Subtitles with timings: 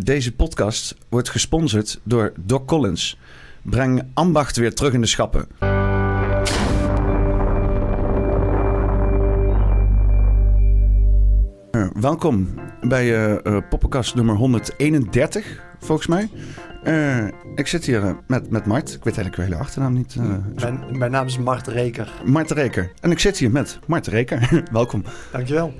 [0.00, 3.18] Deze podcast wordt gesponsord door Doc Collins.
[3.62, 5.48] Breng ambacht weer terug in de schappen.
[11.70, 12.48] Uh, welkom
[12.80, 16.30] bij uh, uh, Poppenkast nummer 131, volgens mij.
[17.54, 18.88] ik zit hier met, met Mart.
[18.88, 20.16] Ik weet eigenlijk wel hele achternaam niet.
[20.54, 22.12] Mijn, mijn, naam is Mart Reker.
[22.24, 22.92] Mart Reker.
[23.00, 24.62] En ik zit hier met Mart Reker.
[24.72, 25.04] welkom.
[25.32, 25.74] Dankjewel.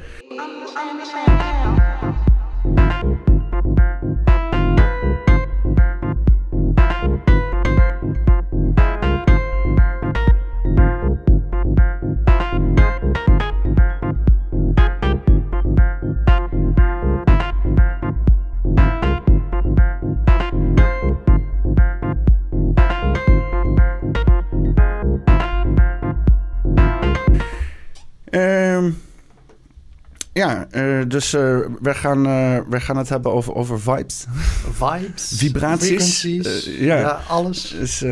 [30.38, 34.26] Ja, uh, dus uh, we, gaan, uh, we gaan het hebben over, over vibes.
[34.72, 35.32] Vibes.
[35.38, 36.22] Vibraties.
[36.62, 36.98] ja.
[36.98, 37.20] ja.
[37.28, 37.70] alles.
[37.70, 38.04] Dus,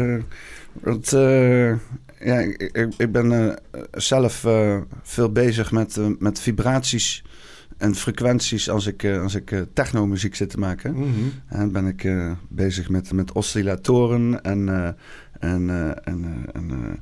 [0.72, 1.10] want,
[2.20, 3.58] ja, ik, ik ben
[3.92, 4.44] zelf
[5.02, 7.24] veel bezig met, met vibraties
[7.78, 10.94] en frequenties als ik, als ik technomuziek zit te maken.
[10.94, 11.32] Mm -hmm.
[11.48, 12.08] En ben ik
[12.48, 14.96] bezig met, met oscillatoren en,
[15.40, 15.70] en,
[16.04, 17.00] en, en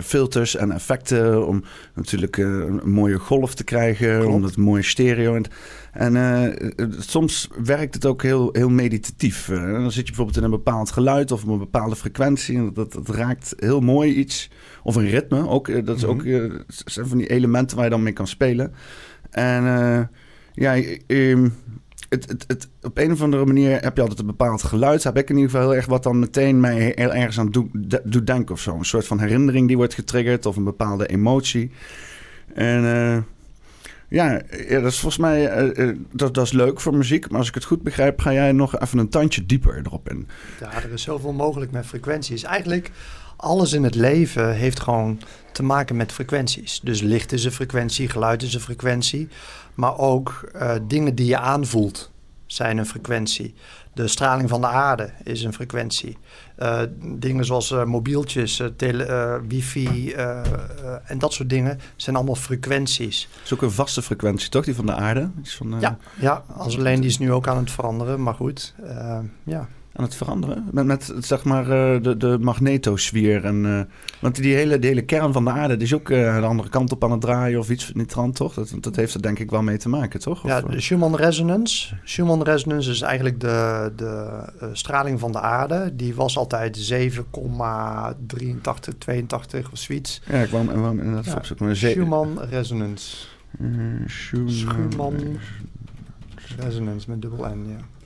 [0.00, 4.34] filters en effecten om natuurlijk uh, een mooie golf te krijgen, Klopt.
[4.34, 5.34] om het mooie stereo.
[5.34, 5.44] En,
[5.92, 6.56] en
[6.98, 9.46] soms werkt het ook heel, heel meditatief.
[9.46, 13.08] dan zit je bijvoorbeeld in een bepaald geluid of een bepaalde frequentie en dat, dat
[13.08, 14.50] raakt heel mooi iets.
[14.82, 16.60] Of een ritme, ook, dat is ook mhm.
[16.66, 18.72] zijn van die elementen waar je dan mee kan spelen.
[19.30, 19.64] En
[20.52, 21.52] ja, um,
[22.12, 25.04] het, het, op een of andere manier heb je altijd een bepaald geluid.
[25.04, 27.68] Heb ik in ieder geval heel erg wat dan meteen mij heel ergens aan doet
[28.04, 28.74] do denken of zo.
[28.74, 31.70] Een soort van herinnering die wordt getriggerd of een bepaalde emotie.
[32.54, 33.18] En uh,
[34.08, 37.30] ja, dat is volgens mij uh, uh, dat, dat is leuk voor muziek.
[37.30, 40.28] Maar als ik het goed begrijp, ga jij nog even een tandje dieper erop in.
[40.60, 42.42] Ja, er is zoveel mogelijk met frequenties.
[42.42, 42.90] Eigenlijk
[43.36, 45.20] alles in het leven heeft gewoon
[45.52, 46.80] te maken met frequenties.
[46.80, 49.28] Dus licht is een frequentie, geluid is een frequentie.
[49.74, 52.10] Maar ook uh, dingen die je aanvoelt
[52.46, 53.54] zijn een frequentie.
[53.94, 56.18] De straling van de aarde is een frequentie.
[56.58, 60.12] Uh, dingen zoals uh, mobieltjes, tele, wifi
[61.04, 63.28] en dat soort dingen zijn allemaal frequenties.
[63.32, 64.64] Het is ook een vaste frequentie, toch?
[64.64, 65.30] Die van de aarde?
[65.42, 68.74] Van, ja, ja, als alleen die is nu ook aan het veranderen, maar goed.
[69.44, 70.68] ja aan het veranderen.
[70.70, 73.44] Met, met zeg maar uh, de, de magnetosfeer.
[73.44, 73.80] En, uh,
[74.20, 76.68] want die hele, de hele kern van de aarde die is ook uh, de andere
[76.68, 78.54] kant op aan het draaien of iets in die trant, toch?
[78.54, 80.44] Dat, dat heeft er denk ik wel mee te maken, toch?
[80.44, 81.94] Of, ja, de Schumann resonance.
[82.04, 85.96] Schumann resonance is eigenlijk de, de straling van de aarde.
[85.96, 86.98] Die was altijd 7,83,
[88.98, 90.22] 82 of zoiets.
[90.26, 91.76] Ja, ik ik wou inderdaad ja, opzoeken.
[91.76, 93.16] Schumann resonance.
[94.06, 95.38] Schumann, Schumann
[96.58, 98.01] resonance met dubbel N, ja.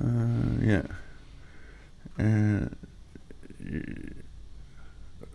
[0.00, 0.82] Uh, ja.
[2.16, 2.62] Uh,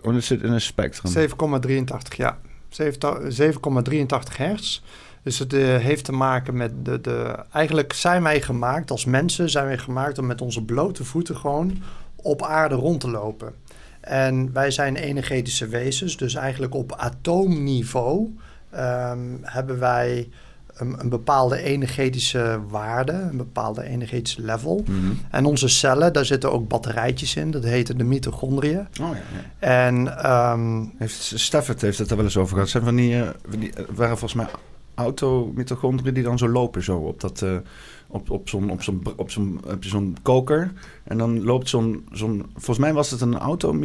[0.02, 1.30] oh, het zit in een spectrum.
[1.30, 2.38] 7,83, ja.
[2.70, 4.82] 7,83 hertz.
[5.24, 7.36] Dus het uh, heeft te maken met de, de...
[7.52, 10.18] Eigenlijk zijn wij gemaakt, als mensen zijn wij gemaakt...
[10.18, 11.82] om met onze blote voeten gewoon
[12.16, 13.54] op aarde rond te lopen.
[14.02, 18.36] En wij zijn energetische wezens, dus eigenlijk op atoomniveau...
[18.74, 20.30] Um, hebben wij
[20.78, 24.84] een, een, bepaalde energetische waarde, een bepaalde energetische level.
[24.88, 25.12] Mhm.
[25.32, 28.80] En onze cellen, daar zitten ook batterijtjes in, dat heten de mitochondriën.
[28.80, 29.68] Oh, ja, ja.
[29.68, 32.70] En um, heeft Stafford heeft het er wel eens over gehad.
[32.70, 34.48] Zijn van die, uh, die waren volgens mij
[34.96, 37.42] automitochondriën die dan zo lopen zo op dat.
[37.42, 37.58] Uh,
[38.08, 40.72] op, op zo'n op zo'n op zo'n koker
[41.04, 43.80] en dan loopt zo'n zo'n volgens mij was het een auto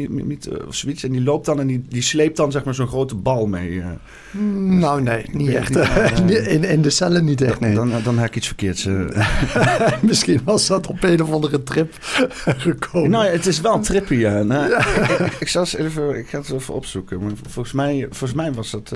[0.66, 3.14] of zoiets en die loopt dan en die, die sleept dan zeg maar zo'n grote
[3.14, 3.70] bal mee.
[3.70, 3.86] Uh.
[4.80, 5.76] Nou nee, niet echt.
[6.54, 7.60] in, in de cellen niet echt.
[7.60, 7.74] Nee.
[7.74, 8.88] Dan, dan, heb ik iets verkeerds.
[10.00, 11.94] Misschien was dat op een of andere trip
[12.66, 13.10] gekomen.
[13.10, 14.14] Nou, het is wel trippy.
[14.14, 14.42] Ja.
[14.42, 17.22] Nou, Ik, ik, zal even, ik ga het even opzoeken.
[17.22, 18.92] Maar volgens mij, volgens mij was dat.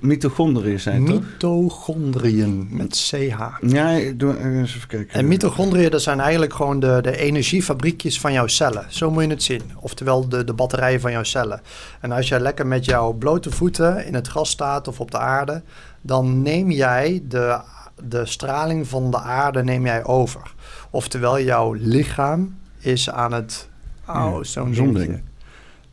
[0.00, 1.20] Mitochondriën zijn toch?
[1.20, 3.42] Mitochondriën met CH.
[3.66, 5.14] Ja, doe even kijken.
[5.14, 8.84] En mitochondriën, dat zijn eigenlijk gewoon de, de energiefabriekjes van jouw cellen.
[8.88, 9.62] Zo moet je het zien.
[9.80, 11.60] Oftewel de, de batterijen van jouw cellen.
[12.00, 15.18] En als jij lekker met jouw blote voeten in het gras staat of op de
[15.18, 15.62] aarde,
[16.00, 17.60] dan neem jij de,
[18.08, 20.54] de straling van de aarde neem jij over.
[20.90, 23.68] Oftewel jouw lichaam is aan het...
[24.08, 25.22] Oh, zo'n ding.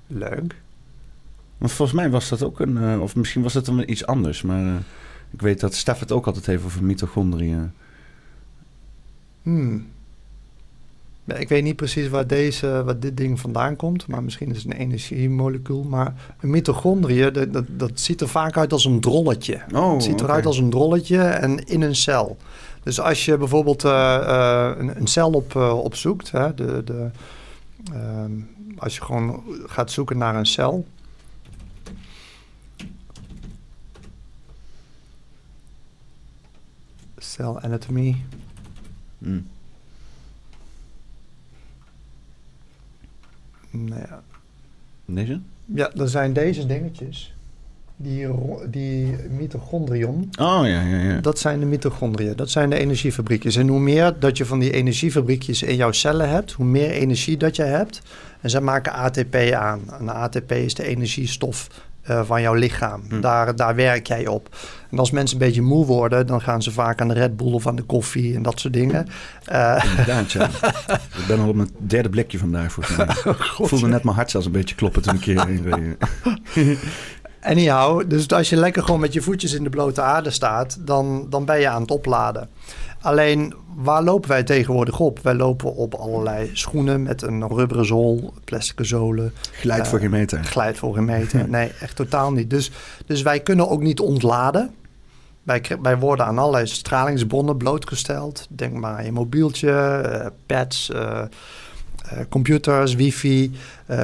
[0.07, 0.60] Leuk.
[1.61, 2.77] Maar volgens mij was dat ook een...
[2.77, 4.41] Uh, of misschien was het dan iets anders.
[4.41, 4.75] Maar uh,
[5.31, 7.71] ik weet dat Stef het ook altijd heeft over mitochondriën.
[9.41, 9.87] Hmm.
[11.25, 14.65] Ik weet niet precies waar, deze, waar dit ding vandaan komt, maar misschien is het
[14.65, 15.83] een energiemolecuul.
[15.83, 19.61] Maar een mitochondrië, dat, dat, dat ziet er vaak uit als een drolletje.
[19.73, 22.37] Oh, het ziet eruit als een drolletje en in een cel.
[22.83, 27.09] Dus als je bijvoorbeeld eh, eh, een, een cel op, eh, opzoekt, hè, de, de,
[27.93, 28.31] ehm,
[28.77, 30.85] als je gewoon gaat zoeken naar een cel.
[37.41, 38.15] Cell anatomy.
[39.17, 39.39] Hm.
[43.71, 44.23] Nou ja,
[45.05, 45.39] Deze?
[45.65, 47.33] Ja, er zijn deze dingetjes.
[47.95, 48.27] Die,
[48.69, 51.19] die mitochondrion, Oh, ja, ja, ja.
[51.19, 52.35] dat zijn de mitochondriën.
[52.35, 53.55] Dat zijn de energiefabriekjes.
[53.55, 57.38] En hoe meer dat je van die energiefabriekjes in jouw cellen hebt, hoe meer energie
[57.38, 58.01] dat je hebt.
[58.41, 59.81] En zij maken ATP aan.
[59.99, 61.67] En ATP is de energiestof
[62.01, 63.03] eh, van jouw lichaam.
[63.09, 63.21] Hm.
[63.21, 64.56] Daar, daar werk jij op.
[64.92, 67.51] En als mensen een beetje moe worden, dan gaan ze vaak aan de Red Bull
[67.51, 69.07] of aan de koffie en dat soort dingen.
[69.89, 70.50] Inderdaad, ja.
[71.19, 73.07] ik ben al op mijn derde blikje vandaag, volgens mij.
[73.36, 75.98] Ik voelde net mijn hart zelfs een beetje kloppen toen ik hierheen reed.
[77.42, 81.27] Anyhow, dus als je lekker gewoon met je voetjes in de blote aarde staat, dan,
[81.30, 82.50] dan ben je aan het opladen.
[83.01, 85.19] Alleen, waar lopen wij tegenwoordig op?
[85.19, 90.13] Wij lopen op allerlei schoenen met een rubberen zool, plastic zolen, Glijdt voor Eh, geen
[90.13, 90.44] meter.
[90.44, 91.50] glijdt voor een meter.
[91.50, 92.50] Nee, echt totaal niet.
[92.50, 92.71] Dus,
[93.06, 94.74] dus wij kunnen ook niet ontladen.
[95.44, 98.48] Wij, wij worden aan allerlei stralingsbronnen blootgesteld.
[98.50, 101.21] Denk maar aan je mobieltje, eh, pads, eh,
[102.30, 103.51] computers, wifi,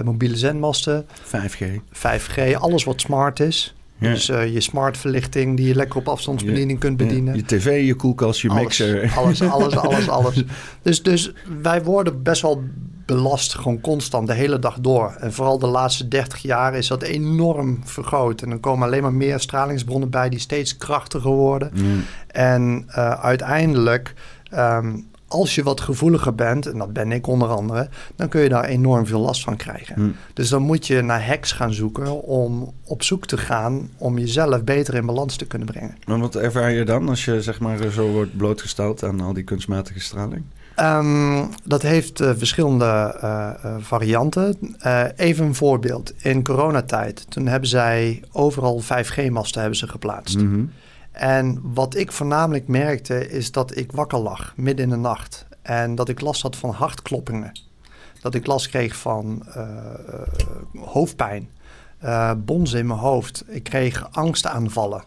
[0.04, 1.06] mobiele zendmasten.
[1.24, 1.64] 5G.
[1.92, 3.76] 5G, alles wat smart is.
[4.00, 4.10] Ja.
[4.10, 7.36] Dus eh, je smartverlichting die je lekker op afstandsbediening kunt bedienen.
[7.36, 9.14] Je tv, je koelkast, je alles, mixer.
[9.16, 10.44] alles, alles, alles, alles.
[10.82, 12.64] Dus, dus wij worden best wel
[13.06, 15.16] belast, gewoon constant, de hele dag door.
[15.20, 18.42] En vooral de laatste 30 jaar is dat enorm vergroot.
[18.42, 21.72] En dan komen alleen maar meer stralingsbronnen bij die steeds krachtiger worden.
[22.28, 24.14] En eh, uiteindelijk,
[24.50, 28.50] ehm, als je wat gevoeliger bent, en dat ben ik onder andere, dan kun je
[28.50, 29.96] daar enorm veel last van krijgen.
[29.96, 30.10] Hm.
[30.34, 34.64] Dus dan moet je naar hacks gaan zoeken om op zoek te gaan om jezelf
[34.64, 35.98] beter in balans te kunnen brengen.
[36.06, 39.44] Maar wat ervaar je dan als je zeg maar zo wordt blootgesteld aan al die
[39.44, 40.44] kunstmatige straling?
[40.78, 42.86] Ehm, dat heeft eh, verschillende
[43.22, 44.76] eh, eh, varianten.
[45.16, 46.14] Even een voorbeeld.
[46.18, 50.38] In coronatijd, toen hebben zij overal 5G-masten hebben ze geplaatst.
[50.38, 50.64] Mhm.
[51.18, 55.46] En wat ik voornamelijk merkte is dat ik wakker lag midden in de nacht.
[55.62, 57.52] En dat ik last had van hartkloppingen.
[58.22, 60.22] Dat ik last kreeg van eh, eh,
[60.80, 61.50] hoofdpijn,
[62.00, 63.44] eh bonzen in mijn hoofd.
[63.48, 65.04] Ik kreeg angstaanvallen.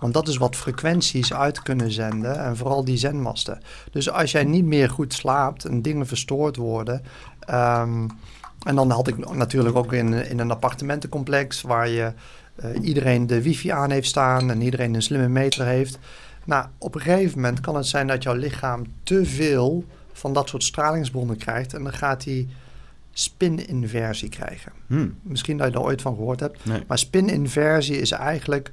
[0.00, 3.60] Want dat is wat frequenties uit kunnen zenden en vooral die zendmasten.
[3.90, 7.02] Dus als jij niet meer goed slaapt en dingen verstoord worden.
[7.40, 8.06] ehm,
[8.66, 12.12] en dan had ik natuurlijk ook in, in een appartementencomplex waar je
[12.58, 15.98] eh, iedereen de wifi aan heeft staan en iedereen een slimme meter heeft.
[16.44, 20.48] Nou, op een gegeven moment kan het zijn dat jouw lichaam te veel van dat
[20.48, 22.48] soort stralingsbronnen krijgt en dan gaat hij
[23.12, 24.72] spin-inversie krijgen.
[24.86, 25.08] Hm.
[25.22, 26.64] Misschien dat je er ooit van gehoord hebt.
[26.64, 26.82] Nee.
[26.86, 28.70] Maar spin-inversie is eigenlijk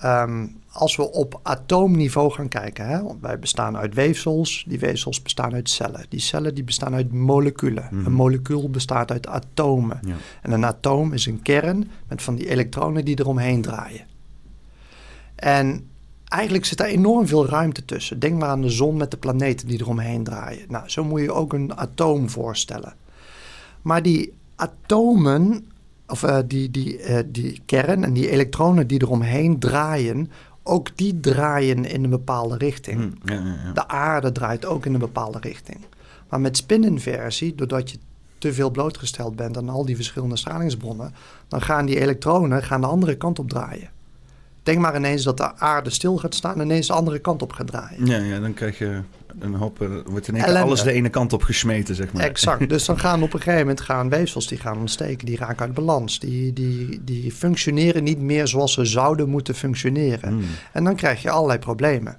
[0.00, 2.86] ehm, als we op atoomniveau gaan kijken.
[2.86, 3.02] Hè?
[3.02, 4.64] Want wij bestaan uit weefsels.
[4.68, 6.06] Die weefsels bestaan uit cellen.
[6.08, 7.88] Die cellen die bestaan uit moleculen.
[7.90, 8.06] Mhm.
[8.06, 10.00] Een molecuul bestaat uit atomen.
[10.02, 10.14] Ja.
[10.42, 14.06] En een atoom is een kern met van die elektronen die eromheen draaien.
[15.34, 15.88] En
[16.24, 18.18] eigenlijk zit daar enorm veel ruimte tussen.
[18.18, 20.64] Denk maar aan de zon met de planeten die eromheen draaien.
[20.68, 22.94] Nou, zo moet je ook een atoom voorstellen.
[23.82, 25.68] Maar die atomen,
[26.08, 30.30] of eh, die, die, eh, die kern en die elektronen die eromheen draaien,
[30.62, 33.00] ook die draaien in een bepaalde richting.
[33.00, 33.32] Hm.
[33.32, 33.72] Ja, ja, ja.
[33.72, 35.78] De aarde draait ook in een bepaalde richting.
[36.28, 37.98] Maar met spininversie, doordat je
[38.38, 41.14] te veel blootgesteld bent aan al die verschillende stralingsbronnen,
[41.48, 43.90] dan gaan die elektronen gaan de andere kant op draaien.
[44.68, 47.52] Denk maar ineens dat de aarde stil gaat staan en ineens de andere kant op
[47.52, 48.06] gaat draaien.
[48.06, 49.00] Ja, ja, dan krijg je
[49.38, 50.66] een hoop, eh, wordt in één keer Ellende.
[50.66, 52.22] alles de ene kant op gesmeten, zeg maar.
[52.22, 52.68] Exact.
[52.74, 55.74] Dus dan gaan op een gegeven moment gaan weefsels die gaan ontsteken, die raken uit
[55.74, 56.18] balans.
[56.18, 60.32] Die, die, die functioneren niet meer zoals ze zouden moeten functioneren.
[60.32, 60.42] Hm.
[60.72, 62.18] En dan krijg je allerlei problemen.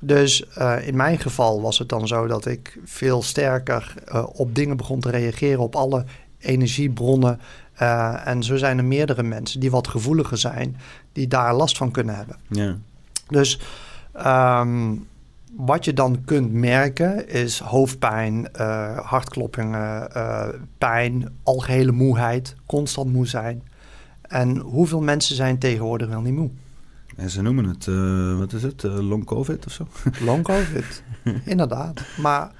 [0.00, 4.54] Dus eh, in mijn geval was het dan zo dat ik veel sterker eh, op
[4.54, 6.04] dingen begon te reageren, op alle
[6.38, 7.40] energiebronnen.
[7.74, 10.76] Eh, en zo zijn er meerdere mensen die wat gevoeliger zijn,
[11.12, 12.36] die daar last van kunnen hebben.
[12.48, 12.76] Ja.
[13.28, 13.60] Dus
[14.12, 14.94] ehm,
[15.56, 23.26] wat je dan kunt merken is hoofdpijn, eh, hartkloppingen, eh, pijn, algehele moeheid, constant moe
[23.26, 23.62] zijn.
[24.22, 26.50] En hoeveel mensen zijn tegenwoordig wel niet moe?
[27.16, 27.86] En ze noemen het,
[28.38, 29.86] wat is het, long covid of zo?
[30.20, 31.02] Long COVID,
[31.44, 32.02] inderdaad.
[32.20, 32.50] Maar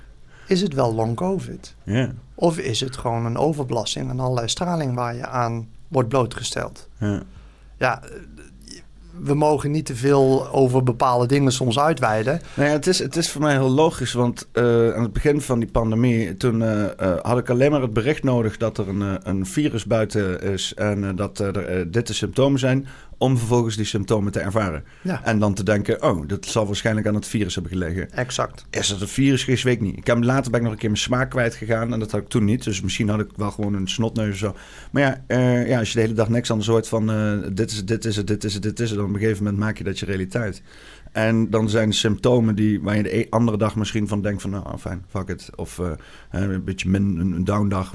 [0.47, 1.75] is het wel long COVID?
[1.83, 2.13] Ja.
[2.35, 6.89] Of is het gewoon een overbelasting en allerlei straling waar je aan wordt blootgesteld?
[6.99, 7.23] ja.
[7.79, 8.03] Ja,
[9.21, 12.41] we mogen niet te veel over bepaalde dingen soms uitweiden.
[12.55, 15.41] Nou ja, het, is, het is voor mij heel logisch, want uh, aan het begin
[15.41, 18.89] van die pandemie, toen uh, uh, had ik alleen maar het bericht nodig dat er
[18.89, 22.87] een, een virus buiten is en dat er dit de symptomen zijn
[23.19, 24.85] om vervolgens die symptomen te ervaren.
[25.03, 25.25] Ja.
[25.25, 28.13] En dan te denken, oh, dat zal waarschijnlijk aan het virus hebben gelegen.
[28.13, 28.67] Exact.
[28.71, 29.97] Is het een virus geweest, weet ik niet.
[29.97, 32.29] Ik heb, later ben ik nog een keer mijn smaak kwijtgegaan en dat had ik
[32.29, 32.65] toen niet.
[32.65, 34.57] Dus misschien had ik wel gewoon een snotneus of zo.
[34.91, 37.71] Maar ja, uh, ja als je de hele dag niks anders hoort van uh, dit
[37.71, 38.99] is het, dit is het, dit is het, dit is het.
[38.99, 40.63] Dan op een gegeven moment maak je dat je realiteit.
[41.15, 44.43] En dan zijn er symptomen die, waar je de e- andere dag misschien van denkt
[44.43, 44.51] van...
[44.51, 45.51] nou, fijn, fuck it.
[45.55, 45.91] Of uh,
[46.31, 47.95] een beetje min, een downdag,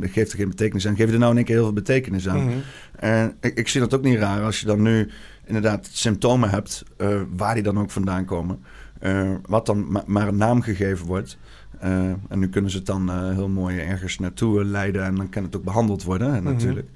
[0.00, 0.96] geeft er geen betekenis aan.
[0.96, 2.44] Geef er nou in één keer heel veel betekenis aan.
[2.44, 2.56] Mhm.
[2.96, 5.10] En ik, ik zie dat ook niet raar als je dan nu
[5.44, 6.84] inderdaad symptomen hebt...
[6.98, 8.58] Uh, waar die dan ook vandaan komen.
[9.02, 11.38] Uh, wat dan ma maar een naam gegeven wordt...
[11.84, 15.28] Uh, en nu kunnen ze het dan uh, heel mooi ergens naartoe leiden en dan
[15.28, 16.88] kan het ook behandeld worden, hè, natuurlijk.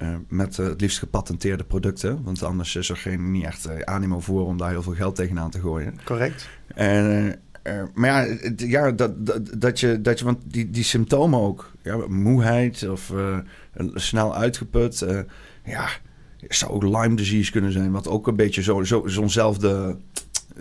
[0.00, 4.46] Uh, met het liefst gepatenteerde producten, want anders is er geen, niet echt animo voor
[4.46, 5.98] om daar heel veel geld tegenaan te gooien.
[6.04, 6.48] Correct.
[6.74, 7.38] En,
[7.94, 11.96] maar ja, ja dat, dat, dat, je, dat je, want die, die symptomen ook, ja,
[12.08, 13.12] moeheid of
[13.94, 15.06] snel uitgeput,
[15.64, 15.88] ja,
[16.48, 19.96] zou ook Lyme disease kunnen zijn, wat ook een beetje zo, zo, zo'nzelfde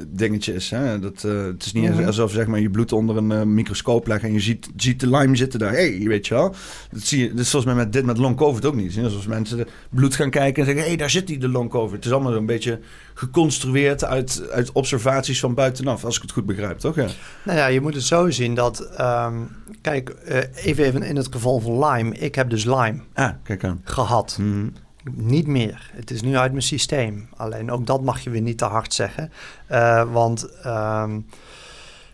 [0.08, 0.70] dingetje is.
[0.70, 1.00] Hè?
[1.00, 2.06] Dat, uh, het is niet Mhm.
[2.06, 5.10] alsof zeg maar, je bloed onder een uh, microscoop legt en je ziet, ziet de
[5.10, 5.72] Lyme zitten daar.
[5.72, 6.56] Hé, hey, weet je wel.
[6.92, 8.94] Dat zie je, is zoals met dit met long covid ook niet.
[8.94, 11.70] Zoals mensen de bloed gaan kijken en zeggen, hé, hey, daar zit die de long
[11.70, 11.96] covid.
[11.96, 12.80] Het is allemaal een beetje
[13.14, 16.96] geconstrueerd uit, uit observaties van buitenaf, als ik het goed begrijp, toch?
[16.96, 17.08] Ja.
[17.46, 19.50] Nou ja, je moet het zo zien dat, um,
[19.82, 22.16] kijk, uh, even, even in het geval van Lyme.
[22.16, 23.82] Ik heb dus Lyme ah, kijk aan.
[23.84, 24.38] gehad.
[24.40, 24.74] Mm.
[25.12, 25.92] Niet meer.
[25.94, 27.28] Het is nu uit mijn systeem.
[27.36, 29.32] Alleen ook dat mag je weer niet te hard zeggen.
[29.72, 31.26] Uh, want um,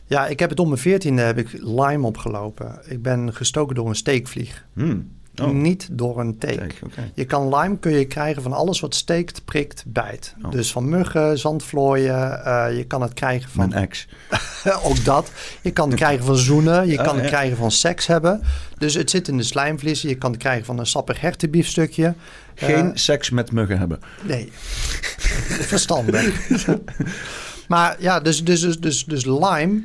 [0.06, 2.80] ja, ik heb het om mijn veertiende heb ik Lyme opgelopen.
[2.86, 4.66] Ik ben gestoken door een steekvlieg.
[4.74, 5.19] Mm.
[5.42, 5.50] Oh.
[5.50, 6.80] Niet door een teek.
[6.84, 7.12] Okay.
[7.14, 10.36] Je kan Lyme kun je krijgen van alles wat steekt, prikt, bijt.
[10.44, 10.52] Oh.
[10.52, 12.42] Dus van muggen, zandvlooien.
[12.46, 13.70] Uh, je kan het krijgen van...
[13.70, 14.08] Mijn ex.
[14.88, 15.32] ook dat.
[15.62, 16.88] Je kan het krijgen van zoenen.
[16.88, 17.30] Je kan oh, het ja.
[17.30, 18.42] krijgen van seks hebben.
[18.78, 20.10] Dus het zit in de slijmvliezen.
[20.10, 22.14] Je kan het krijgen van een sappig hertenbiefstukje.
[22.56, 24.00] Geen uh, seks met muggen hebben.
[24.24, 24.50] Nee.
[25.62, 26.50] Verstandig.
[27.68, 29.82] maar ja, dus, dus, dus, dus, dus Lyme...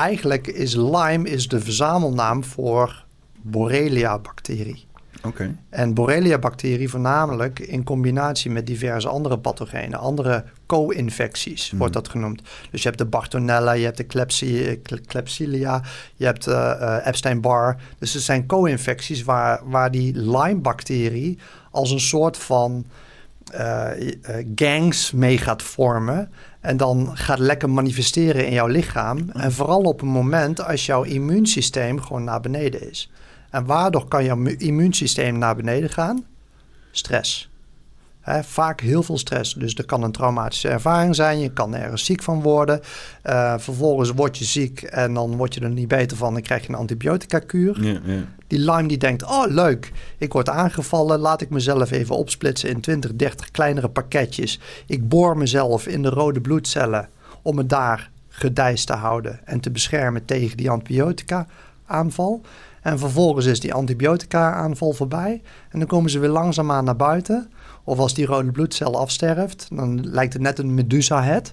[0.00, 3.04] Eigenlijk is Lyme is de verzamelnaam voor
[3.42, 4.88] Borrelia-bacterie.
[5.22, 5.28] Oké.
[5.28, 5.56] Okay.
[5.68, 11.78] En Borrelia-bacterie voornamelijk in combinatie met diverse andere pathogenen, andere co-infecties mm.
[11.78, 12.42] wordt dat genoemd.
[12.70, 15.82] Dus je hebt de Bartonella, je hebt de Klebsi Klebsiella,
[16.16, 17.76] je hebt uh, uh, Epstein-Barr.
[17.98, 21.38] Dus er zijn co-infecties waar, waar die Lyme-bacterie
[21.70, 22.86] als een soort van
[23.54, 23.88] uh,
[24.54, 26.30] gangs mee gaat vormen.
[26.60, 29.16] En dan gaat lekker manifesteren in jouw lichaam.
[29.18, 29.30] Mm.
[29.30, 33.10] En vooral op een moment als jouw immuunsysteem gewoon naar beneden is.
[33.50, 36.24] En waardoor kan jouw immuunsysteem naar beneden gaan?
[36.90, 37.50] Stress.
[38.20, 39.54] He, vaak heel veel stress.
[39.54, 41.38] Dus er kan een traumatische ervaring zijn.
[41.38, 42.80] Je kan ergens ziek van worden.
[43.24, 46.32] Uh, vervolgens word je ziek en dan word je er niet beter van.
[46.32, 47.84] Dan krijg je een antibiotica-kuur.
[47.84, 48.22] Ja, ja.
[48.46, 51.18] Die Lyme die denkt, oh leuk, ik word aangevallen.
[51.18, 54.60] Laat ik mezelf even opsplitsen in 20, 30 kleinere pakketjes.
[54.86, 57.08] Ik boor mezelf in de rode bloedcellen
[57.42, 59.40] om me daar gedijst te houden.
[59.44, 62.42] En te beschermen tegen die antibiotica-aanval.
[62.82, 65.42] En vervolgens is die antibiotica-aanval voorbij.
[65.70, 67.50] En dan komen ze weer langzaamaan naar buiten.
[67.84, 71.52] Of als die rode bloedcel afsterft, dan lijkt het net een Medusa-head.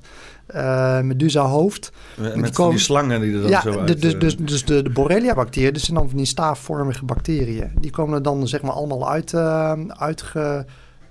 [0.56, 1.92] Uh, Medusa-hoofd.
[2.18, 2.76] Met die, komen...
[2.76, 4.02] die slangen die er dan ja, zo uit...
[4.02, 7.72] Dus, dus, dus de, de Borrelia-bacteriën, dat zijn dan van die staafvormige bacteriën.
[7.80, 10.66] Die komen er dan zeg maar allemaal uit, uh, uitge...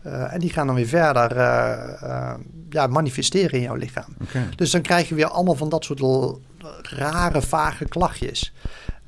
[0.07, 1.37] Uh, en die gaan dan weer verder
[2.69, 4.17] ja, manifesteren in jouw lichaam.
[4.23, 4.49] Okay.
[4.57, 6.03] Dus dan krijg je weer allemaal van dat soort
[6.83, 8.55] rare, vage klachtjes.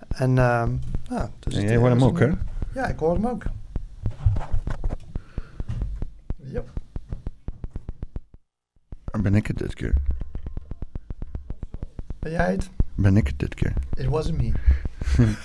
[0.09, 0.39] En,
[1.11, 2.31] uh, nou, dus en jij hoort hem ook, hè?
[2.75, 3.45] Ja, ik hoor hem ook.
[6.37, 6.63] Ja.
[9.21, 9.95] Ben ik het dit keer?
[12.19, 12.71] Ben jij het?
[12.95, 13.73] Ben ik het dit keer?
[13.95, 14.53] It wasn't me.
[15.19, 15.29] uh,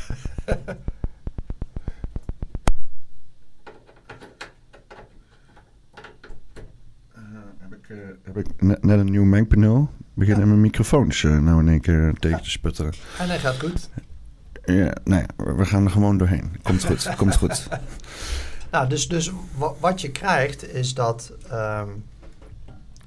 [7.58, 7.88] heb ik,
[8.24, 9.90] heb ik net, net, een nieuw mengpaneel?
[10.14, 10.50] Beginnen ja.
[10.50, 12.94] mijn microfoons uh, nou in één keer tegen te sputteren.
[13.20, 13.90] En hij gaat goed.
[14.66, 16.60] Ja, nee, we gaan er gewoon doorheen.
[16.64, 17.68] Komt goed, komt goed.
[18.72, 19.32] Nou, dus, dus
[19.80, 21.32] wat je krijgt is dat...
[21.52, 22.04] Um,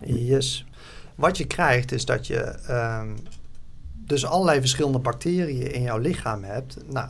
[0.05, 0.67] yes.
[1.15, 3.17] Wat je krijgt is dat je um,
[4.07, 6.77] dus allerlei verschillende bacteriën in jouw lichaam hebt.
[6.93, 7.09] Nou,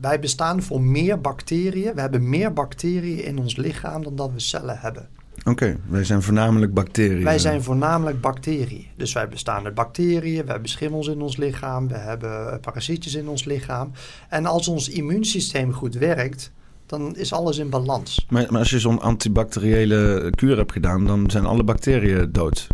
[0.00, 1.94] wij bestaan voor meer bacteriën.
[1.94, 5.08] We hebben meer bacteriën in ons lichaam dan dat we cellen hebben.
[5.38, 7.24] Oké, okay, wij zijn voornamelijk bacteriën.
[7.24, 8.86] Wij zijn voornamelijk bacteriën.
[8.96, 13.28] Dus wij bestaan uit bacteriën, we hebben schimmels in ons lichaam, we hebben parasietjes in
[13.28, 13.90] ons lichaam.
[14.28, 16.52] En als ons immuunsysteem goed werkt,
[16.86, 18.26] dan is alles in balans.
[18.28, 22.66] Maar, maar als je zo'n antibacteriële kuur hebt gedaan, dan zijn alle bacteriën dood.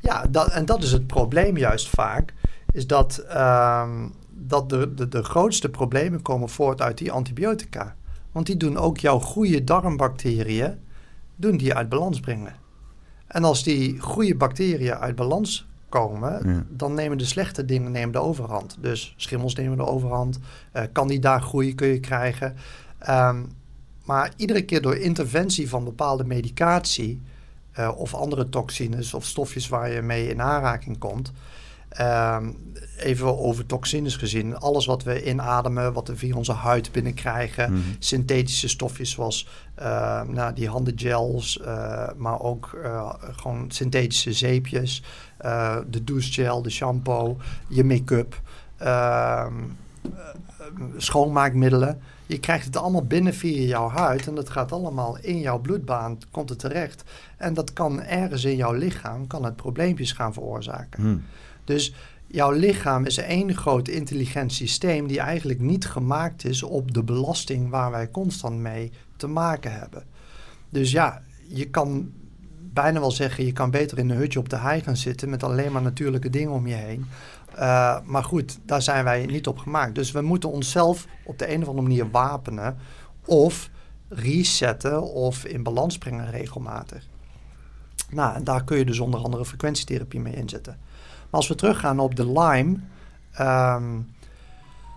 [0.00, 2.34] Ja, dat, en dat is het probleem juist vaak.
[2.72, 7.96] Is dat, ehm, dat de, de, de grootste problemen komen voort uit die antibiotica.
[8.32, 10.78] Want die doen ook jouw goede darmbacteriën
[11.36, 12.54] doen die uit balans brengen.
[13.26, 16.64] En als die goede bacteriën uit balans komen, Ja.
[16.68, 18.76] dan nemen de slechte dingen nemen de overhand.
[18.80, 20.38] Dus schimmels nemen de overhand,
[20.72, 22.54] eh candida groei kun je krijgen.
[22.98, 23.42] Ehm,
[24.04, 27.20] maar iedere keer door interventie van bepaalde medicatie
[27.72, 31.32] eh, of andere toxines of stofjes waar je mee in aanraking komt.
[31.94, 32.50] Ehm,
[32.98, 34.56] even over toxines gezien.
[34.56, 37.72] Alles wat we inademen, wat we via onze huid binnenkrijgen.
[37.72, 37.80] Mhm.
[37.98, 45.02] Synthetische stofjes zoals eh, nou, die handengels, eh, maar ook eh, gewoon synthetische zeepjes.
[45.38, 47.36] eh, de douchegel, de shampoo,
[47.68, 48.40] je make-up,
[48.76, 49.52] ehm,
[50.02, 50.10] eh,
[50.96, 52.00] schoonmaakmiddelen.
[52.26, 56.18] Je krijgt het allemaal binnen via jouw huid en dat gaat allemaal in jouw bloedbaan,
[56.30, 57.04] komt het terecht.
[57.36, 61.02] En dat kan ergens in jouw lichaam, kan het probleempjes gaan veroorzaken.
[61.02, 61.16] Hm.
[61.64, 61.94] Dus
[62.26, 67.70] jouw lichaam is één groot intelligent systeem die eigenlijk niet gemaakt is op de belasting
[67.70, 70.04] waar wij constant mee te maken hebben.
[70.68, 72.12] Dus ja, je kan
[72.72, 75.42] bijna wel zeggen, je kan beter in een hutje op de hei gaan zitten met
[75.42, 77.06] alleen maar natuurlijke dingen om je heen.
[77.54, 79.94] Uh, maar goed, daar zijn wij niet op gemaakt.
[79.94, 82.76] Dus we moeten onszelf op de een of andere manier wapenen
[83.24, 83.70] of
[84.08, 87.08] resetten of in balans brengen regelmatig.
[88.10, 90.78] Nou, en daar kun je dus onder andere frequentietherapie mee inzetten.
[91.34, 92.76] Als we teruggaan op de Lyme.
[93.40, 94.12] Um,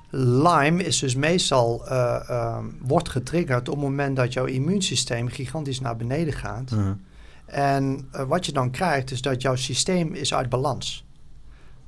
[0.09, 5.79] Lyme is dus meestal uh, uh, wordt getriggerd op het moment dat jouw immuunsysteem gigantisch
[5.79, 6.71] naar beneden gaat.
[6.71, 6.95] Uh-huh.
[7.45, 11.05] En uh, wat je dan krijgt is dat jouw systeem is uit balans.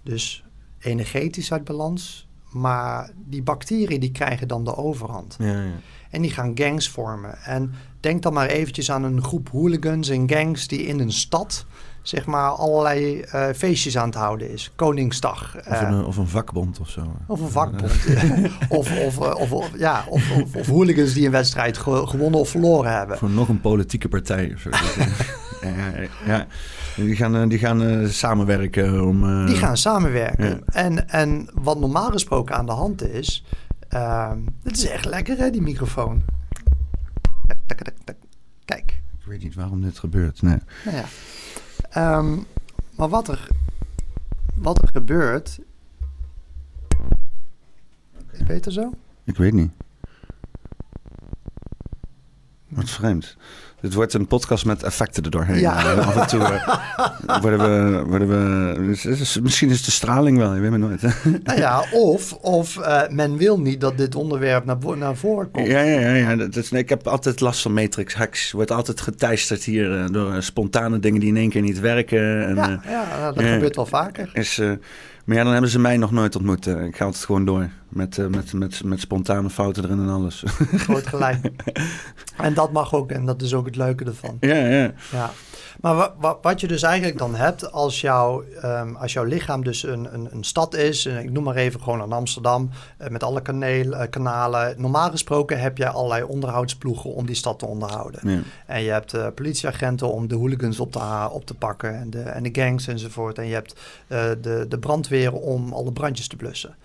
[0.03, 0.44] Dus
[0.79, 5.36] energetisch uit balans, maar die bacteriën die krijgen dan de overhand.
[5.39, 5.72] Ja, ja.
[6.10, 7.38] En die gaan gangs vormen.
[7.44, 11.65] En denk dan maar eventjes aan een groep hooligans en gangs die in een stad
[12.01, 14.72] zeg maar allerlei uh, feestjes aan het houden is.
[14.75, 15.56] Koningsdag.
[15.58, 17.15] Of een, uh, of een vakbond of zo.
[17.27, 17.91] Of een vakbond.
[18.70, 22.50] of, of, of, of, ja, of, of, of, hooligans die een wedstrijd ge gewonnen of
[22.50, 23.18] verloren hebben.
[23.18, 24.70] Voor nog een politieke partij of zo.
[25.68, 26.48] ja, ja.
[26.96, 29.46] Die gaan, die gaan samenwerken om...
[29.46, 30.50] Die gaan samenwerken.
[30.50, 30.60] Ja.
[30.65, 33.43] En, en wat normaal gesproken aan de hand is...
[33.93, 34.32] Uh,
[34.63, 36.23] het is echt lekker hè, die microfoon.
[38.65, 39.02] Kijk.
[39.19, 40.58] Ik weet niet waarom dit gebeurt, nee.
[40.86, 41.06] Nou ja.
[41.97, 42.45] Um,
[42.95, 43.47] maar wat er,
[44.56, 45.60] wat er gebeurt...
[48.32, 48.93] Is het beter zo?
[49.23, 49.71] Ik weet niet.
[52.67, 53.38] Wat vreemd.
[53.82, 55.60] Dit wordt een podcast met effecten er doorheen.
[55.60, 55.94] Ja.
[55.94, 58.04] Af en toe uh, worden we...
[58.06, 61.02] Worden we misschien is de straling wel, je weet maar nooit.
[61.44, 65.68] nou ja, of, of uh, men wil niet dat dit onderwerp naar, naar voren komt.
[65.68, 66.13] Ja, ja, ja.
[66.13, 66.36] ja.
[66.36, 68.52] Dat is, ik heb altijd last van matrix hacks.
[68.52, 72.48] Wordt altijd geteisterd hier uh, door spontane dingen die in één keer niet werken.
[72.48, 74.30] En, ja, ja, dat gebeurt wel vaker.
[74.34, 74.62] Is,
[75.30, 76.68] maar ja, dan hebben ze mij nog nooit ontmoet.
[76.68, 77.70] Ik ga altijd gewoon door.
[77.89, 80.44] Met, uh, met, met, met spontane fouten erin en alles.
[80.76, 81.50] Groot gelijk.
[82.38, 83.12] en dat mag ook.
[83.12, 84.38] En dat is ook het leuke ervan.
[84.39, 84.94] Ja, ja.
[85.12, 85.32] ja.
[85.82, 89.63] Maar wa, wa, wat je dus eigenlijk dan hebt als, jou, um, als jouw lichaam
[89.63, 91.06] dus een, een, een stad is.
[91.06, 92.70] En ik noem maar even gewoon een Amsterdam.
[93.02, 94.82] Uh, met alle kaneel, uh, kanalen.
[94.82, 98.30] Normaal gesproken heb je allerlei onderhoudsploegen om die stad te onderhouden.
[98.30, 98.42] Ja.
[98.65, 101.96] En je hebt uh, politieagenten om de hooligans op te, op te pakken.
[101.96, 103.38] En de, en de gangs enzovoort.
[103.38, 103.76] En je hebt
[104.08, 106.76] de, de brandweer om alle brandjes te blussen.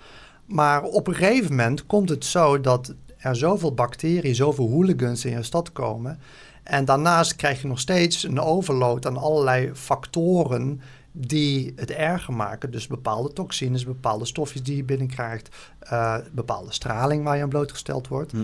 [0.45, 5.33] Maar op een gegeven moment komt het zo dat er zoveel bacteriën, zoveel hooligans in
[5.33, 6.19] je stad komen.
[6.64, 10.81] En daarnaast krijg je nog steeds een overload aan allerlei factoren
[11.12, 12.70] die het erger maken.
[12.70, 15.48] Dus bepaalde toxines, bepaalde stofjes die je binnenkrijgt,
[15.92, 18.33] uh, bepaalde straling waar je aan blootgesteld wordt.
[18.33, 18.38] Hm.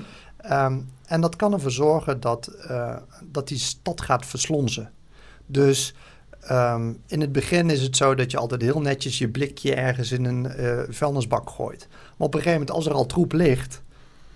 [0.52, 4.92] Um, en dat kan ervoor zorgen dat, uh, dat die stad gaat verslonzen.
[5.46, 5.94] Dus
[6.50, 10.12] Um, in het begin is het zo dat je altijd heel netjes je blikje ergens
[10.12, 11.87] in een uh, vuilnisbak gooit.
[11.90, 13.83] Maar op een gegeven moment, als er al troep ligt,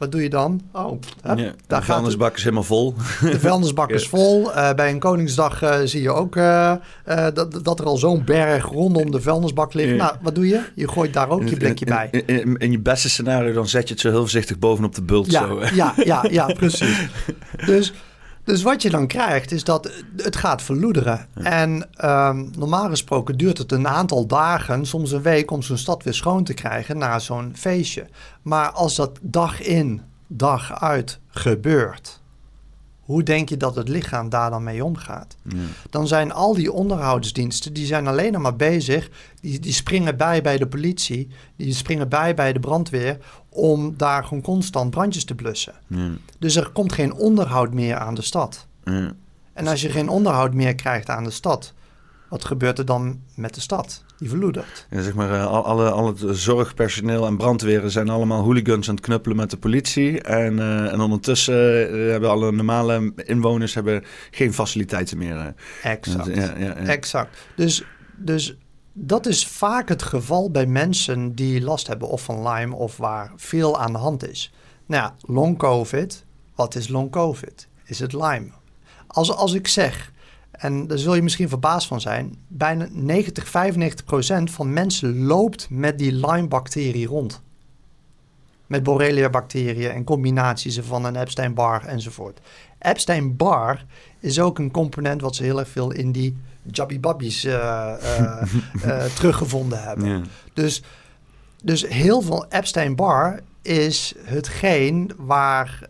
[0.05, 0.61] wat doe je dan?
[0.73, 1.35] Oh, ja,
[1.67, 2.37] de vuilnisbak het.
[2.37, 2.95] is helemaal vol.
[3.21, 4.51] De vuilnisbak is vol.
[4.51, 6.35] Uh, bij een Koningsdag uh, zie je ook
[7.35, 9.91] dat, dat er al zo'n berg rondom de vuilnisbak ligt.
[9.91, 9.97] Ja.
[9.97, 10.61] Nou, wat doe je?
[10.75, 12.09] Je gooit daar ook in, je blikje in, bij.
[12.11, 15.03] In, in, in, je beste scenario dan zet je het zo heel voorzichtig bovenop de
[15.03, 15.31] bult.
[15.31, 15.61] Ja, zo.
[15.75, 17.09] ja, ja, ja, precies.
[17.67, 17.93] Dus...
[18.45, 21.27] Dus wat je dan krijgt is dat het gaat verloederen.
[21.35, 21.43] Ja.
[21.43, 26.03] En um, normaal gesproken duurt het een aantal dagen, soms een week, om zo'n stad
[26.03, 28.07] weer schoon te krijgen na zo'n feestje.
[28.43, 32.21] Maar als dat dag in, dag uit gebeurt,
[33.05, 35.37] Hoe denk je dat het lichaam daar dan mee omgaat?
[35.43, 35.57] Ja.
[35.91, 39.11] Dan zijn al die onderhoudsdiensten, die zijn alleen maar bezig.
[39.41, 44.25] Die, die springen bij bij de politie, die springen bij bij de brandweer om daar
[44.25, 45.75] gewoon constant brandjes te blussen.
[45.87, 46.11] Ja.
[46.39, 48.67] Dus er komt geen onderhoud meer aan de stad.
[48.85, 49.15] Ja.
[49.53, 51.73] En als je geen onderhoud meer krijgt aan de stad,
[52.29, 54.05] wat gebeurt er dan met de stad?
[54.19, 54.87] Die verloedert.
[54.91, 59.05] Ja, zeg maar, al, alle, al het zorgpersoneel en brandweren zijn allemaal hooligans aan het
[59.05, 60.21] knuppelen met de politie.
[60.21, 65.55] En, eh, en ondertussen eh, hebben alle normale inwoners hebben geen faciliteiten meer.
[65.83, 66.27] Exact.
[66.27, 66.75] Ja, ja, ja.
[66.75, 67.39] Exact.
[67.57, 67.85] Dus,
[68.17, 68.57] dus
[68.93, 73.33] dat is vaak het geval bij mensen die last hebben of van Lyme of waar
[73.37, 74.53] veel aan de hand is.
[74.87, 76.25] Nou ja, long COVID.
[76.55, 77.69] Wat is long COVID?
[77.85, 78.49] Is het Lyme?
[79.07, 80.13] Als, als ik zeg,
[80.59, 85.67] en daar zul je misschien verbaasd van zijn, bijna 90, 95 procent van mensen loopt
[85.71, 87.43] met die Lyme-bacterie rond.
[88.67, 92.41] Met Borrelia-bacteriën en combinaties ervan en Epstein-Barr enzovoort.
[92.79, 93.85] Epstein-Barr
[94.21, 98.43] is ook een component wat ze heel erg veel in die Jabby-Babbies eh, eh,
[98.83, 100.09] eh, teruggevonden hebben.
[100.09, 100.21] Ja.
[100.53, 100.83] Dus,
[101.63, 105.87] dus heel veel Epstein-Barr is hetgeen waar,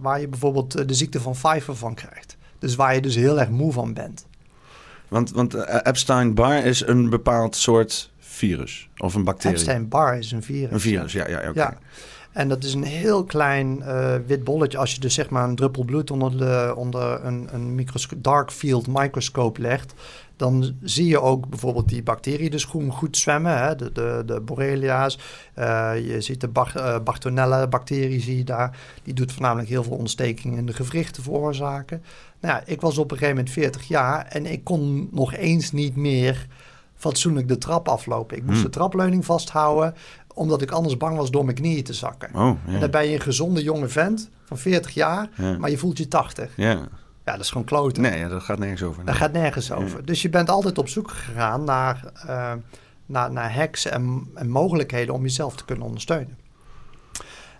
[0.00, 2.37] waar je bijvoorbeeld de ziekte van Pfeiffer van krijgt.
[2.58, 4.26] Dus waar je dus heel erg moe van bent.
[5.08, 9.56] Want, want eh, Epstein-Barr is een bepaald soort virus of een bacterie.
[9.56, 10.72] Epstein-Barr is een virus.
[10.72, 11.60] Een virus, ja, ja, oké.
[11.60, 11.78] Ja.
[12.32, 14.78] En dat is een heel klein eh, wit bolletje.
[14.78, 18.86] Als je dus zeg maar een druppel bloed onder, de, onder een, een dark field
[18.86, 19.94] microscoop legt,
[20.36, 23.58] dan zie je ook bijvoorbeeld die bacteriën dus goed, goed zwemmen.
[23.58, 23.76] Hè?
[23.76, 25.18] De, de, de Borrelia's.
[25.54, 28.78] Eh, je ziet de Bach, eh, Bartonella-bacterie zie je daar.
[29.02, 32.02] Die doet voornamelijk heel veel ontsteking in de gewrichten veroorzaken.
[32.40, 35.96] Nou ik was op een gegeven moment 40 jaar en ik kon nog eens niet
[35.96, 36.46] meer
[36.96, 38.36] fatsoenlijk de trap aflopen.
[38.36, 38.64] Ik moest Hmm.
[38.64, 39.94] de trapleuning vasthouden,
[40.34, 42.34] omdat ik anders bang was door mijn knieën te zakken.
[42.34, 45.58] Oh, En dan ben je een gezonde jonge vent van 40 jaar, Ja.
[45.58, 46.52] maar je voelt je 80.
[46.56, 46.88] ja.
[47.24, 48.02] Ja, dat is gewoon kloten.
[48.02, 49.04] Nee, dat gaat nergens over.
[49.04, 50.04] Daar gaat nergens over.
[50.04, 52.52] Dus je bent altijd op zoek gegaan naar, eh,
[53.06, 56.38] naar, naar hacks en, en mogelijkheden om jezelf te kunnen ondersteunen.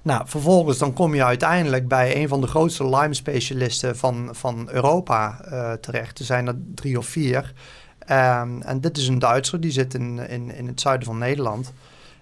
[0.03, 5.41] Nou, vervolgens dan kom je uiteindelijk bij een van de grootste Lyme-specialisten van, van Europa
[5.41, 6.19] eh, terecht.
[6.19, 7.53] Er zijn er drie of vier.
[7.99, 11.73] Ehm, en dit is een Duitser, die zit in, in, in het zuiden van Nederland.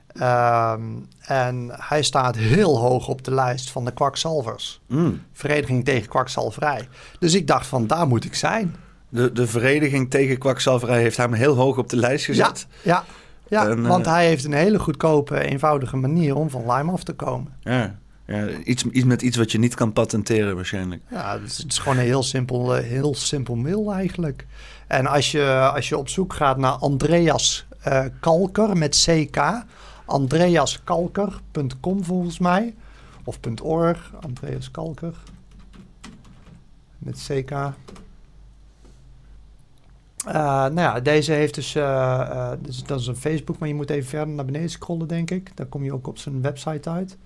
[0.06, 0.82] Ehm,
[1.20, 4.80] en hij staat heel hoog op de lijst van de kwakzalvers.
[4.86, 5.22] Mm.
[5.32, 6.88] Vereniging tegen kwakzalverij.
[7.18, 8.76] Dus ik dacht van, daar moet ik zijn.
[9.08, 12.66] De, de vereniging tegen kwakzalverij heeft hem heel hoog op de lijst gezet.
[12.82, 13.04] Ja, ja
[13.48, 17.12] En, eh, want hij heeft een hele goedkope, eenvoudige manier om van Lyme af te
[17.12, 17.52] komen.
[17.60, 17.98] Ja.
[18.26, 18.48] ja.
[18.64, 21.02] iets, iets met iets wat je niet kan patenteren waarschijnlijk.
[21.10, 24.46] Ja, het is, het is gewoon een heel simpel, eh, heel simpel mail eigenlijk.
[24.86, 29.64] En als je, als je op zoek gaat naar Andreas eh, Kalker met CK,
[30.04, 32.74] andreaskalker.com volgens mij,
[33.24, 35.14] of .org, Andreas Kalker
[36.98, 37.50] met CK.
[40.26, 43.74] Eh, nou ja, deze heeft dus, eh, eh, dus, dat is een Facebook, maar je
[43.74, 45.56] moet even verder naar beneden scrollen, denk ik.
[45.56, 47.16] Dan kom je ook op zijn website uit.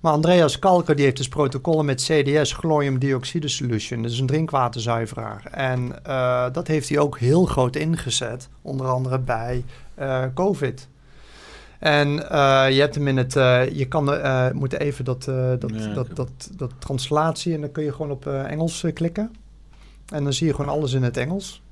[0.00, 4.02] Maar Andreas Kalker die heeft dus protocollen met CDS, chloriumdioxide solution.
[4.02, 5.46] Dat is een drinkwaterzuiveraar.
[5.50, 5.92] En
[6.52, 9.64] dat heeft hij ook heel groot ingezet, onder andere bij
[10.34, 10.88] COVID.
[11.78, 12.08] En
[12.72, 13.32] je hebt hem in het,
[13.72, 14.04] je kan,
[14.56, 18.26] moet even dat, dat, dat, ik- dat, dat, translatie en dan kun je gewoon op
[18.26, 19.34] Engels klikken.
[20.12, 21.62] En dan zie je gewoon alles in het Engels.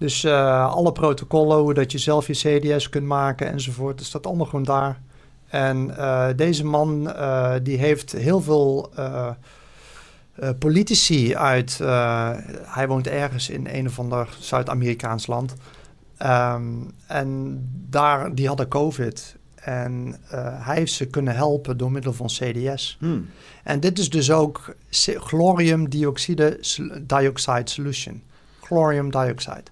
[0.00, 4.26] Dus eh, alle protocollen, hoe dat je zelf je CDS kunt maken enzovoort, dat staat
[4.26, 5.00] allemaal gewoon daar.
[5.48, 8.90] En eh, deze man eh, die heeft heel veel
[10.58, 11.78] politici uit.
[12.64, 15.54] hij woont ergens in een of ander Zuid-Amerikaans land.
[16.16, 16.64] Ehm,
[17.06, 17.60] en
[17.90, 19.36] daar, die hadden COVID.
[19.54, 20.16] En
[20.60, 22.96] hij heeft ze kunnen helpen door middel van CDS.
[23.00, 23.28] Hmm.
[23.64, 26.58] En dit is dus ook chloriumdioxide
[27.06, 28.22] dioxide solution.
[28.60, 29.64] Chlorium dioxide.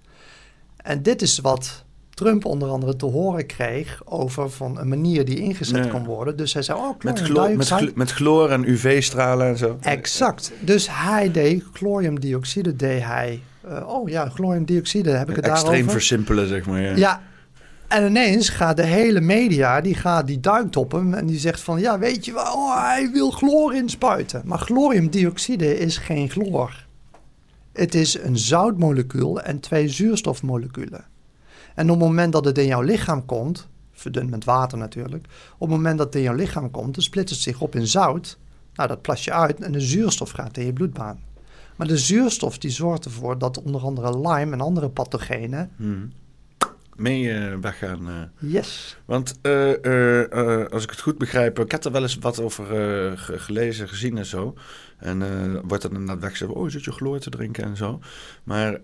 [0.89, 5.39] En dit is wat Trump onder andere te horen kreeg over van een manier die
[5.41, 5.91] ingezet Ja.
[5.91, 6.37] kan worden.
[6.37, 9.79] Dus hij zei, oh, Met, chlorium chlo met, gl- met chloor en UV-stralen en zo.
[9.81, 10.53] Exact.
[10.61, 13.43] Dus hij deed chloriumdioxide, deed hij.
[13.69, 15.93] eh, oh ja, chloriumdioxide, heb ik het Extreem daarover?
[15.93, 16.81] versimpelen, zeg maar.
[16.81, 16.97] Ja.
[16.97, 17.23] Ja.
[17.89, 21.61] En ineens gaat de hele media, die gaat die duikt op hem en die zegt
[21.61, 24.43] van, ja, weet je wel, oh, hij wil chloor inspuiten.
[24.45, 26.87] Maar chloriumdioxide is geen chloor.
[27.79, 31.05] Het is een zoutmolecuul en twee zuurstofmoleculen.
[31.75, 35.27] En op het moment dat het in jouw lichaam komt, verdund met water natuurlijk,
[35.59, 37.87] op het moment dat het in jouw lichaam komt, dan splitst het zich op in
[37.87, 38.39] zout.
[38.75, 41.23] Nou, dat plas je uit en de zuurstof gaat in je bloedbaan.
[41.77, 46.13] Maar de zuurstof die zorgt ervoor dat onder andere Lyme en andere pathogenen Hmm.
[46.97, 48.09] mee uh, weggaan.
[48.09, 48.53] Uh.
[48.53, 48.97] Yes.
[49.05, 52.67] Want uh, als ik het goed begrijp, ik heb er wel eens wat over
[53.19, 54.55] gelezen, gezien en zo.
[54.99, 55.23] En
[55.65, 58.01] wordt er inderdaad weggezegd, oh, zit je chloor te drinken en zo.
[58.45, 58.81] Maar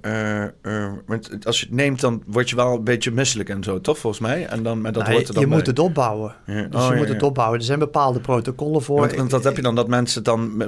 [1.42, 4.22] als je het neemt, dan word je wel een beetje misselijk en zo, toch volgens
[4.22, 4.46] mij?
[4.46, 5.58] En dan, maar dat wordt er dan je bij.
[5.58, 6.34] moet het opbouwen.
[6.46, 6.62] Ja.
[6.62, 7.58] Dus oh, je moet het opbouwen.
[7.58, 8.98] Er zijn bepaalde protocollen voor.
[8.98, 10.64] Want, want dat heb je dan dat mensen dan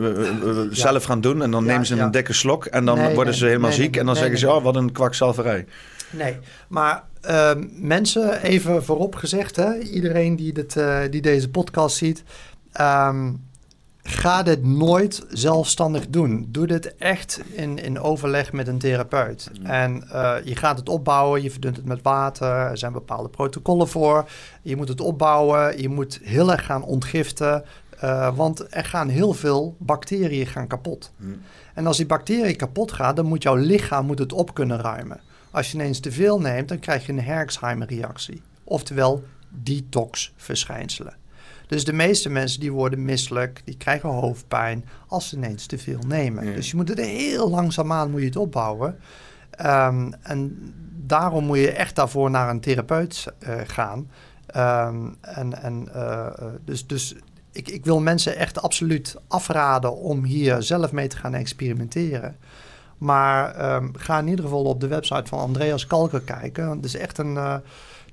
[0.71, 3.47] zelf gaan doen en dan nemen ze een dikke slok en dan worden nee, ze
[3.47, 5.67] helemaal ziek en dan zeggen ze, oh, wat een kwakzalverij.
[6.11, 11.97] Nee, maar uh, mensen, even voorop gezegd, hè, iedereen die, dit, uh, die deze podcast
[11.97, 12.23] ziet,
[12.81, 13.46] um,
[14.09, 16.47] ga dit nooit zelfstandig doen.
[16.49, 19.51] Doe dit echt in, in overleg met een therapeut.
[19.61, 19.67] Mm.
[19.67, 23.89] En uh, je gaat het opbouwen, je verdunt het met water, er zijn bepaalde protocollen
[23.89, 24.29] voor.
[24.63, 27.65] Je moet het opbouwen, je moet heel erg gaan ontgiften.
[28.05, 31.13] Uh, want er gaan heel veel bacteriën gaan kapot.
[31.17, 31.41] Mm.
[31.75, 35.21] En als die bacteriën kapot gaan, dan moet jouw lichaam moet het op kunnen ruimen.
[35.51, 38.43] Als je ineens te veel neemt, dan krijg je een Herxheimer-reactie.
[38.65, 41.15] Oftewel detox-verschijnselen.
[41.67, 46.01] Dus de meeste mensen die worden misselijk, die krijgen hoofdpijn als ze ineens te veel
[46.07, 46.55] nemen.
[46.55, 48.99] Dus je moet het heel langzaamaan moet je het opbouwen.
[49.67, 50.73] Um, en
[51.07, 54.11] daarom moet je echt daarvoor naar een therapeut uh, gaan.
[54.57, 56.27] Um, en, en, uh,
[56.65, 57.15] dus, dus
[57.53, 62.37] ik, ik wil mensen echt absoluut afraden om hier zelf mee te gaan experimenteren.
[62.99, 66.69] Maar um, ga in ieder geval op de website van Andreas Kalker kijken.
[66.69, 67.35] Het is echt een.
[67.35, 67.57] Uh,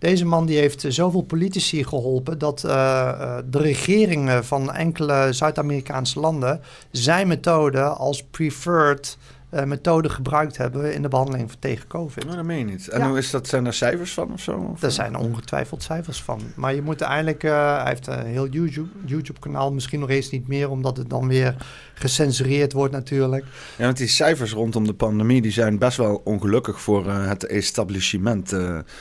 [0.04, 6.20] deze man die heeft zoveel politici geholpen dat uh, uh, de regeringen van enkele Zuid-Amerikaanse
[6.20, 6.62] landen
[6.92, 9.18] zijn methode als preferred
[9.54, 12.24] uh, methode gebruikt hebben in de behandeling tegen COVID.
[12.24, 12.88] Nou, dat meen je niet.
[12.88, 14.52] En hoe is dat, zijn er cijfers van of zo?
[14.52, 14.84] Of?
[14.84, 16.42] Er zijn ongetwijfeld cijfers van.
[16.56, 20.48] Maar je moet eigenlijk, uh, hij heeft een heel YouTube-kanaal, YouTube misschien nog eens niet
[20.48, 21.56] meer, omdat het dan weer
[21.94, 23.46] gecensureerd wordt natuurlijk.
[23.78, 27.46] Ja, want die cijfers rondom de pandemie, die zijn best wel ongelukkig voor uh, het
[27.46, 28.56] establishment.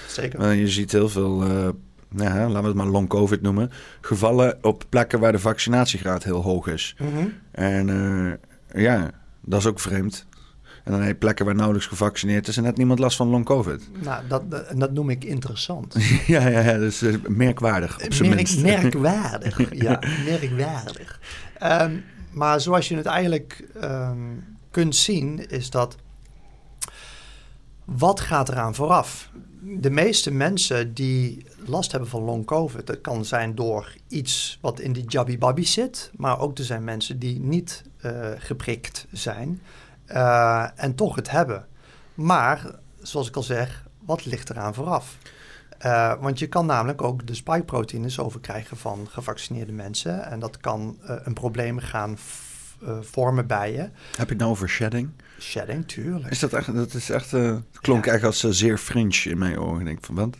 [0.06, 0.52] Zeker.
[0.52, 1.44] je ziet heel veel...
[2.16, 3.70] Ja, laten we het maar long covid noemen.
[4.00, 6.96] Gevallen op plekken waar de vaccinatiegraad heel hoog is.
[6.98, 7.32] Mm -hmm.
[7.50, 7.86] En
[8.74, 9.10] ja,
[9.40, 10.26] dat is ook vreemd.
[10.84, 13.44] En dan heb je plekken waar nauwelijks gevaccineerd is en net niemand last van long
[13.44, 13.88] covid.
[14.02, 14.42] Nou, dat,
[14.76, 15.94] dat noem ik interessant.
[16.26, 18.62] ja, ja, ja, dus uh, merkwaardig op zijn Merk, minst.
[18.82, 21.20] Merkwaardig, ja, merkwaardig.
[21.62, 25.96] Um, maar zoals je het eigenlijk um, kunt zien, is dat
[27.84, 29.30] wat gaat eraan vooraf?
[29.60, 34.80] De meeste mensen die last hebben van long covid, dat kan zijn door iets wat
[34.80, 39.60] in die jabby babby zit, maar ook er zijn mensen die niet uh, geprikt zijn.
[40.12, 41.66] Uh, en toch het hebben.
[42.14, 42.64] Maar,
[43.00, 45.16] zoals ik al zeg, wat ligt eraan vooraf?
[45.86, 50.24] Uh, want je kan namelijk ook de spike-proteïnes overkrijgen van gevaccineerde mensen.
[50.24, 52.18] En dat kan uh, een probleem gaan
[53.00, 53.78] vormen bij je.
[53.78, 55.10] Heb je het nou over shedding?
[55.42, 56.30] Shedding, tuurlijk.
[56.30, 57.34] Is dat echt, dat is echt,
[57.80, 58.12] klonk ja.
[58.12, 59.84] echt als zeer French in mijn ogen.
[59.84, 60.36] Denk ik van, wat?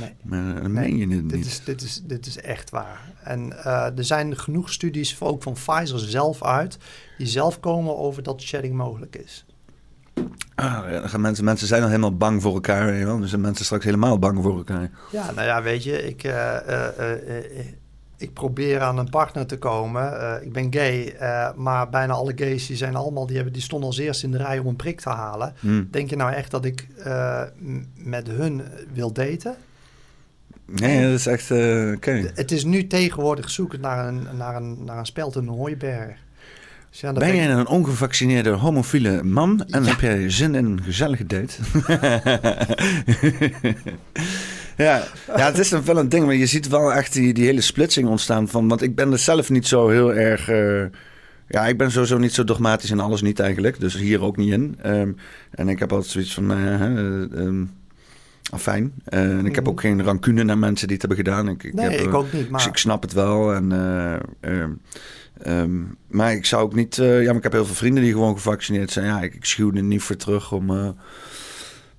[0.00, 0.12] Nee.
[0.22, 1.46] Maar dan nee, meen je het dit niet.
[1.46, 3.00] Is, dit, is, dit is echt waar.
[3.22, 6.78] En er zijn genoeg studies, ook van Pfizer zelf uit,
[7.18, 9.44] die zelf komen over dat shedding mogelijk is.
[10.54, 12.86] Ah, ja, dan gaan mensen, mensen zijn al helemaal bang voor elkaar.
[12.86, 14.90] Weet Dus zijn mensen straks helemaal bang voor elkaar.
[15.12, 17.64] Ja, nou ja, weet je, ik, uh, uh, uh,
[18.20, 20.42] ik probeer aan een partner te komen.
[20.42, 21.16] ik ben gay,
[21.56, 24.38] maar bijna alle gays die zijn allemaal, die, hebben, die stonden als eerste in de
[24.38, 25.54] rij om een prik te halen.
[25.60, 25.88] Hmm.
[25.90, 26.86] Denk je nou echt dat ik
[27.94, 29.54] met hun wil daten?
[30.66, 31.50] Nee, dat is echt.
[31.96, 32.30] Okay.
[32.34, 36.18] Het is nu tegenwoordig zoeken naar een, naar een, naar een speld in een hooiberg.
[36.90, 39.88] Dus ja, ben jij een ongevaccineerde homofiele man en ja.
[39.88, 41.54] heb jij zin in een gezellige date?
[44.84, 45.04] ja,
[45.36, 48.08] ja, het is wel een ding, maar je ziet wel echt die, die hele splitsing
[48.08, 48.68] ontstaan van.
[48.68, 50.50] Want ik ben er zelf niet zo heel erg.
[50.50, 50.82] Uh,
[51.48, 53.80] ja, ik ben sowieso niet zo dogmatisch in alles niet eigenlijk.
[53.80, 54.78] Dus hier ook niet in.
[54.86, 55.16] Um,
[55.50, 56.50] en ik heb altijd zoiets van.
[56.52, 56.82] Uh,
[57.44, 57.70] um,
[58.58, 58.92] Fijn.
[59.08, 61.48] Uh, en ik heb ook geen rancune naar mensen die het hebben gedaan.
[61.48, 62.50] Ik, ik, nee, heb, ik ook niet.
[62.50, 62.66] Maar...
[62.66, 63.54] Ik snap het wel.
[63.54, 64.60] En, uh,
[65.46, 66.96] uh, um, maar ik zou ook niet...
[66.96, 69.06] ja, maar ik heb heel veel vrienden die gewoon gevaccineerd zijn.
[69.06, 70.96] Ja, ik, ik schuw er niet voor terug om...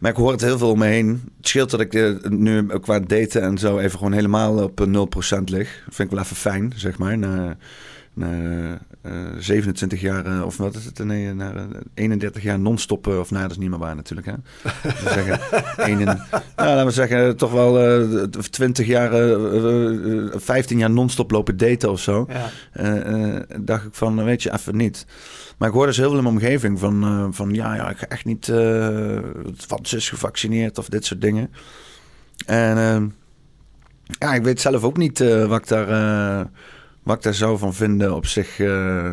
[0.01, 1.07] maar ik hoor het heel veel om me heen.
[1.37, 5.43] Het scheelt dat ik nu ook qua daten en zo even gewoon helemaal op 0%
[5.45, 5.81] lig.
[5.85, 7.17] Dat vind ik wel even fijn, zeg maar.
[7.17, 7.57] Na,
[8.13, 11.03] na uh, 27 jaar, of wat is het?
[11.03, 14.27] Nee, na 31 jaar non-stop, of nou, dat is niet meer waar natuurlijk.
[14.27, 14.33] Hè?
[15.13, 15.39] zeggen,
[15.75, 16.19] een nou,
[16.55, 21.99] laten we zeggen, toch wel uh, 20 jaar, uh, 15 jaar non-stop lopen daten of
[21.99, 22.27] zo.
[22.73, 23.45] Ja.
[23.59, 25.05] dacht ik van, weet je, even niet.
[25.61, 28.07] Maar ik hoorde dus heel veel in mijn omgeving van, van ja, ja, ik ga
[28.07, 28.47] echt niet,
[29.67, 31.51] want ze is gevaccineerd of dit soort dingen.
[32.45, 33.15] En
[34.19, 36.49] ja, ik weet zelf ook niet wat ik daar
[37.03, 38.59] wat ik daar zou van vinden op zich.
[38.59, 39.11] Uh,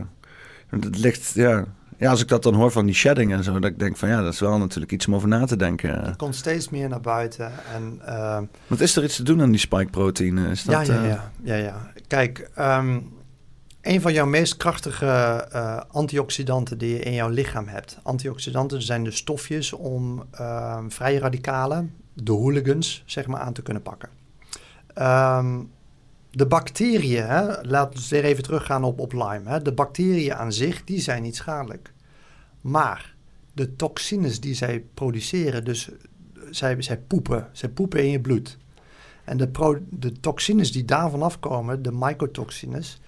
[0.71, 1.65] het ligt, ja.
[1.97, 4.09] ja, als ik dat dan hoor van die shedding en zo, dat ik denk van
[4.09, 6.05] ja, dat is wel natuurlijk iets om over na te denken.
[6.05, 7.53] Het komt steeds meer naar buiten.
[7.75, 10.51] En, uh, Wat is er iets te doen aan die spike-proteïne?
[10.51, 11.91] Is dat, ja, ja, eh, ja, ja, ja.
[12.07, 12.99] Kijk, ehm,
[13.83, 17.99] een van jouw meest krachtige eh, antioxidanten die je in jouw lichaam hebt.
[18.03, 23.83] Antioxidanten zijn de stofjes om ehm, vrije radicalen, de hooligans, zeg maar, aan te kunnen
[23.83, 24.09] pakken.
[24.95, 25.59] Ehm,
[26.31, 29.43] de bacteriën, hè, laten we weer even teruggaan op, op Lyme.
[29.45, 29.63] Hè.
[29.63, 31.93] De bacteriën aan zich, die zijn niet schadelijk.
[32.61, 33.15] Maar
[33.53, 35.91] de toxines die zij produceren, dus
[36.51, 38.59] zij, zij poepen, zij poepen in je bloed.
[39.25, 43.01] En de, de toxines die daarvan afkomen, de mycotoxines,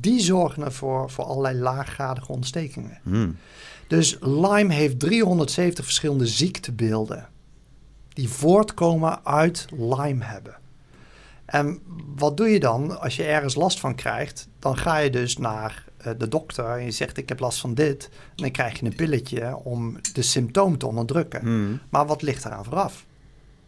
[0.00, 2.98] die zorgen ervoor voor allerlei laaggradige ontstekingen.
[3.02, 3.36] Hmm.
[3.86, 7.28] Dus Lyme heeft 370 verschillende ziektebeelden
[8.08, 10.54] die voortkomen uit Lyme hebben.
[11.44, 11.80] En
[12.16, 14.48] wat doe je dan als je ergens last van krijgt?
[14.58, 17.74] Dan ga je dus naar uh, de dokter en je zegt ik heb last van
[17.74, 18.08] dit.
[18.12, 21.40] En dan krijg je een pilletje om de symptoom te onderdrukken.
[21.40, 21.80] Hmm.
[21.88, 23.04] Maar wat ligt eraan vooraf?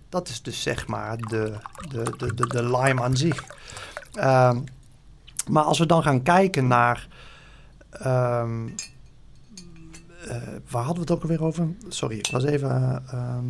[0.08, 1.52] Dat is dus zeg maar de,
[1.88, 3.44] de, de, de, de Lyme aan zich.
[4.12, 4.60] Ehm,
[5.50, 7.08] maar als we dan gaan kijken naar...
[7.90, 8.66] ehm,
[10.28, 10.36] eh,
[10.70, 11.68] waar hadden we het ook alweer over?
[11.88, 13.02] Sorry, ik was even...
[13.10, 13.44] ehm,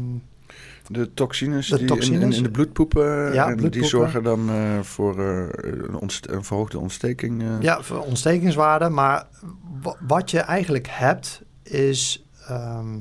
[0.87, 2.23] De toxines, De die toxines.
[2.23, 6.79] In, in, de bloedpoepen, Ja, en die zorgen dan eh, voor eh, een, een verhoogde
[6.79, 7.43] ontsteking.
[7.43, 7.61] eh.
[7.61, 8.89] Ja, voor ontstekingswaarde.
[8.89, 9.27] Maar
[9.83, 12.25] wa- wat je eigenlijk hebt is...
[12.49, 12.99] ehm,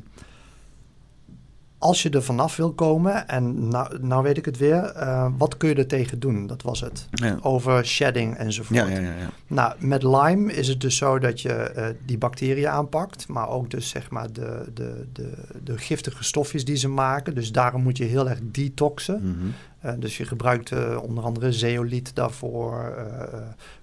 [1.82, 5.58] als je er vanaf wil komen, en nou, nou weet ik het weer, eh, wat
[5.58, 6.48] kun je er tegen doen?
[6.48, 7.08] Dat was het.
[7.12, 7.38] Ja.
[7.42, 8.80] Over shedding enzovoort.
[8.80, 9.30] Ja, ja, ja, ja.
[9.48, 13.70] Nou, met Lyme is het dus zo dat je eh, die bacteriën aanpakt, maar ook
[13.70, 15.32] dus zeg maar de, de, de,
[15.64, 17.36] de giftige stofjes die ze maken.
[17.36, 19.22] Dus daarom moet je heel erg detoxen.
[19.24, 19.48] Mhm.
[19.80, 22.94] Eh, dus je gebruikt onder andere zeoliet daarvoor,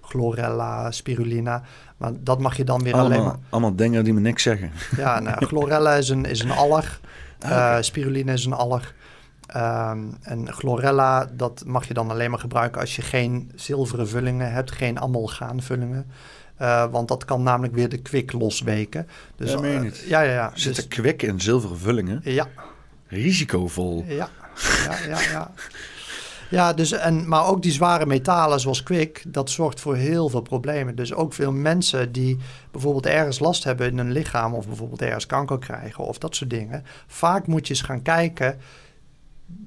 [0.01, 1.63] chlorella, spirulina.
[1.97, 3.37] Maar dat mag je dan weer alleen maar...
[3.49, 4.71] allemaal dingen die me niks zeggen.
[4.97, 6.99] Ja, nou, chlorella is een, is een alg.
[7.41, 7.81] Ah, Eh, oké.
[7.81, 8.93] spirulina is een alg.
[9.47, 14.51] Ehm, en chlorella, dat mag je dan alleen maar gebruiken als je geen zilveren vullingen
[14.51, 16.11] hebt, geen amalgaanvullingen.
[16.57, 19.07] Eh, want dat kan namelijk weer de kwik losweken.
[19.35, 20.03] Dus, Ja, meen je eh, niet?
[20.07, 20.51] ja, ja, ja.
[20.53, 22.19] Zit Dus- er kwik in zilveren vullingen?
[22.23, 22.47] ja,
[23.07, 24.05] Risicovol.
[24.07, 24.29] ja,
[24.85, 25.51] ja, ja, ja.
[26.49, 30.41] Ja, dus en, maar ook die zware metalen zoals kwik, dat zorgt voor heel veel
[30.41, 30.95] problemen.
[30.95, 32.37] Dus ook veel mensen die
[32.71, 34.53] bijvoorbeeld ergens last hebben in hun lichaam...
[34.53, 36.83] of bijvoorbeeld ergens kanker krijgen of dat soort dingen.
[37.07, 38.57] Vaak moet je eens gaan kijken...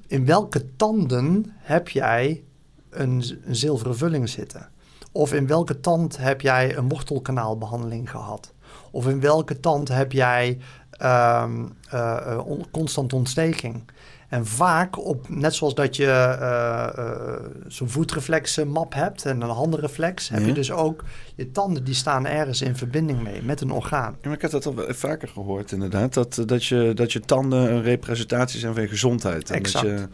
[0.07, 2.43] in welke tanden heb jij
[2.89, 4.69] een, een zilveren vulling zitten?
[5.11, 8.53] Of in welke tand heb jij een wortelkanaalbehandeling gehad?
[8.91, 10.57] Of in welke tand heb jij
[10.91, 11.45] eh,
[12.45, 13.83] on- constant ontsteking?
[14.33, 19.49] En vaak op, net zoals dat je eh, eh, zo'n voetreflex map hebt en een
[19.49, 21.03] handreflex, heb je dus ook
[21.35, 24.11] je tanden die staan ergens in verbinding mee met een orgaan.
[24.21, 26.13] Ja, maar ik heb dat al vaker gehoord inderdaad.
[26.13, 29.49] Dat, eh, dat, je, dat je tanden een representatie zijn van je gezondheid.
[29.49, 29.85] En Exact.
[29.85, 30.07] Dat je,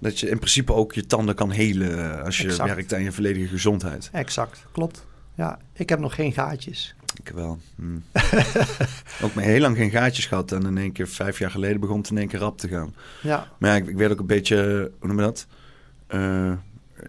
[0.00, 2.74] dat je in principe ook je tanden kan helen eh, als je Exact.
[2.74, 4.08] werkt aan je volledige gezondheid.
[4.12, 5.06] Exact, klopt.
[5.34, 6.94] Ja, ik heb nog geen gaatjes.
[7.30, 7.58] Ik wel.
[7.76, 8.02] Hmm.
[9.22, 10.52] ook maar heel lang geen gaatjes gehad.
[10.52, 12.94] En in één keer vijf jaar geleden begon het in één keer rap te gaan.
[13.22, 15.46] Ja, Maar ja, ik, ik werd ook een beetje, hoe noem je dat?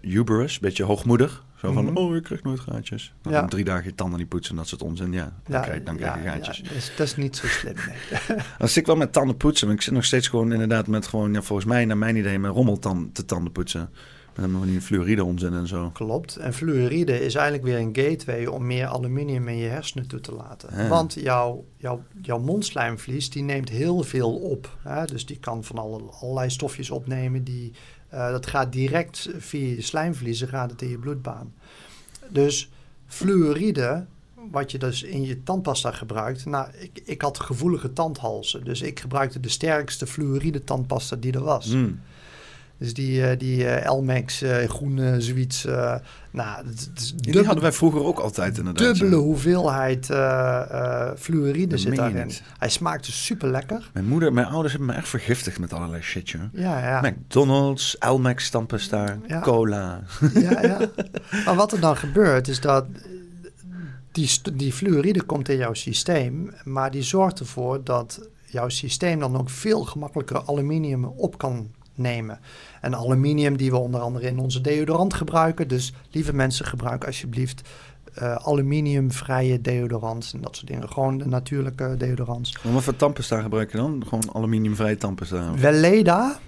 [0.02, 1.44] Hubris, een beetje hoogmoedig.
[1.56, 1.96] Zo van, Mhm.
[1.96, 3.14] oh, ik krijg nooit gaatjes.
[3.22, 3.46] Dan Ja.
[3.46, 5.12] drie dagen je tanden niet poetsen en dat soort onzin.
[5.12, 6.56] Ja, dan, ja, krijg, dan krijg je ja, gaatjes.
[6.56, 8.38] ja, dat, is, dat is niet zo slim, nee.
[8.68, 9.66] Zit ik wel met tanden poetsen.
[9.66, 12.38] Maar ik zit nog steeds gewoon inderdaad met gewoon, ja, volgens mij, naar mijn idee,
[12.38, 13.90] met rommeltand te tanden poetsen.
[14.34, 15.90] Met van die fluoride onzin en zo.
[15.90, 16.36] Klopt.
[16.36, 20.34] En fluoride is eigenlijk weer een gateway om meer aluminium in je hersenen toe te
[20.34, 20.88] laten.
[20.88, 24.76] Want jouw, jouw, jouw mondslijmvlies die neemt heel veel op.
[24.82, 25.04] Hè?
[25.04, 27.44] Dus die kan van alle, allerlei stofjes opnemen.
[27.44, 27.72] Die,
[28.08, 31.54] eh, dat gaat direct via je slijmvliezen gaat het in je bloedbaan.
[32.28, 32.70] Dus
[33.06, 34.06] fluoride,
[34.50, 36.44] wat je dus in je tandpasta gebruikt.
[36.46, 38.64] Nou, ik, ik had gevoelige tandhalzen.
[38.64, 41.72] Dus ik gebruikte de sterkste fluoride tandpasta die er was.
[41.72, 42.00] Hmm.
[42.82, 45.64] Dus die, eh, die eh, Elmex eh, groene zoiets.
[46.30, 46.64] nou,
[47.16, 48.84] die hadden wij vroeger ook altijd inderdaad.
[48.86, 49.22] dubbele ja.
[49.22, 50.06] hoeveelheid
[51.20, 52.26] fluoride Dat zit daarin.
[52.26, 52.42] niet.
[52.58, 53.90] Hij smaakte super lekker.
[53.92, 56.42] Mijn moeder, mijn ouders hebben me echt vergiftigd met allerlei shit, joh.
[56.52, 57.00] Ja, ja.
[57.10, 59.40] McDonald's, Elmex tandpasta, Ja.
[59.40, 60.02] cola.
[60.34, 60.78] ja, ja.
[61.44, 62.84] Maar wat er dan gebeurt is dat
[64.12, 69.36] die, die fluoride komt in jouw systeem, maar die zorgt ervoor dat jouw systeem dan
[69.36, 72.40] ook veel gemakkelijker aluminium op kan nemen.
[72.80, 75.68] En aluminium die we onder andere in onze deodorant gebruiken.
[75.68, 77.62] Dus lieve mensen, gebruik alsjeblieft
[78.14, 80.88] eh, aluminiumvrije deodorants en dat soort dingen.
[80.88, 82.58] Gewoon de natuurlijke deodorants.
[82.62, 84.02] Maar wat voor tandpasta gebruik je dan?
[84.08, 85.54] Gewoon aluminiumvrij tandpasta?
[85.54, 86.38] Weleda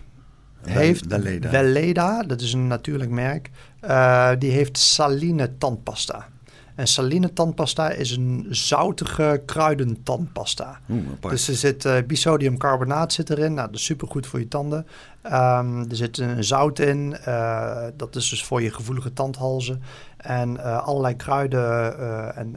[0.63, 1.51] heeft Weleda.
[1.51, 6.29] Weleda, dat is een natuurlijk merk, eh, die heeft saline tandpasta.
[6.75, 10.81] En saline tandpasta is een zoutige kruidentandpasta.
[11.21, 13.55] dus er zit uh, bisodiumcarbonaat zit erin.
[13.55, 14.87] Nou, dat is supergoed voor je tanden.
[15.25, 17.17] Um, er zit een zout in.
[17.29, 19.83] Uh, dat is dus voor je gevoelige tandhalzen.
[20.17, 21.99] En uh, allerlei kruiden
[22.37, 22.57] en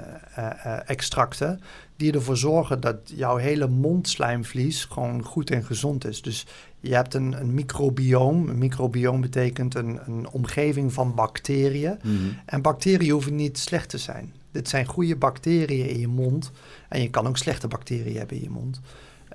[0.86, 1.62] extracten
[1.98, 6.22] die ervoor zorgen dat jouw hele mondslijmvlies gewoon goed en gezond is.
[6.22, 6.46] Dus
[6.88, 8.50] je hebt een, een microbioom.
[8.50, 12.00] Een microbioom betekent een, een omgeving van bacteriën.
[12.04, 12.16] Mhm.
[12.46, 14.34] En bacteriën hoeven niet slecht te zijn.
[14.52, 16.52] Dit zijn goede bacteriën in je mond.
[16.90, 18.80] En je kan ook slechte bacteriën hebben in je mond.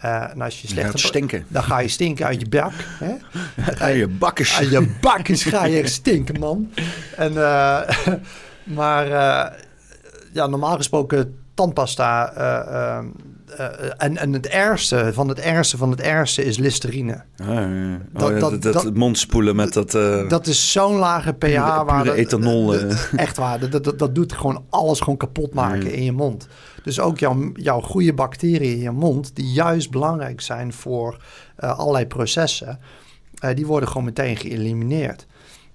[0.05, 1.45] Uh, en als je slechte stinken.
[1.49, 2.73] Dan ga je stinken uit je bak.
[2.77, 3.15] Hè?
[3.63, 4.57] Ga je, je bakkes.
[4.57, 6.73] Uit je bakkes ga je stinken, man.
[7.17, 7.81] En, uh,
[8.79, 9.59] maar uh,
[10.33, 12.33] ja, normaal gesproken tandpasta.
[13.53, 17.23] Uh, uh, en, en het ergste van het ergste van het ergste is listerine.
[17.37, 18.01] Ah, ja.
[18.15, 19.91] oh, dat, dat, dat, mondspoelen met dat...
[20.29, 21.83] dat is zo'n lage pH.
[21.85, 22.75] waar ethanol.
[23.17, 23.71] echt waar.
[23.71, 26.47] Dat, dat, dat doet gewoon alles gewoon kapot maken in je mond.
[26.83, 29.37] Dus ook jouw, jouw goede bacteriën in je mond...
[29.37, 31.17] die juist belangrijk zijn voor
[31.57, 32.79] allerlei processen...
[33.55, 35.27] die worden gewoon meteen geëlimineerd.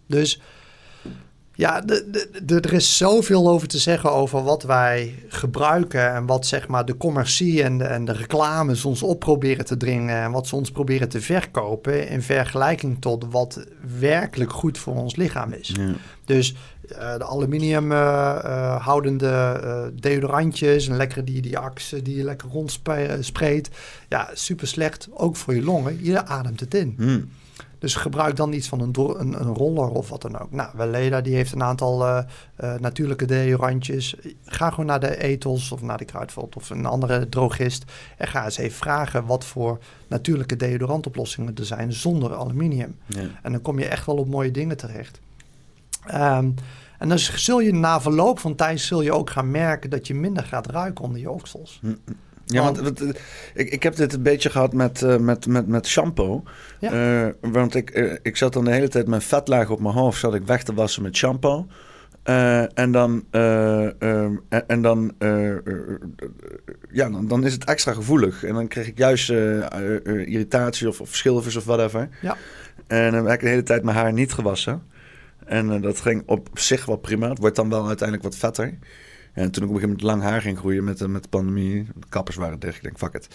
[0.08, 0.42] Dus
[1.58, 1.84] ja,
[2.48, 6.98] er is zoveel over te zeggen over wat wij gebruiken en wat zeg maar de
[6.98, 10.72] commercie en de, en de reclames ons op proberen te dringen en wat ze ons
[10.72, 13.66] proberen te verkopen in vergelijking tot wat
[14.00, 15.68] werkelijk goed voor ons lichaam is.
[15.68, 15.92] Ja.
[16.26, 16.56] Dus
[16.92, 23.70] uh, de aluminium uh, houdende deodorantjes en lekkere die, die axen die je lekker rondspreekt.
[24.10, 26.04] Ja, super slecht, ook voor je longen.
[26.04, 26.94] Je ademt het in.
[26.98, 27.30] Hmm.
[27.80, 30.52] Dus gebruik dan iets van een, een, een roller of wat dan ook.
[30.52, 32.20] Nou, Weleda die heeft een aantal uh,
[32.64, 34.16] uh, natuurlijke deodorantjes.
[34.46, 37.84] Ga gewoon naar de Ethos of naar de Kruidvat of een andere drogist.
[38.18, 42.98] En ga eens even vragen wat voor natuurlijke deodorantoplossingen er zijn zonder aluminium.
[43.06, 43.22] Ja.
[43.42, 45.20] En dan kom je echt wel op mooie dingen terecht.
[46.14, 46.54] Um,
[46.98, 50.14] en dan zul je na verloop van tijd zul je ook gaan merken dat je
[50.14, 51.80] minder gaat ruiken onder je oksels.
[51.82, 52.16] Mm, mm.
[52.50, 53.10] Ja, want, eh,
[53.54, 56.44] ik, ik heb dit een beetje gehad met, uh, met, met, met shampoo.
[56.80, 57.24] Ja.
[57.26, 60.20] Uh, want ik, uh, ik zat dan de hele tijd met vetlaag op mijn hoofd,
[60.20, 61.68] zat ik weg te wassen met shampoo.
[62.74, 64.36] en dan, ehm,
[64.68, 65.14] en dan,
[66.92, 68.44] ja, dan, dan is het extra gevoelig.
[68.44, 72.10] En dan kreeg ik juist irritatie of, of schilfers of whatever.
[72.22, 72.38] Ja.
[72.88, 74.84] En dan heb ik de hele tijd mijn haar niet gewassen.
[75.46, 77.30] En dat ging op zich wel prima.
[77.30, 78.78] Het wordt dan wel uiteindelijk wat vetter.
[79.38, 81.88] En toen ik op een gegeven moment lang haar ging groeien met, met de pandemie,
[81.96, 83.28] de kappers waren dicht, ik denk, fuck it.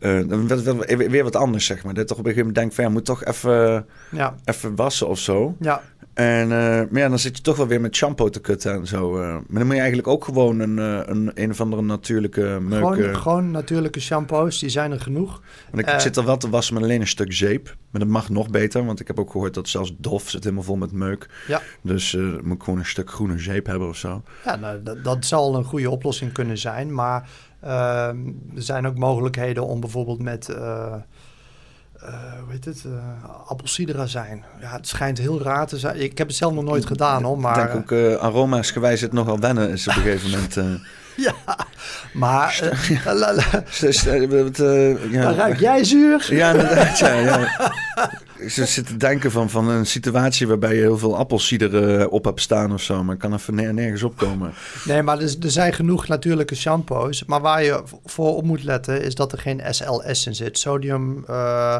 [0.00, 1.94] Uh, dan werd het weer wat anders, zeg maar.
[1.94, 4.34] Dat toch op een gegeven moment denk van, ja, moet toch even, ja.
[4.44, 5.56] even wassen of zo.
[5.60, 5.82] Ja.
[6.14, 6.48] En uh,
[6.90, 9.20] maar ja, dan zit je toch wel weer met shampoo te kutten en zo.
[9.20, 9.32] Uh.
[9.32, 12.78] Maar dan moet je eigenlijk ook gewoon een, een, een of andere natuurlijke meuk...
[12.78, 15.42] Gewoon, gewoon natuurlijke shampoos, die zijn er genoeg.
[15.70, 17.76] Want ik zit er wel te wassen met alleen een stuk zeep.
[17.90, 20.64] Maar dat mag nog beter, want ik heb ook gehoord dat zelfs Dof zit helemaal
[20.64, 21.28] vol met meuk.
[21.46, 21.62] Ja.
[21.82, 24.22] Dus uh, moet ik gewoon een stuk groene zeep hebben of zo.
[24.44, 26.94] Ja, nou, dat, dat zal een goede oplossing kunnen zijn.
[26.94, 27.28] Maar
[27.60, 28.16] ehm,
[28.54, 30.48] er zijn ook mogelijkheden om bijvoorbeeld met...
[30.48, 30.94] Uh,
[32.10, 32.84] hoe heet het?
[32.86, 34.44] Uh, zijn.
[34.60, 36.00] Ja, het schijnt heel raar te zijn.
[36.00, 37.38] Ik heb het zelf nog nooit gedaan hoor.
[37.38, 37.58] Maar...
[37.58, 40.82] Ik denk ook uh, aroma's gewijs het nogal wennen is op een gegeven moment.
[41.16, 41.34] ja,
[42.12, 42.60] maar...
[44.60, 45.32] Uh, ja.
[45.32, 46.26] ruik jij zuur?
[46.30, 46.98] Ja, inderdaad.
[46.98, 47.48] Ja, ja.
[48.48, 52.72] Ze zitten denken van, van een situatie waarbij je heel veel appelsieder op hebt staan
[52.72, 53.04] of zo.
[53.04, 54.52] Maar kan even nergens opkomen.
[54.84, 57.24] Nee, maar er, er, zijn genoeg natuurlijke shampoos.
[57.24, 60.58] Maar waar je voor op moet letten is dat er geen SLS in zit.
[60.58, 61.24] Sodium...
[61.30, 61.76] Uh,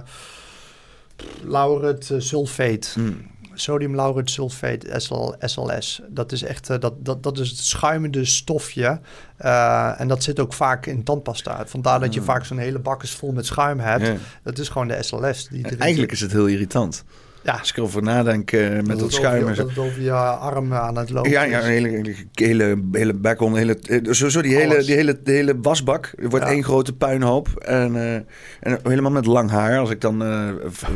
[1.42, 2.88] lauret sulfate.
[2.94, 6.00] Hmm sodium lauret sulfate, SL, SLS.
[6.08, 9.00] Dat is echt uh, dat, dat, dat is het schuimende stofje.
[9.40, 11.66] Uh, en dat zit ook vaak in tandpasta.
[11.66, 12.26] Vandaar dat je ah.
[12.26, 14.20] vaak zo'n hele bak is vol met schuim hebt.
[14.42, 15.48] Dat is gewoon de SLS.
[15.48, 17.04] Die eigenlijk is het heel irritant.
[17.44, 17.52] Ja.
[17.52, 19.46] Als ik erover nadenk uh, met dat, schuim.
[19.46, 23.56] Dat het over je arm aan het lopen Ja, ja een hele, hele, hele bacon,
[23.56, 26.12] hele, sowieso die hele, die hele, die hele wasbak.
[26.16, 27.48] Het wordt één grote puinhoop.
[27.48, 28.14] En, uh,
[28.60, 29.78] en helemaal met lang haar.
[29.78, 30.22] Als ik dan...
[30.22, 30.48] Uh,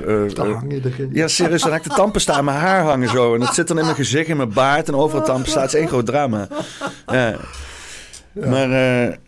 [0.34, 1.10] dan hang je erin.
[1.12, 1.62] Ja, serieus.
[1.62, 3.34] Dan heb ik de tandpasta aan mijn haar hangen zo.
[3.34, 4.88] En dat zit dan in mijn gezicht, in mijn baard.
[4.88, 5.60] En overal tandpasta.
[5.60, 6.48] Het is één groot drama.
[7.06, 7.36] Ja.
[8.32, 8.48] Ja.
[8.48, 9.18] Maar...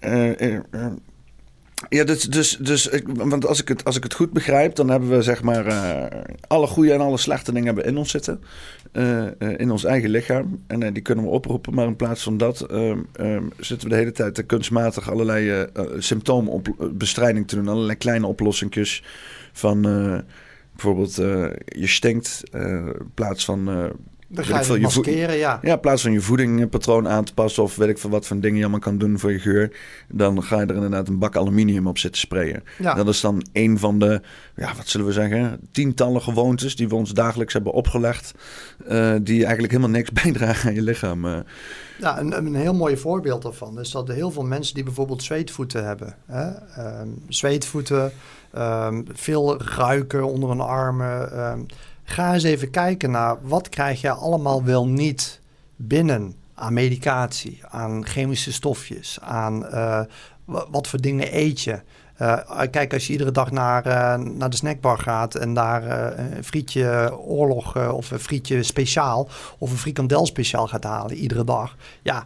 [1.89, 5.09] Ja, dus, dus, dus want als ik, het, als ik het goed begrijp, dan hebben
[5.09, 8.41] we zeg maar uh, alle goede en alle slechte dingen hebben in ons zitten.
[8.93, 10.65] Uh, uh, in ons eigen lichaam.
[10.67, 11.75] En die kunnen we oproepen.
[11.75, 12.57] Maar in plaats van dat
[13.59, 15.67] zitten we de hele tijd kunstmatig allerlei
[15.99, 17.69] symptoombestrijding te doen.
[17.69, 19.03] Allerlei kleine oplossingjes
[19.53, 19.83] van
[20.73, 21.15] bijvoorbeeld
[21.65, 23.91] je stinkt in plaats van
[24.33, 25.59] Dan ga je veel, het je voed- maskeren, ja.
[25.63, 28.41] Ja, in plaats van je voedingpatroon aan te passen of weet ik veel wat voor
[28.41, 29.77] dingen je allemaal kan doen voor je geur,
[30.09, 32.63] dan ga je er inderdaad een bak aluminium op zitten sprayen.
[32.79, 32.95] Ja.
[32.95, 34.21] Dat is dan een van de,
[34.57, 38.35] ja, wat zullen we zeggen, tientallen gewoontes die we ons dagelijks hebben opgelegd,
[38.87, 41.25] eh, die eigenlijk helemaal niks bijdragen aan je lichaam.
[41.27, 41.37] eh.
[41.99, 45.23] Ja, een, een heel mooi voorbeeld daarvan is dat er heel veel mensen die bijvoorbeeld
[45.23, 46.15] zweetvoeten hebben.
[46.27, 46.49] Hè?
[46.51, 48.13] Ehm, zweetvoeten,
[48.53, 51.33] ehm, veel ruiken onder hun armen.
[51.33, 51.61] ehm,
[52.11, 55.41] ga eens even kijken naar wat krijg je allemaal wel niet
[55.77, 60.01] binnen aan medicatie, aan chemische stofjes, aan eh,
[60.45, 61.81] wa- wat voor dingen eet je.
[62.17, 62.39] Eh,
[62.71, 65.85] kijk, als je iedere dag naar, eh, naar de snackbar gaat en daar
[66.19, 71.77] een frietje oorlog of een frietje speciaal of een frikandel speciaal gaat halen iedere dag.
[72.03, 72.25] Ja,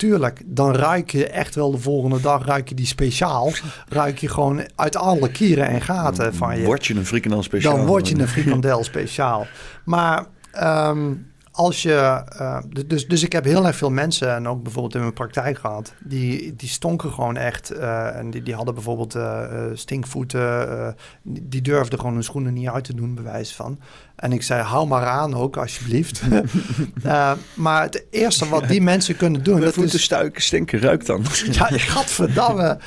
[0.00, 3.52] tuurlijk, dan ruik je echt wel de volgende dag, ruik je die speciaal.
[3.88, 6.64] ruik je gewoon uit alle kieren en gaten van je.
[6.64, 7.76] Word je een frikandel speciaal?
[7.76, 9.46] Dan word je een frikandel speciaal.
[9.84, 11.12] Maar ehm,
[11.60, 12.22] als je.
[12.38, 15.12] eh, d- dus, dus ik heb heel erg veel mensen, en ook bijvoorbeeld in mijn
[15.12, 17.70] praktijk gehad, die, die stonken gewoon echt.
[17.70, 19.42] eh, en die, die hadden bijvoorbeeld eh,
[19.74, 20.96] stinkvoeten.
[21.22, 23.80] die, durfden gewoon hun schoenen niet uit te doen, bewijs van.
[24.16, 26.22] En ik zei, hou maar aan ook, alsjeblieft.
[27.54, 29.52] Maar het eerste wat die mensen kunnen doen.
[29.54, 31.22] Mijn dat voeten is, stuiken, stinken, ruikt dan.
[31.50, 32.78] ja, gadverdamme.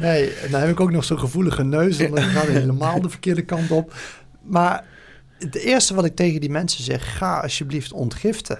[0.00, 1.98] Nee, dan heb ik ook nog zo'n gevoelige neus.
[1.98, 3.94] En dan gaat helemaal de verkeerde kant op.
[4.42, 4.84] Maar
[5.42, 7.16] het eerste wat ik tegen die mensen zeg...
[7.16, 8.58] ga alsjeblieft ontgiften.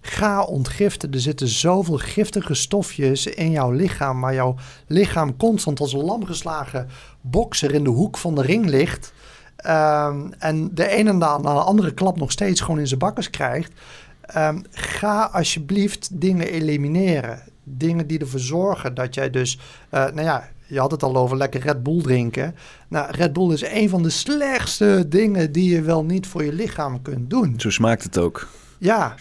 [0.00, 1.12] Ga ontgiften.
[1.12, 4.20] Er zitten zoveel giftige stofjes in jouw lichaam...
[4.20, 6.88] waar jouw lichaam constant als een lamgeslagen
[7.20, 7.74] bokser...
[7.74, 9.12] in de hoek van de ring ligt...
[9.56, 13.72] Ehm, en de ene na de andere klap nog steeds gewoon in zijn bakkers krijgt...
[14.20, 17.42] Ehm, ga alsjeblieft dingen elimineren.
[17.62, 19.58] Dingen die ervoor zorgen dat jij dus...
[19.90, 22.54] eh, nou ja, je had het al over lekker Red Bull drinken.
[22.88, 26.52] Nou, Red Bull is een van de slechtste dingen die je wel niet voor je
[26.52, 27.54] lichaam kunt doen.
[27.56, 28.48] Zo smaakt het ook.
[28.78, 29.14] Ja,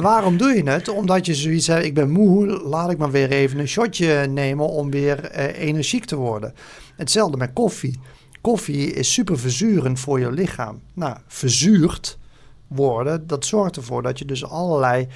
[0.00, 0.88] waarom doe je het?
[0.88, 4.68] Omdat je zoiets hebt, ik ben moe, laat ik maar weer even een shotje nemen
[4.68, 6.54] om weer eh, energiek te worden.
[6.96, 8.00] Hetzelfde met koffie.
[8.40, 10.80] Koffie is super verzurend voor je lichaam.
[10.94, 12.18] Nou, verzuurd
[12.66, 15.06] worden, dat zorgt ervoor dat je dus allerlei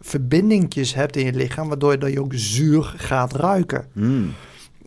[0.00, 3.86] verbindingjes hebt in je lichaam, waardoor je ook zuur gaat ruiken.
[3.92, 4.34] Mm.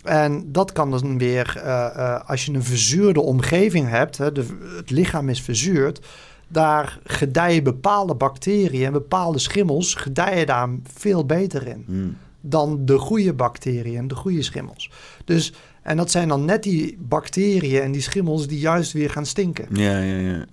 [0.04, 4.46] En dat kan dan weer, eh, eh, als je een verzuurde omgeving hebt, hè, de,
[4.76, 6.06] het lichaam is verzuurd,
[6.48, 12.18] daar gedijen bepaalde bacteriën en bepaalde schimmels, gedijen daar veel beter in Mm.
[12.42, 14.92] dan de goede bacteriën en de goede schimmels.
[15.26, 19.26] Dus, en dat zijn dan net die bacteriën en die schimmels die juist weer gaan
[19.26, 19.68] stinken.
[19.72, 20.46] Ja, ja, ja.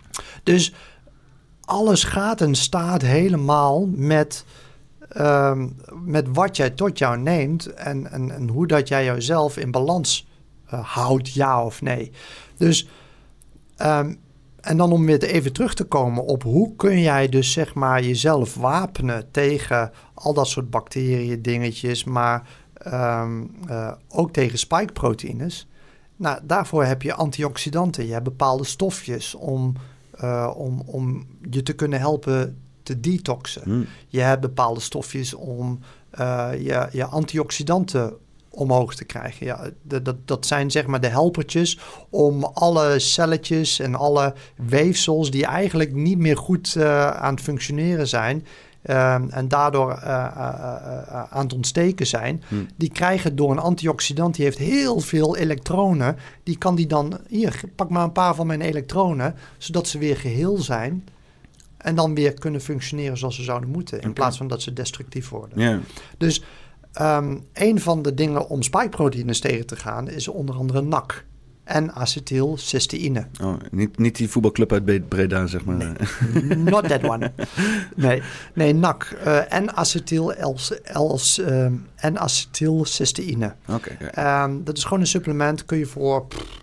[0.43, 0.75] Dus
[1.61, 4.45] alles gaat en staat helemaal met,
[5.17, 5.69] ehm,
[6.05, 10.29] met wat jij tot jou neemt en, en, en hoe dat jij jezelf in balans
[10.67, 12.13] eh, houdt, ja of nee.
[12.57, 12.89] Dus,
[13.77, 14.15] ehm,
[14.61, 18.03] en dan om weer even terug te komen op hoe kun jij dus zeg maar
[18.03, 25.69] jezelf wapenen tegen al dat soort bacteriën, dingetjes, maar ehm, eh, ook tegen spikeproteïnes.
[26.17, 28.07] Nou, daarvoor heb je antioxidanten.
[28.07, 29.75] Je hebt bepaalde stofjes om,
[30.11, 33.63] eh, om, om je te kunnen helpen te detoxen.
[33.65, 33.87] Mm.
[34.09, 35.79] Je hebt bepaalde stofjes om
[36.11, 38.13] eh, je, je antioxidanten
[38.51, 39.47] omhoog te krijgen.
[39.47, 41.79] Ja, dat, dat, dat zijn zeg maar de helpertjes
[42.11, 48.09] om alle celletjes en alle weefsels die eigenlijk niet meer goed eh, aan het functioneren
[48.09, 48.47] zijn.
[48.83, 52.43] ehm, en daardoor eh, eh, eh, eh, aan het ontsteken zijn.
[52.49, 52.67] Hmm.
[52.77, 56.17] Die krijgen door een antioxidant, die heeft heel veel elektronen.
[56.43, 60.17] Die kan die dan, hier, pak maar een paar van mijn elektronen, zodat ze weer
[60.17, 61.05] geheel zijn.
[61.77, 64.01] En dan weer kunnen functioneren zoals ze zouden moeten.
[64.01, 65.61] In plaats van dat ze destructief worden.
[65.61, 65.81] Ja.
[66.19, 66.43] Dus
[66.93, 71.25] ehm, een van de dingen om spikeproteïnes tegen te gaan is onder andere NAC.
[71.65, 73.27] En acetylcysteïne.
[73.43, 75.97] Oh, niet, niet die voetbalclub uit Breda, zeg maar.
[76.57, 77.33] Not that one.
[77.97, 78.23] Nee,
[78.55, 79.17] nee NAC.
[79.25, 83.55] eh, en acetyl els, els, ehm, en acetylcysteïne.
[83.69, 83.91] Oké.
[83.91, 85.65] Ehm, dat is gewoon een supplement.
[85.65, 86.61] Kun je voor pff,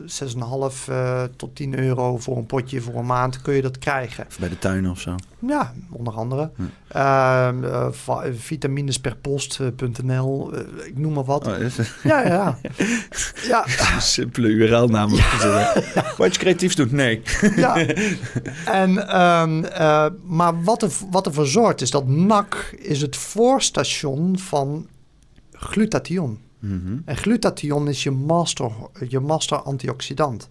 [0.00, 4.26] 6,5 eh, tot 10 euro voor een potje voor een maand kun je dat krijgen.
[4.28, 5.14] Of bij de tuin of zo.
[5.38, 6.50] Ja, onder andere.
[6.56, 6.62] Hm.
[6.88, 7.88] Ehm, eh,
[8.34, 11.46] vitaminesperpost.nl, eh, ik noem maar wat.
[11.46, 12.58] Oh, is het Ja, ja,
[13.48, 13.64] ja.
[13.98, 15.14] simpele URL-naam.
[15.14, 15.74] Ja.
[16.16, 16.92] Wat je creatief doet?
[16.92, 17.22] Nee.
[17.56, 17.76] ja.
[18.64, 24.38] En, ehm, eh, maar wat, er, wat ervoor zorgt is dat NAC is het voorstation
[24.38, 24.86] van
[25.52, 26.38] glutathion.
[26.62, 26.98] Mhm.
[27.04, 28.72] En glutathion is je master,
[29.08, 30.48] je master antioxidant.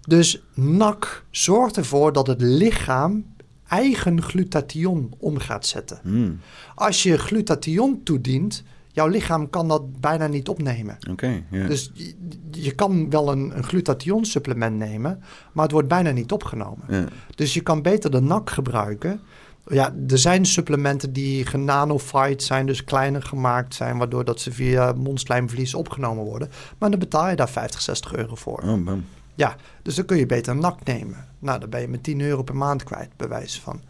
[0.00, 3.24] Dus NAC zorgt ervoor dat het lichaam
[3.68, 6.00] eigen glutathion om gaat zetten.
[6.02, 6.40] Mm.
[6.74, 10.96] Als je glutathion toedient, jouw lichaam kan dat bijna niet opnemen.
[11.10, 11.42] Oké.
[11.50, 12.14] Dus je,
[12.50, 15.22] je kan wel een, een glutathion supplement nemen,
[15.52, 17.08] maar het wordt bijna niet opgenomen.
[17.34, 19.20] Dus je kan beter de NAC gebruiken
[19.68, 24.92] Ja, er zijn supplementen die genanofied zijn, dus kleiner gemaakt zijn, waardoor dat ze via
[24.92, 26.50] mondslijmvlies opgenomen worden.
[26.78, 28.62] Maar dan betaal je daar 50, 60 euro voor.
[28.62, 29.04] Oh, bam.
[29.34, 31.26] Ja, dus dan kun je beter een NAC nemen.
[31.38, 33.80] Nou, dan ben je met 10 euro per maand kwijt, bij wijze van.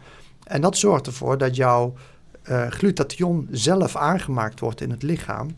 [0.43, 1.93] En dat zorgt ervoor dat jouw
[2.43, 5.55] eh glutathion zelf aangemaakt wordt in het lichaam.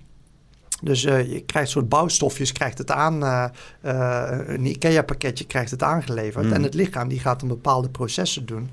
[0.81, 3.45] Dus eh, je krijgt soort bouwstofjes, krijgt het aan, eh,
[4.45, 6.45] een IKEA-pakketje krijgt het aangeleverd.
[6.45, 6.51] Mm.
[6.51, 8.69] En het lichaam die gaat dan bepaalde processen doen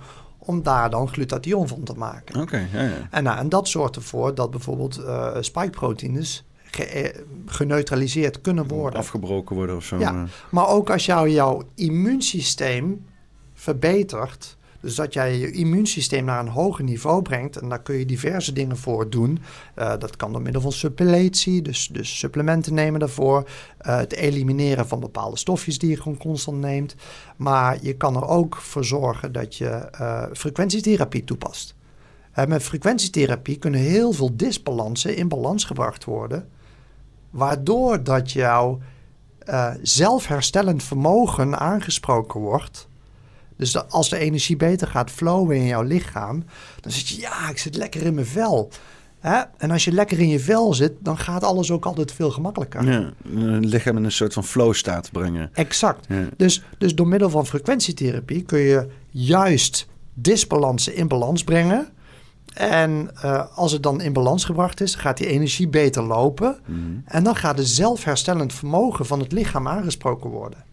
[0.48, 2.40] om daar dan glutathion van te maken.
[2.40, 3.08] Oké, ja, ja.
[3.10, 8.98] En, nou, en dat zorgt ervoor dat bijvoorbeeld eh spikeproteïnes ge- eh, geneutraliseerd kunnen worden.
[8.98, 9.98] Afgebroken worden of zo.
[9.98, 10.12] Ja.
[10.14, 10.22] eh.
[10.50, 13.04] Maar ook als jou, jouw immuunsysteem
[13.54, 18.06] verbetert, dus dat jij je immuunsysteem naar een hoger niveau brengt, en daar kun je
[18.06, 19.38] diverse dingen voor doen.
[19.74, 23.48] Eh, dat kan door middel van suppletie, dus, dus supplementen nemen daarvoor,
[23.78, 26.94] eh, het elimineren van bepaalde stofjes die je gewoon constant neemt.
[27.36, 31.76] Maar je kan er ook voor zorgen dat je eh, frequentietherapie toepast.
[32.46, 36.48] Met frequentietherapie kunnen heel veel disbalansen in balans gebracht worden,
[37.30, 38.78] waardoor dat jouw
[39.82, 42.88] zelfherstellend vermogen aangesproken wordt.
[43.58, 46.44] Dus als de energie beter gaat flowen in jouw lichaam,
[46.80, 48.70] dan zit je, ja, ik zit lekker in mijn vel.
[49.18, 49.40] Hè?
[49.56, 52.84] En als je lekker in je vel zit, dan gaat alles ook altijd veel gemakkelijker.
[52.84, 55.50] Ja, een lichaam in een soort van flow staat brengen.
[55.52, 56.06] Exact.
[56.08, 56.28] Ja.
[56.36, 61.88] Dus, dus door middel van frequentietherapie kun je juist disbalansen in balans brengen.
[62.54, 66.58] En eh, als het dan in balans gebracht is, gaat die energie beter lopen.
[66.64, 66.80] Mhm.
[67.04, 70.64] En dan gaat het zelfherstellend vermogen van het lichaam aangesproken worden.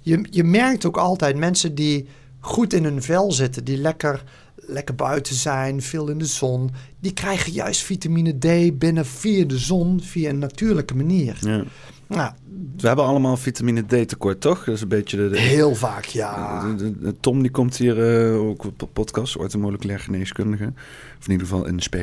[0.00, 2.08] Je, je merkt ook altijd mensen die
[2.40, 4.24] goed in hun vel zitten, die lekker,
[4.56, 6.70] lekker buiten zijn, veel in de zon,
[7.00, 11.36] die krijgen juist vitamine D binnen via de zon, via een natuurlijke manier.
[11.40, 11.64] Ja.
[12.06, 12.32] Nou,
[12.76, 14.64] We hebben allemaal vitamine D tekort, toch?
[14.64, 15.28] Dat is een beetje de...
[15.28, 16.66] de- heel vaak ja.
[16.68, 20.72] de- de- de- Tom die komt hier eh, ook op podcast, orthomoleculair geneeskundige.
[21.18, 21.96] Of in ieder geval in de SP.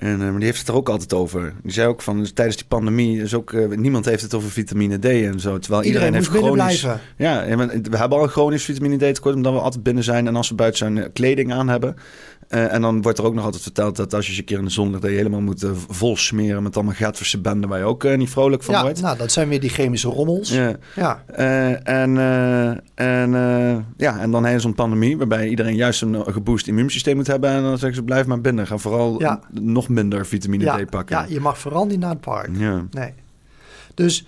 [0.00, 1.52] En, eh, maar die heeft het er ook altijd over.
[1.62, 3.52] Die zei ook van, dus tijdens die pandemie is ook...
[3.52, 5.58] eh, niemand heeft het over vitamine D en zo.
[5.58, 6.80] Terwijl Iedereen iedereen, heeft chronisch...
[6.80, 7.00] blijven.
[7.16, 10.26] Ja, we, hebben al een chronisch vitamine D tekort omdat we altijd binnen zijn.
[10.26, 11.96] En als we buiten zijn, eh, kleding aan hebben.
[12.48, 14.64] En dan wordt er ook nog altijd verteld dat als je eens een keer in
[14.64, 15.02] de zon ligt...
[15.02, 17.68] dat je helemaal moet vol smeren met allemaal gatverse benden...
[17.68, 19.00] waar je ook niet vrolijk van Ja, wordt.
[19.00, 20.50] nou, dat zijn weer die chemische rommels.
[20.50, 21.22] Ja, Ja.
[21.84, 22.18] En,
[22.94, 23.30] en,
[23.96, 27.50] ja, en dan je zo'n pandemie waarbij iedereen juist een, een geboost immuunsysteem moet hebben.
[27.50, 28.66] En dan zeggen ze blijf maar binnen.
[28.66, 29.40] Ga vooral Ja.
[29.50, 31.16] nog minder vitamine ja, D pakken.
[31.16, 32.50] ja, je mag vooral niet naar het park.
[32.52, 32.86] Ja.
[32.90, 33.14] Nee.
[33.94, 34.26] Dus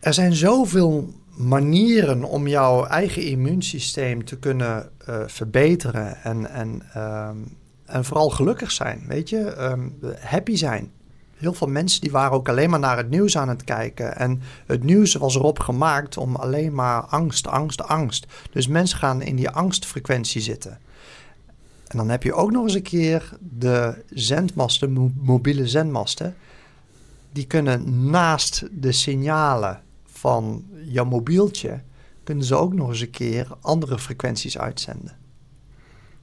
[0.00, 7.36] er zijn zoveel manieren om jouw eigen immuunsysteem te kunnen eh, verbeteren en, en, ehm,
[7.84, 9.88] en vooral gelukkig zijn, weet je, Ehm,
[10.20, 10.90] happy zijn.
[11.36, 14.16] Heel veel mensen die waren ook alleen maar naar het nieuws aan het kijken.
[14.16, 18.26] En het nieuws was erop gemaakt om alleen maar angst, angst, angst.
[18.50, 20.78] Dus mensen gaan in die angstfrequentie zitten.
[21.92, 26.34] En dan heb je ook nog eens een keer de zendmasten, mo- mobiele zendmasten.
[27.32, 31.80] Die kunnen naast de signalen van jouw mobieltje,
[32.24, 35.16] kunnen ze ook nog eens een keer andere frequenties uitzenden.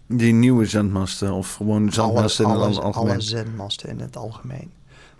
[0.07, 3.11] Die nieuwe zendmasten of gewoon zendmasten in alle, het alle, algemeen.
[3.11, 4.71] alle zendmasten in het algemeen.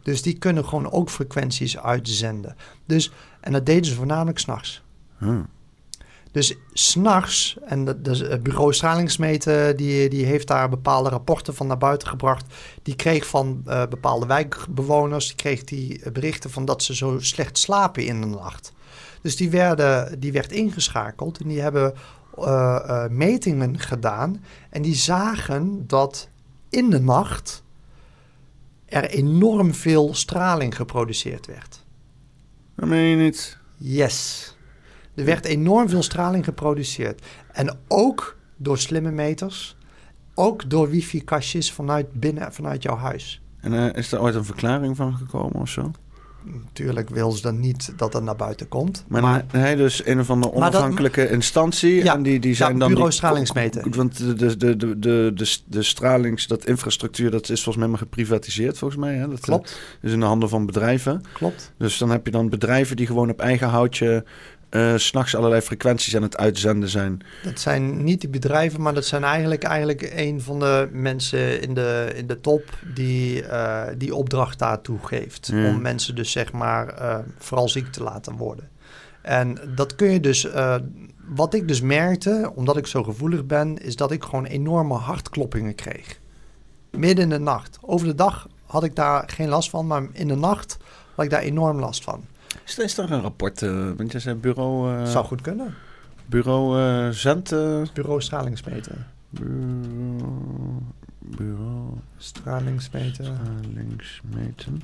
[0.03, 2.55] Dus die kunnen gewoon ook frequenties uitzenden.
[2.85, 4.83] Dus, en dat deden ze voornamelijk s'nachts.
[5.17, 5.39] Huh.
[6.31, 12.07] Dus s'nachts, en het bureau stralingsmeten, die, die heeft daar bepaalde rapporten van naar buiten
[12.07, 12.45] gebracht.
[12.83, 17.19] Die kreeg van eh, bepaalde wijkbewoners, die kreeg die eh, berichten van dat ze zo
[17.19, 18.73] slecht slapen in de nacht.
[19.21, 21.93] Dus die, werden, die werd ingeschakeld en die hebben
[22.37, 24.43] eh, metingen gedaan.
[24.69, 26.29] En die zagen dat
[26.69, 27.63] in de nacht
[28.85, 31.85] er enorm veel straling geproduceerd werd.
[32.75, 33.57] Dat meen je niet.
[33.77, 34.53] Yes.
[35.19, 37.21] Er werd enorm veel straling geproduceerd.
[37.51, 39.77] En ook door slimme meters.
[40.33, 43.41] Ook door wifi-kastjes vanuit binnen, vanuit jouw huis.
[43.59, 45.91] En eh, is er ooit een verklaring van gekomen of zo?
[46.43, 49.05] Natuurlijk wil ze dan niet dat dat naar buiten komt.
[49.07, 52.03] Maar, hij dus een of andere Maar dat- onafhankelijke instantie.
[52.03, 52.87] Ja, en die, die zijn ja, dan.
[52.87, 53.95] bureau die- stralingsmeten.
[53.95, 57.87] Want de, de, de, de, de, de, de stralings, dat infrastructuur, dat is volgens mij
[57.87, 59.15] maar geprivatiseerd, volgens mij.
[59.15, 59.27] Hè?
[59.27, 59.69] Dat, klopt,
[60.01, 61.21] eh, is in de handen van bedrijven.
[61.33, 61.73] klopt.
[61.77, 64.23] Dus dan heb je dan bedrijven die gewoon op eigen houtje.
[64.69, 67.21] S s'nachts allerlei frequenties aan het uitzenden zijn.
[67.43, 71.73] Dat zijn niet die bedrijven, maar dat zijn eigenlijk, eigenlijk een van de mensen in
[71.73, 72.63] de, in de top
[72.93, 75.49] die eh, die opdracht daartoe geeft.
[75.53, 78.69] Om mensen dus zeg maar eh, vooral ziek te laten worden.
[79.21, 80.47] En dat kun je dus,
[81.27, 85.75] wat ik dus merkte, omdat ik zo gevoelig ben, is dat ik gewoon enorme hartkloppingen
[85.75, 86.19] kreeg.
[86.91, 87.77] Midden in de nacht.
[87.81, 90.77] Over de dag had ik daar geen last van, maar in de nacht
[91.15, 92.25] had ik daar enorm last van.
[92.65, 93.61] Is er, is er een rapport?
[93.61, 94.95] eh, want je zei bureau.
[94.97, 95.73] eh Zou goed kunnen.
[96.25, 97.51] bureau eh Zend.
[97.51, 99.05] eh, Bureau stralingsmeten.
[101.19, 103.25] bureau Stralingsmeten.
[103.25, 104.81] Stralingsmeten.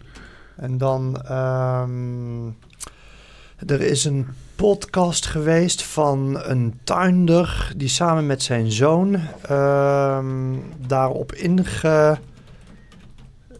[0.55, 2.45] En dan, ehm,
[3.71, 10.55] er is een podcast geweest van een tuinder die samen met zijn zoon ehm,
[10.87, 12.17] daarop inge...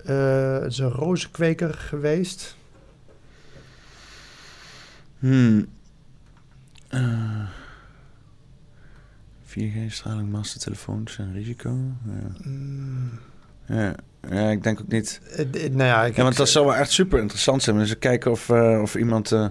[0.06, 2.56] eh, het is een rozenkweker geweest.
[5.30, 5.66] Hmm.
[6.90, 7.00] Eh,
[9.46, 11.70] 4G-straling, masten, telefoons en risico.
[12.06, 12.50] Ja.
[12.50, 13.10] Mm,
[13.68, 13.96] Ja.
[14.30, 15.22] ja, ik denk ook niet.
[15.36, 17.78] eh, d- nou ja, ik, Ja, want dat zou wel echt super interessant zijn.
[17.78, 19.46] Dus kijken of, eh, of iemand, eh,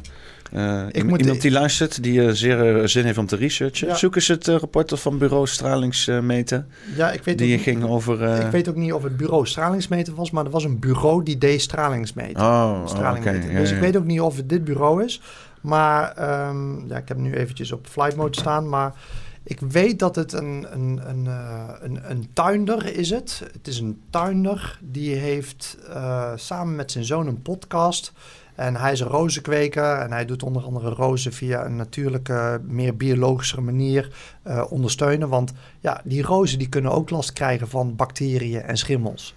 [0.52, 3.88] eh, iemand die luistert, die eh, zeer eh, zin heeft om te researchen.
[3.88, 3.94] Ja.
[3.94, 6.68] Zoek eens het eh, rapport van bureau stralingsmeten.
[6.96, 8.22] ja, ik weet, die ook, ging over...
[8.22, 11.22] eh, ik weet ook niet of het bureau stralingsmeter was, maar er was een bureau
[11.24, 12.42] die deed stralingsmeten.
[12.42, 13.50] Oh, oh, straling oké, meten.
[13.52, 15.20] ja, dus ik weet ook niet of het dit bureau is.
[15.64, 18.68] Maar ehm, ja, ik heb nu eventjes op flight mode staan.
[18.68, 18.94] Maar
[19.42, 23.10] ik weet dat het een, een, een, eh, een, een tuinder is.
[23.10, 23.42] Het.
[23.52, 28.12] het is een tuinder die heeft eh, samen met zijn zoon een podcast.
[28.54, 32.96] En hij is een rozenkweker en hij doet onder andere rozen via een natuurlijke, meer
[32.96, 34.12] biologische manier
[34.42, 35.28] eh, ondersteunen.
[35.28, 39.34] Want ja, die rozen die kunnen ook last krijgen van bacteriën en schimmels.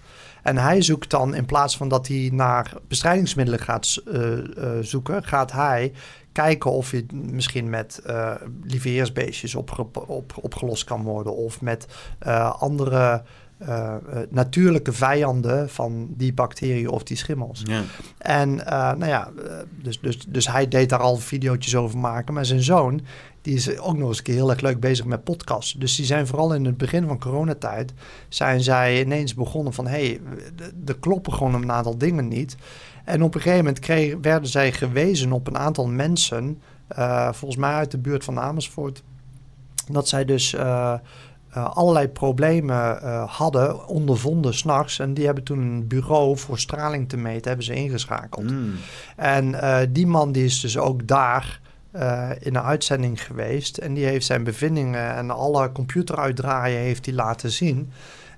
[0.48, 4.44] En hij zoekt dan, in plaats van dat hij naar bestrijdingsmiddelen gaat eh, eh,
[4.80, 5.92] zoeken, gaat hij
[6.32, 11.36] kijken of je misschien met eh lieveheersbeestjes opge- op, opgelost kan worden.
[11.36, 11.86] Of met
[12.58, 13.22] andere
[14.28, 17.62] natuurlijke vijanden van die bacteriën of die schimmels.
[17.64, 17.82] Ja.
[18.18, 19.30] En nou ja,
[19.82, 22.34] dus, dus, dus hij deed daar al video's over maken.
[22.34, 23.00] Maar zijn zoon,
[23.42, 25.72] die is ook nog eens een keer heel erg leuk bezig met podcasts.
[25.72, 27.92] Dus die zijn vooral in het begin van coronatijd,
[28.28, 29.86] zijn zij ineens begonnen van...
[29.86, 30.20] hé, hey,
[30.86, 32.56] er kloppen gewoon een aantal dingen niet.
[33.04, 36.60] En op een gegeven moment kreeg, werden zij gewezen op een aantal mensen...
[36.88, 39.02] eh, volgens mij uit de buurt van Amersfoort...
[39.90, 40.54] dat zij dus...
[40.54, 40.94] eh,
[41.48, 44.98] eh, allerlei problemen eh, hadden, ondervonden s'nachts.
[44.98, 48.50] En die hebben toen een bureau voor straling te meten, hebben ze ingeschakeld.
[48.50, 48.74] Mm.
[49.16, 49.54] En
[49.92, 51.60] die man die is dus ook daar
[51.98, 53.76] eh, in een uitzending geweest.
[53.78, 57.90] En die heeft zijn bevindingen en alle computeruitdraaien heeft hij laten zien.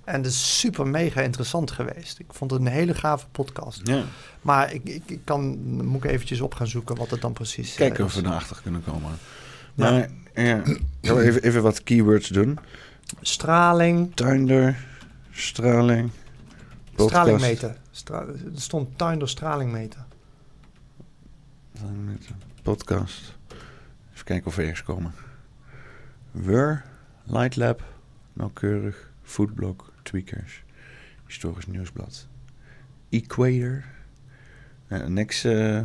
[0.04, 2.18] En dat is super mega interessant geweest.
[2.18, 3.80] Ik vond het een hele gave podcast.
[3.84, 4.02] ja.
[4.42, 7.74] Maar ik, ik, ik kan, moet ik eventjes op gaan zoeken wat het dan precies
[7.74, 8.26] Kijken eh, of we is.
[8.26, 9.10] erachter kunnen komen.
[9.74, 9.90] Ja.
[9.90, 10.08] Maar
[10.44, 10.62] ja,
[11.02, 12.58] gaan we even, even wat keywords doen.
[13.20, 14.76] Straling, Tuinder,
[15.30, 16.10] straling,
[16.94, 17.08] podcast.
[17.10, 17.76] straling meten.
[17.90, 20.06] Stra- er stond tuinder straling meten.
[21.74, 23.38] Straling meten, Podcast.
[24.30, 25.12] Kijken of we ergens komen.
[26.30, 26.82] Wur,
[27.24, 27.82] Light Lab,
[28.32, 30.62] nauwkeurig, Foodblog, Tweakers,
[31.26, 32.26] Historisch Nieuwsblad,
[33.08, 33.84] Equator.
[34.88, 35.44] Ja, niks.
[35.44, 35.78] eh,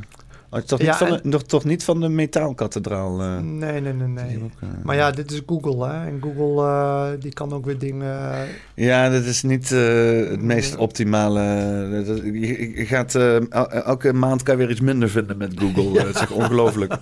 [0.50, 3.22] oh, toch, niet van de, en- nog, toch niet van de metaalkathedraal.
[3.22, 4.44] eh, nee, nee, nee, nee.
[4.44, 6.06] ook, eh, Maar ja, dit is Google, hè?
[6.08, 8.48] En Google, die kan ook weer dingen...
[8.76, 12.04] Ja, dat is niet het meest optimale.
[12.06, 16.00] dat- je, je gaat, el- elke maand kan je weer iets minder vinden met Google.
[16.06, 16.94] Het is echt ongelooflijk.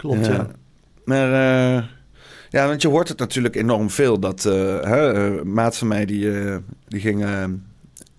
[0.00, 0.50] Klopt, ja.
[1.04, 1.84] Maar eh,
[2.50, 4.20] ja, want je hoort het natuurlijk enorm veel.
[4.20, 6.30] Dat hè, eh, maat van mij die,
[6.88, 7.24] die ging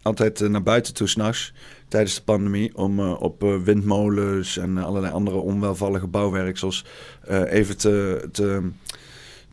[0.02, 1.54] altijd naar buiten toe s'nachts
[1.88, 6.86] tijdens de pandemie om op windmolens en allerlei andere onwelvallige bouwwerksels
[7.28, 8.70] eh, even te, te,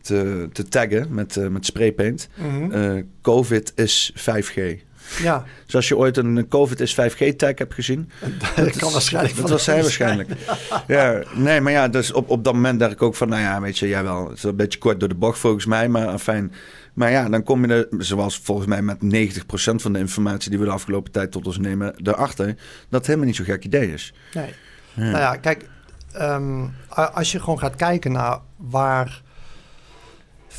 [0.01, 2.29] te, te taggen met, met spraypaint.
[2.35, 3.03] Mhm.
[3.21, 4.87] COVID is 5G.
[5.21, 8.11] Ja, Dus als je ooit een COVID is 5G tag hebt gezien,
[8.55, 10.29] dat is- kan waarschijnlijk Dat was hij hem waarschijnlijk.
[10.87, 13.61] Ja, nee, maar ja, dus op, op dat moment dacht ik ook van, nou ja,
[13.61, 14.27] weet je, jij wel.
[14.29, 16.53] Het is een beetje kort door de bocht volgens mij, maar fijn.
[16.93, 19.39] Maar ja, dan kom je er, zoals volgens mij met 90%
[19.75, 22.55] van de informatie die we de afgelopen tijd tot ons nemen, erachter dat
[22.89, 24.13] het helemaal niet zo'n gek idee is.
[24.33, 24.53] Nee.
[24.93, 25.03] Ja.
[25.03, 25.69] Nou ja, kijk,
[26.13, 26.65] ehm,
[27.13, 29.21] als je gewoon gaat kijken naar waar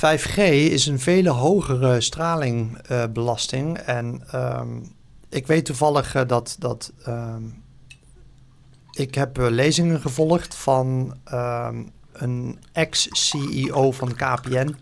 [0.01, 0.39] 5G
[0.71, 3.79] is een vele hogere stralingbelasting.
[3.79, 4.69] en ehm,
[5.29, 7.43] ik weet toevallig eh, dat, dat ehm,
[8.91, 11.83] ik heb eh, lezingen gevolgd van ehm,
[12.13, 14.75] een ex-CEO van KPN.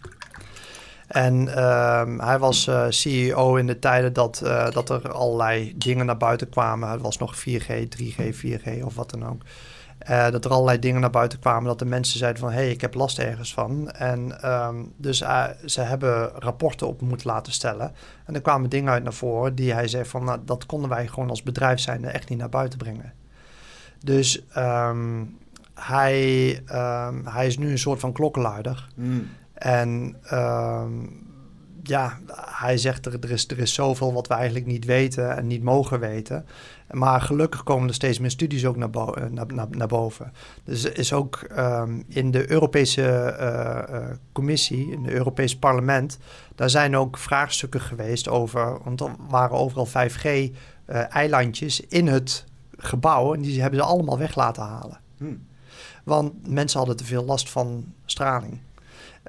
[1.06, 1.46] En
[2.20, 4.38] hij was eh, CEO in de tijden dat,
[4.70, 6.90] dat er allerlei dingen naar buiten kwamen.
[6.90, 9.42] Het was nog 4G, 3G, 4G of wat dan ook.
[10.08, 11.64] Eh, dat er allerlei dingen naar buiten kwamen.
[11.64, 12.50] Dat de mensen zeiden van...
[12.50, 13.90] hé, hey, ik heb last ergens van.
[13.90, 17.92] En ehm, dus eh, ze hebben rapporten op moeten laten stellen.
[18.24, 20.24] En er kwamen dingen uit naar voren die hij zei van...
[20.24, 23.12] Nou, dat konden wij gewoon als bedrijf zijn echt niet naar buiten brengen.
[24.04, 25.24] Dus ehm,
[25.74, 28.88] hij, ehm, hij is nu een soort van klokkenluider.
[28.94, 29.28] Hmm.
[29.52, 30.16] En
[31.82, 35.46] ja, hij zegt er, er, is, er is zoveel wat we eigenlijk niet weten en
[35.46, 36.46] niet mogen weten.
[36.90, 40.32] Maar gelukkig komen er steeds meer studies ook naar, bo naar, naar, naar boven.
[40.64, 46.18] Dus is ook um, in de Europese uh, uh, Commissie, in het Europese parlement,
[46.54, 52.44] daar zijn ook vraagstukken geweest over, want er waren overal 5G-eilandjes in het
[52.76, 55.00] gebouw en die hebben ze allemaal weg laten halen.
[55.16, 55.46] Hmm.
[56.04, 58.58] Want mensen hadden te veel last van straling.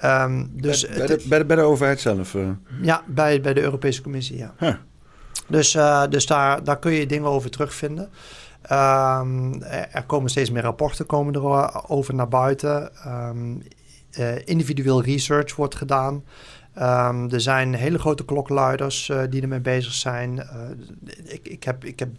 [0.03, 2.35] Um, dus bij, bij, de, bij, de, bij, de, overheid zelf?
[2.81, 4.53] Ja, bij, bij de Europese Commissie, ja.
[4.57, 4.75] Huh.
[5.49, 8.09] Dus, uh, dus daar, daar kun je dingen over terugvinden.
[8.71, 12.91] Um, er komen steeds meer rapporten komen er over naar buiten.
[13.07, 13.61] Um,
[14.19, 16.23] uh, individueel research wordt gedaan.
[16.79, 20.47] Um, er zijn hele grote klokluiders uh, die ermee bezig zijn.
[21.23, 22.09] Ik, ik heb, ik heb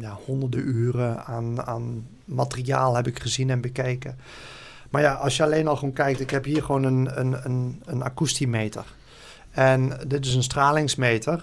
[0.00, 4.18] ja, honderden uren aan, aan materiaal heb ik gezien en bekeken.
[4.90, 7.82] Maar ja, als je alleen al gewoon kijkt, ik heb hier gewoon een, een, een,
[7.84, 8.84] een akoestiemeter.
[9.50, 11.42] En dit is een stralingsmeter.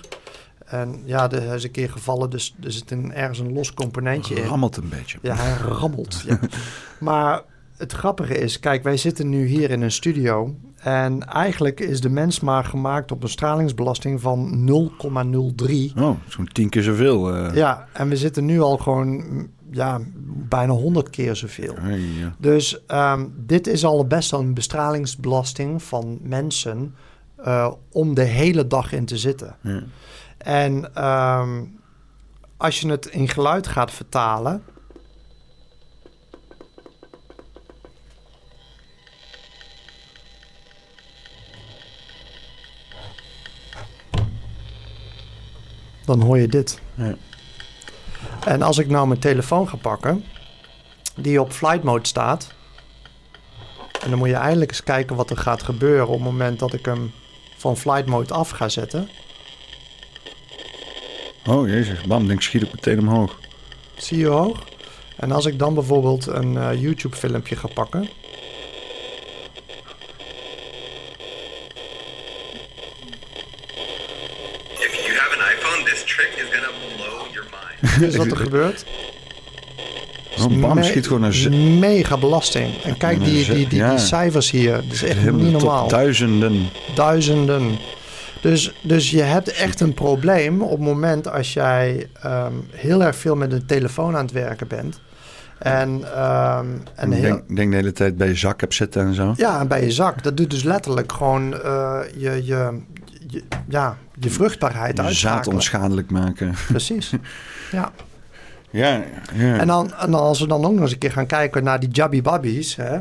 [0.74, 4.36] En ja, er is een keer gevallen, dus er zit een, ergens een los componentje
[4.36, 4.46] in.
[4.46, 5.18] Rammelt een beetje.
[5.22, 6.24] Ja, hij rammelt.
[6.28, 6.40] ja.
[7.00, 7.42] Maar
[7.78, 10.56] het grappige is, kijk, wij zitten nu hier in een studio.
[10.78, 15.98] En eigenlijk is de mens maar gemaakt op een stralingsbelasting van 0,03.
[15.98, 17.36] Oh, zo'n tien keer zoveel.
[17.36, 17.56] Uh...
[17.56, 19.24] Ja, en we zitten nu al gewoon
[19.72, 20.00] ja,
[20.48, 21.76] bijna 100 keer zoveel.
[22.20, 22.36] Ja.
[22.38, 26.96] Dus um, dit is al best wel een bestralingsbelasting van mensen
[27.46, 29.56] uh, om de hele dag in te zitten.
[29.62, 29.84] Ja.
[30.44, 31.80] En um,
[32.58, 34.64] als je het in geluid gaat vertalen.
[46.06, 46.82] Dan hoor je dit.
[46.96, 47.16] Ja.
[48.46, 50.26] En als ik nou mijn telefoon ga pakken,
[51.16, 52.54] die op flight mode staat.
[54.02, 56.74] En dan moet je eindelijk eens kijken wat er gaat gebeuren op het moment dat
[56.74, 57.12] ik hem
[57.58, 59.10] van flight mode af ga zetten.
[61.46, 63.40] Oh jezus, bam, denk schiet ik meteen omhoog.
[63.96, 64.64] Zie je hoog?
[65.16, 68.10] En als ik dan bijvoorbeeld een uh, YouTube filmpje ga pakken.
[78.00, 78.86] Dus wat er gebeurt.
[80.40, 82.82] Oh, bam, schiet gewoon een mega belasting.
[82.84, 84.72] En kijk die, die, die, die, cijfers hier.
[84.72, 85.88] Dat is echt niet normaal.
[85.88, 86.70] Duizenden.
[86.96, 87.78] Duizenden.
[88.44, 93.16] Dus, dus je hebt echt een probleem op het moment als jij um, heel erg
[93.16, 95.02] veel met een telefoon aan het werken bent.
[95.58, 97.56] En, um, en ik denk, heel...
[97.56, 99.34] denk de hele tijd bij je zak hebt zitten en zo.
[99.38, 100.24] Ja, bij je zak.
[100.24, 102.82] Dat doet dus letterlijk gewoon uh, je, je,
[103.28, 106.54] je, ja, je vruchtbaarheid je zaad onschadelijk maken.
[106.68, 107.12] Precies,
[107.72, 107.92] ja.
[108.70, 109.58] Ja, ja.
[109.58, 111.80] En, dan, en dan als we dan ook nog eens een keer gaan kijken naar
[111.80, 112.76] die Jabby Babbies...
[112.76, 113.00] Hè,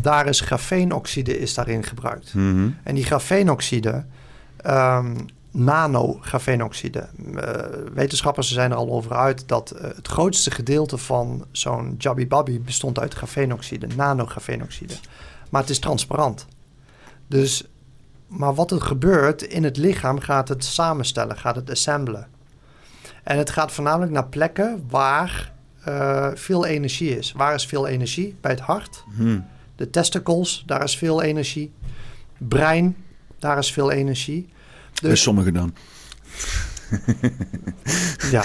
[0.00, 2.34] daar is grafeenoxide is daarin gebruikt.
[2.34, 2.76] Mm -hmm.
[2.82, 4.04] En die grafeenoxide
[4.66, 7.08] um, nanografeenoxide.
[7.18, 7.42] Uh,
[7.94, 12.60] wetenschappers zijn er al over uit dat uh, het grootste gedeelte van zo'n Jabby Babby
[12.60, 14.94] bestond uit grafeenoxide, nanografeenoxide.
[15.50, 16.46] Maar het is transparant.
[17.26, 17.64] Dus,
[18.26, 22.28] maar wat er gebeurt in het lichaam gaat het samenstellen, gaat het assemblen.
[23.22, 25.52] En het gaat voornamelijk naar plekken waar
[25.88, 27.32] uh, veel energie is.
[27.32, 28.36] Waar is veel energie?
[28.40, 29.04] Bij het hart.
[29.16, 29.46] Hmm.
[29.76, 31.72] De testicles, daar is veel energie.
[32.38, 32.96] Brein,
[33.44, 34.48] daar is veel energie.
[34.92, 35.74] Dus, Bij sommigen dan.
[38.30, 38.44] ja,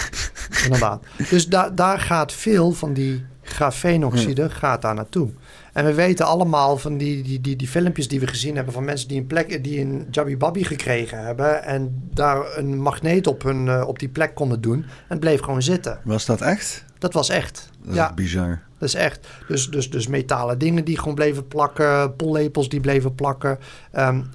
[0.64, 1.04] inderdaad.
[1.30, 5.30] Dus da daar gaat veel van die grafeenoxide gaat daar naartoe.
[5.74, 8.86] En we weten allemaal van die, die, die, die filmpjes die we gezien hebben van
[8.86, 13.44] mensen die een plek, die een Jabby Babby gekregen hebben en daar een magneet op,
[13.44, 16.00] hun, uh, op die plek konden doen en het bleef gewoon zitten.
[16.04, 16.86] Was dat echt?
[16.98, 17.70] Dat was echt.
[17.84, 18.14] Dat ja.
[18.14, 18.62] bizar.
[18.78, 19.28] Dat is echt.
[19.48, 23.60] Dus, dus, dus metalen dingen die gewoon bleven plakken, pollepels die bleven plakken.
[23.98, 24.30] Um,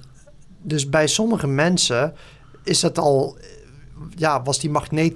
[0.65, 2.13] dus bij sommige mensen
[2.63, 3.37] is het al,
[4.15, 5.15] ja, was die magneet,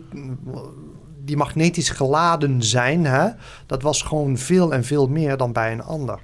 [1.26, 3.30] die magnetisch geladen zijn, hè,
[3.66, 6.20] dat was gewoon veel en veel meer dan bij een ander.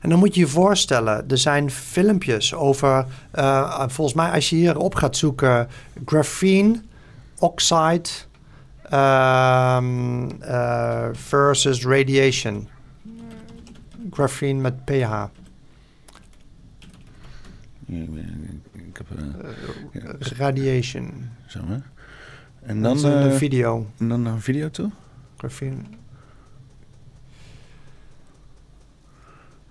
[0.00, 4.56] En dan moet je je voorstellen, er zijn filmpjes over, uh, volgens mij als je
[4.56, 5.68] hierop gaat zoeken,
[6.04, 6.80] graphene
[7.38, 8.08] oxide
[8.92, 12.68] um, uh, versus radiation.
[14.10, 15.24] Graphene met pH.
[17.90, 20.14] Ik heb, uh, ja.
[20.18, 21.28] Radiation.
[21.46, 21.76] Zo hè.
[22.62, 23.86] En dan een uh, video.
[23.98, 24.90] En dan naar een video toe?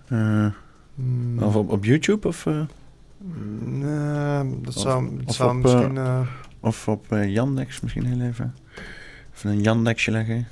[0.07, 0.51] Uh,
[0.95, 1.39] mm.
[1.39, 2.45] Of op, op YouTube of?
[2.45, 2.65] Uh?
[3.59, 5.95] Nee, dat zou, dat of zou op, misschien.
[5.95, 6.27] Uh,
[6.59, 8.55] of op Yandex misschien heel even.
[9.35, 10.47] Even een Yandexje leggen.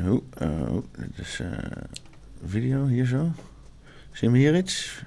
[0.00, 1.42] Oh, oh dit is
[2.46, 3.32] video hier zo.
[4.12, 5.04] Zien we hier iets?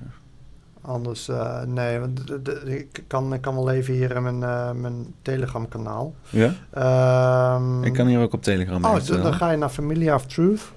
[0.88, 4.43] Anders, eh, nee, want de- de- ik, kan, ik kan wel even hier in mijn,
[4.43, 6.15] eh, mijn Telegram kanaal.
[6.29, 6.53] Ja?
[6.71, 10.71] Ehm, Ik kan hier ook op Telegram Oh, dan ga je naar Familia of Truth.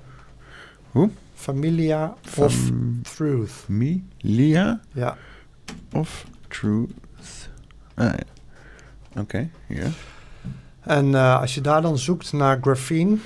[0.91, 1.11] Hoe?
[1.35, 2.71] Familia of
[3.03, 3.51] Truth.
[3.51, 5.17] Familia Ja.
[5.93, 7.49] of Truth.
[7.95, 9.21] Ah, ja.
[9.21, 9.87] Oké, ja.
[10.81, 13.17] En eh, als je daar dan zoekt naar graphene,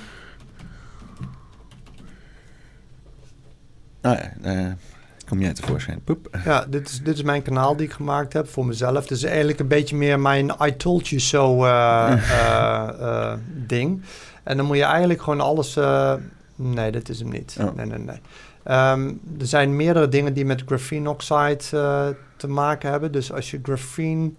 [4.01, 4.71] Ah ja, eh,
[5.27, 6.01] kom jij tevoorschijn.
[6.03, 6.29] Poep.
[6.45, 9.01] ja, dit is, dit is mijn kanaal die ik gemaakt heb voor mezelf.
[9.01, 13.33] Het is eigenlijk een beetje meer mijn I told you so eh, eh, eh,
[13.67, 14.01] ding.
[14.43, 15.79] En dan moet je eigenlijk gewoon alles...
[16.55, 17.57] nee, dat is hem niet.
[17.61, 17.75] Oh.
[17.75, 18.19] Nee, nee, nee.
[18.63, 19.07] Ehm,
[19.39, 21.57] er zijn meerdere dingen die met graphene oxide
[22.37, 23.11] te maken hebben.
[23.11, 24.31] Dus als je graphene...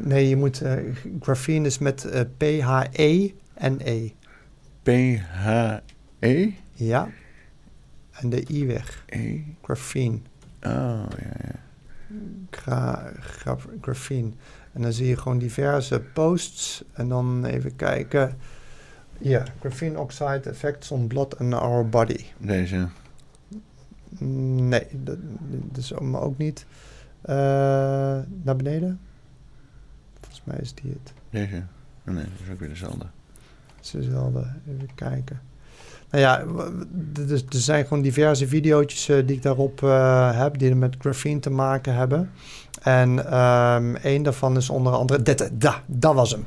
[0.00, 0.60] nee, je moet...
[0.60, 0.72] eh,
[1.20, 4.10] graphene is met eh, P-H-E-N-E.
[4.82, 6.50] P-H-E?
[6.72, 7.08] Ja.
[8.20, 9.04] En de I weg.
[9.06, 9.40] E?
[9.62, 10.20] Graphene.
[10.62, 11.54] Oh, ja, ja.
[12.50, 14.30] Gra, gra, graphene.
[14.72, 16.84] En dan zie je gewoon diverse posts.
[16.92, 18.36] En dan even kijken.
[19.18, 22.24] Ja, graphene oxide effects on blood and our body.
[22.38, 22.88] Deze.
[24.18, 26.66] Nee, dat, dat is allemaal ook niet.
[27.20, 27.34] Eh,
[28.42, 29.00] naar beneden?
[30.20, 31.12] Volgens mij is die het.
[31.30, 31.62] Deze.
[32.06, 33.06] Oh, nee, dat is ook weer dezelfde.
[33.76, 34.52] Het is dezelfde.
[34.68, 35.40] Even kijken.
[36.10, 36.44] Nou ja,
[37.26, 41.50] dus er zijn gewoon diverse video's die ik daarop eh, heb, die met graphene te
[41.50, 42.30] maken hebben.
[42.82, 46.46] En ehm een daarvan is onder andere, dit, da, dat was hem.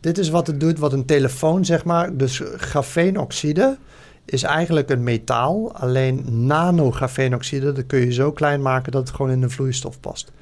[0.00, 3.76] Dit is wat het doet, wat een telefoon zeg maar, dus grafeenoxide
[4.24, 9.32] is eigenlijk een metaal, alleen nanografeenoxide, dat kun je zo klein maken dat het gewoon
[9.32, 10.32] in een vloeistof past.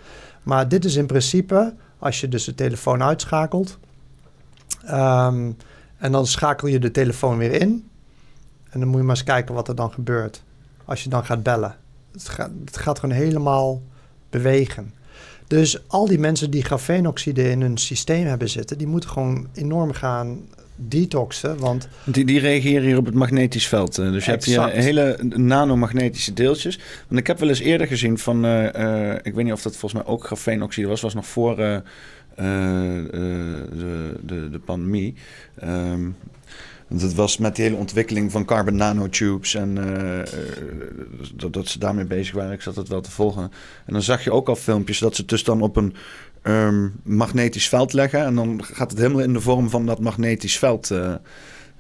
[0.43, 3.79] Maar dit is in principe, als je dus de telefoon uitschakelt,
[4.85, 5.51] ehm,
[5.97, 7.89] en dan schakel je de telefoon weer in.
[8.75, 10.43] En dan moet je maar eens kijken wat er dan gebeurt.
[10.85, 11.77] Als je dan gaat bellen.
[12.13, 13.83] Het gaat, het gaat gewoon helemaal
[14.31, 14.93] bewegen.
[15.47, 18.79] Dus al die mensen die grafeenoxide in hun systeem hebben zitten...
[18.79, 20.41] die moeten gewoon enorm gaan
[20.77, 21.59] detoxen.
[21.59, 23.99] Want Die, die reageren hier op het magnetisch veld.
[23.99, 26.79] eh, Dus je hebt hier hele nanomagnetische deeltjes.
[27.09, 28.45] Want ik heb wel eens eerder gezien van...
[28.45, 31.01] eh, eh, ik weet niet of dat volgens mij ook grafeenoxide was.
[31.01, 31.81] was nog voor eh, eh,
[32.99, 33.05] eh,
[33.79, 35.15] de, de, de pandemie.
[35.59, 36.09] Ehm,
[36.89, 40.27] want het was met die hele ontwikkeling van carbon nanotubes en eh, eh,
[41.35, 42.53] dat, dat ze daarmee bezig waren.
[42.53, 43.43] Ik zat het wel te volgen.
[43.87, 45.95] En dan zag je ook al filmpjes dat ze het dus dan op een
[46.43, 48.25] ehm, magnetisch veld leggen.
[48.25, 50.91] En dan gaat het helemaal in de vorm van dat magnetisch veld.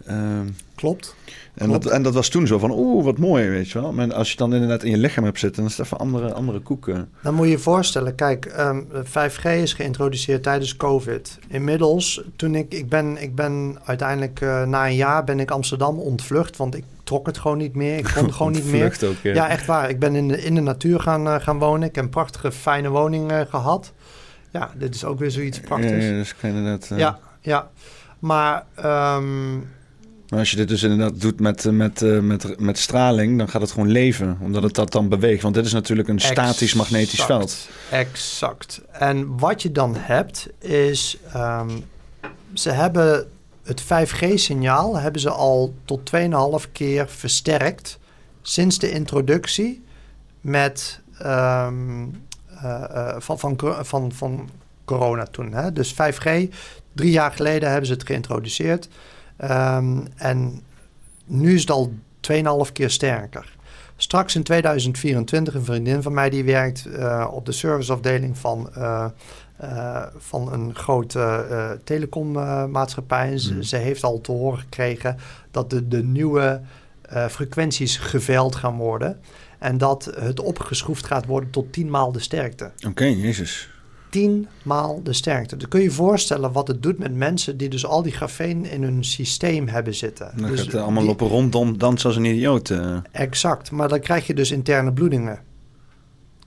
[0.07, 1.15] ehm, klopt.
[1.55, 3.93] En dat, en dat was toen zo van, oeh, wat mooi, weet je wel.
[3.93, 5.99] Maar als je het dan inderdaad in je lichaam hebt zitten, dan is het even
[5.99, 7.09] andere, andere koeken.
[7.23, 11.39] Dan moet je je voorstellen, kijk, ehm, 5G is geïntroduceerd tijdens COVID.
[11.49, 15.99] Inmiddels, toen ik, ik ben, ik ben uiteindelijk eh, na een jaar ben ik Amsterdam
[15.99, 17.99] ontvlucht, want ik trok het gewoon niet meer.
[17.99, 18.99] Ik kon gewoon niet meer.
[19.05, 19.33] Ook, ja.
[19.35, 19.89] Ja, echt waar.
[19.91, 21.89] Ik ben in de, in de natuur gaan, eh, gaan wonen.
[21.89, 23.93] Ik heb een prachtige, fijne woning eh, gehad.
[24.51, 26.05] Ja, dit is ook weer zoiets prachtigs.
[26.05, 26.91] Ja, Ja, ja, kan je inderdaad...
[26.91, 27.71] eh, ja.
[28.19, 29.59] Maar ehm,
[30.35, 33.49] Maar als je dit dus inderdaad doet met, eh, met, eh, met, met straling, dan
[33.49, 34.39] gaat het gewoon leven.
[34.41, 35.43] Omdat het dat dan beweegt.
[35.43, 37.68] Want dit is natuurlijk een statisch magnetisch veld.
[37.91, 38.80] Exact.
[38.91, 41.18] En wat je dan hebt is...
[41.32, 41.70] ehm,
[42.53, 43.26] ze hebben
[43.64, 47.99] het 5G-signaal hebben ze al tot 2,5 keer versterkt...
[48.43, 49.85] sinds de introductie
[50.41, 51.01] met...
[51.18, 52.07] ehm,
[52.62, 54.49] eh, van, van, van, van
[54.85, 55.53] corona toen.
[55.53, 55.72] Hè?
[55.72, 56.55] Dus 5G,
[56.93, 58.89] drie jaar geleden hebben ze het geïntroduceerd.
[59.49, 60.61] Ehm, en
[61.24, 63.53] nu is het al 2,5 keer sterker.
[63.97, 69.07] Straks in 2024, een vriendin van mij die werkt eh, op de serviceafdeling van, eh,
[69.57, 73.38] eh, van een grote telecommaatschappij.
[73.38, 73.62] Ze, Hmm.
[73.62, 75.16] ze heeft al te horen gekregen
[75.51, 76.61] dat de, de nieuwe
[77.30, 79.20] frequenties geveild gaan worden.
[79.59, 82.70] En dat het opgeschroefd gaat worden tot 10 maal de sterkte.
[82.86, 83.74] Oké, jezus.
[84.15, 85.57] 10 maal de sterkte.
[85.57, 88.65] Dan kun je je voorstellen wat het doet met mensen die dus al die grafeen
[88.65, 90.31] in hun systeem hebben zitten.
[90.37, 92.71] Dan dus gaat het allemaal die- lopen rondom, dansen als een idioot.
[92.71, 92.97] eh.
[93.12, 95.39] Exact, maar dan krijg je dus interne bloedingen.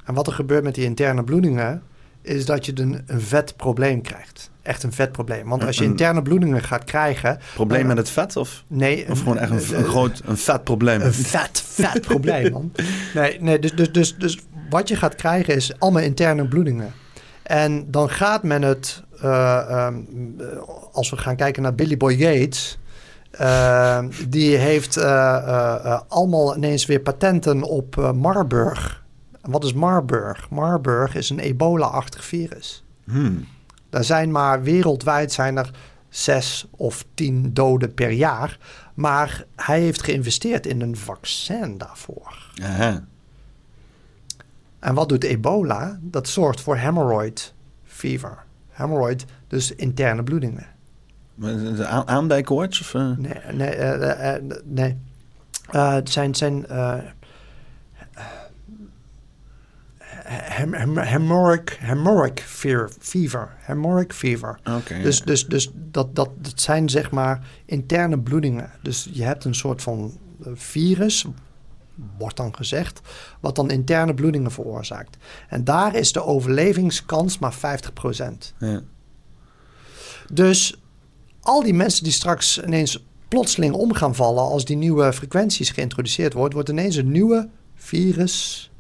[0.06, 1.82] En wat er gebeurt met die interne bloedingen,
[2.22, 4.52] is dat je een, een vet probleem krijgt.
[4.62, 5.50] Echt een vet probleem.
[5.50, 7.40] Want als je interne bloedingen gaat krijgen...
[7.54, 8.36] Probleem met het vet?
[8.36, 11.02] Of, Nee, of gewoon echt een, een groot, een vet probleem?
[11.02, 12.72] Een vet, vet probleem, man.
[13.14, 14.38] Nee, nee dus, dus, dus, dus
[14.70, 16.94] wat je gaat krijgen is allemaal interne bloedingen.
[17.48, 19.96] En dan gaat men het, eh, ehm,
[20.40, 20.46] eh,
[20.92, 22.78] als we gaan kijken naar Billy Boy Gates,
[23.32, 29.04] eh, die heeft eh, eh, allemaal ineens weer patenten op Marburg.
[29.42, 30.50] En wat is Marburg?
[30.50, 32.84] Marburg is een ebola-achtig virus.
[33.04, 33.48] Hmm.
[33.90, 35.72] Er zijn maar wereldwijd zijn er
[36.10, 38.58] zes of tien doden per jaar.
[38.94, 42.52] Maar hij heeft geïnvesteerd in een vaccin daarvoor.
[42.64, 43.04] Aha.
[44.80, 46.00] En wat doet ebola?
[46.02, 47.54] Dat zorgt voor hemorrhoid
[47.84, 48.44] fever.
[48.70, 50.66] Hemorrhoid, dus interne bloedingen.
[52.06, 52.80] Aandijkoorts?
[52.80, 53.18] Of, uh...
[53.18, 54.98] Nee, nee, uh, uh, nee.
[55.72, 56.66] het zijn, zijn
[60.28, 61.28] hem, hem,
[62.40, 63.56] fever.
[63.58, 64.60] Hemorrhagic fever.
[64.64, 68.72] Okay, dus dus, dus dat, dat, dat zijn zeg maar interne bloedingen.
[68.82, 70.18] Dus je hebt een soort van
[70.54, 71.26] virus,
[72.18, 73.02] wordt dan gezegd,
[73.40, 75.18] wat dan interne bloedingen veroorzaakt.
[75.50, 77.58] En daar is de overlevingskans maar 50%.
[78.60, 78.82] Ja.
[80.34, 80.82] Dus
[81.42, 86.34] al die mensen die straks ineens plotseling om gaan vallen als die nieuwe frequenties geïntroduceerd
[86.34, 88.72] wordt, wordt ineens een nieuwe virus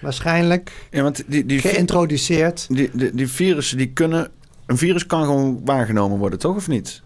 [0.00, 2.66] waarschijnlijk ja, want die, die, geïntroduceerd.
[2.68, 4.30] Die, die, die virussen die kunnen,
[4.66, 7.02] een virus kan gewoon waargenomen worden, toch of niet?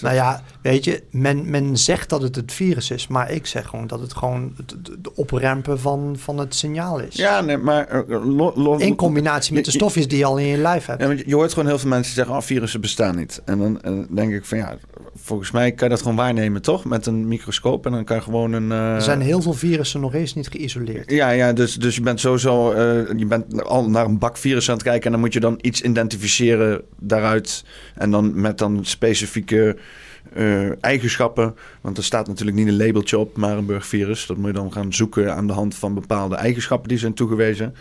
[0.00, 3.66] Nou ja, weet je, men, men zegt dat het het virus is, maar ik zeg
[3.66, 7.14] gewoon dat het gewoon het, de oprempen van, van het signaal is.
[7.16, 8.04] Ja, nee, maar...
[8.08, 11.02] Uh, in combinatie met de stofjes die je al in je lijf hebt.
[11.02, 13.42] Ja, je hoort gewoon heel veel mensen zeggen, oh, virussen bestaan niet.
[13.44, 14.76] En dan denk ik van ja,
[15.16, 16.84] volgens mij kan je dat gewoon waarnemen, toch?
[16.84, 18.70] Met een microscoop en dan kan je gewoon een...
[18.70, 18.94] Uh...
[18.94, 21.10] Er zijn heel veel virussen nog eens niet geïsoleerd.
[21.10, 22.74] Ja, ja dus, dus je bent sowieso...
[23.16, 25.58] je bent al naar een bak virus aan het kijken en dan moet je dan
[25.60, 27.64] iets identificeren daaruit.
[27.94, 31.54] En dan met dan specifiek uh, eigenschappen.
[31.80, 34.26] Want er staat natuurlijk niet een labeltje op Marburg-virus.
[34.26, 37.74] Dat moet je dan gaan zoeken aan de hand van bepaalde eigenschappen die zijn toegewezen.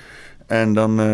[0.53, 1.11] En dan, uh,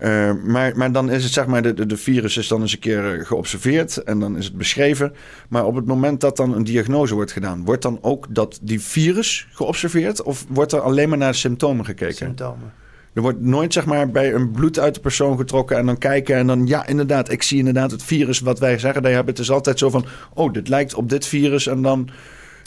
[0.00, 2.78] uh, maar, maar dan is het zeg maar, de, de virus is dan eens een
[2.78, 5.12] keer geobserveerd en dan is het beschreven.
[5.48, 8.80] Maar op het moment dat dan een diagnose wordt gedaan, wordt dan ook dat die
[8.80, 10.22] virus geobserveerd?
[10.22, 12.14] Of wordt er alleen maar naar de symptomen gekeken?
[12.14, 12.72] Symptomen.
[13.12, 16.36] Er wordt nooit zeg maar bij een bloed uit de persoon getrokken en dan kijken
[16.36, 19.02] en dan ja, inderdaad, ik zie inderdaad het virus wat wij zeggen.
[19.02, 22.08] Daar hebben het is altijd zo van, oh, dit lijkt op dit virus en dan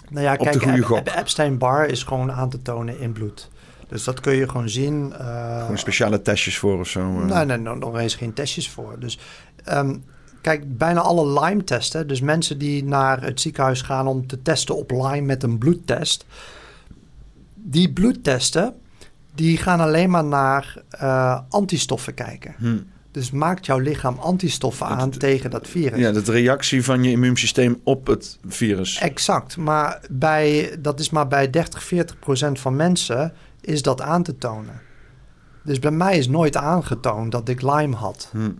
[0.09, 1.07] nou ja, op kijk, de goede gok.
[1.15, 3.49] Epstein-Barr is gewoon aan te tonen in bloed.
[3.87, 5.13] Dus dat kun je gewoon zien.
[5.19, 6.99] Uh, gewoon speciale testjes voor of zo?
[6.99, 7.25] Uh.
[7.25, 8.95] Nee, nee, nog, nog eens geen testjes voor.
[8.99, 9.19] Dus
[9.73, 10.03] um,
[10.41, 14.91] kijk, bijna alle Lyme-testen, dus mensen die naar het ziekenhuis gaan om te testen op
[14.91, 16.25] Lyme met een bloedtest,
[17.53, 18.73] die bloedtesten
[19.35, 22.55] die gaan alleen maar naar uh, antistoffen kijken.
[22.57, 22.77] Hm.
[23.11, 25.99] Dus maakt jouw lichaam antistoffen aan tegen dat virus.
[25.99, 28.99] Ja, de reactie van je immuunsysteem op het virus.
[28.99, 33.33] Exact, maar bij, dat is maar bij 30, 40 procent van mensen
[33.65, 34.81] is dat aan te tonen.
[35.63, 38.29] Dus bij mij is nooit aangetoond dat ik Lyme had.
[38.31, 38.51] Hm.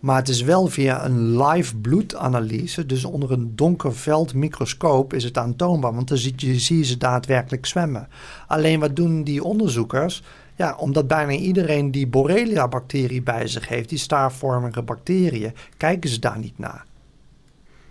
[0.00, 5.24] Maar het is wel via een live bloedanalyse, dus onder een donker veld microscoop, is
[5.24, 5.94] het aantoonbaar.
[5.94, 8.08] Want dan zie je, zie je ze daadwerkelijk zwemmen.
[8.46, 10.22] Alleen wat doen die onderzoekers?
[10.56, 16.38] Ja, omdat bijna iedereen die Borrelia-bacterie bij zich heeft, die staarvormige bacteriën, kijken ze daar
[16.38, 16.84] niet naar.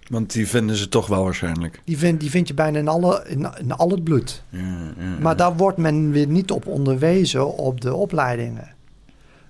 [0.08, 1.82] Want die vinden ze toch wel waarschijnlijk.
[1.86, 4.44] Die vind, die vind je bijna in, alle, in, in al het bloed.
[4.50, 4.60] Ja,
[5.00, 8.74] ja, maar daar wordt men weer niet op onderwezen op de opleidingen.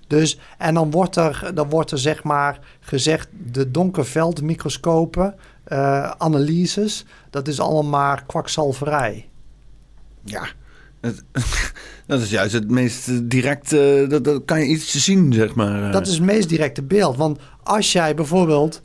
[0.08, 5.36] Dus, en dan wordt er, dan wordt er zeg maar gezegd, de donkerveldmicroscopen,
[5.68, 9.30] uh, analyses, dat is allemaal maar kwakzalverij.
[10.24, 10.47] Ja,
[12.08, 15.91] dat is juist het meest directe, dat, dat kan je iets zien, zeg maar.
[15.91, 17.18] Dat is het meest directe beeld.
[17.18, 18.82] Want als jij bijvoorbeeld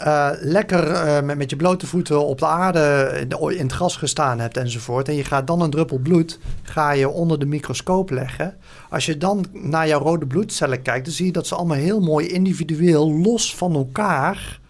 [0.00, 4.56] uh, lekker uh, met, je blote voeten op de aarde in, het gras gestaan hebt
[4.56, 5.08] enzovoort.
[5.08, 8.56] En je gaat dan een druppel bloed ga je onder de microscoop leggen.
[8.90, 12.00] Als je dan naar jouw rode bloedcellen kijkt, dan zie je dat ze allemaal heel
[12.00, 14.60] mooi individueel los van elkaar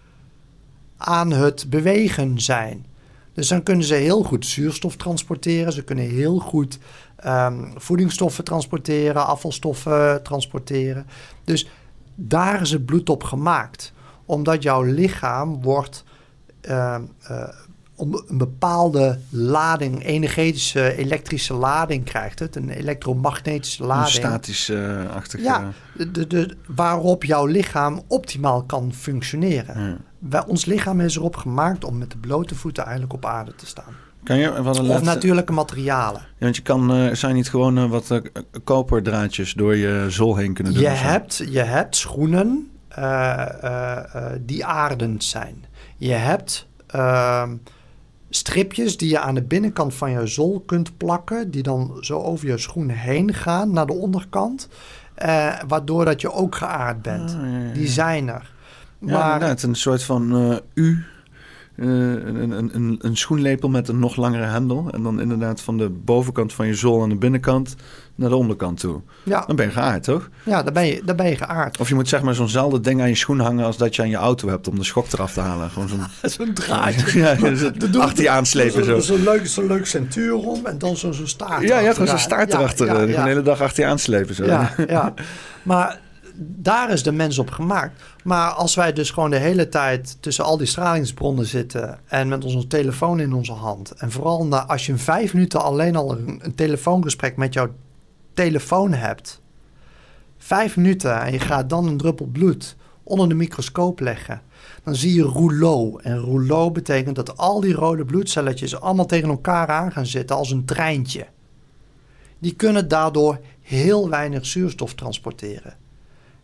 [0.97, 2.85] aan het bewegen zijn.
[3.33, 5.73] Dus dan kunnen ze heel goed zuurstof transporteren.
[5.73, 6.79] Ze kunnen heel goed
[7.25, 11.05] um, voedingsstoffen transporteren, afvalstoffen transporteren.
[11.43, 11.67] Dus
[12.15, 13.93] daar is het bloed op gemaakt
[14.25, 16.03] omdat jouw lichaam wordt
[16.69, 16.97] uh,
[17.31, 17.47] uh,
[17.97, 22.55] een bepaalde lading, energetische, elektrische lading krijgt het.
[22.55, 24.15] Een elektromagnetische lading.
[24.15, 25.43] Statische-achtige.
[25.43, 25.71] Ja,
[26.11, 29.99] de, de, waarop jouw lichaam optimaal kan functioneren.
[30.19, 33.65] Wij, ons lichaam is erop gemaakt om met de blote voeten eigenlijk op aarde te
[33.65, 33.93] staan.
[34.23, 36.21] Kan je, wat of natuurlijke materialen.
[36.21, 38.19] Ja, want je kan, uh, zijn niet gewoon uh, wat uh,
[38.63, 40.81] koperdraadjes door je zool heen kunnen doen?
[40.81, 42.69] Je, hebt, je hebt schoenen
[44.41, 45.65] die aardend zijn.
[45.97, 47.55] Je hebt ehm,
[48.29, 52.47] stripjes die je aan de binnenkant van je zool kunt plakken, die dan zo over
[52.47, 54.69] je schoen heen gaan naar de onderkant,
[55.67, 57.35] waardoor dat je ook geaard bent.
[57.35, 57.73] Ah, ja, ja.
[57.73, 58.53] Die zijn er.
[58.99, 61.05] Maar, ja, inderdaad, een soort van U
[61.75, 64.89] eh, een, een, een, een schoenlepel met een nog langere hendel.
[64.91, 67.75] En dan inderdaad van de bovenkant van je zool aan de binnenkant
[68.15, 69.01] naar de onderkant toe.
[69.23, 70.29] Ja, Dan ben je geaard, toch?
[70.43, 71.79] ja daar, ben je, daar ben je geaard.
[71.79, 74.09] Of je moet zeg maar zo'nzelfde ding aan je schoen hangen als dat je aan
[74.09, 75.69] je auto hebt om de schok eraf te halen.
[75.69, 76.01] Gewoon zo'n
[76.37, 77.19] Zo'n draadje.
[77.19, 78.99] ja, het achter je aanslepen zo.
[78.99, 81.61] Zo'n leuk, zo leuk centuur om en dan zo'n zo staart.
[81.67, 82.85] Ja, ja, gewoon zo'n staart Ja, erachter.
[82.85, 83.23] ja, eh, ja.
[83.23, 84.45] de hele dag achter je aanslepen zo.
[84.45, 85.13] Ja, ja.
[85.63, 85.99] Maar
[86.37, 88.01] daar is de mens op gemaakt.
[88.23, 92.43] Maar als wij dus gewoon de hele tijd tussen al die stralingsbronnen zitten en met
[92.45, 93.91] onze telefoon in onze hand.
[93.91, 97.67] En vooral na, als je in vijf minuten alleen al een, een telefoongesprek met jouw
[98.35, 99.41] telefoon hebt.
[100.37, 104.41] Vijf minuten en je gaat dan een druppel bloed onder de microscoop leggen.
[104.83, 105.99] Dan zie je rouleau.
[106.01, 110.51] En rouleau betekent dat al die rode bloedcelletjes allemaal tegen elkaar aan gaan zitten als
[110.51, 111.27] een treintje.
[112.39, 115.77] Die kunnen daardoor heel weinig zuurstof transporteren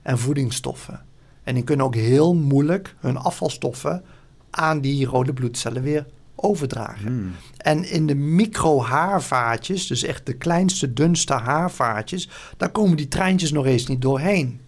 [0.02, 1.06] en voedingsstoffen.
[1.44, 4.04] En die kunnen ook heel moeilijk hun afvalstoffen
[4.50, 6.06] aan die rode bloedcellen weer
[6.44, 7.08] overdragen.
[7.08, 7.32] Hmm.
[7.58, 13.66] En in de microhaarvaatjes, dus echt de kleinste, dunste haarvaatjes, daar komen die treintjes nog
[13.66, 14.60] eens niet doorheen.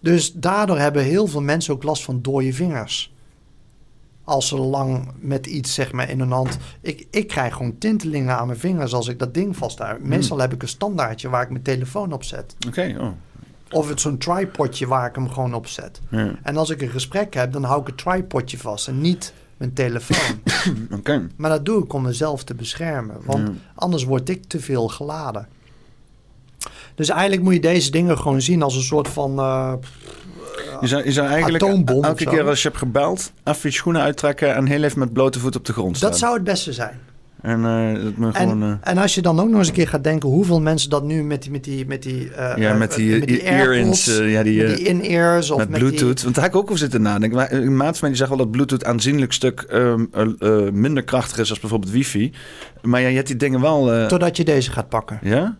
[0.00, 3.14] Dus daardoor hebben heel veel mensen ook last van dode vingers.
[4.24, 6.58] Als ze lang met iets zeg maar in hun hand.
[6.80, 10.00] Ik, ik krijg gewoon tintelingen aan mijn vingers als ik dat ding vasthoud.
[10.00, 12.56] Meestal heb ik een standaardje waar ik mijn telefoon op zet.
[12.66, 13.08] Oké, oh.
[13.70, 16.00] Of het zo'n tripodje waar ik hem gewoon op zet.
[16.10, 16.34] Ja.
[16.42, 19.72] En als ik een gesprek heb, dan hou ik het tripodje vast en niet mijn
[19.72, 20.40] telefoon.
[21.36, 23.16] Maar dat doe ik om mezelf te beschermen.
[23.24, 23.54] Want Ja.
[23.74, 25.48] anders word ik te veel geladen.
[26.94, 29.38] Dus eigenlijk moet je deze dingen gewoon zien als een soort van...
[29.38, 29.72] eh,
[30.80, 34.54] Je zou, je zou eigenlijk elke keer als je hebt gebeld, even je schoenen uittrekken
[34.54, 36.10] en heel even met blote voet op de grond staan.
[36.10, 36.98] dat zou het beste zijn.
[37.40, 38.62] En eh, dat gewoon...
[38.62, 40.28] Eh, en als je dan ook nog eens een keer gaat denken...
[40.28, 43.28] hoeveel mensen dat nu met die, met die, met die, eh, ja, met die, met
[43.28, 46.14] die ja, die, met die in-ears of met met Bluetooth.
[46.14, 47.38] Die, Want daar heb ik ook over zitten nadenken.
[47.38, 50.72] Maar, Een maat van mij die zegt wel dat Bluetooth aanzienlijk stuk ehm, eh, eh,
[50.72, 52.32] minder krachtig is als bijvoorbeeld wifi.
[52.82, 54.06] Maar ja, je hebt die dingen wel...
[54.06, 55.18] totdat je deze gaat pakken.
[55.22, 55.58] ja?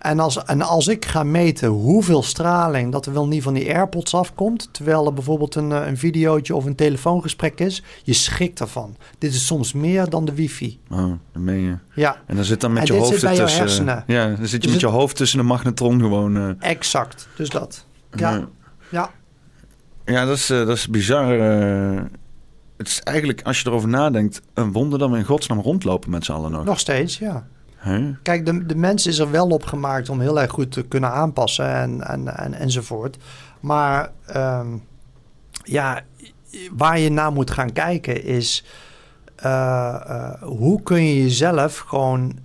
[0.00, 3.74] En als, en als ik ga meten hoeveel straling dat er wel niet van die
[3.74, 8.60] AirPods afkomt, terwijl er bijvoorbeeld een, eh, een videootje of een telefoongesprek is, je schrikt
[8.60, 8.96] ervan.
[9.18, 10.78] Dit is soms meer dan de wifi.
[10.90, 11.76] Oh, dat meen je.
[11.94, 13.86] Ja, En dan zit dan met En je dit hoofd zit bij jouw ertussen.
[13.86, 14.04] hersenen.
[14.06, 16.36] Ja, dan zit je Dus met je hoofd tussen de magnetron gewoon.
[16.36, 17.28] eh, exact.
[17.36, 17.86] Dus dat.
[18.16, 18.48] Ja,
[18.90, 19.10] ja.
[20.04, 21.28] Ja, dat is, eh, dat is bizar.
[22.76, 26.24] het is eigenlijk, als je erover nadenkt, een wonder dat we in godsnaam rondlopen met
[26.24, 26.64] z'n allen nog.
[26.64, 27.46] nog steeds, ja.
[28.22, 31.10] Kijk, de, de mens is er wel op gemaakt om heel erg goed te kunnen
[31.10, 33.16] aanpassen en, en, en, enzovoort.
[33.60, 34.66] Maar ehm,
[35.64, 36.02] ja,
[36.76, 38.64] waar je naar moet gaan kijken is...
[39.36, 42.38] eh, eh, hoe kun je jezelf gewoon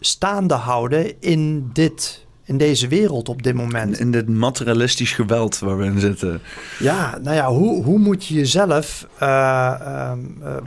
[0.00, 3.98] staande houden in, dit, in deze wereld op dit moment?
[3.98, 6.40] In, dit materialistisch geweld waar we in zitten.
[6.78, 10.12] Ja, nou ja, hoe, hoe moet je jezelf eh,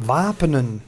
[0.06, 0.82] wapenen?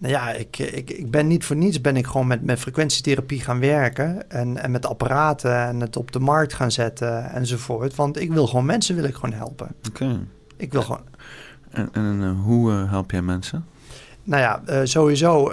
[0.00, 3.40] Nou ja, ik, ik, ik ben niet voor niets ben ik gewoon met, met frequentietherapie
[3.40, 4.30] gaan werken.
[4.30, 7.94] En, en met apparaten en het op de markt gaan zetten enzovoort.
[7.94, 9.74] Want ik wil gewoon mensen wil ik gewoon helpen.
[9.88, 10.20] Oké.
[10.56, 11.04] Ik wil gewoon.
[11.70, 13.64] En, en eh, hoe eh, help jij mensen?
[14.24, 15.52] Nou ja, eh, sowieso.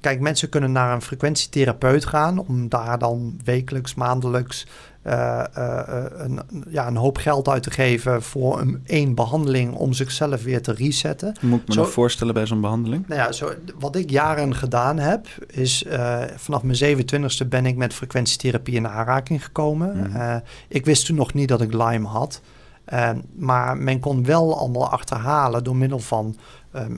[0.00, 4.66] kijk, mensen kunnen naar een frequentietherapeut gaan om daar dan wekelijks, maandelijks
[5.04, 9.92] eh, eh, een, ja, een hoop geld uit te geven voor een één behandeling om
[9.92, 11.36] zichzelf weer te resetten.
[11.40, 13.08] Moet ik me Zo- nog voorstellen bij zo'n behandeling?
[13.08, 17.76] Nou ja, zo, wat ik jaren gedaan heb, is eh, vanaf mijn 27e ben ik
[17.76, 19.96] met frequentietherapie in aanraking gekomen.
[19.96, 20.38] Mhm.
[20.68, 22.40] Ik wist toen nog niet dat ik Lyme had.
[22.84, 26.36] Eh, maar men kon wel allemaal achterhalen door middel van
[26.72, 26.94] ehm,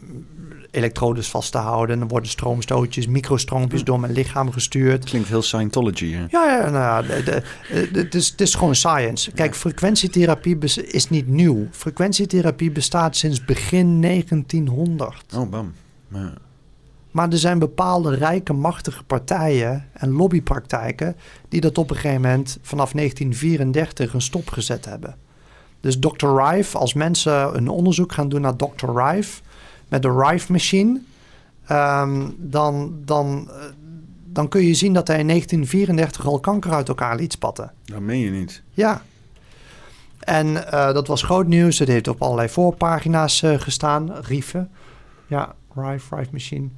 [0.71, 1.95] elektrodes vast te houden.
[1.95, 5.05] En dan worden stroomstootjes, microstroompjes door mijn lichaam gestuurd.
[5.05, 6.13] Klinkt heel Scientology.
[6.13, 6.25] Hè?
[6.29, 9.33] Ja, ja nou, het, is, het is gewoon science.
[9.33, 11.67] Kijk, frequentietherapie is niet nieuw.
[11.71, 15.35] Frequentietherapie bestaat sinds begin 1900.
[15.35, 15.73] Oh, bam.
[16.09, 16.33] Ja.
[17.11, 21.17] Maar er zijn bepaalde rijke, machtige partijen en lobbypraktijken
[21.49, 25.17] die dat op een gegeven moment vanaf 1934 een stop gezet hebben.
[25.81, 26.27] Dus Dr.
[26.27, 28.91] Rife, als mensen een onderzoek gaan doen naar Dr.
[28.95, 29.43] Rife
[29.89, 31.01] met de Rife machine,
[31.67, 33.57] ehm, dan, dan, eh,
[34.25, 37.73] dan kun je zien dat hij in 1934 al kanker uit elkaar liet spatten.
[37.85, 38.63] Dat meen je niet.
[38.71, 39.03] Ja.
[40.27, 41.79] En eh, dat was groot nieuws.
[41.79, 44.13] Het heeft op allerlei voorpagina's eh, gestaan.
[44.15, 44.71] Rieven.
[45.27, 46.69] Ja, Rive, Rive Machine.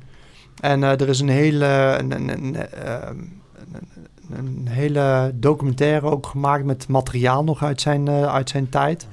[0.60, 2.56] En eh, er is een hele, een, een, een,
[4.32, 9.06] een, hele documentaire ook gemaakt met materiaal nog uit zijn, eh, uit zijn tijd.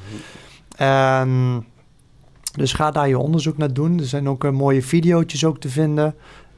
[0.75, 1.59] Ehm,
[2.51, 3.99] dus ga daar je onderzoek naar doen.
[3.99, 6.15] Er zijn ook eh, mooie video's ook te vinden.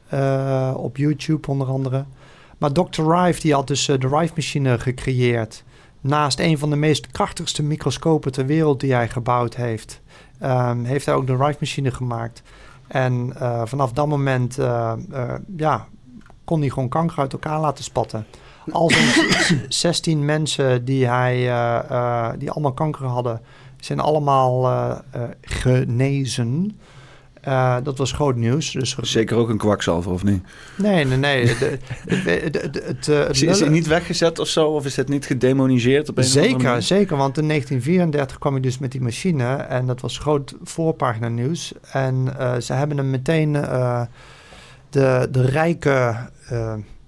[0.10, 2.06] eh, op YouTube onder andere.
[2.58, 3.12] Maar Dr.
[3.12, 5.64] Rive die had dus de Rive-machine gecreëerd.
[6.02, 10.02] Naast een van de meest krachtigste microscopen ter wereld die hij gebouwd heeft.
[10.40, 12.42] ehm, heeft hij ook de Rife-machine gemaakt.
[12.88, 13.34] En
[13.66, 14.56] vanaf dat moment
[15.58, 15.88] ja,
[16.48, 18.26] kon hij gewoon kanker uit elkaar laten spatten.
[18.72, 21.38] Al zijn 16 mensen die, hij,
[22.38, 23.42] die allemaal kanker hadden,
[23.80, 25.02] zijn allemaal
[25.42, 26.78] genezen.
[27.48, 28.72] Uh, dat was groot nieuws.
[28.72, 30.44] Dus Zeker ook een kwakzalver, of niet?
[30.76, 31.46] Nee, nee, nee.
[31.46, 31.80] De,
[32.86, 34.68] het, eh, is, is hij niet weggezet of zo?
[34.68, 36.10] Of is het niet gedemoniseerd?
[36.10, 37.18] Op een zeker, zeker.
[37.18, 39.56] Want in 1934 kwam hij dus met die machine.
[39.56, 41.74] En dat was groot voorpagina nieuws.
[41.92, 43.52] En uh, ze hebben hem meteen...
[44.90, 46.16] de, de rijke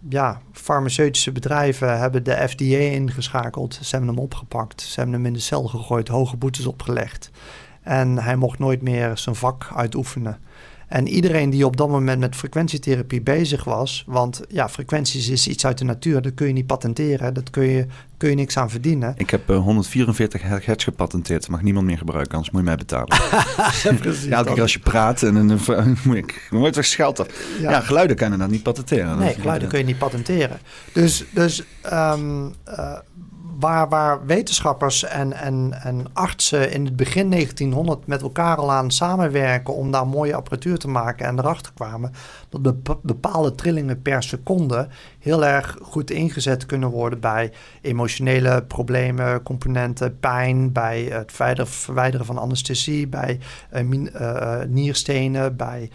[0.09, 3.73] ja, farmaceutische bedrijven hebben de FDA ingeschakeld.
[3.73, 4.81] Ze hebben hem opgepakt.
[4.81, 6.07] Ze hebben hem in de cel gegooid.
[6.07, 7.31] Hoge boetes opgelegd.
[7.81, 10.37] En hij mocht nooit meer zijn vak uitoefenen.
[10.89, 15.65] En iedereen die op dat moment met frequentietherapie bezig was, want ja, frequenties is iets
[15.65, 17.85] uit de natuur, dat kun je niet patenteren, dat kun je,
[18.17, 19.13] kun je niks aan verdienen.
[19.17, 23.07] Ik heb 144 eh, hertz gepatenteerd, mag niemand meer gebruiken, anders moet je mij betalen.
[24.29, 25.59] ja, elke keer als je praat en dan
[26.03, 27.25] moet ik nooit weer geld
[27.61, 27.71] Ja.
[27.71, 27.79] ja.
[27.79, 29.17] geluiden kan je dan niet patenteren.
[29.17, 30.59] Nee, geluiden kun je niet patenteren.
[30.93, 31.63] Dus, dus
[31.93, 32.53] um,
[33.59, 38.91] waar, waar wetenschappers en, en, en artsen in het begin 1900 met elkaar al aan
[38.91, 42.11] samenwerken om daar mooie apparatuur te maken en erachter kwamen
[42.49, 44.87] dat bepaalde trillingen per seconde
[45.19, 51.31] heel erg goed ingezet kunnen worden bij emotionele problemen, componenten, pijn, bij het
[51.65, 53.39] verwijderen van anesthesie, bij
[53.73, 55.89] uh, nierstenen, bij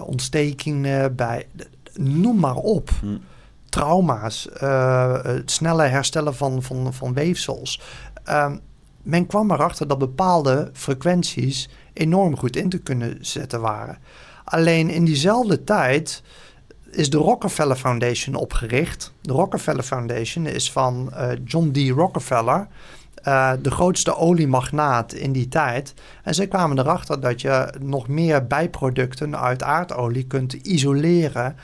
[0.00, 1.46] ontstekingen, bij
[1.94, 2.90] noem maar op.
[3.00, 3.16] Hm
[3.76, 7.80] trauma's, uh, het snelle herstellen van, van, van weefsels.
[8.24, 8.56] Ehm,
[9.02, 13.98] men kwam erachter dat bepaalde frequenties enorm goed in te kunnen zetten waren.
[14.44, 16.22] Alleen in diezelfde tijd
[16.90, 19.12] is de Rockefeller Foundation opgericht.
[19.20, 21.88] De Rockefeller Foundation is van uh, John D.
[21.88, 22.66] Rockefeller.
[23.24, 25.94] Uh, de grootste oliemagnaat in die tijd.
[26.22, 31.56] En zij kwamen erachter dat je nog meer bijproducten uit aardolie kunt isoleren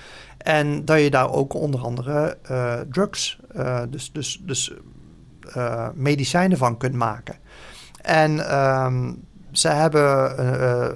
[0.43, 4.73] en dat je daar ook onder andere uh, drugs, uh, dus, dus, dus
[5.57, 7.35] uh, medicijnen van kunt maken.
[8.03, 10.35] En um, ze hebben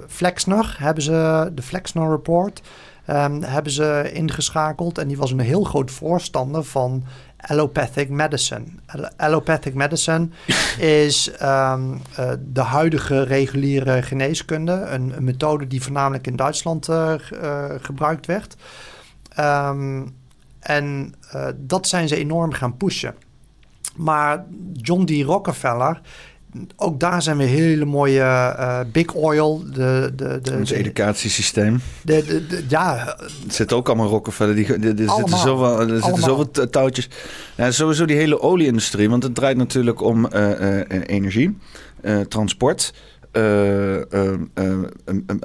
[0.07, 2.61] Flexner, hebben ze, de Flexner Report,
[3.09, 4.97] um, hebben ze ingeschakeld.
[4.97, 7.03] En die was een heel groot voorstander van
[7.37, 8.65] allopathic medicine.
[9.17, 10.29] Allopathic medicine
[10.79, 11.79] is uh,
[12.39, 14.71] de huidige reguliere geneeskunde.
[14.71, 16.89] Een, methode die voornamelijk in Duitsland
[17.81, 18.55] gebruikt werd.
[19.39, 20.15] Um,
[20.59, 23.15] en uh, dat zijn ze enorm gaan pushen.
[23.95, 25.23] Maar John D.
[25.25, 26.01] Rockefeller,
[26.75, 29.63] ook daar zijn we hele mooie uh, big oil.
[29.73, 31.81] De, de, de, Ons educatiesysteem.
[32.01, 33.15] De, de, de, ja.
[33.43, 34.55] Het zit ook allemaal Rockefeller.
[34.55, 37.09] Die, er zitten zoveel, er zitten zoveel touwtjes.
[37.55, 39.09] Ja, sowieso die hele olieindustrie.
[39.09, 41.57] Want het draait natuurlijk om uh, energie,
[42.27, 42.93] transport.
[43.37, 44.01] Uh,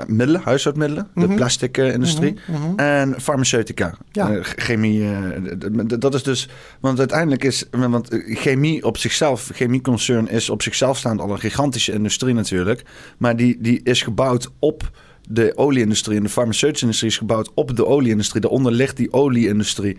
[0.06, 1.34] middelen, huishoudmiddelen, de mhm.
[1.34, 2.78] plastic industrie mhm, mhm.
[2.78, 3.94] en farmaceutica,
[4.40, 5.06] chemie.
[5.98, 6.48] dat is dus,
[6.80, 11.92] want uiteindelijk is, want chemie op zichzelf, chemieconcern is op zichzelf staand al een gigantische
[11.92, 12.82] industrie natuurlijk,
[13.18, 14.90] maar die, die is gebouwd op
[15.28, 18.40] de olieindustrie en de farmaceutische industrie is gebouwd op de olieindustrie.
[18.40, 19.96] Daaronder ligt die olieindustrie.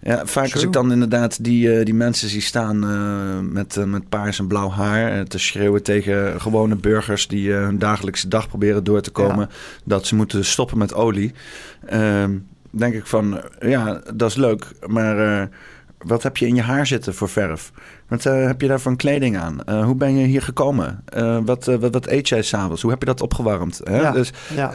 [0.00, 3.84] Ja, vaak als ik dan inderdaad die, uh, die mensen zie staan uh, met, uh,
[3.84, 8.84] met paars en blauw haar te schreeuwen tegen gewone burgers die hun dagelijkse dag proberen
[8.84, 9.48] door te komen,
[9.84, 11.32] dat ze moeten stoppen met olie.
[11.86, 12.38] Ehm,
[12.70, 15.48] denk ik van, ja, dat is leuk, maar
[15.98, 17.72] wat heb je in je haar zitten voor verf?
[18.08, 19.58] Wat uh, heb je daar voor kleding aan?
[19.68, 21.04] Uh, hoe ben je hier gekomen?
[21.16, 22.82] Uh, wat, wat, wat, eet jij s'avonds?
[22.82, 23.80] Hoe heb je dat opgewarmd?
[23.84, 24.00] Hè?
[24.00, 24.70] Ja, dus ja.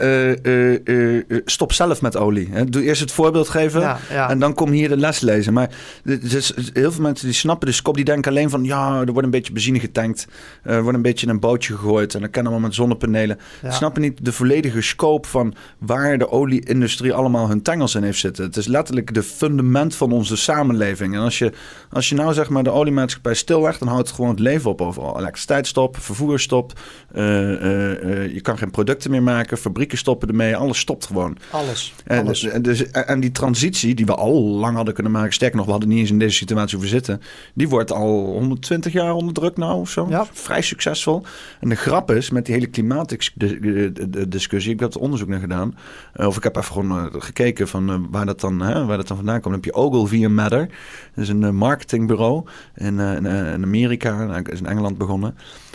[1.44, 2.48] stop zelf met olie.
[2.50, 2.64] Hè?
[2.64, 5.52] Doe eerst het voorbeeld geven ja, en dan kom hier de les lezen.
[5.52, 5.70] Maar
[6.02, 8.64] dus, heel veel mensen die snappen de scope, die denken alleen van...
[8.64, 10.28] ja, er wordt een beetje benzine getankt.
[10.62, 13.38] Er wordt een beetje in een bootje gegooid en dan kan allemaal met zonnepanelen.
[13.68, 18.44] Snappen niet de volledige scope van waar de olieindustrie allemaal hun tangels in heeft zitten.
[18.44, 21.14] Het is letterlijk de fundament van onze samenleving.
[21.14, 21.52] En als je,
[21.90, 24.70] als je nou zeg maar de oliemaatschappij bij stillegt, dan houdt het gewoon het leven
[24.70, 25.18] op overal.
[25.18, 26.72] Elektriciteit stop, vervoer stop.
[27.14, 31.36] Uh, uh, je kan geen producten meer maken, fabrieken stoppen ermee, alles stopt gewoon.
[31.50, 31.94] Alles.
[32.04, 32.48] En, alles.
[32.60, 35.88] Dus, en die transitie die we al lang hadden kunnen maken, sterker nog, we hadden
[35.88, 37.20] niet eens in deze situatie hoeven zitten,
[37.54, 40.06] die wordt al 120 jaar onder druk nou of zo.
[40.08, 40.26] Ja.
[40.32, 41.22] Vrij succesvol.
[41.60, 45.76] En de grap is, met die hele klimaatdiscussie, ik heb het onderzoek naar gedaan,
[46.14, 49.40] of ik heb even gewoon gekeken van waar, dat dan, hè, waar dat dan vandaan
[49.40, 49.54] komt.
[49.54, 50.68] Dan heb je Ogilvy Matter,
[51.14, 52.44] dat is een marketingbureau.
[52.74, 55.34] En in, eh, in Amerika, is in Engeland begonnen.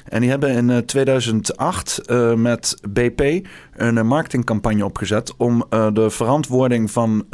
[0.10, 2.02] En die hebben in 2008
[2.36, 7.26] met BP een marketingcampagne opgezet om de verantwoording van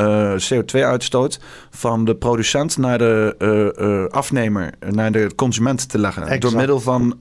[0.54, 1.40] CO2-uitstoot
[1.70, 6.40] van de producent naar de afnemer, naar de consument te leggen.
[6.40, 7.16] Door middel van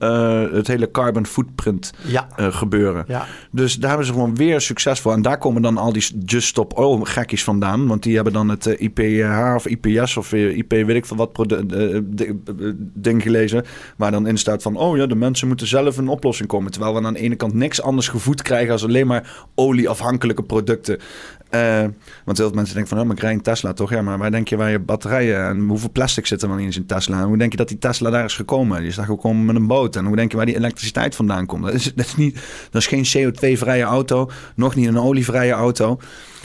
[0.53, 2.27] het hele carbon footprint ja.
[2.37, 3.03] gebeuren.
[3.07, 3.25] Ja.
[3.51, 5.11] Dus daar hebben ze gewoon weer succesvol.
[5.11, 7.87] En daar komen dan al die Just Stop Oil gekkies vandaan.
[7.87, 11.55] Want die hebben dan het IPH of IPS of IP weet ik van wat
[12.93, 13.63] ding gelezen.
[13.97, 16.71] Waar dan in staat van, oh ja, de mensen moeten zelf een oplossing komen.
[16.71, 20.99] Terwijl we aan de ene kant niks anders gevoed krijgen als alleen maar olieafhankelijke producten.
[21.55, 21.89] Uh,
[22.25, 23.89] want heel veel mensen denken van, oh, maar ik rij een Tesla toch?
[23.89, 26.73] Ja, maar waar denk je waar je batterijen en hoeveel plastic zit er dan in
[26.73, 27.19] zijn Tesla?
[27.19, 28.79] En hoe denk je dat die Tesla daar is gekomen?
[28.79, 29.95] Die is daar gekomen met een boot.
[29.95, 31.63] En hoe denk je waar die elektriciteit vandaan komt?
[31.65, 32.35] Dat is, dat is, niet,
[32.71, 35.99] dat is geen CO2-vrije auto, nog niet een olievrije auto.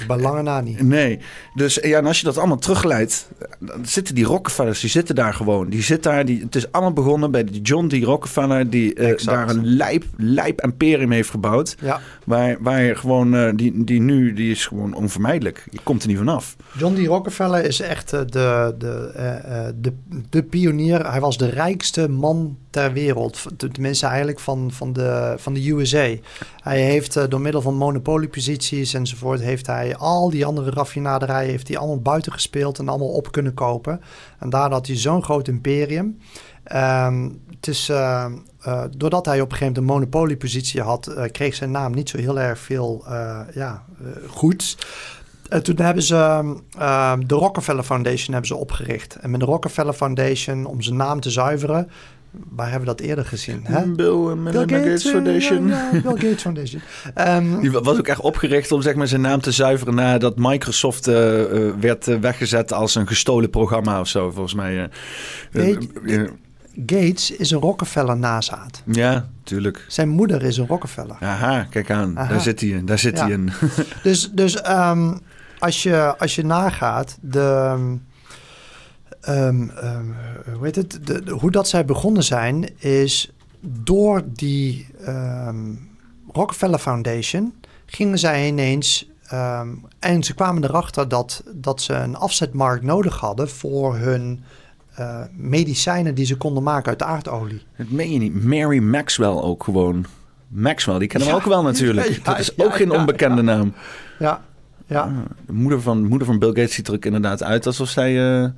[0.07, 0.83] Belangen na niet.
[0.83, 1.19] Nee.
[1.55, 3.29] Dus ja, en als je dat allemaal terugleidt,
[3.59, 5.69] dan zitten die Rockefellers, die zitten daar gewoon.
[5.69, 7.93] Die zit daar, die, het is allemaal begonnen bij die John D.
[7.93, 11.77] Rockefeller, die uh, daar een lijp, lijp imperium heeft gebouwd.
[11.81, 12.01] Ja.
[12.25, 15.67] Waar, waar je gewoon, uh, die, die nu, die is gewoon onvermijdelijk.
[15.71, 16.57] Je komt er niet vanaf.
[16.79, 17.07] John D.
[17.07, 19.93] Rockefeller is echt uh, de, de, de,
[20.31, 21.11] de pionier.
[21.11, 23.47] Hij was de rijkste man ter wereld.
[23.57, 26.15] Tenminste eigenlijk van, van, de, van de USA.
[26.63, 29.41] Hij heeft door middel van monopolieposities enzovoort...
[29.41, 31.51] heeft hij al die andere raffinaderijen...
[31.51, 34.01] heeft hij allemaal buiten gespeeld en allemaal op kunnen kopen.
[34.39, 36.19] En daar had hij zo'n groot imperium...
[36.75, 38.27] Um, het is, uh,
[38.67, 42.09] uh, doordat hij op een gegeven moment een monopoliepositie had, uh, kreeg zijn naam niet
[42.09, 43.05] zo heel erg veel
[43.55, 43.85] ja,
[44.27, 44.77] goeds.
[45.49, 49.17] En toen hebben ze ehm, de Rockefeller Foundation hebben ze opgericht.
[49.17, 51.91] En met de Rockefeller Foundation, om zijn naam te zuiveren,
[52.31, 53.61] waar hebben we dat eerder gezien?
[53.65, 53.87] Hè?
[53.87, 55.69] Bill, Bill Gates, Gates, Foundation.
[55.69, 56.83] Ja, ja, Bill Gates Foundation.
[57.19, 61.09] Um, Die was ook echt opgericht om zeg maar, zijn naam te zuiveren nadat Microsoft
[61.09, 61.15] uh,
[61.81, 64.91] werd weggezet als een gestolen programma of zo, volgens mij.
[66.87, 68.83] Gates is een Rockefeller nazaat.
[68.85, 69.85] Ja, tuurlijk.
[69.89, 71.17] Zijn moeder is een Rockefeller.
[71.21, 72.15] Aha, kijk aan.
[72.15, 72.87] Daar zit hij in.
[72.87, 73.53] Daar zit hij in.
[74.03, 75.21] dus dus um,
[75.59, 78.03] als, je, als je nagaat, de, um,
[79.29, 79.73] um,
[80.55, 84.87] hoe, heet het, de, hoe dat zij begonnen zijn, is door die
[86.33, 87.55] Rockefeller Foundation
[87.87, 89.11] gingen zij ineens.
[89.99, 94.45] en ze kwamen erachter dat, dat ze een afzetmarkt nodig hadden voor hun
[95.01, 97.63] uh, medicijnen die ze konden maken uit aardolie.
[97.77, 98.45] Dat meen je niet.
[98.45, 100.07] Mary Maxwell ook gewoon.
[100.49, 102.09] Maxwell, die kennen we ook wel natuurlijk.
[102.09, 103.75] Ja, dat is ook geen onbekende naam.
[104.19, 104.43] Ja,
[104.87, 105.01] ja.
[105.01, 105.17] Ah,
[105.47, 108.43] de moeder van, moeder van Bill Gates ziet er ook inderdaad uit alsof zij...
[108.43, 108.49] Uh,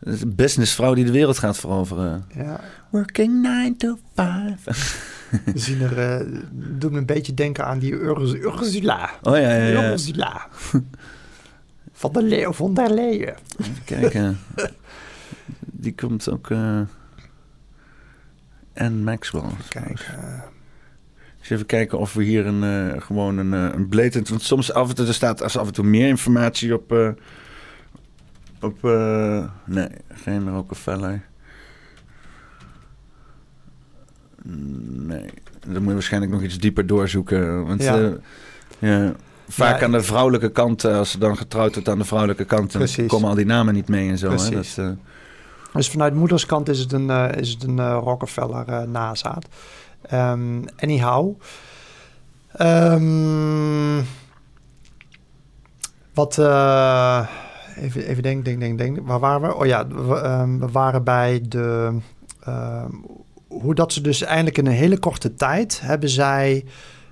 [0.00, 2.24] een businessvrouw die de wereld gaat veroveren.
[2.34, 2.60] Ja.
[2.90, 4.64] Working 9 to 5.
[5.44, 9.10] We zien er, uh, doet me een beetje denken aan die Ursula.
[9.22, 9.90] Oh ja, ja, ja.
[9.90, 10.46] Ursula.
[11.92, 13.34] Van de Leeuw van der Leeuwen.
[13.58, 14.38] Even kijken
[15.60, 16.50] die komt ook.
[16.50, 16.80] Uh,
[18.72, 19.50] en Maxwell.
[19.68, 20.10] Kijk.
[21.38, 24.28] Dus even kijken of we hier een, uh, gewoon een, uh, een blatant...
[24.28, 26.92] Want soms af en toe er staat als af en toe meer informatie op...
[26.92, 27.08] Uh,
[28.60, 28.82] op
[29.64, 31.22] nee, geen Rockefeller.
[34.42, 35.24] Nee,
[35.66, 37.66] dan moet je waarschijnlijk nog iets dieper doorzoeken.
[37.66, 38.12] Want ja.
[38.78, 39.14] ja
[39.48, 42.72] vaak aan de vrouwelijke kant, als ze dan getrouwd wordt aan de vrouwelijke kant...
[42.72, 44.30] dan komen al die namen niet mee en zo.
[44.30, 44.50] Hè?
[44.50, 44.78] Dat,
[45.76, 49.46] dus vanuit moederskant is het een, uh, is het een uh, Rockefeller uh, nazaat.
[50.12, 51.34] Um, anyhow.
[52.60, 54.04] Um,
[56.14, 56.38] wat...
[57.78, 58.98] even, even denk, denk, denk, denk.
[59.02, 59.54] Waar waren we?
[59.54, 61.96] Oh ja, we, um, we waren bij de...
[63.48, 65.80] hoe dat ze dus eindelijk in een hele korte tijd...
[65.80, 66.64] hebben zij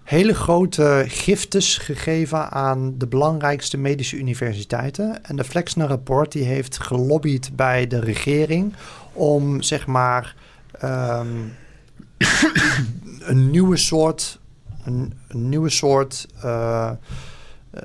[0.05, 5.25] hele grote giftes gegeven aan de belangrijkste medische universiteiten.
[5.25, 8.75] En de Flexner rapport die heeft gelobbyd bij de regering
[9.13, 10.35] om zeg maar
[10.85, 11.53] um,
[13.21, 14.39] een nieuwe soort,
[14.85, 16.91] een, een nieuwe soort uh,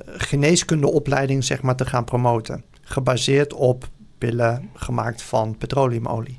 [0.06, 2.64] geneeskundeopleiding zeg maar, te gaan promoten.
[2.82, 3.88] Gebaseerd op
[4.18, 6.38] pillen gemaakt van petroleumolie.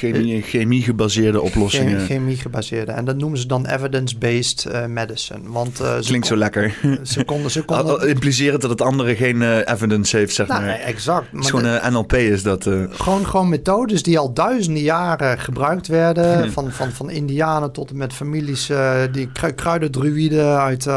[0.00, 2.00] Chemie, chemie gebaseerde oplossingen.
[2.00, 2.92] Chemie gebaseerde.
[2.92, 5.40] En dat noemen ze dan evidence-based uh, medicine.
[5.44, 6.74] Want, uh, Klinkt zo lekker.
[7.02, 8.08] Ze konden, ze konden...
[8.08, 10.78] Implicerend dat het andere geen uh, evidence heeft, zeg nou, maar.
[10.78, 11.26] Exact.
[11.32, 12.68] Is gewoon NLP is dat.
[12.90, 16.52] Gewoon, gewoon methodes die al duizenden jaren gebruikt werden.
[16.52, 18.70] van, van, van indianen tot en met families,
[19.12, 20.88] die kruidendruïden uit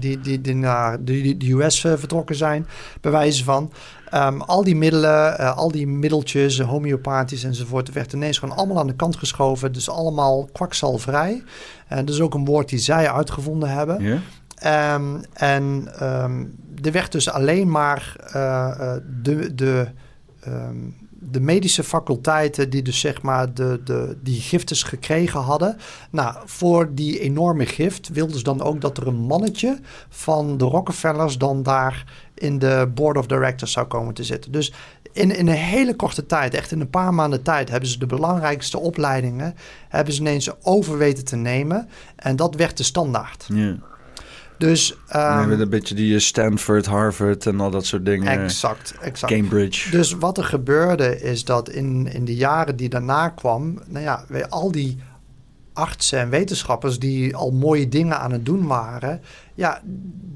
[0.00, 2.66] die, die, die naar de, de US vertrokken zijn.
[3.00, 3.72] Bij wijze van.
[4.14, 8.86] Um, al die middelen, uh, al die middeltjes, homeopathisch enzovoort, werd ineens gewoon allemaal aan
[8.86, 9.72] de kant geschoven.
[9.72, 11.42] Dus allemaal kwakzalvrij.
[11.88, 14.02] En dat is ook een woord die zij uitgevonden hebben.
[14.02, 14.94] Yeah.
[14.94, 19.88] Um, en um, er werd dus alleen maar uh, de, de
[20.40, 20.76] ehm,
[21.30, 25.76] de medische faculteiten die dus zeg maar de, de, die giftes gekregen hadden.
[26.10, 29.78] Nou, voor die enorme gift wilden ze dan ook dat er een mannetje
[30.08, 32.04] van de Rockefellers dan daar
[32.36, 34.52] in de board of directors zou komen te zitten.
[34.52, 34.72] Dus
[35.12, 38.06] in, in een hele korte tijd, echt in een paar maanden tijd, hebben ze de
[38.06, 39.54] belangrijkste opleidingen,
[39.88, 41.88] hebben ze ineens over weten te nemen.
[42.16, 43.44] En dat werd de standaard.
[43.48, 43.76] Ja.
[44.58, 48.42] Dus, um, een beetje die eh, Stanford, Harvard en al dat soort dingen.
[48.42, 49.32] Exact, exact.
[49.32, 49.90] Cambridge.
[49.90, 54.24] Dus wat er gebeurde is dat in, in de jaren die daarna kwam, nou ja,
[54.48, 54.98] al die
[55.76, 59.20] artsen en wetenschappers die al mooie dingen aan het doen waren,
[59.54, 59.80] ja,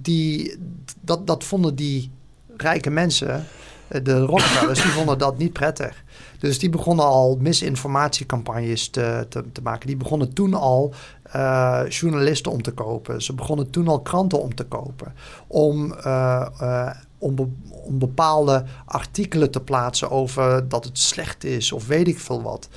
[0.02, 0.58] die,
[1.00, 2.10] dat, dat vonden die
[2.56, 3.46] rijke mensen,
[3.88, 6.04] eh, de Rockefellers, die vonden dat niet prettig.
[6.38, 9.86] Dus die begonnen al misinformatiecampagnes te, te, te maken.
[9.86, 10.94] Die begonnen toen al
[11.36, 13.22] uh, journalisten om te kopen.
[13.22, 15.14] Ze begonnen toen al kranten om te kopen.
[15.46, 22.18] Om, be om, bepaalde artikelen te plaatsen over dat het slecht is of weet ik
[22.18, 22.68] veel wat.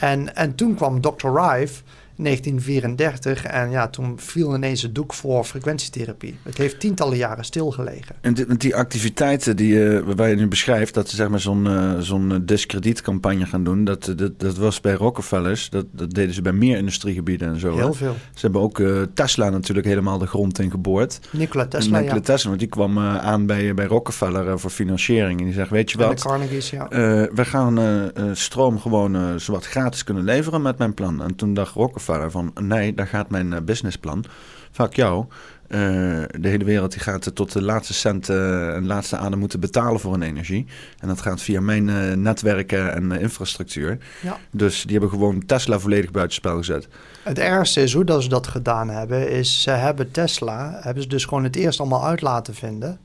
[0.00, 1.28] En, en toen kwam Dr.
[1.34, 1.82] Rife
[2.22, 3.44] 1934.
[3.44, 6.38] En ja, toen viel ineens het doek voor frequentietherapie.
[6.42, 8.16] Het heeft tientallen jaren stilgelegen.
[8.20, 11.64] En die, die activiteiten die uh, waar je nu beschrijft, dat ze zeg maar zo'n
[11.66, 16.42] uh, zo'n discredietcampagne gaan doen, dat, dat, dat was bij Rockefellers, dat, dat deden ze
[16.42, 17.74] bij meer industriegebieden en zo.
[17.74, 17.94] Heel hè?
[17.94, 18.16] veel.
[18.34, 21.20] Ze hebben ook uh, Tesla natuurlijk helemaal de grond in geboord.
[21.30, 22.20] Nikola Tesla, Nikola ja.
[22.20, 25.38] Tesla, want die kwam aan bij, bij Rockefeller voor financiering.
[25.38, 26.18] En die zegt, weet je wat?
[26.18, 26.88] de Carnegie's, ja.
[27.34, 31.22] we gaan stroom gewoon zowat gratis kunnen leveren met mijn plan.
[31.22, 34.24] En toen dacht Rockefeller van nee, daar gaat mijn eh, businessplan.
[34.70, 35.24] Fuck jou.
[35.68, 35.78] Uh,
[36.40, 40.00] de hele wereld die gaat tot de laatste cent uh, en laatste adem moeten betalen
[40.00, 40.66] voor hun energie.
[40.98, 43.98] En dat gaat via mijn uh, netwerken en infrastructuur.
[44.22, 44.38] Ja.
[44.50, 46.88] Dus die hebben gewoon Tesla volledig buitenspel gezet.
[47.22, 51.08] Het ergste is hoe dat ze dat gedaan hebben, is ze hebben Tesla, hebben ze
[51.08, 52.98] dus gewoon het eerst allemaal uit laten vinden.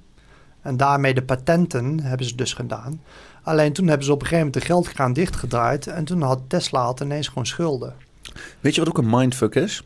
[0.62, 3.02] En daarmee de patenten hebben ze dus gedaan.
[3.44, 6.84] Alleen toen hebben ze op een gegeven moment de geldkraan dichtgedraaid en toen had Tesla
[6.84, 7.94] had ineens gewoon schulden.
[8.60, 9.84] Weet je wat ook een mindfuck is?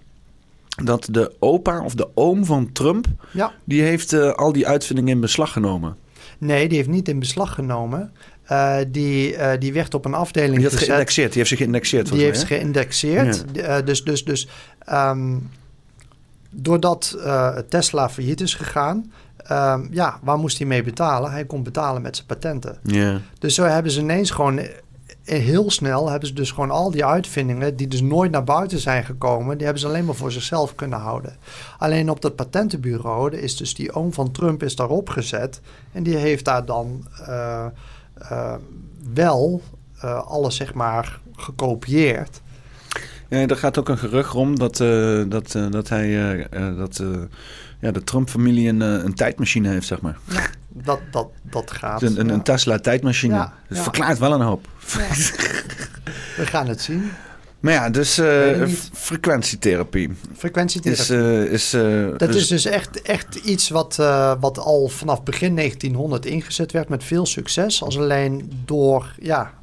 [0.83, 3.53] Dat de opa of de oom van Trump, ja.
[3.63, 5.95] die heeft uh, al die uitvindingen in beslag genomen.
[6.37, 8.11] Nee, die heeft niet in beslag genomen.
[8.51, 10.83] Uh, die, uh, die werd op een afdeling die gezet.
[10.83, 11.29] geïndexeerd.
[11.29, 12.11] Die heeft zich geïndexeerd.
[12.11, 13.45] Die heeft geïndexeerd.
[13.53, 13.81] Ja.
[13.81, 14.47] dus dus, dus
[14.91, 15.49] um,
[16.49, 17.17] doordat
[17.69, 19.11] Tesla failliet is gegaan...
[19.51, 21.31] Um, ja, waar moest hij mee betalen?
[21.31, 22.77] Hij kon betalen met zijn patenten.
[22.83, 23.21] Ja.
[23.39, 24.61] Dus zo hebben ze ineens gewoon
[25.35, 29.03] heel snel hebben ze dus gewoon al die uitvindingen die dus nooit naar buiten zijn
[29.03, 31.35] gekomen, die hebben ze alleen maar voor zichzelf kunnen houden.
[31.77, 35.61] Alleen op dat patentenbureau is dus die oom van Trump is daarop gezet
[35.91, 37.65] en die heeft daar dan uh,
[38.21, 38.53] uh,
[39.13, 39.61] wel
[40.03, 42.41] uh, alles zeg maar gekopieerd.
[43.27, 44.77] Ja, er gaat ook een gerucht om dat,
[45.27, 46.47] dat, dat hij
[46.77, 47.03] dat
[47.79, 50.17] ja, de Trump-familie een, een tijdmachine heeft, zeg maar.
[50.29, 52.01] Ja, dat, dat, dat gaat.
[52.01, 53.33] Een, een, Tesla-tijdmachine.
[53.33, 53.83] Ja, ja.
[53.83, 54.67] verklaart wel een hoop.
[56.37, 57.11] We gaan het zien.
[57.59, 58.89] Maar ja, dus uh, niet.
[58.93, 61.49] frequentietherapie Frequentietherapie.
[61.49, 61.73] is...
[61.73, 63.95] uh, is uh, Dat is dus echt, echt iets wat,
[64.39, 67.83] wat al vanaf begin 1900 ingezet werd met veel succes.
[67.83, 69.53] Als alleen door ja,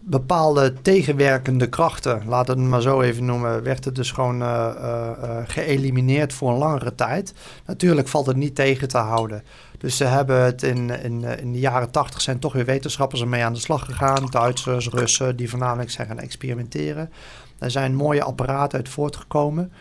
[0.00, 4.70] bepaalde tegenwerkende krachten, laten we het maar zo even noemen, werd het dus gewoon uh,
[4.82, 7.34] uh, geëlimineerd voor een langere tijd.
[7.66, 9.42] Natuurlijk valt het niet tegen te houden.
[9.78, 13.44] Dus ze hebben het in, in, in de jaren 80 zijn toch weer wetenschappers ermee
[13.44, 14.26] aan de slag gegaan.
[14.30, 17.10] Duitsers, Russen, die voornamelijk zijn gaan experimenteren.
[17.58, 19.72] Er zijn mooie apparaten uit voortgekomen.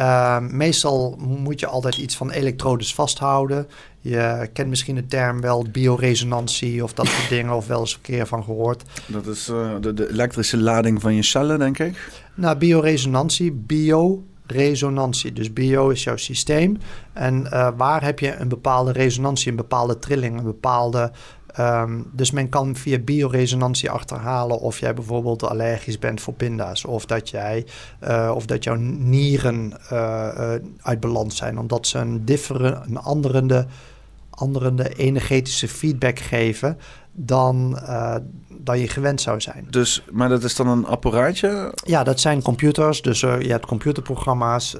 [0.00, 3.68] Uh, meestal moet je altijd iets van elektrodes vasthouden.
[4.00, 8.00] Je kent misschien de term wel bioresonantie of dat soort dingen, of wel eens een
[8.00, 8.82] keer van gehoord.
[9.06, 12.22] Dat is uh, de, de, elektrische lading van je cellen, denk ik.
[12.34, 15.32] Nou, bioresonantie, bioresonantie.
[15.32, 16.78] Dus bio is jouw systeem.
[17.12, 21.12] En uh, waar heb je een bepaalde resonantie, een bepaalde trilling, een bepaalde
[21.60, 26.84] Um, dus men kan via bioresonantie achterhalen of jij bijvoorbeeld allergisch bent voor pinda's.
[26.84, 27.66] Of dat, jij,
[28.04, 31.58] uh, of dat jouw nieren uh, uit balans zijn.
[31.58, 33.66] Omdat ze een, differen, een anderende,
[34.30, 36.78] anderende energetische feedback geven
[37.12, 37.78] dan,
[38.48, 39.66] dan je gewend zou zijn.
[39.70, 41.72] Dus, maar dat is dan een apparaatje?
[41.84, 43.02] Ja, dat zijn computers.
[43.02, 44.76] Dus je hebt computerprogramma's.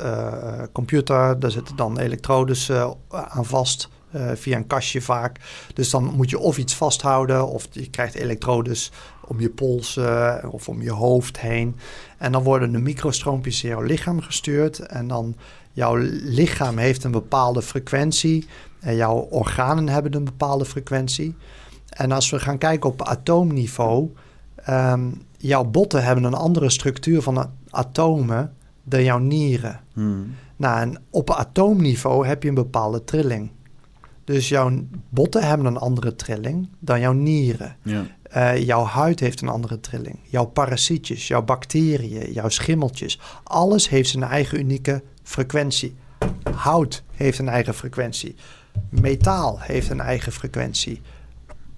[0.72, 2.70] computer, daar zitten dan elektrodes
[3.08, 3.88] aan vast.
[4.16, 5.40] Uh, via een kastje vaak.
[5.74, 8.92] Dus dan moet je of iets vasthouden of je krijgt elektrodes
[9.26, 11.76] om je pols uh, of om je hoofd heen.
[12.18, 14.78] En dan worden de microstroompjes in jouw lichaam gestuurd.
[14.78, 15.36] En dan
[15.72, 18.46] jouw lichaam heeft een bepaalde frequentie.
[18.80, 21.34] En jouw organen hebben een bepaalde frequentie.
[21.88, 24.10] En als we gaan kijken op atoomniveau,
[24.68, 28.52] um, jouw botten hebben een andere structuur van atomen
[28.82, 29.80] dan jouw nieren.
[29.92, 30.34] Hmm.
[30.56, 33.50] Nou, en op atoomniveau heb je een bepaalde trilling.
[34.24, 37.76] Dus jouw botten hebben een andere trilling dan jouw nieren.
[37.82, 38.06] Ja.
[38.36, 40.18] Uh, jouw huid heeft een andere trilling.
[40.22, 43.20] Jouw parasietjes, jouw bacteriën, jouw schimmeltjes.
[43.44, 45.94] Alles heeft zijn eigen unieke frequentie.
[46.54, 48.34] Hout heeft een eigen frequentie.
[48.88, 51.00] Metaal heeft een eigen frequentie.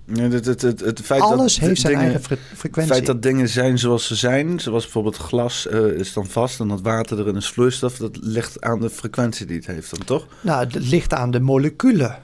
[0.07, 2.81] Ja, het, het, het, het feit Alles dat heeft zijn dingen, eigen frequentie.
[2.81, 6.61] Het feit dat dingen zijn zoals ze zijn, zoals bijvoorbeeld glas uh, is dan vast
[6.61, 10.05] en dat water erin is vloeistof, dat ligt aan de frequentie die het heeft dan
[10.05, 10.27] toch?
[10.41, 12.19] Nou, het ligt aan de moleculen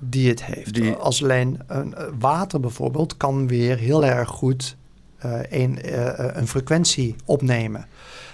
[0.00, 0.74] die het heeft.
[0.74, 0.92] Die...
[0.92, 4.76] Als alleen een, water bijvoorbeeld kan weer heel erg goed
[5.24, 7.86] uh, een, uh, een frequentie opnemen.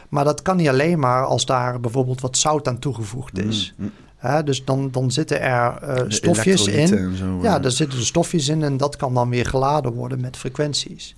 [0.08, 3.74] Maar dat kan niet alleen maar als daar bijvoorbeeld wat zout aan toegevoegd is.
[3.76, 3.90] Mm,
[4.20, 4.44] mm.
[4.44, 7.16] dus dan, dan zitten er stofjes in.
[7.16, 11.16] Zo, ja, daar zitten stofjes in en dat kan dan weer geladen worden met frequenties.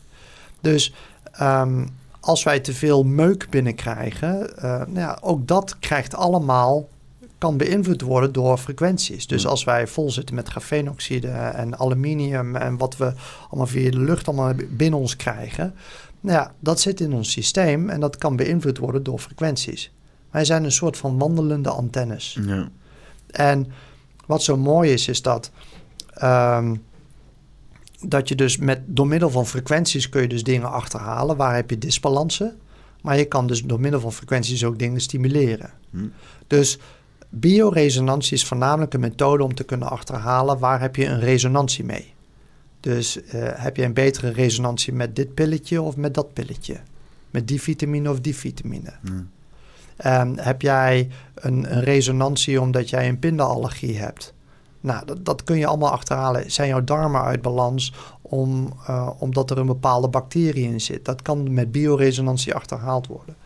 [0.61, 0.95] Dus
[1.41, 1.89] um,
[2.21, 6.89] als wij te veel meuk binnenkrijgen, nou ja, ook dat krijgt allemaal
[7.39, 9.27] kan beïnvloed worden door frequenties.
[9.27, 13.13] Dus als wij vol zitten met grafeenoxide en aluminium en wat we
[13.49, 15.75] allemaal via de lucht allemaal binnen ons krijgen,
[16.21, 19.93] nou ja, dat zit in ons systeem en dat kan beïnvloed worden door frequenties.
[20.31, 22.39] Wij zijn een soort van wandelende antennes.
[22.47, 22.69] Ja.
[23.31, 23.67] En
[24.27, 25.51] wat zo mooi is, is dat,
[26.23, 26.83] um,
[28.01, 31.37] dat je dus met, door middel van frequenties kun je dus dingen achterhalen.
[31.37, 32.59] Waar heb je disbalansen?
[33.03, 35.71] Maar je kan dus door middel van frequenties ook dingen stimuleren.
[35.91, 36.07] Hm.
[36.47, 36.79] Dus
[37.29, 42.15] bioresonantie is voornamelijk een methode om te kunnen achterhalen waar heb je een resonantie mee.
[42.81, 46.77] Dus uh, heb je een betere resonantie met dit pilletje of met dat pilletje?
[47.31, 48.93] Met die vitamine of die vitamine?
[49.01, 49.31] Hmm.
[50.07, 54.35] Um, heb jij een, een, resonantie omdat jij een pindaallergie hebt?
[54.81, 56.51] Nou, dat, dat, kun je allemaal achterhalen.
[56.51, 61.05] Zijn jouw darmen uit balans om, uh, omdat er een bepaalde bacterie in zit?
[61.05, 63.37] Dat kan met bioresonantie achterhaald worden.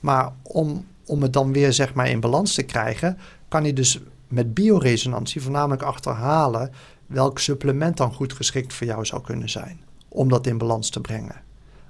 [0.00, 3.18] Maar om, om het dan weer zeg maar in balans te krijgen,
[3.48, 6.70] kan je dus met bioresonantie voornamelijk achterhalen
[7.06, 9.80] welk supplement dan goed geschikt voor jou zou kunnen zijn.
[10.08, 11.42] Om dat in balans te brengen.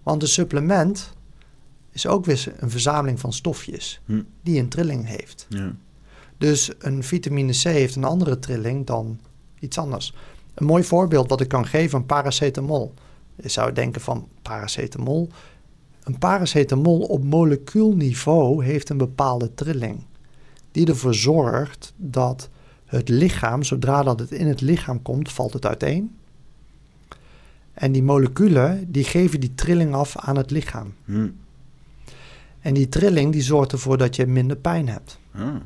[0.03, 1.13] Want een supplement
[1.91, 4.23] is ook weer een verzameling van stofjes hm.
[4.43, 5.47] die een trilling heeft.
[5.49, 5.75] Ja.
[6.39, 9.21] Dus een vitamine C heeft een andere trilling dan
[9.59, 10.15] iets anders.
[10.55, 12.95] Een mooi voorbeeld wat ik kan geven, een paracetamol.
[13.37, 15.31] Je zou denken van paracetamol.
[16.05, 20.05] Een paracetamol op molecuulniveau heeft een bepaalde trilling.
[20.71, 22.49] Die ervoor zorgt dat
[22.85, 26.17] het lichaam, zodra dat het in het lichaam komt, valt het uiteen.
[27.75, 30.95] En die moleculen die geven die trilling af aan het lichaam.
[31.05, 31.37] Hmm.
[32.61, 35.19] En die trilling die zorgt ervoor dat je minder pijn hebt.
[35.31, 35.63] Hmm.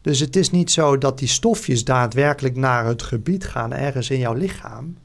[0.00, 4.18] Dus het is niet zo dat die stofjes daadwerkelijk naar het gebied gaan ergens in
[4.18, 4.96] jouw lichaam.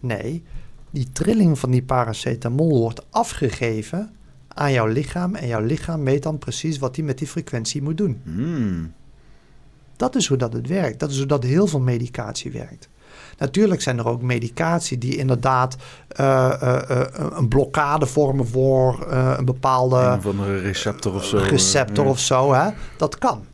[0.00, 0.42] Nee,
[0.90, 4.10] die trilling van die paracetamol wordt afgegeven
[4.48, 7.96] aan jouw lichaam en jouw lichaam weet dan precies wat hij met die frequentie moet
[7.96, 8.20] doen.
[8.24, 8.92] Hmm.
[9.96, 11.00] Dat is hoe dat het werkt.
[11.00, 12.88] Dat is hoe dat heel veel medicatie werkt.
[13.38, 15.76] Natuurlijk zijn er ook medicatie die inderdaad
[16.20, 16.80] uh, uh,
[17.32, 19.96] een blokkade vormen voor een bepaalde...
[19.96, 21.36] Een van een receptor of zo.
[21.36, 22.70] Receptor of zo, hè.
[22.96, 23.44] Dat kan.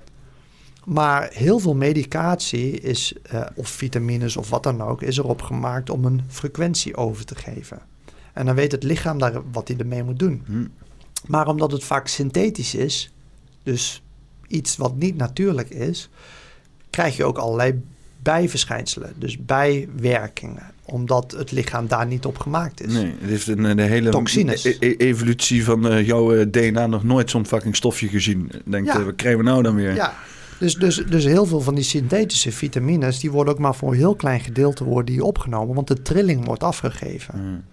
[0.84, 3.14] Maar heel veel medicatie is,
[3.54, 7.78] of vitamines of wat dan ook, is erop gemaakt om een frequentie over te geven.
[8.32, 10.42] En dan weet het lichaam daar wat hij ermee moet doen.
[10.46, 10.66] Hm.
[11.26, 13.12] Maar omdat het vaak synthetisch is,
[13.62, 14.02] dus
[14.46, 16.10] iets wat niet natuurlijk is,
[16.90, 17.82] krijg je ook allerlei
[18.22, 22.92] bijverschijnselen, dus bijwerkingen, omdat het lichaam daar niet op gemaakt is.
[22.92, 24.64] Nee, het heeft een, de hele Toxines.
[24.64, 28.50] E-, e evolutie van uh, jouw eh, DNA nog nooit zo'n fucking stofje gezien.
[28.64, 29.04] Denk ja.
[29.04, 29.94] wat krijgen we nou dan weer?
[29.94, 30.14] Ja,
[30.62, 33.98] dus, dus, dus heel veel van die synthetische vitamines, die worden ook maar voor een
[33.98, 37.34] heel klein gedeelte worden die opgenomen, want de trilling wordt afgegeven.
[37.34, 37.64] Hmm.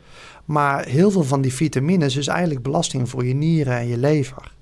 [0.45, 4.53] Maar heel veel van die vitamines is eigenlijk belasting voor je nieren en je lever.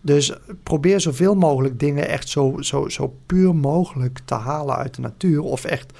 [0.00, 0.32] Dus
[0.62, 5.42] probeer zoveel mogelijk dingen echt zo, zo, zo puur mogelijk te halen uit de natuur.
[5.42, 5.92] Of echt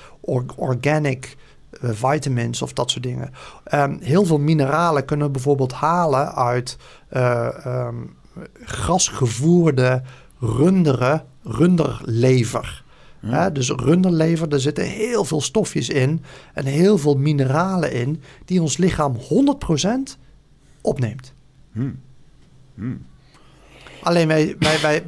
[0.56, 1.36] organic
[1.82, 3.30] uh, vitamins of dat soort dingen.
[3.74, 6.76] Um, heel veel mineralen kunnen we bijvoorbeeld halen uit
[7.12, 8.16] uh, um,
[8.64, 10.02] grasgevoerde
[10.38, 12.84] runderen, runderlever.
[13.52, 16.22] dus runderlever, daar zitten heel veel stofjes in
[16.54, 20.18] en heel veel mineralen in die ons lichaam 100%
[20.80, 21.34] opneemt.
[21.72, 22.00] Hmm.
[22.74, 23.06] Hmm.
[24.02, 25.04] Alleen wij, wij, wij,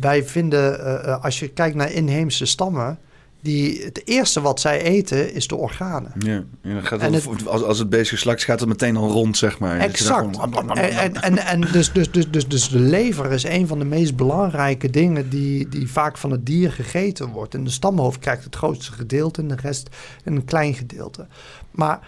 [0.00, 2.98] wij vinden, uh, als je kijkt naar inheemse stammen,
[3.42, 6.12] die, het eerste wat zij eten is de organen.
[6.18, 9.36] Ja, ja gaat het, het, als, als het bezig slakt, gaat het meteen al rond,
[9.36, 9.78] zeg maar.
[9.78, 10.38] Exact.
[10.74, 14.16] En, en, en, dus, dus, dus, dus, dus de lever is een van de meest
[14.16, 17.54] belangrijke dingen die, die vaak van het dier gegeten wordt.
[17.54, 19.88] En de stamhoofd krijgt het grootste gedeelte en de rest
[20.24, 21.26] een klein gedeelte.
[21.70, 22.00] Maar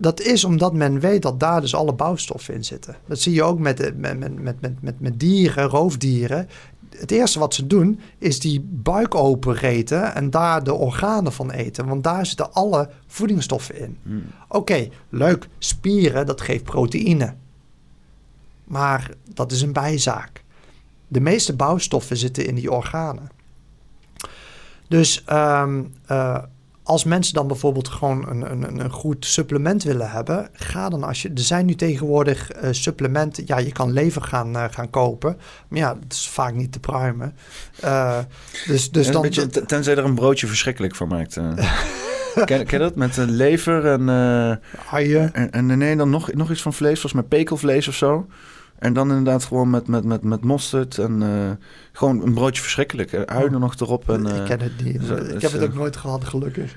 [0.00, 2.96] dat is omdat men weet dat daar dus alle bouwstoffen in zitten.
[3.06, 6.48] Dat zie je ook met, met, met, met, met, met dieren, roofdieren.
[7.00, 11.86] Het eerste wat ze doen is die buik openreten en daar de organen van eten.
[11.86, 13.98] Want daar zitten alle voedingsstoffen in.
[14.02, 14.26] Hmm.
[14.48, 15.48] Oké, leuk.
[15.58, 17.34] Spieren, dat geeft proteïne.
[18.64, 20.44] Maar dat is een bijzaak.
[21.08, 23.30] De meeste bouwstoffen zitten in die organen.
[24.88, 26.38] Dus eh,
[26.90, 31.22] als mensen dan bijvoorbeeld gewoon een, een, een goed supplement willen hebben, ga dan als
[31.22, 31.28] je.
[31.28, 33.42] Er zijn nu tegenwoordig eh, supplementen.
[33.46, 35.36] Ja, je kan lever gaan, eh, gaan kopen.
[35.68, 37.36] Maar ja, dat is vaak niet te pruimen.
[37.80, 38.18] Eh,
[38.66, 39.22] dus dus Ja, dan.
[39.22, 41.34] beetje, tenzij er een broodje verschrikkelijk van maakt.
[42.44, 42.94] ken, ken dat?
[42.94, 44.08] Met een lever en,
[44.90, 45.34] Uien.
[45.34, 48.26] en, en nee, dan nog, nog iets van vlees, volgens mij pekelvlees of zo.
[48.80, 53.12] En dan inderdaad gewoon met, met, met, met mosterd en eh, gewoon een broodje verschrikkelijk.
[53.12, 54.10] Uh, uien er nog erop.
[54.10, 55.02] En, ik eh, ken het niet.
[55.06, 56.74] zo- ik dus, heb het ook eh, nooit gehad, gelukkig.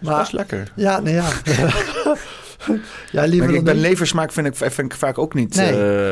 [0.00, 0.72] dat is lekker.
[0.76, 1.28] Ja, nee, ja.
[3.12, 5.70] ja, liever Maar ik ben leversmaak vind ik, vind ik vaak ook niet Nee,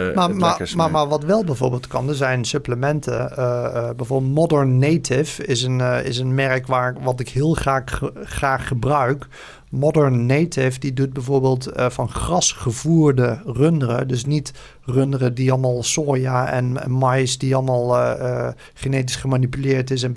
[0.08, 3.36] eh, Maar, maar, maar, maar wat wel bijvoorbeeld kan, er zijn supplementen.
[3.36, 7.54] eh, eh, bijvoorbeeld Modern Native is een, eh, is een merk waar, wat ik heel
[7.54, 9.26] graag, graag gebruik.
[9.70, 14.08] Modern Native die doet bijvoorbeeld eh, van grasgevoerde runderen.
[14.08, 14.52] Dus niet
[14.84, 20.12] runderen die allemaal soja en, en mais die allemaal eh, eh, genetisch gemanipuleerd is en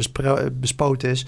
[0.60, 1.26] bespoten is.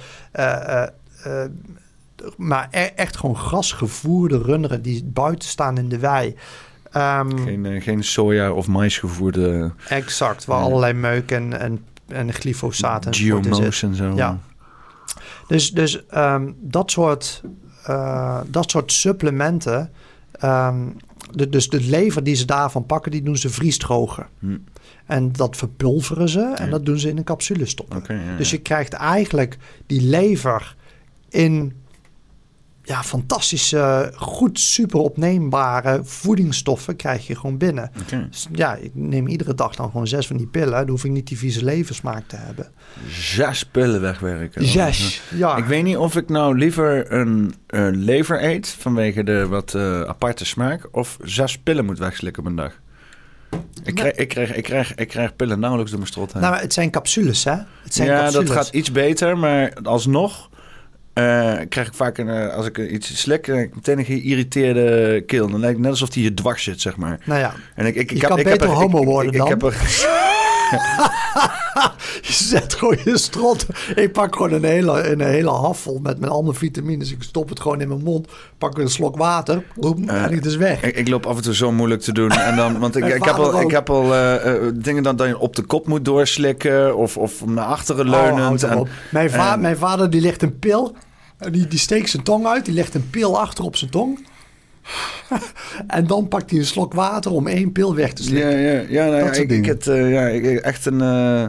[2.37, 6.35] Maar e- echt gewoon grasgevoerde runderen die buiten staan in de wei.
[6.91, 13.05] Ehm, Geen, geen soja of mais gevoerde Exact, waar allerlei meuk en, en, en glyfosaat
[13.05, 14.11] en GMO's en zo.
[14.15, 14.39] Ja.
[15.47, 17.41] Dus, dus ehm, dat, soort,
[17.85, 19.91] eh, dat soort supplementen,
[20.31, 20.87] ehm,
[21.31, 24.27] de, dus de lever die ze daarvan pakken, die doen ze vriesdrogen.
[24.39, 24.57] Hm.
[25.05, 26.71] En dat verpulveren ze en Ja.
[26.71, 28.03] dat doen ze in een capsule stoppen.
[28.07, 29.57] Ja, Dus je krijgt eigenlijk
[29.87, 30.75] die lever
[31.29, 31.73] in
[32.85, 37.91] ja, fantastische, goed super opneembare voedingsstoffen krijg je gewoon binnen.
[38.29, 40.71] Dus ja, ik neem iedere dag dan gewoon zes van die pillen.
[40.71, 42.71] Dan hoef ik niet die vieze leversmaak te hebben.
[43.09, 44.65] Zes pillen wegwerken.
[44.65, 45.21] Zes.
[45.35, 45.57] Ja.
[45.57, 50.01] Ik weet niet of ik nou liever een eh, lever eet vanwege de wat eh,
[50.01, 52.71] aparte smaak of zes pillen moet wegslikken op een dag.
[53.83, 56.41] Ik krijg, ik, krijg, ik, krijg, ik krijg pillen nauwelijks door mijn strot heen.
[56.41, 57.55] Nou, maar het zijn capsules, hè?
[57.83, 58.47] Het zijn ja, capsules.
[58.47, 60.49] dat gaat iets beter, maar alsnog
[61.15, 64.05] eh, krijg ik vaak een, eh, als ik iets slik, dan heb ik meteen een
[64.05, 65.49] geïrriteerde keel.
[65.49, 67.19] Dan lijkt het net alsof die je dwars zit, zeg maar.
[67.25, 69.03] Nou ja, En ik, ik, ik Je heb, kan ik heb beter er- homo ik-
[69.03, 69.47] ik- worden ik, dan.
[69.47, 69.75] heb er,
[72.21, 73.65] je zet gewoon je strot.
[73.95, 77.11] Ik pak gewoon een hele, een hele hafel met, met allemaal vitamines.
[77.11, 78.27] Ik stop het gewoon in mijn mond.
[78.57, 79.63] Pak een slok water.
[79.81, 80.81] Eh, en het is weg.
[80.83, 82.31] ik, ik loop af en toe zo moeilijk te doen.
[82.31, 85.17] En dan, want ik, Mijn ik heb al, ik heb al eh, eh, dingen dat,
[85.17, 86.97] dat je op de kop moet doorslikken.
[86.97, 88.63] Of, of naar achteren Oh, leunend.
[88.63, 88.87] en, erop.
[89.11, 90.95] mijn, va- en- mijn vader die legt een pil.
[91.37, 92.65] En Die, die steekt zijn tong uit.
[92.65, 94.27] Die legt een pil achter op zijn tong.
[95.87, 98.51] en dan pakt hij een slok water om één pil weg te slikken.
[98.59, 101.01] Ja, ja, ja, nou, Dat ja, soort ik, het, eh, ja, ik, echt een.
[101.01, 101.43] eh,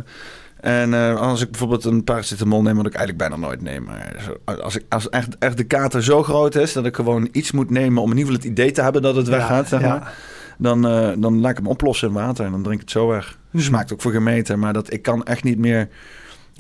[0.61, 3.85] en eh, als ik bijvoorbeeld een paracetamol neem, wat ik eigenlijk bijna nooit neem.
[3.85, 7.53] Maar als, ik, als echt, echt de kater zo groot is dat ik gewoon iets
[7.53, 9.81] moet nemen om in ieder geval het idee te hebben dat het Ja, weggaat, zeg
[9.81, 9.89] ja.
[9.89, 10.15] maar.
[10.59, 13.07] Dan, eh, dan laat ik hem oplossen in water en dan drink ik het zo
[13.07, 13.39] weg.
[13.51, 13.63] Mhm.
[13.63, 15.89] Smaakt ook voor gemeten, maar dat, ik kan echt niet meer.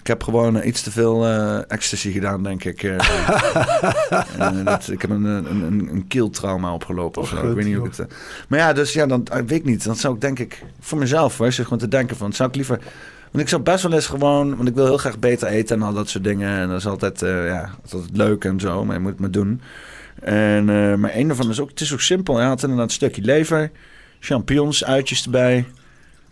[0.00, 2.82] Ik heb gewoon eh, iets te veel eh, ecstasy gedaan, denk ik.
[2.82, 2.96] eh.
[4.38, 7.48] En, dat, ik heb een, een, een, een keeltrauma opgelopen of Oh, zo.
[7.48, 8.14] Ik weet niet hoe ik het...
[8.48, 9.84] maar ja, dus ja, dan weet ik niet.
[9.84, 12.54] Dan zou ik denk ik voor mezelf, hoor, zit gewoon te denken van, zou ik
[12.54, 12.78] liever...
[13.30, 15.82] Want ik zou best wel eens gewoon, want ik wil heel graag beter eten en
[15.82, 16.58] al dat soort dingen.
[16.58, 19.20] En dat is altijd, ja, dat is altijd leuk en zo, maar je moet het
[19.20, 19.60] maar doen.
[20.22, 20.64] En,
[21.00, 22.36] maar een daarvan is ook, het is ook simpel.
[22.36, 23.70] Hij had inderdaad een stukje lever,
[24.20, 25.66] champignons, uitjes erbij.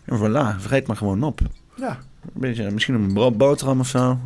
[0.05, 1.41] En voilà, vreet maar gewoon op.
[1.75, 1.99] Ja.
[2.35, 4.19] Een beetje, misschien een boterham of zo.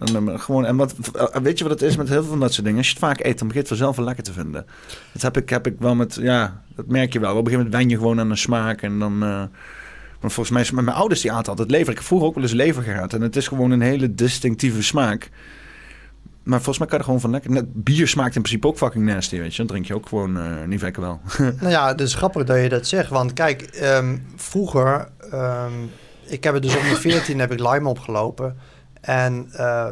[0.00, 2.40] En, dan gewoon, en wat, eh, weet je wat het is met heel veel van
[2.40, 2.78] dat soort dingen?
[2.78, 4.66] Als je het vaak eet, dan begint het vanzelf wel lekker te vinden.
[5.12, 7.30] Dat heb ik, heb ik wel met, ja, dat merk je wel.
[7.30, 8.82] Op een gegeven moment wen je gewoon aan de smaak.
[8.82, 9.42] En dan, eh,
[10.20, 11.90] maar volgens mij, met mijn ouders die aten altijd lever.
[11.90, 13.12] Ik heb vroeger ook wel eens lever gehad.
[13.12, 15.30] En het is gewoon een hele distinctieve smaak.
[16.42, 17.64] Maar volgens mij kan er gewoon van lekker...
[17.66, 19.56] Bier smaakt in principe ook fucking nasty, weet je.
[19.56, 21.20] Dan drink je ook gewoon eh niet lekker wel.
[21.60, 23.10] Nou ja, het is grappig dat je dat zegt.
[23.10, 25.08] Want kijk, ehm, vroeger...
[25.30, 25.72] ehm,
[26.30, 28.56] ik heb het dus mijn 14 heb ik Lyme opgelopen.
[29.00, 29.88] En eh,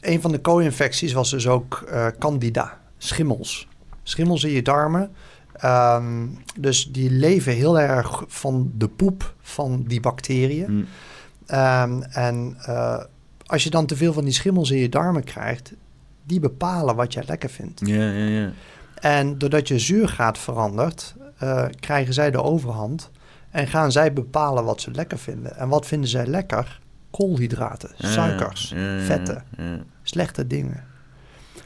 [0.00, 2.80] een van de co-infecties was dus ook eh, candida.
[2.98, 3.68] Schimmels.
[4.02, 5.10] Schimmels in je darmen.
[5.52, 6.26] Ehm,
[6.58, 10.66] dus die leven heel erg van de poep van die bacteriën.
[10.66, 10.82] Hm.
[11.46, 13.02] Ehm, en eh,
[13.46, 15.72] als je dan te veel van die schimmels in je darmen krijgt...
[16.24, 17.80] die bepalen wat jij lekker vindt.
[17.84, 18.52] Ja, ja, ja.
[18.94, 21.14] En doordat je zuurgraad verandert,
[21.80, 23.10] krijgen zij de overhand.
[23.50, 25.56] En gaan zij bepalen wat ze lekker vinden.
[25.56, 26.80] En wat vinden zij lekker?
[27.10, 28.74] Koolhydraten, suikers,
[29.04, 29.44] vetten,
[30.02, 30.84] slechte dingen.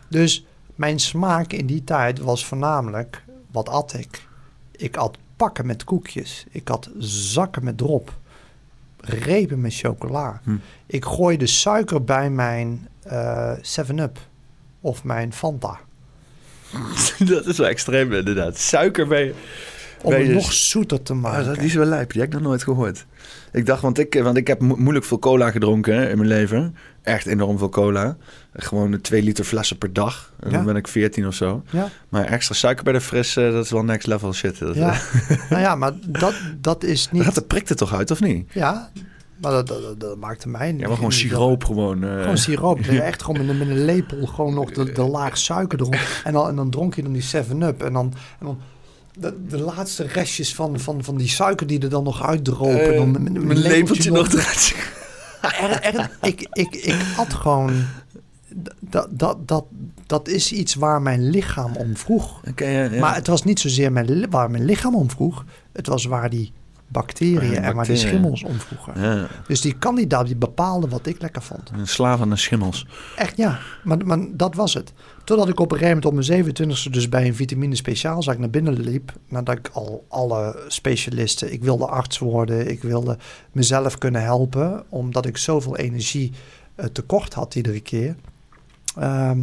[0.08, 4.26] Dus mijn smaak in die tijd was voornamelijk, wat at ik?
[4.70, 6.44] Ik at pakken met koekjes.
[6.50, 8.12] Ik had zakken met drop.
[9.00, 10.40] repen met chocola.
[10.44, 10.56] Hm.
[10.86, 14.18] Ik gooi de suiker bij mijn eh 7-Up
[14.80, 15.80] of mijn Fanta.
[17.18, 18.58] dat is wel extreem inderdaad.
[18.58, 19.34] Suiker bij je...
[20.04, 21.44] Om het nog zoeter te Ah, maken.
[21.44, 22.12] dat die is wel lijp.
[22.12, 23.06] Die heb ik nog nooit gehoord.
[23.52, 26.28] Ik dacht, want ik, want ik heb mo- moeilijk veel cola gedronken hè, in mijn
[26.28, 26.76] leven.
[27.02, 28.16] Echt enorm veel cola.
[28.52, 30.32] Gewoon twee liter flessen per dag.
[30.40, 30.56] En Ja.
[30.56, 31.62] dan ben ik 14 of zo.
[31.70, 34.58] Ja, Maar extra suiker bij de fris, eh, dat is wel next level shit.
[34.58, 34.92] Dat, ja.
[34.92, 37.34] eh, nou ja, maar dat, dat is niet...
[37.34, 38.52] de prik er toch uit, of niet?
[38.52, 38.90] Ja,
[39.40, 40.80] maar dat, dat, dat, dat maakte mij niet.
[40.80, 42.04] Ja, maar gewoon siroop gewoon.
[42.04, 42.20] eh.
[42.20, 42.84] Gewoon siroop.
[42.86, 45.96] Dat echt gewoon met een, met een lepel gewoon nog de, de laag suiker erop.
[46.24, 47.82] En dan, en dan dronk je dan die 7-Up.
[47.82, 48.58] En dan, en dan
[49.18, 52.96] de, de laatste restjes van, van, van die suiker die er dan nog uitdropen.
[52.96, 54.74] Dan met, met een Mijn lepeltje nog eruit.
[55.40, 57.84] Er, er, ik, ik, ik had gewoon...
[58.80, 59.64] Dat, dat, dat,
[60.06, 62.40] dat is iets waar mijn lichaam om vroeg.
[62.48, 63.00] Oké, ja, ja.
[63.00, 65.44] Maar het was niet zozeer mijn, waar mijn lichaam om vroeg.
[65.72, 66.52] Het was waar die
[66.88, 69.02] bacteriën en waar die schimmels om vroegen.
[69.02, 71.70] Ja, Dus die kandidaat die bepaalde wat ik lekker vond.
[71.72, 72.86] een slaaf aan de schimmels.
[73.16, 74.92] Echt ja, maar, maar dat was het.
[75.24, 78.50] Totdat ik op een gegeven moment op mijn 27e dus bij een vitamine speciaalzaak naar
[78.50, 79.12] binnen liep.
[79.28, 83.18] Nadat ik al alle specialisten, ik wilde arts worden, ik wilde
[83.52, 84.84] mezelf kunnen helpen.
[84.88, 86.32] Omdat ik zoveel energie
[86.74, 88.14] eh, tekort had iedere keer.
[88.98, 89.38] Ehm,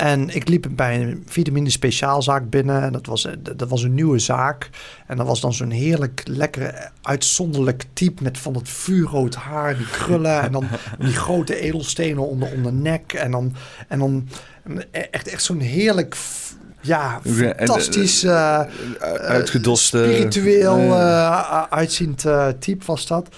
[0.00, 2.82] en ik liep bij een vitamine speciaalzaak binnen.
[2.82, 4.70] En dat was, eh, dat was een nieuwe zaak.
[5.06, 9.90] En dat was dan zo'n heerlijk, lekker, uitzonderlijk type met van dat vuurrood haar, die
[9.90, 10.40] krullen.
[10.40, 10.68] en dan
[10.98, 13.12] die grote edelstenen onder, onder nek.
[13.12, 13.54] En dan,
[13.88, 14.28] en dan
[14.90, 16.16] echt, echt zo'n heerlijk,
[16.80, 18.60] ja, eh, fantastisch, eh,
[19.18, 19.98] Uitgedoste.
[19.98, 22.24] spiritueel eh, uitziend
[22.58, 23.28] type was dat.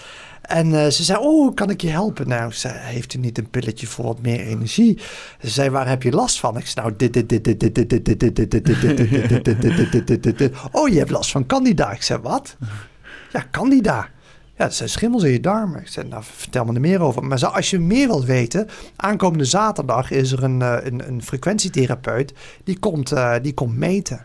[0.42, 2.28] En eh, ze zei, oh, kan ik je helpen?
[2.28, 4.98] Nou, zei, heeft u niet een pilletje voor wat meer energie?
[5.40, 6.56] Ze zei, waar heb je last van?
[6.56, 8.64] Ik zei, nou, dit, dit, dit, dit, dit, dit, dit, dit, dit, dit,
[9.44, 10.54] dit, dit, dit, dit, dit.
[10.70, 11.92] Oh, je hebt last van candida.
[11.92, 12.56] Ik zei, wat?
[13.32, 14.08] Ja, candida.
[14.56, 15.80] Ja, dat zijn schimmels in je darmen.
[15.80, 17.24] Ik zei, nou, vertel me er meer over.
[17.24, 22.32] Maar als je meer wilt weten, aankomende zaterdag is er een, eh, een, een frequentietherapeut
[22.64, 24.24] die komt, eh, die komt meten.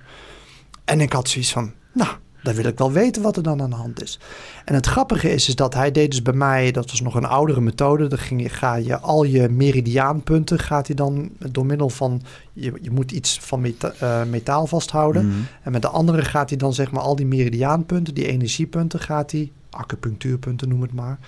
[0.86, 2.10] En ik had zoiets van, nou,
[2.44, 4.20] dan wil ik wel weten wat er dan aan de hand is.
[4.66, 7.26] En het grappige is, is dat hij deed dus bij mij, dat was nog een
[7.26, 8.08] oudere methode.
[8.08, 12.22] Dan ging je, ga je al je meridiaanpunten, gaat hij dan door middel van,
[12.54, 15.28] je, je moet iets van meta- eh, metaal vasthouden.
[15.28, 15.38] mhm.
[15.64, 19.32] En met de andere gaat hij dan zeg maar al die meridiaanpunten, die energiepunten, gaat
[19.32, 21.20] hij, acupunctuurpunten noem het maar,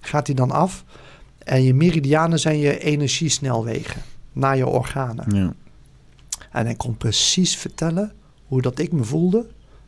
[0.00, 0.84] gaat hij dan af.
[1.38, 4.02] En je meridianen zijn je energiesnelwegen
[4.32, 5.34] naar je organen.
[5.34, 5.52] Ja.
[6.50, 8.12] En hij kon precies vertellen
[8.46, 9.46] hoe dat ik me voelde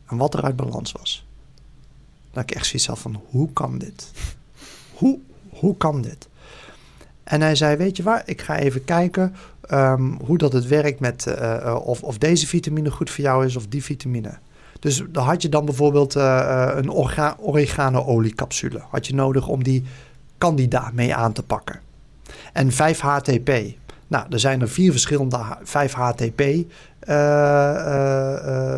[0.09, 1.27] en wat er uit balans was.
[2.31, 4.11] Dat ik echt zoiets had van, hoe kan dit?
[4.93, 5.19] Hoe,
[5.49, 6.27] hoe kan dit?
[7.23, 10.99] En hij zei, weet je waar, ik ga even kijken ehm, hoe dat het werkt
[10.99, 14.37] met eh, eh, of, of deze vitamine goed voor jou is of die vitamine.
[14.79, 16.91] Dus dan had je dan bijvoorbeeld eh, een
[17.39, 18.81] oregano-oliecapsule.
[18.89, 19.83] Had je nodig om die
[20.37, 21.79] candida mee aan te pakken.
[22.53, 23.51] En 5-HTP.
[24.07, 26.65] Nou, er zijn er vier verschillende 5-HTP eh, eh, eh,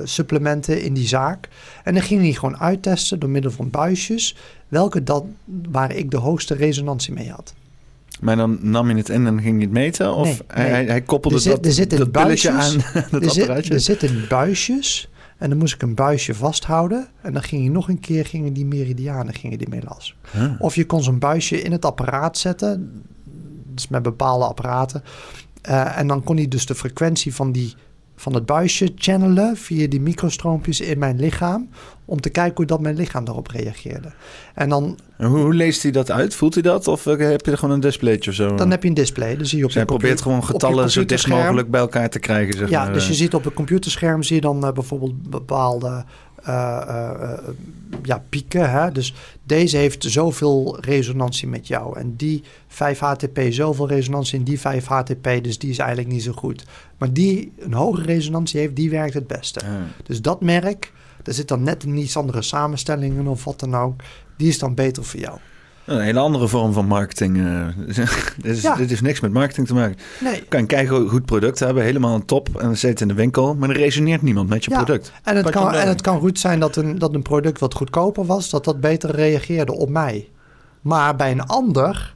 [0.03, 1.47] supplementen in die zaak.
[1.83, 4.35] En dan ging hij gewoon uittesten door middel van buisjes...
[4.67, 5.35] welke dan,
[5.71, 7.53] waar ik de hoogste resonantie mee had.
[8.19, 10.13] Maar dan nam je het in en ging je het meten?
[10.15, 10.71] Of Nee, hij, nee.
[10.73, 12.83] hij, hij koppelde Er zit- dat, er zitten dat pilletje buisjes.
[12.85, 17.07] aan dat er, zit, er zitten buisjes en dan moest ik een buisje vasthouden...
[17.21, 20.15] en dan ging je nog een keer gingen die meridianen gingen die mee las.
[20.31, 20.51] Huh.
[20.59, 23.03] Of je kon zo'n buisje in het apparaat zetten.
[23.73, 25.03] Dus met bepaalde apparaten.
[25.61, 27.75] Eh, en dan kon hij dus de frequentie van, die,
[28.21, 31.69] van het buisje channelen via die microstroompjes in mijn lichaam.
[32.05, 34.11] Om te kijken hoe dat mijn lichaam daarop reageerde.
[34.55, 36.35] En dan, En hoe, hoe leest hij dat uit?
[36.35, 36.87] Voelt hij dat?
[36.87, 38.55] Of eh, heb je er gewoon een displaytje of zo?
[38.55, 39.37] dan heb je een display.
[39.37, 41.27] Dan zie je op Dus hij je compu- probeert gewoon op je getallen zo dicht
[41.27, 42.53] mogelijk bij elkaar te krijgen.
[42.57, 42.93] Zeg Ja, maar.
[42.93, 43.17] dus je eh.
[43.17, 46.05] ziet op het computerscherm zie je dan eh, bijvoorbeeld bepaalde
[48.03, 48.71] ja, pieken.
[48.71, 48.91] Hè?
[48.91, 49.13] Dus
[49.43, 51.99] deze heeft zoveel resonantie met jou.
[51.99, 55.43] En die 5-HTP zoveel resonantie in die 5-HTP.
[55.43, 56.65] Dus die is eigenlijk niet zo goed.
[56.97, 59.61] Maar die een hoge resonantie heeft, die werkt het beste.
[60.03, 60.93] Dus dat merk,
[61.23, 64.01] daar zit dan net een iets andere samenstellingen of wat dan ook.
[64.37, 65.39] Die is dan beter voor jou.
[65.91, 67.37] Een hele andere vorm van marketing.
[67.37, 67.67] eh.
[68.37, 68.75] dit, is, Ja.
[68.75, 69.97] dit heeft niks met marketing te maken.
[70.19, 72.47] Nee, Je kan een keigoed goed product hebben, helemaal een top.
[72.57, 74.83] En dan zit het in de winkel, maar er resoneert niemand met je Ja.
[74.83, 75.11] product.
[75.23, 77.73] En het, Pak kan, en het kan goed zijn dat een, dat een product wat
[77.73, 80.29] goedkoper was, dat dat beter reageerde op mij.
[80.81, 82.15] Maar bij een ander,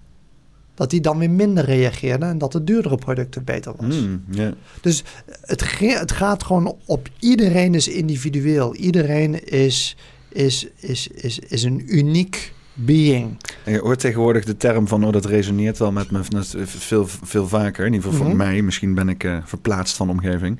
[0.76, 3.96] dat die dan weer minder reageerde en dat de duurdere producten beter was.
[3.96, 4.52] Hmm, ja.
[4.82, 5.04] Dus
[5.42, 8.76] het, ge- het gaat gewoon op iedereen is individueel.
[8.76, 9.98] Iedereen is,
[10.30, 13.38] is, is, is, is een uniek being.
[13.66, 17.48] Je hoort tegenwoordig de term van, oh, dat resoneert wel met me is veel, veel
[17.48, 17.86] vaker.
[17.86, 18.36] In ieder geval Mhm.
[18.38, 18.62] voor mij.
[18.62, 20.60] Misschien ben ik eh, verplaatst van de omgeving.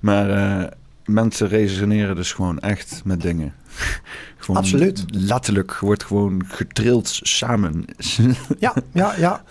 [0.00, 0.70] Maar eh,
[1.04, 3.54] mensen resoneren dus gewoon echt met dingen.
[4.36, 5.04] gewoon Absoluut.
[5.08, 7.84] Letterlijk wordt gewoon getrild samen.
[8.58, 9.42] ja, ja, ja.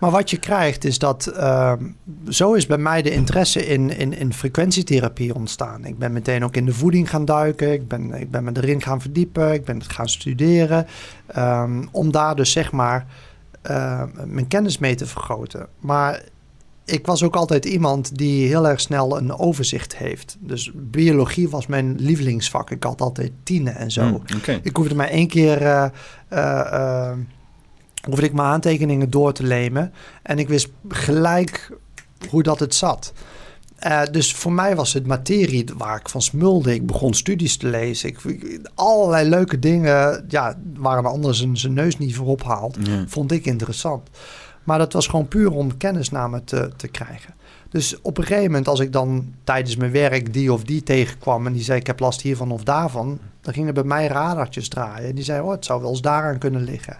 [0.00, 1.26] Maar wat je krijgt is dat...
[1.26, 1.84] ehm,
[2.28, 5.84] zo is bij mij de interesse in, in, in frequentietherapie ontstaan.
[5.84, 7.72] Ik ben meteen ook in de voeding gaan duiken.
[7.72, 9.52] Ik ben, ik ben me erin gaan verdiepen.
[9.52, 10.86] Ik ben het gaan studeren.
[11.26, 13.06] ehm, om daar dus zeg maar
[13.62, 15.66] eh, mijn kennis mee te vergroten.
[15.80, 16.22] Maar
[16.84, 20.36] ik was ook altijd iemand die heel erg snel een overzicht heeft.
[20.40, 22.70] Dus biologie was mijn lievelingsvak.
[22.70, 24.02] Ik had altijd tienen en zo.
[24.02, 24.22] Hmm.
[24.62, 25.88] Ik hoefde maar één keer eh,
[26.28, 27.16] eh, eh,
[28.08, 29.92] hoefde ik mijn aantekeningen door te lemen.
[30.22, 31.70] En ik wist gelijk
[32.28, 33.12] hoe dat het zat.
[34.10, 36.74] Dus voor mij was het materie waar ik van smulde.
[36.74, 38.08] Ik begon studies te lezen.
[38.08, 42.76] Ik, allerlei leuke dingen ja, waar een ander zijn, zijn neus niet voor ophaalt
[43.06, 44.08] vond ik interessant.
[44.64, 47.34] Maar dat was gewoon puur om kennisname te, te krijgen.
[47.72, 51.46] Dus op een gegeven moment, als ik dan tijdens mijn werk die of die tegenkwam
[51.46, 55.08] en die zei: Ik heb last hiervan of daarvan, dan gingen bij mij radartjes draaien.
[55.08, 56.96] En die zei: Oh, het zou wel eens daaraan kunnen liggen.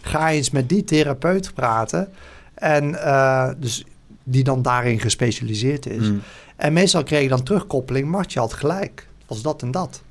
[0.00, 2.08] Ga eens met die therapeut praten.
[2.54, 3.84] En eh, dus
[4.24, 6.06] die dan daarin gespecialiseerd is.
[6.06, 6.22] Hmm.
[6.56, 9.08] En meestal kreeg ik dan terugkoppeling: Mart, je had gelijk.
[9.26, 10.02] Was dat en dat.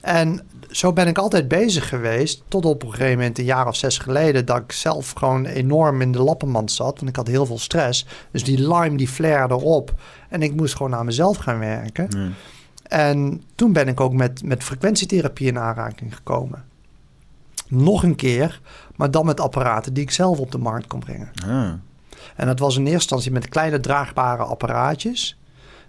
[0.00, 0.40] En
[0.70, 2.42] zo ben ik altijd bezig geweest.
[2.48, 6.00] Tot op een gegeven moment, een jaar of zes geleden, dat ik zelf gewoon enorm
[6.00, 6.96] in de lappenmand zat.
[6.96, 8.06] Want ik had heel veel stress.
[8.30, 9.94] Dus die Lyme die flairde op.
[10.28, 12.34] En ik moest gewoon aan mezelf gaan werken.
[12.82, 16.64] En toen ben ik ook met, met frequentietherapie in aanraking gekomen.
[17.68, 18.60] Nog een keer,
[18.96, 21.30] maar dan met apparaten die ik zelf op de markt kon brengen.
[22.36, 25.38] En dat was in eerste instantie met kleine draagbare apparaatjes.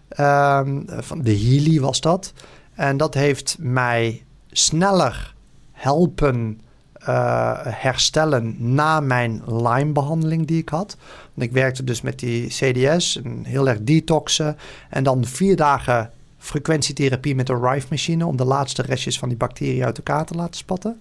[0.07, 2.33] Ehm, van de Healy was dat.
[2.73, 5.33] En dat heeft mij sneller
[5.71, 6.61] helpen
[6.93, 10.97] eh, herstellen na mijn Lyme-behandeling die ik had.
[11.35, 14.57] Ik werkte dus met die CDS, een heel erg detoxen.
[14.89, 18.25] En dan vier dagen frequentietherapie met een Rife-machine...
[18.25, 20.99] om de laatste restjes van die bacteriën uit elkaar te laten spatten.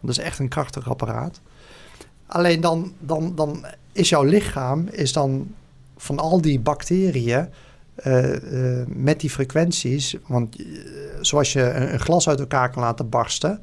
[0.00, 1.40] Dat is echt een krachtig apparaat.
[2.26, 5.54] Alleen dan, dan, dan is jouw lichaam is dan
[5.96, 7.48] van al die bacteriën
[8.02, 10.66] eh, met die frequenties, want eh,
[11.20, 13.60] zoals je een, een glas uit elkaar kan laten barsten,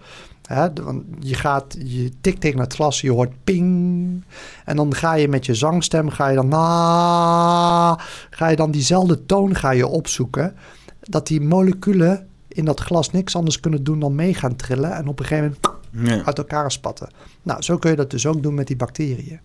[0.47, 4.23] hè, want je gaat, je tikt tegen het glas, je hoort ping,
[4.65, 7.99] en dan ga je met je zangstem, ga je dan na,
[8.30, 10.55] ga je dan diezelfde toon ga je opzoeken,
[11.01, 15.07] dat die moleculen in dat glas niks anders kunnen doen dan mee gaan trillen en
[15.07, 15.57] op een gegeven
[15.91, 17.09] moment uit elkaar spatten.
[17.43, 19.39] Nou, zo kun je dat dus ook doen met die bacteriën.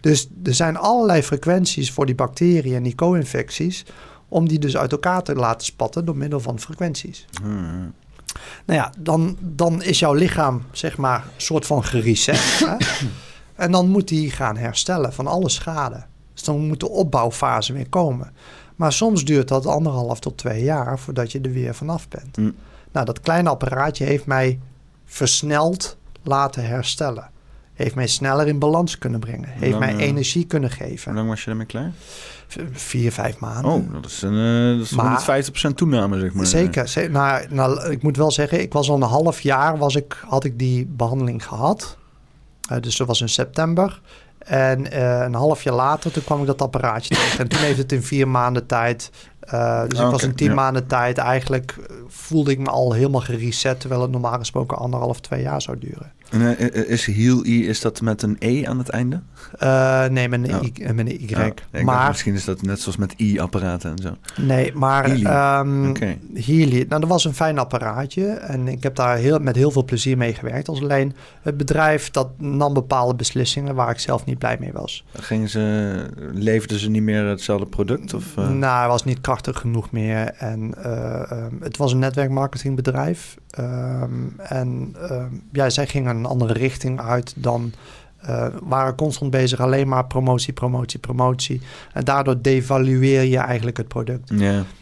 [0.00, 3.84] Dus er zijn allerlei frequenties voor die bacteriën en die co-infecties...
[4.28, 7.26] om die dus uit elkaar te laten spatten door middel van frequenties.
[8.64, 12.40] Nou ja, dan, dan is jouw lichaam zeg maar een soort van gereset.
[12.64, 12.76] hè?
[13.54, 16.04] En dan moet die gaan herstellen van alle schade.
[16.34, 18.32] Dus dan moet de opbouwfase weer komen.
[18.76, 22.36] Maar soms duurt dat anderhalf tot twee jaar voordat je er weer vanaf bent.
[22.36, 22.54] Mm.
[22.92, 24.58] Nou, dat kleine apparaatje heeft mij
[25.04, 27.30] versneld laten herstellen.
[27.74, 29.48] Heeft mij sneller in balans kunnen brengen.
[29.48, 31.14] Heeft lang, mij eh, energie kunnen Hoe geven.
[31.14, 31.92] lang was je daarmee klaar?
[32.72, 33.70] Vier, vijf maanden.
[33.72, 35.20] Oh, dat is een eh, dat is Maar-
[35.70, 36.46] 150% toename, zeg maar.
[36.46, 36.88] Zeker.
[36.88, 40.22] ze- Nou, nou, ik moet wel zeggen, ik was al een half jaar was ik,
[40.26, 41.96] had ik die behandeling gehad.
[42.68, 44.00] Eh, dus dat was in september.
[44.38, 47.38] En eh, een half jaar later, toen kwam ik dat apparaatje tegen.
[47.38, 49.10] En toen heeft het in vier maanden tijd...
[49.88, 50.54] dus ik was in tien ja.
[50.54, 51.76] maanden tijd eigenlijk...
[52.06, 53.80] voelde ik me al helemaal gereset...
[53.80, 56.12] terwijl het normaal gesproken anderhalf, twee jaar zou duren.
[56.30, 59.20] En, eh, is Heal E, is dat met een E aan het einde?
[59.58, 60.64] Eh, nee, met een, Oh.
[60.82, 61.26] Eh, met een Y.
[61.72, 64.16] Ja, maar misschien is dat net zoals met I-apparaten en zo.
[64.42, 65.24] Nee, maar Healy.
[65.24, 66.16] ehm Oké.
[66.34, 69.84] Healy, nou dat was een fijn apparaatje en ik heb daar heel, met heel veel
[69.84, 70.68] plezier mee gewerkt.
[70.68, 75.04] Als alleen het bedrijf dat nam bepaalde beslissingen waar ik zelf niet blij mee was.
[75.14, 78.14] Gingen ze, leverden ze niet meer hetzelfde product?
[78.14, 78.48] Of, eh?
[78.48, 83.36] Nou, hij was niet krachtig genoeg meer en eh, ehm, het was een netwerkmarketingbedrijf.
[83.50, 84.96] Ehm, en
[85.52, 87.72] ja, zij gingen een andere richting uit dan...
[88.18, 91.60] eh, waren constant bezig alleen maar promotie, promotie, promotie.
[91.92, 94.30] En daardoor devalueer je eigenlijk het product.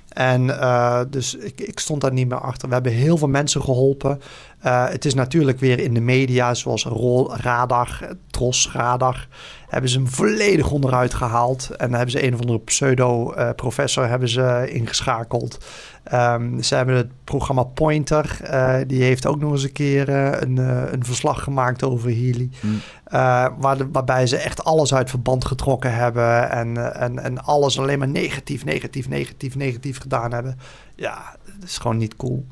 [0.08, 2.68] En eh, dus ik, ik stond daar niet meer achter.
[2.68, 4.20] We hebben heel veel mensen geholpen.
[4.58, 9.28] Eh, het is natuurlijk weer in de media, zoals Rol, Radar, Tros, Radar,
[9.68, 11.70] hebben ze hem volledig onderuit gehaald.
[11.70, 15.64] En dan hebben ze een of andere pseudo-professor hebben ze ingeschakeld.
[16.04, 20.40] Ehm, ze hebben het programma Pointer, eh, die heeft ook nog eens een keer eh,
[20.40, 22.50] een, eh, een verslag gemaakt over Healy.
[22.60, 22.66] Hm.
[23.04, 26.50] Eh, waar de- waarbij ze echt alles uit verband getrokken hebben.
[26.50, 30.58] En, eh, en, en alles alleen maar negatief, negatief, negatief, negatief gedaan hebben.
[30.96, 32.46] Ja, dat is gewoon niet cool.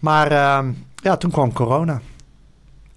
[0.00, 0.72] Maar ehm,
[1.02, 2.00] ja, toen kwam corona.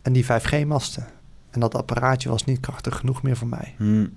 [0.02, 1.08] En die 5G-masten.
[1.52, 3.74] En dat apparaatje was niet krachtig genoeg meer voor mij.
[3.78, 4.08] Hm.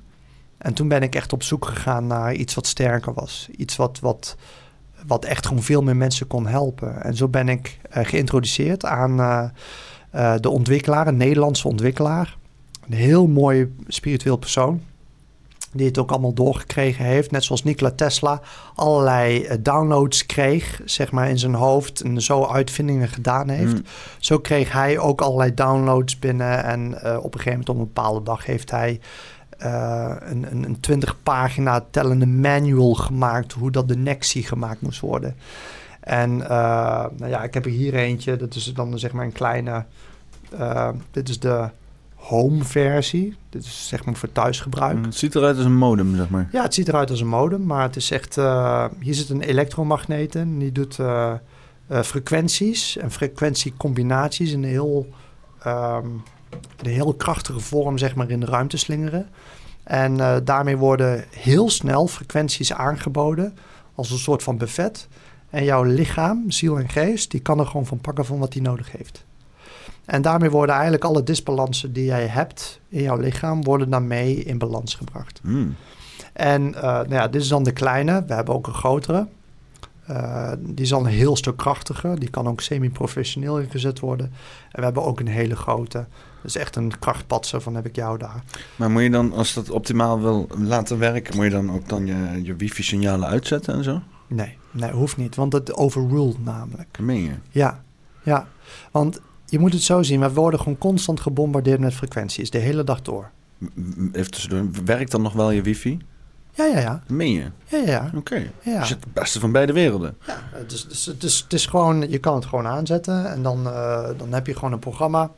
[0.59, 3.49] En toen ben ik echt op zoek gegaan naar iets wat sterker was.
[3.57, 4.37] Iets wat, wat
[5.07, 7.03] wat echt gewoon veel meer mensen kon helpen.
[7.03, 9.17] En zo ben ik geïntroduceerd aan
[10.41, 12.37] de ontwikkelaar, een Nederlandse ontwikkelaar.
[12.87, 14.81] Een heel mooi spiritueel persoon
[15.73, 17.31] die het ook allemaal doorgekregen heeft.
[17.31, 18.41] Net zoals Nikola Tesla
[18.75, 23.73] allerlei eh, downloads kreeg, zeg maar, in zijn hoofd en zo uitvindingen gedaan heeft.
[23.73, 23.85] Hmm.
[24.19, 27.85] Zo kreeg hij ook allerlei downloads binnen en uh, op een gegeven moment op een
[27.85, 29.01] bepaalde dag heeft hij
[29.59, 35.01] uh, een, een, een 20 pagina tellende manual gemaakt hoe dat de Nexie gemaakt moest
[35.01, 35.37] worden.
[36.01, 39.85] En nou ja, ik heb er hier eentje, dat is dan zeg maar een kleine,
[41.11, 41.69] dit is de
[42.23, 43.37] home versie.
[43.49, 44.97] Dit is zeg maar voor thuisgebruik.
[44.97, 46.49] Mm, het ziet eruit als een modem, zeg maar.
[46.53, 48.37] Ja, het ziet eruit als een modem, maar het is echt...
[48.37, 50.59] Uh, hier zit een elektromagneet in.
[50.59, 51.33] Die doet uh,
[51.91, 55.07] uh, frequenties en frequentiecombinaties in een heel,
[55.67, 56.23] um,
[56.83, 59.29] een heel krachtige vorm zeg maar in de ruimte slingeren.
[59.83, 63.57] En daarmee worden heel snel frequenties aangeboden
[63.95, 65.09] als een soort van buffet.
[65.51, 68.63] En jouw lichaam, ziel en geest, die kan er gewoon van pakken van wat hij
[68.63, 69.25] nodig heeft.
[70.05, 74.35] En daarmee worden eigenlijk alle disbalansen die jij hebt in jouw lichaam, worden dan mee
[74.37, 75.41] in balans gebracht.
[75.43, 75.77] Hmm.
[76.33, 78.25] En uh, nou ja, dit is dan de kleine.
[78.27, 79.27] We hebben ook een grotere.
[80.11, 82.19] Uh, die is al een heel stuk krachtiger.
[82.19, 84.27] Die kan ook semi-professioneel ingezet worden.
[84.71, 85.99] En we hebben ook een hele grote.
[85.99, 88.43] Dat is echt een krachtpatser van heb ik jou daar.
[88.77, 92.07] Maar moet je dan, als dat optimaal wil laten werken, moet je dan ook dan
[92.07, 94.01] je, je wifi-signalen uitzetten en zo?
[94.27, 95.35] Nee, nee, hoeft niet.
[95.35, 96.99] Want het overruled namelijk.
[97.01, 97.35] Meen je?
[97.51, 97.83] Ja,
[98.23, 98.47] ja.
[98.91, 99.21] Want
[99.53, 103.03] je moet het zo zien, we worden gewoon constant gebombardeerd met frequenties, de hele dag
[103.03, 103.31] door.
[104.13, 105.99] Even tussendoor, werkt dan nog wel je wifi?
[106.53, 107.03] Ja, ja, ja.
[107.07, 107.51] Meen je?
[107.67, 108.11] Ja, ja.
[108.15, 108.51] Oké.
[108.63, 108.81] Ja.
[108.81, 110.17] Dus het beste van beide werelden.
[110.27, 113.67] Ja, het is, het, is, het is gewoon, je kan het gewoon aanzetten en dan,
[113.67, 115.31] uh, dan heb je gewoon een programma.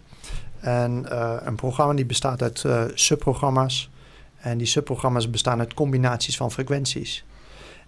[0.61, 3.91] En uh, een programma die bestaat uit uh, subprogramma's.
[4.37, 7.25] En die subprogramma's bestaan uit combinaties van frequenties.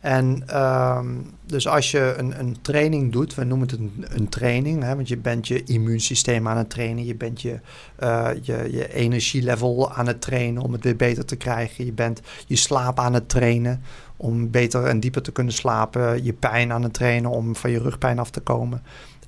[0.06, 4.82] En um, dus als je een, een training doet, we noemen het een, een training,
[4.82, 7.60] hè, want je bent je immuunsysteem aan het trainen, je bent je,
[8.02, 12.20] uh, je, je energielevel aan het trainen om het weer beter te krijgen, je bent
[12.46, 13.82] je slaap aan het trainen
[14.16, 17.78] om beter en dieper te kunnen slapen, je pijn aan het trainen om van je
[17.78, 18.82] rugpijn af te komen.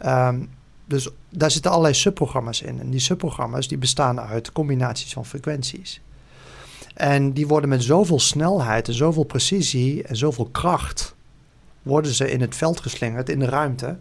[0.06, 0.48] Um,
[0.84, 2.80] dus daar zitten allerlei subprogramma's in.
[2.80, 6.00] En die subprogramma's die bestaan uit combinaties van frequenties.
[6.98, 11.14] En die worden met zoveel snelheid en zoveel precisie en zoveel kracht
[11.82, 13.98] worden ze in het veld geslingerd, in de ruimte.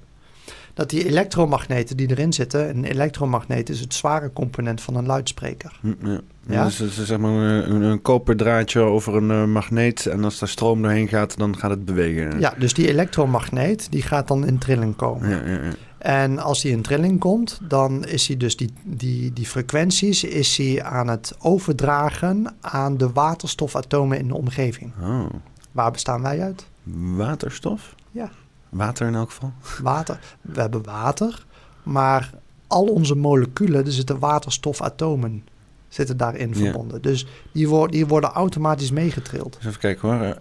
[0.74, 5.80] Dat die elektromagneten die erin zitten, een elektromagneet is het zware component van een luidspreker.
[5.82, 6.22] Hm, ja.
[6.48, 6.64] ja?
[6.64, 10.82] Dus, dus, zeg maar een, een koperdraadje over een uh, magneet en als daar stroom
[10.82, 12.40] doorheen gaat, dan gaat het bewegen.
[12.40, 15.30] Ja, dus die elektromagneet die gaat dan in trilling komen.
[15.30, 15.72] Ja, ja, ja.
[15.98, 20.58] En als die in trilling komt, dan is hij dus die, die, die frequenties is
[20.58, 24.92] hij aan het overdragen aan de waterstofatomen in de omgeving.
[25.02, 25.26] Oh.
[25.72, 26.68] Waar bestaan wij uit?
[27.16, 27.96] Waterstof?
[28.12, 28.32] Ja.
[28.70, 29.52] Water in elk geval?
[29.82, 30.20] Water.
[30.42, 31.46] We hebben water,
[31.84, 32.34] maar
[32.68, 35.44] al onze moleculen, er zitten waterstofatomen
[35.90, 37.02] zitten daarin verbonden.
[37.02, 39.58] Dus die, worden die worden automatisch meegetrild.
[39.60, 40.36] even kijken hoor.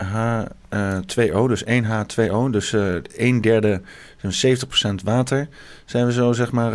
[0.75, 3.81] H2O, dus 1 H2O, dus uh, 1 derde,
[4.25, 4.29] 70%
[5.05, 5.49] water.
[5.85, 6.75] Zijn we zo zeg maar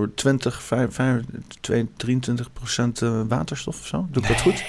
[0.00, 1.22] uh, 20, 5, 5,
[1.60, 4.06] 2, 23% waterstof of zo?
[4.10, 4.36] Doe ik nee.
[4.36, 4.64] dat goed?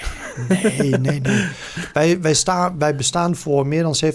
[0.48, 1.48] Nee, nee, nee.
[1.92, 4.08] wij, wij, staan, wij bestaan voor meer dan 70%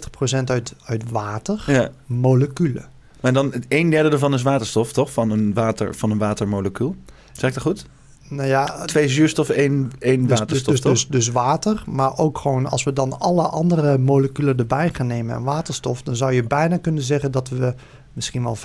[0.45, 1.89] uit, uit water, ja.
[2.05, 2.85] moleculen.
[3.21, 5.11] Maar dan een derde ervan is waterstof, toch?
[5.11, 6.95] Van een, water, van een watermolecuul.
[7.31, 7.85] Zeg ik dat goed?
[8.29, 12.69] Nou ja, Twee zuurstof, één, één dus, waterstof, dus, dus, dus, water, maar ook gewoon
[12.69, 16.77] als we dan alle andere moleculen erbij gaan nemen en waterstof, dan zou je bijna
[16.77, 17.73] kunnen zeggen dat we
[18.15, 18.57] misschien wel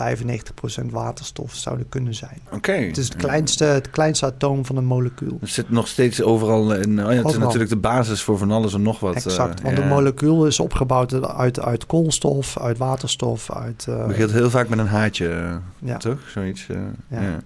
[0.83, 2.41] 95% waterstof zouden kunnen zijn.
[2.51, 2.73] Oké.
[2.73, 5.39] Het is het kleinste, het kleinste atoom van een molecuul.
[5.41, 7.07] Het zit nog steeds overal in.
[7.07, 9.15] Oh ja, het is natuurlijk de basis voor van alles en nog wat.
[9.15, 9.83] Exact, uh, want ja.
[9.83, 13.87] een molecuul is opgebouwd uit, uit koolstof, uit waterstof, uit...
[13.89, 15.97] Uh, het begint heel vaak met een haartje, ja.
[15.97, 16.19] toch?
[16.29, 16.67] Zoiets.
[16.67, 17.21] Ja.
[17.21, 17.41] ja.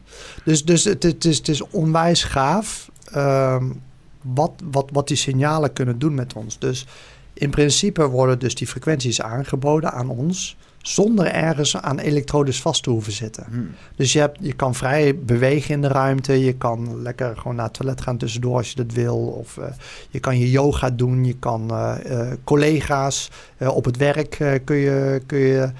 [0.44, 3.82] Dus, dus het, het, is, het is onwijs gaaf um,
[4.22, 6.58] wat, wat, wat die signalen kunnen doen met ons.
[6.58, 6.86] Dus
[7.32, 12.90] in principe worden dus die frequenties aangeboden aan ons zonder ergens aan elektrodes vast te
[12.90, 13.44] hoeven zitten.
[13.50, 13.70] Hmm.
[13.96, 16.44] Dus je, hebt, je kan vrij bewegen in de ruimte.
[16.44, 19.16] Je kan lekker gewoon naar het toilet gaan tussendoor als je dat wil.
[19.16, 19.64] Of uh,
[20.10, 21.24] je kan je yoga doen.
[21.24, 25.70] Je kan uh, uh, collega's op het werk kun je, kun je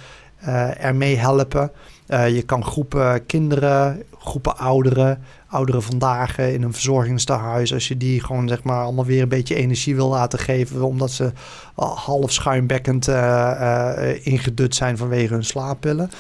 [0.78, 1.70] ermee helpen.
[2.09, 5.22] je kan groepen kinderen, groepen ouderen,
[5.55, 9.55] ouderen vandaag in een verzorgingstehuis, als je die gewoon zeg maar allemaal weer een beetje
[9.55, 11.32] energie wil laten geven, omdat ze
[11.74, 16.10] half schuimbekkend uh, ingedut zijn vanwege hun slaappillen.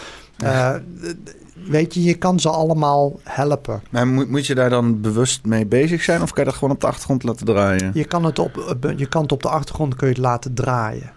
[1.68, 3.82] Weet je, je kan ze allemaal helpen.
[3.90, 6.74] Maar moet, moet je daar dan bewust mee bezig zijn of kan je dat gewoon
[6.74, 7.90] op de achtergrond laten draaien?
[7.94, 11.12] Je kan het op, je kan het op de achtergrond kun je het laten draaien.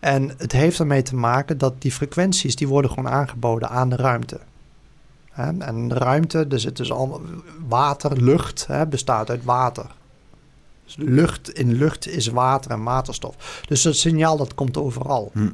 [0.00, 3.96] En het heeft ermee te maken dat die frequenties die worden gewoon aangeboden aan de
[3.96, 4.40] ruimte.
[5.32, 5.58] Hè?
[5.58, 7.20] En ruimte, er zit dus allemaal
[7.68, 9.86] water, lucht, hè, bestaat uit water.
[10.84, 13.62] Dus lucht in lucht is water en waterstof.
[13.68, 15.30] Dus dat signaal dat komt overal.
[15.32, 15.48] Hm.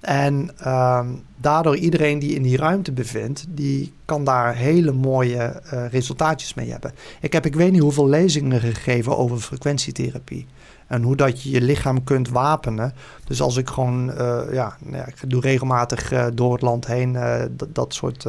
[0.00, 5.86] En ehm, daardoor iedereen die in die ruimte bevindt, die kan daar hele mooie eh,
[5.90, 6.92] resultaatjes mee hebben.
[7.20, 10.46] Ik heb ik weet niet hoeveel lezingen gegeven over frequentietherapie.
[10.86, 12.92] En hoe dat je je lichaam kunt wapenen.
[13.24, 16.86] Dus als ik gewoon, eh, ja, nou ja, ik doe regelmatig eh, door het land
[16.86, 17.42] heen eh,
[17.72, 18.26] dat, soort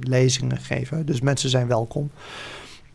[0.00, 1.06] lezingen geven.
[1.06, 2.10] Dus mensen zijn welkom.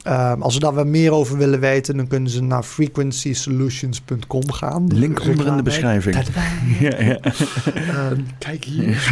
[0.04, 4.88] Ehm, als ze daar wat meer over willen weten, dan kunnen ze naar frequencysolutions.com gaan.
[4.88, 6.16] Link onder in de beschrijving.
[6.80, 7.20] Ja, ja.
[7.74, 9.12] Ehm, kijk hier.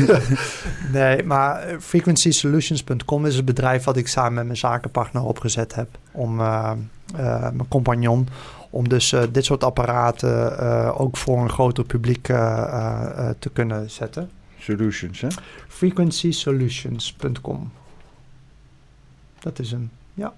[0.91, 5.88] nee, maar frequencysolutions.com is het bedrijf wat ik samen met mijn zakenpartner opgezet heb.
[6.11, 6.72] Om eh,
[7.15, 8.27] eh, mijn compagnon.
[8.69, 13.89] Om dus eh, dit soort apparaten eh, ook voor een groter publiek eh, te kunnen
[13.89, 14.30] zetten.
[14.60, 15.27] Solutions, hè?
[15.68, 17.72] frequencysolutions.com.
[19.39, 20.34] Dat is een, ja.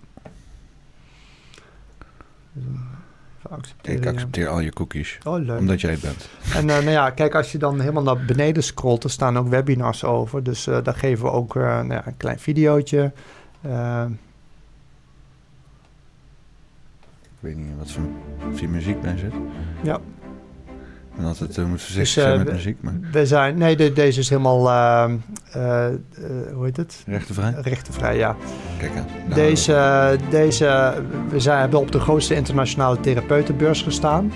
[3.82, 5.18] Ik accepteer al je cookies.
[5.24, 5.60] Oh, leuk.
[5.60, 6.30] Omdat jij het bent.
[6.54, 10.04] En nou ja, kijk, als je dan helemaal naar beneden scrolt, er staan ook webinars
[10.04, 10.44] over.
[10.44, 13.12] Dus daar geven we ook nou ja, een klein videootje.
[13.62, 14.06] Eh,
[17.42, 18.04] Ik weet niet wat voor,
[18.54, 19.34] of muziek bij zit.
[19.82, 19.98] Ja.
[21.18, 23.76] En altijd uh, moet voorzichtig Dus, eh, zijn met we- muziek, maar we zijn, nee,
[23.76, 25.04] de- deze is helemaal, eh,
[25.52, 25.94] eh, eh,
[26.54, 27.04] hoe heet het?
[27.08, 27.54] rechtenvrij.
[27.62, 28.36] Rechtenvrij, ja.
[28.78, 29.06] Kijk aan.
[29.24, 30.94] Nou, Deze, deze,
[31.30, 34.32] we zijn, hebben op de grootste internationale therapeutenbeurs gestaan.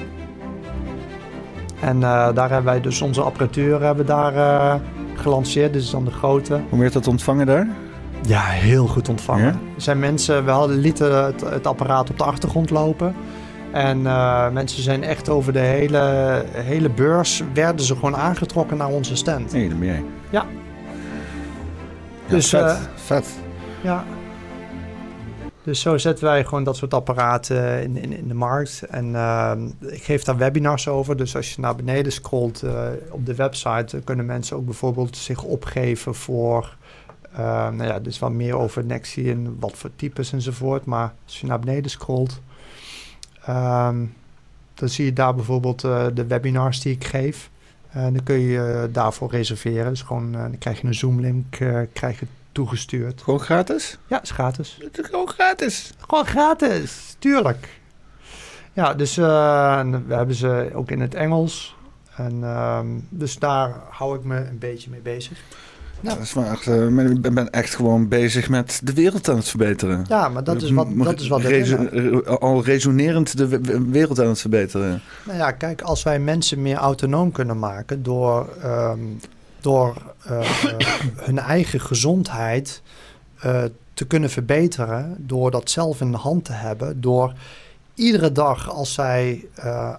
[1.82, 4.76] En eh, daar hebben wij dus onze apparatuur hebben daar, eh,
[5.16, 5.74] gelanceerd.
[5.74, 6.62] Dit is dan de grote.
[6.70, 7.68] Hoe werd dat ontvangen daar?
[8.26, 9.44] Ja, heel goed ontvangen.
[9.46, 9.52] Ja?
[9.76, 13.16] Er zijn mensen, we hadden, lieten het, het apparaat op de achtergrond lopen.
[13.72, 18.88] En eh, mensen zijn echt over de hele, hele beurs, werden ze gewoon aangetrokken naar
[18.88, 19.52] onze stand.
[19.52, 20.04] Nee, dat ben jij.
[20.30, 20.46] Ja.
[22.26, 22.62] Ja, Dus, vet.
[22.62, 23.28] eh, vet.
[23.82, 24.04] Ja.
[25.64, 28.84] Dus zo zetten wij gewoon dat soort apparaten in, in, in de markt.
[28.90, 31.18] En ehm, ik geef daar webinars over.
[31.18, 32.74] Dus als je naar beneden scrolt eh,
[33.10, 36.76] op de website, dan kunnen mensen ook bijvoorbeeld zich opgeven voor.
[37.34, 40.86] Eh, nou ja, dus wat meer over Nexi en wat voor types enzovoort.
[40.86, 42.42] Maar als je naar beneden scrolt,
[43.46, 44.06] ehm,
[44.74, 47.52] dan zie je daar bijvoorbeeld eh, de webinars die ik geef.
[47.94, 49.90] En dan kun je eh, daarvoor reserveren.
[49.90, 53.22] Dus gewoon, eh, dan krijg je een Zoom-link eh, krijg je toegestuurd.
[53.22, 53.98] Gewoon gratis?
[54.08, 54.78] Ja, is gratis.
[54.82, 55.94] Het is gewoon gratis.
[55.98, 57.82] Gewoon gratis, tuurlijk.
[58.74, 61.76] Ja, dus eh, we hebben ze ook in het Engels.
[62.16, 65.42] En ehm, dus daar hou ik me een beetje mee bezig.
[66.04, 66.10] Ja.
[66.10, 69.36] Dat is maar echt, eh, ik ben, ben echt gewoon bezig met de wereld aan
[69.36, 70.06] het verbeteren.
[70.08, 74.28] Ja, maar dat is wat, dat is wat eh, Al resonerend de we- wereld aan
[74.28, 75.02] het verbeteren.
[75.26, 79.00] Nou ja, kijk, als wij mensen meer autonoom kunnen maken door, ehm,
[79.62, 80.40] door eh,
[81.28, 82.82] hun eigen gezondheid
[83.94, 87.34] te kunnen verbeteren, door dat zelf in de hand te hebben, door
[87.94, 89.46] iedere dag als zij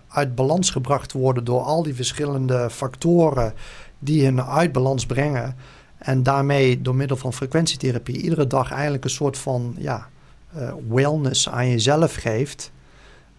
[0.09, 3.53] uit balans gebracht worden door al die verschillende factoren
[3.99, 5.57] die hun uit balans brengen
[6.05, 10.09] en daarmee door middel van frequentietherapie iedere dag eigenlijk een soort van ja,
[10.55, 12.71] eh, wellness aan jezelf geeft.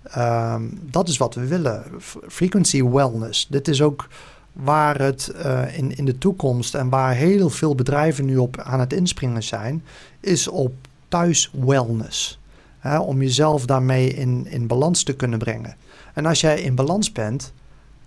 [0.03, 1.83] Ehm, dat is wat we willen.
[2.27, 3.47] Frequency wellness.
[3.49, 4.07] Dit is ook
[4.53, 8.79] waar het eh, in, in de toekomst en waar heel veel bedrijven nu op aan
[8.79, 9.83] het inspringen zijn,
[10.19, 10.73] is op
[11.07, 12.39] thuis wellness.
[12.79, 15.75] Hè, om jezelf daarmee in, in balans te kunnen brengen.
[16.13, 17.53] En als jij in balans bent,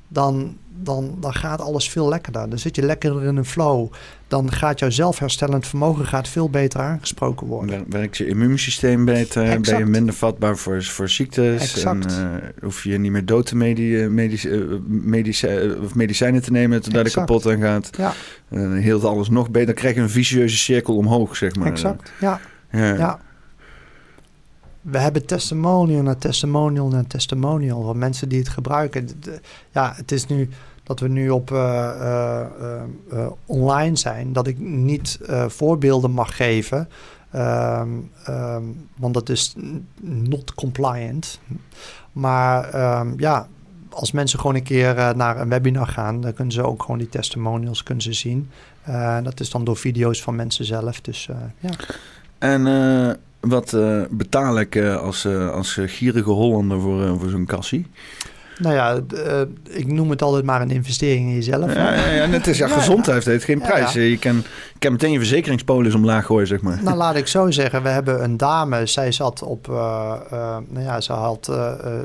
[0.09, 2.48] dan, dan, dan gaat alles veel lekkerder.
[2.48, 3.93] Dan zit je lekkerder in een flow.
[4.28, 7.68] Dan gaat jouw zelfherstellend vermogen gaat veel beter aangesproken worden.
[7.70, 9.43] Wer- Werkt je immuunsysteem beter?
[9.43, 9.89] Ben je Exact.
[9.89, 11.62] minder vatbaar voor, voor ziektes?
[11.62, 12.06] Exact.
[12.16, 16.43] En eh, hoef je niet meer dood te medi medici- eh, medici- eh, of medicijnen
[16.43, 17.26] te nemen totdat je Exact.
[17.26, 17.90] kapot aan gaat.
[17.97, 18.12] Ja,
[18.70, 19.66] heelt alles nog beter.
[19.66, 21.66] Dan krijg je een vicieuze cirkel omhoog, zeg maar.
[21.68, 22.12] exact.
[22.20, 22.40] Ja.
[22.70, 22.94] Ja.
[22.94, 23.20] Ja.
[24.90, 29.09] We hebben testimonial na testimonial na testimonial van mensen die het gebruiken.
[29.73, 30.48] Ja, het is nu
[30.82, 32.47] dat we nu op eh, eh,
[33.10, 36.89] eh, online zijn, dat ik niet voorbeelden mag geven.
[37.31, 37.89] Ehm,
[38.24, 38.62] ehm,
[38.97, 39.55] want dat is
[40.01, 41.40] not compliant.
[42.12, 43.48] Maar ehm, ja,
[43.90, 47.09] als mensen gewoon een keer naar een webinar gaan, dan kunnen ze ook gewoon die
[47.09, 48.51] testimonials kunnen ze zien.
[49.23, 51.01] Dat is dan door video's van mensen zelf.
[51.01, 51.28] Dus
[51.60, 51.70] ja.
[52.39, 52.66] En
[53.40, 57.86] wat eh, betaal ik eh, als, eh, als gierige Hollander voor, voor zo'n kassie?
[58.59, 59.01] Nou ja,
[59.70, 61.74] ik noem het altijd maar een investering in jezelf.
[61.74, 63.93] Ja, ja, het is ja, gezondheid heeft geen prijs.
[63.93, 64.36] Je, kan,
[64.73, 66.82] je kan meteen je verzekeringspolis omlaag gooien, zeg maar.
[66.82, 67.82] Nou, laat ik zo zeggen.
[67.82, 69.66] We hebben een dame, zij zat op,
[70.69, 71.52] nou ja, ze had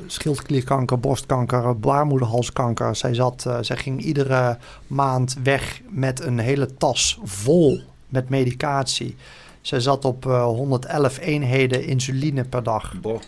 [0.08, 2.96] schildklierkanker, borstkanker, baarmoederhalskanker.
[2.96, 4.58] Zij, zat, zij ging iedere
[4.88, 9.16] maand weg met een hele tas vol met medicatie.
[9.64, 12.94] Zij zat op 111 eenheden insuline per dag.
[13.02, 13.22] Boah.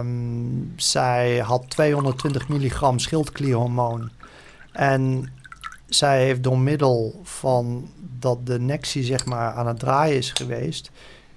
[0.00, 4.10] Um, zij had 220 milligram schildklierhormoon.
[4.72, 5.32] En
[5.86, 10.90] zij heeft door middel van dat de Nexie zeg maar aan het draaien is geweest.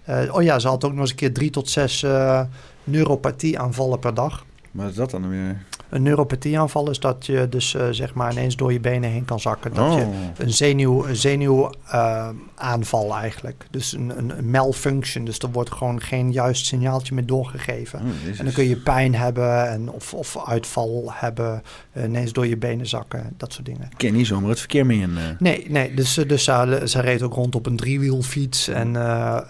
[0.10, 2.42] Uh, oh ja, ze had ook nog eens een keer drie tot zes uh,
[2.84, 4.46] neuropathie aanvallen per dag.
[4.72, 5.66] Maar is dat dan weer?
[5.92, 9.40] Een neuropathieaanval is dat je dus uh, zeg maar ineens door je benen heen kan
[9.40, 9.74] zakken.
[9.74, 10.16] Dat je Oh.
[10.38, 13.66] een zenuw, een zenuw uh, aanval eigenlijk.
[13.72, 15.26] Dus een, een, een malfunction.
[15.26, 18.00] Dus er wordt gewoon geen juist signaaltje meer doorgegeven.
[18.00, 18.40] Oh.
[18.40, 21.62] En dan kun je pijn hebben en of, of uitval hebben,
[21.94, 23.90] uh, ineens door je benen zakken, dat soort dingen.
[23.98, 25.18] Ken niet zomaar het verkeer mee in.
[25.40, 28.96] Nee, nee, dus, dus ze, ze reed ook rond op een driewielfiets en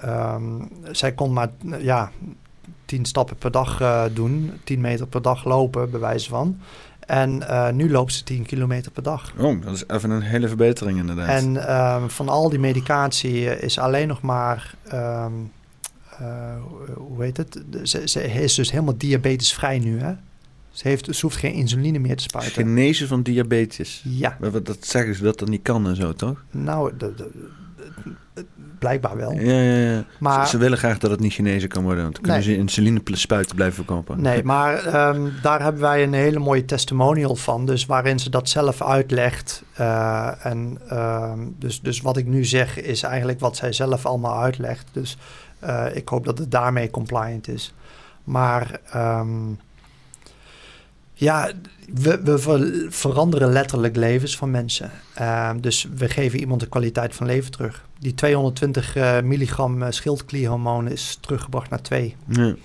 [0.09, 1.49] um, zij kon maar,
[1.79, 2.11] ja,
[2.91, 6.59] tien stappen per dag uh, doen, 10 meter per dag lopen, bij wijze van.
[6.99, 9.33] En uh, nu loopt ze 10 kilometer per dag.
[9.37, 11.27] Oh, dat is even een hele verbetering inderdaad.
[11.27, 15.51] En uh, van al die medicatie is alleen nog maar, um,
[16.95, 17.63] hoe heet het?
[17.83, 20.13] Ze, ze, is dus helemaal diabetesvrij nu, hè?
[20.71, 22.53] Ze, heeft, ze hoeft geen insuline meer te spuiten.
[22.53, 24.03] Genezen van diabetes.
[24.05, 24.37] Ja.
[24.63, 26.43] Dat zeggen ze dat dat niet kan en zo, toch?
[26.51, 27.29] Nou, de, de,
[28.79, 29.31] blijkbaar wel.
[29.31, 30.05] Ja, ja, ja.
[30.19, 32.03] Maar, ze, ze, willen graag dat het niet genezen kan worden.
[32.03, 32.53] Want dan kunnen nee.
[32.53, 34.21] ze insuline spuiten blijven verkopen.
[34.21, 37.65] Nee, maar um, daar hebben wij een hele mooie testimonial van.
[37.65, 39.63] Dus waarin ze dat zelf uitlegt.
[39.79, 44.41] Uh, en uh, dus, dus wat ik nu zeg is eigenlijk wat zij zelf allemaal
[44.41, 44.87] uitlegt.
[44.91, 45.17] Dus
[45.63, 47.73] uh, ik hoop dat het daarmee compliant is.
[48.23, 49.59] Maar um,
[51.21, 51.51] ja,
[51.93, 54.91] we, we ver, veranderen letterlijk levens van mensen.
[55.19, 57.85] Uh, dus we geven iemand de kwaliteit van leven terug.
[57.99, 62.15] Die 220 uh, milligram schildklierhormoon is teruggebracht naar 2.
[62.27, 62.55] Ja.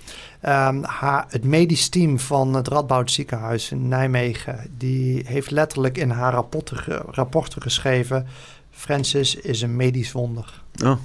[0.69, 4.71] Um, haar, het medisch team van het Radboud ziekenhuis in Nijmegen...
[4.79, 8.27] die heeft letterlijk in haar rapporten, rapporten geschreven...
[8.71, 10.63] Francis is een medisch wonder.
[10.85, 10.97] Oh.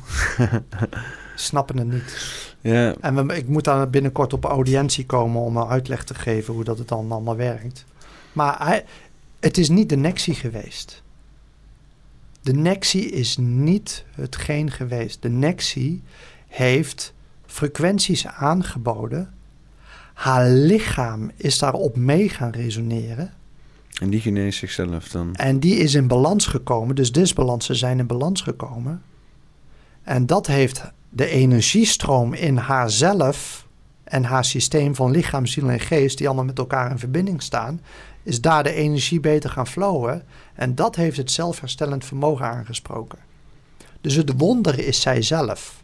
[1.36, 2.51] Snappen het niet.
[2.62, 2.96] Ja.
[3.00, 6.64] En we, ik moet daar binnenkort op audiëntie komen om een uitleg te geven hoe
[6.64, 7.86] dat het dan allemaal werkt.
[8.34, 8.86] Maar hij,
[9.40, 11.04] het is niet de Nexie geweest.
[12.42, 15.22] De Nexie is niet hetgeen geweest.
[15.22, 16.02] De Nexie
[16.48, 17.14] heeft
[17.46, 19.34] frequenties aangeboden.
[20.14, 23.34] Haar lichaam is daarop mee gaan resoneren.
[24.00, 25.36] En die geneest zichzelf dan.
[25.36, 26.96] En die is in balans gekomen.
[26.96, 29.02] Dus disbalansen zijn in balans gekomen.
[30.04, 33.68] En dat heeft de energiestroom in haarzelf
[34.04, 37.82] en haar systeem van lichaam, ziel en geest, die allemaal met elkaar in verbinding staan,
[38.24, 40.24] is daar de energie beter gaan flowen.
[40.54, 43.20] En dat heeft het zelfherstellend vermogen aangesproken.
[44.02, 45.84] Dus het wonder is zijzelf.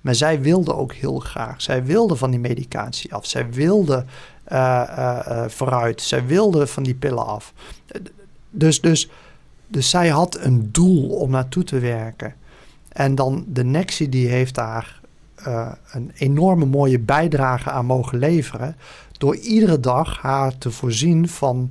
[0.00, 1.62] Maar zij wilde ook heel graag.
[1.62, 3.26] Zij wilde van die medicatie af.
[3.26, 4.04] Zij wilde
[4.52, 6.02] uh, uh, uh, vooruit.
[6.02, 7.52] Zij wilde van die pillen af.
[8.50, 9.10] Dus, dus,
[9.66, 12.34] dus zij had een doel om naartoe te werken.
[12.92, 15.00] En dan de Nexie die heeft daar
[15.46, 18.76] uh, een enorme mooie bijdrage aan mogen leveren.
[19.12, 21.70] Door iedere dag haar te voorzien van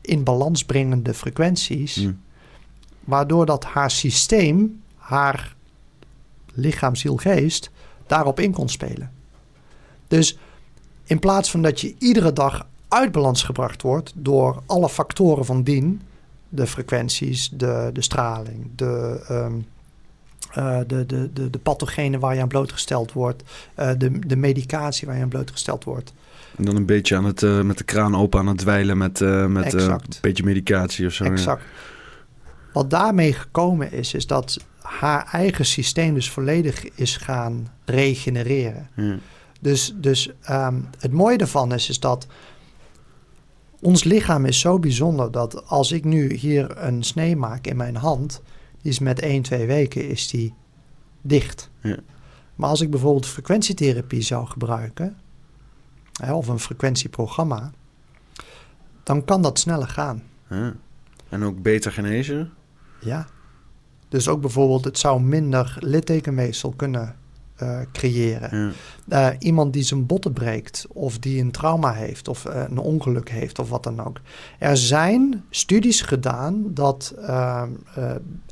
[0.00, 1.96] in balans brengende frequenties.
[1.96, 2.20] Mm.
[3.04, 5.56] Waardoor dat haar systeem, haar
[6.52, 7.70] lichaam, ziel, geest,
[8.06, 9.12] daarop in kon spelen.
[10.08, 10.38] Dus
[11.04, 15.62] in plaats van dat je iedere dag uit balans gebracht wordt door alle factoren van
[15.62, 16.02] dien,
[16.48, 19.66] de frequenties, de, de straling, de, um,
[20.58, 23.42] uh, de, de, de, de pathogenen waar je aan blootgesteld wordt,
[23.78, 26.12] uh, de, de medicatie waar je aan blootgesteld wordt.
[26.56, 29.20] En dan een beetje aan het, uh, met de kraan open aan het dweilen met,
[29.48, 31.24] met een beetje medicatie of zo.
[31.24, 31.62] Exact.
[31.62, 31.68] Ja.
[32.72, 38.88] Wat daarmee gekomen is, is dat haar eigen systeem dus volledig is gaan regenereren.
[38.94, 39.16] Ja.
[39.60, 42.26] Dus, dus um, het mooie ervan is, is dat
[43.80, 47.96] ons lichaam is zo bijzonder dat als ik nu hier een snee maak in mijn
[47.96, 48.42] hand,
[48.86, 50.54] is met 1, 2 weken is die
[51.20, 51.70] dicht.
[51.80, 51.96] Ja.
[52.54, 55.16] Maar als ik bijvoorbeeld frequentietherapie zou gebruiken,
[56.20, 57.70] hè, of een frequentieprogramma,
[59.02, 60.22] dan kan dat sneller gaan.
[60.50, 60.74] Ja.
[61.28, 62.52] En ook beter genezen?
[63.00, 63.26] Ja.
[64.08, 67.16] Dus ook bijvoorbeeld, het zou minder littekenweefsel kunnen
[67.62, 68.74] uh, creëren.
[69.06, 69.32] Ja.
[69.32, 73.30] Uh, iemand die zijn botten breekt, of die een trauma heeft, of uh, een ongeluk
[73.30, 74.20] heeft, of wat dan ook.
[74.58, 77.14] Er zijn studies gedaan dat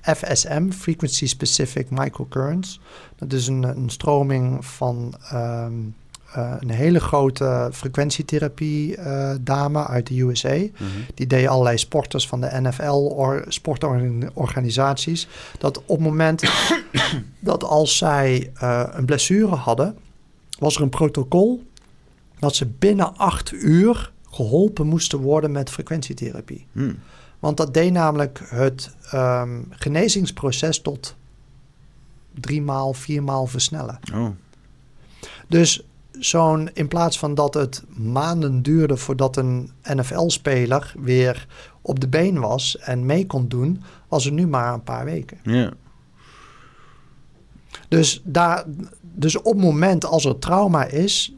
[0.02, 2.80] FSM, Frequency Specific Microcurrents,
[3.16, 5.94] dat is een, een stroming van um,
[6.34, 10.54] eh, een hele grote frequentietherapie eh, dame uit de USA.
[10.54, 10.70] Mhm.
[11.14, 15.28] Die deed allerlei sporters van de NFL, or, sportorganisaties.
[15.58, 16.42] Dat op het moment
[17.40, 19.98] dat als zij eh, een blessure hadden,
[20.58, 21.64] was er een protocol
[22.38, 26.66] dat ze binnen acht uur geholpen moesten worden met frequentietherapie.
[26.72, 26.92] Hm.
[27.38, 31.16] Want dat deed namelijk het ehm, genezingsproces tot
[32.40, 33.98] drie maal, vier maal versnellen.
[34.14, 34.28] Oh.
[35.48, 35.84] Dus
[36.18, 41.46] zo'n, in plaats van dat het maanden duurde voordat een NFL-speler weer
[41.82, 45.38] op de been was en mee kon doen, was het nu maar een paar weken.
[45.42, 45.72] Ja.
[47.88, 48.64] Dus, daar,
[49.00, 51.34] dus op het moment als er trauma is,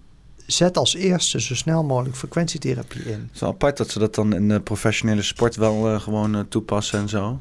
[0.46, 3.20] zet als eerste zo snel mogelijk frequentietherapie in.
[3.20, 6.34] Het is wel apart dat ze dat dan in de professionele sport wel eh, gewoon
[6.34, 7.40] eh, toepassen en zo.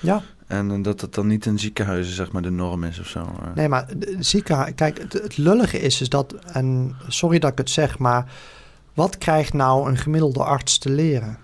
[0.00, 3.06] Ja, En eh, dat het dan niet in ziekenhuizen zeg maar de norm is of
[3.06, 3.18] zo.
[3.20, 3.54] eh.
[3.54, 7.70] nee, maar ziekenhuis, kijk, het, het lullige is, is dat, en sorry dat ik het
[7.70, 8.32] zeg, maar
[8.94, 11.38] wat krijgt nou een gemiddelde arts te leren?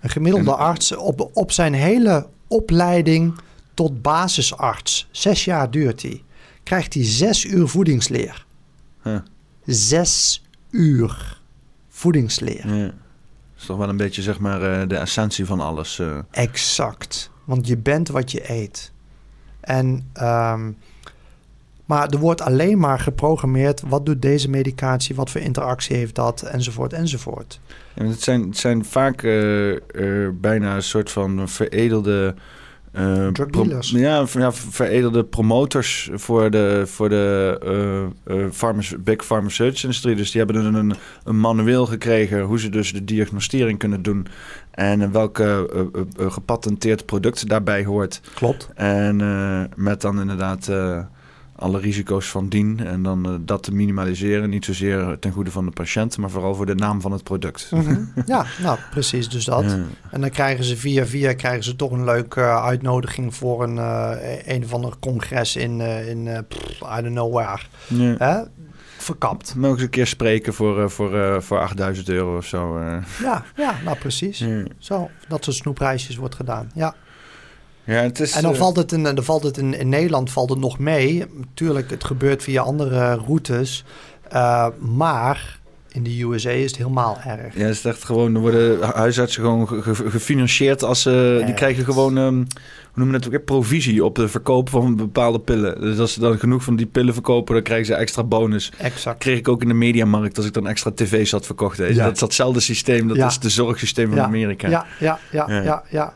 [0.00, 3.38] Een gemiddelde En- arts op, op zijn hele opleiding
[3.74, 6.24] tot basisarts, zes jaar duurt die,
[6.62, 8.46] krijgt hij zes uur voedingsleer.
[9.02, 9.18] Huh.
[9.66, 11.40] Zes uur
[11.88, 12.74] voedingsleer.
[12.74, 12.84] Ja.
[12.84, 12.92] Dat
[13.58, 16.02] is toch wel een beetje zeg maar eh, de essentie van alles.
[16.30, 17.30] Exact.
[17.50, 18.92] Want je bent wat je eet.
[19.60, 20.70] En, ehm,
[21.84, 23.82] maar er wordt alleen maar geprogrammeerd...
[23.86, 27.60] wat doet deze medicatie, wat voor interactie heeft dat, enzovoort, enzovoort.
[27.94, 32.34] En het, zijn, het zijn vaak eh, eh, bijna een soort van veredelde...
[32.92, 38.08] eh, Drug pro- ja, ja, veredelde promotors voor de, voor de
[38.52, 40.16] farmace- big pharmaceutical industrie.
[40.16, 40.94] Dus die hebben een, een,
[41.24, 44.26] een manueel gekregen hoe ze dus de diagnostering kunnen doen.
[44.70, 45.70] En welke
[46.16, 48.20] gepatenteerd product daarbij hoort.
[48.34, 48.68] Klopt.
[48.74, 49.16] En
[49.76, 50.70] met dan inderdaad
[51.60, 52.86] alle risico's van dien.
[52.86, 54.50] En dan eh, dat te minimaliseren.
[54.50, 57.70] Niet zozeer ten goede van de patiënt, maar vooral voor de naam van het product.
[58.26, 59.64] Ja, nou, precies dus dat.
[59.64, 59.84] Ja.
[60.10, 63.34] En dan krijgen ze via via krijgen ze toch een leuke eh, uitnodiging...
[63.34, 67.60] voor een, eh, een of ander congres in, in pff, I don't know where.
[67.86, 68.14] Ja.
[68.18, 68.42] Hè?
[68.96, 69.54] Verkapt.
[69.54, 72.80] Mogen ze een keer spreken voor, voor, voor 8000 euro of zo.
[73.22, 74.38] Ja, ja, nou precies.
[74.38, 74.64] Ja.
[74.78, 76.70] Zo, dat soort snoepreisjes wordt gedaan.
[76.74, 76.94] Ja.
[77.90, 78.32] Ja, het is...
[78.32, 80.78] En dan eh, valt het, in, dan valt het in, in Nederland valt het nog
[80.78, 81.24] mee.
[81.54, 83.84] Tuurlijk, het gebeurt via andere routes.
[84.32, 85.58] Uh, maar
[85.92, 87.54] in de USA is het helemaal erg.
[87.56, 88.34] Ja, het is echt gewoon...
[88.34, 91.34] Er worden huisartsen gewoon ge- ge- gefinancierd als ze...
[91.38, 91.54] Die Echt.
[91.54, 92.18] krijgen gewoon...
[92.18, 92.44] ehm, hoe
[92.94, 93.44] noemen we dat ook weer?
[93.44, 95.80] Provisie op de verkoop van bepaalde pillen.
[95.80, 97.54] Dus als ze dan genoeg van die pillen verkopen...
[97.54, 98.72] dan krijgen ze extra bonus.
[98.78, 99.18] Exact.
[99.18, 101.76] kreeg ik ook in de mediamarkt als ik dan extra tv's had verkocht.
[101.78, 101.92] Ja.
[102.04, 103.08] Dat is datzelfde systeem.
[103.08, 103.26] Dat Ja.
[103.26, 104.24] is de zorgsysteem van Ja.
[104.24, 104.68] Amerika.
[104.68, 105.82] Ja, ja, ja, Ja.
[105.90, 106.12] ja,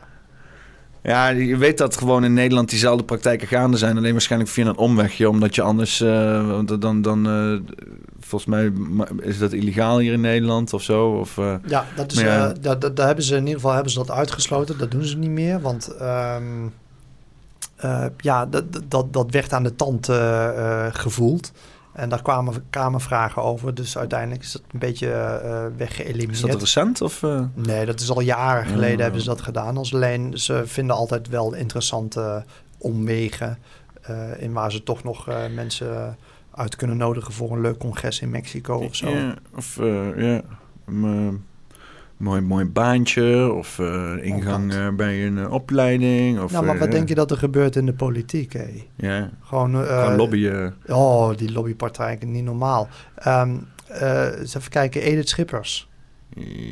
[1.05, 1.27] ja.
[1.29, 3.97] Je weet dat gewoon in Nederland diezelfde praktijken gaande zijn.
[3.97, 5.29] Alleen waarschijnlijk via een omwegje.
[5.29, 5.99] Omdat je anders...
[6.47, 7.73] want dan, dan eh,
[8.19, 8.71] volgens mij
[9.21, 11.09] is dat illegaal hier in Nederland of zo.
[11.09, 12.53] Of, eh, Ja, dat is, ja.
[12.61, 14.77] dat, dat, daar hebben ze in ieder geval hebben ze dat uitgesloten.
[14.77, 16.43] Dat doen ze niet meer, want ehm,
[17.75, 20.09] eh, ja, dat, dat, dat werd aan de tand
[20.95, 21.51] gevoeld.
[21.95, 23.73] En daar kwamen kamervragen over.
[23.75, 26.31] Dus uiteindelijk is dat een beetje eh weggeëlimineerd.
[26.31, 27.01] is dat recent?
[27.01, 27.41] Of, eh?
[27.53, 29.01] Nee, dat is al jaren geleden Oh.
[29.01, 29.77] hebben ze dat gedaan.
[29.77, 32.45] Als alleen ze vinden altijd wel interessante
[32.77, 33.57] omwegen.
[34.01, 36.17] eh, in waar ze toch nog eh, mensen
[36.51, 39.09] uit kunnen nodigen voor een leuk congres in Mexico of zo.
[39.09, 40.41] Ja, of eh, ja,
[40.87, 41.27] eh,
[42.17, 43.53] mooi, mooi baantje.
[43.53, 44.79] Of eh, ingang dat.
[44.79, 46.39] eh, bij een eh, opleiding.
[46.41, 48.57] Of, nou, maar wat denk je dat er gebeurt in de politiek?
[48.95, 50.75] Ja, Gewoon, gewoon lobbyen.
[50.87, 52.87] Oh, die lobbypartijen, niet normaal.
[53.15, 53.55] Ehm
[53.87, 55.89] eh, eens even kijken, Edith Schippers,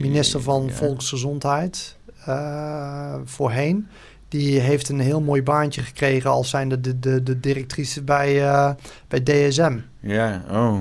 [0.02, 0.72] minister van.
[0.72, 1.98] Volksgezondheid
[3.26, 3.88] voorheen.
[4.28, 8.34] Die heeft een heel mooi baantje gekregen als zijnde de, de, de directrice bij,
[9.08, 9.78] bij DSM.
[10.00, 10.80] Ja, oh.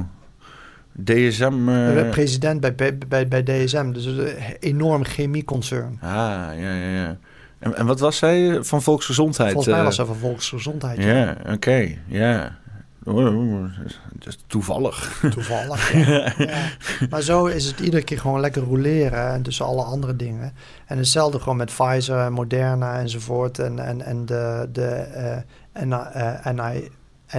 [1.05, 1.69] DSM.
[1.69, 2.74] eh, De president bij,
[3.09, 3.93] bij, bij, DSM.
[3.93, 4.28] Dus een
[4.60, 5.98] enorm chemieconcern.
[6.01, 7.16] ah, ja, ja, ja.
[7.59, 9.52] En, en wat was zij van volksgezondheid?
[9.52, 9.86] Volgens mij eh?
[9.86, 11.02] was ze van Volksgezondheid.
[11.02, 12.60] Ja, oké, ja.
[13.05, 15.19] Dat is toevallig.
[15.35, 15.93] Toevallig.
[15.93, 16.32] Ja.
[16.39, 16.69] Ja.
[17.10, 20.52] Maar zo is het iedere keer gewoon lekker roleren en tussen alle andere dingen.
[20.86, 23.59] En hetzelfde gewoon met Pfizer, Moderna enzovoort.
[23.59, 25.36] En, en, en de, de eh,
[25.73, 26.89] eh, NI,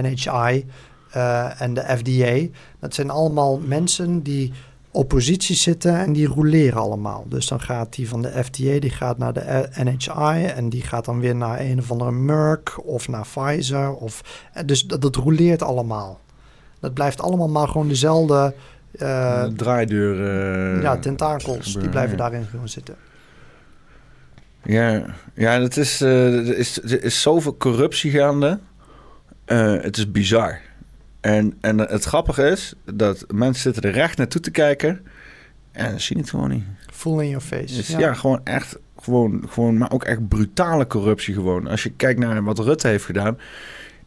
[0.00, 0.66] NHI
[1.14, 2.56] eh, en de FDA.
[2.80, 4.52] Dat zijn allemaal mensen die
[4.90, 7.24] oppositie zitten en die roleren allemaal.
[7.28, 11.04] Dus dan gaat die van de FDA, die gaat naar de NHI en die gaat
[11.04, 13.94] dan weer naar een of andere Merck of naar Pfizer.
[13.94, 14.22] Of,
[14.52, 16.20] eh, dus dat, dat roleert allemaal.
[16.80, 18.54] Dat blijft allemaal maar gewoon dezelfde
[18.96, 20.82] Een draaideur.
[20.82, 21.76] ja, tentakels.
[21.76, 22.94] Die blijven daarin gewoon zitten.
[24.62, 25.04] Ja,
[25.34, 28.58] ja dat is, er, is, er is zoveel corruptie gaande.
[29.44, 30.60] Het is bizar.
[31.24, 35.00] En, en het grappige is dat mensen zitten er recht naartoe te kijken
[35.72, 36.64] en zien het gewoon niet.
[36.92, 37.74] Full in your face.
[37.74, 38.14] Dus ja.
[38.14, 41.66] gewoon echt, gewoon, gewoon, maar ook echt brutale corruptie gewoon.
[41.66, 43.38] Als je kijkt naar wat Rutte heeft gedaan.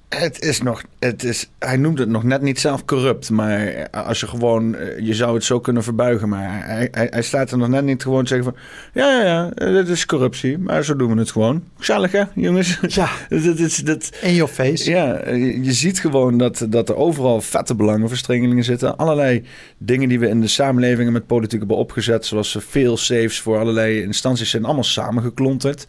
[0.09, 4.19] Het is nog, het is, hij noemt het nog net niet zelf corrupt, maar als
[4.19, 7.57] je gewoon, eh, je zou het zo kunnen verbuigen, maar hij, hij, hij staat er
[7.57, 8.61] nog net niet gewoon te zeggen van,
[8.93, 11.63] ja, ja, ja, dit is corruptie, maar zo doen we het gewoon.
[11.77, 12.79] Gezellig hè, jongens?
[12.88, 14.89] Ja, dat is, dat, in your face.
[14.89, 18.97] Ja, je ziet gewoon dat, dat er overal vette belangenverstrengelingen zitten.
[18.97, 19.43] Allerlei
[19.77, 24.01] dingen die we in de samenlevingen met politiek hebben opgezet, zoals veel safes voor allerlei
[24.01, 25.88] instanties, zijn allemaal samengeklonterd.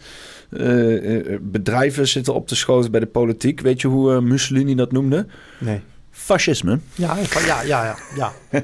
[0.50, 3.60] Uh, bedrijven zitten op te schoten bij de politiek.
[3.60, 5.26] Weet je hoe uh, Mussolini dat noemde?
[5.58, 5.80] Nee.
[6.10, 6.78] Fascisme.
[6.94, 7.16] Ja,
[7.46, 7.96] ja, ja, ja.
[8.16, 8.32] ja.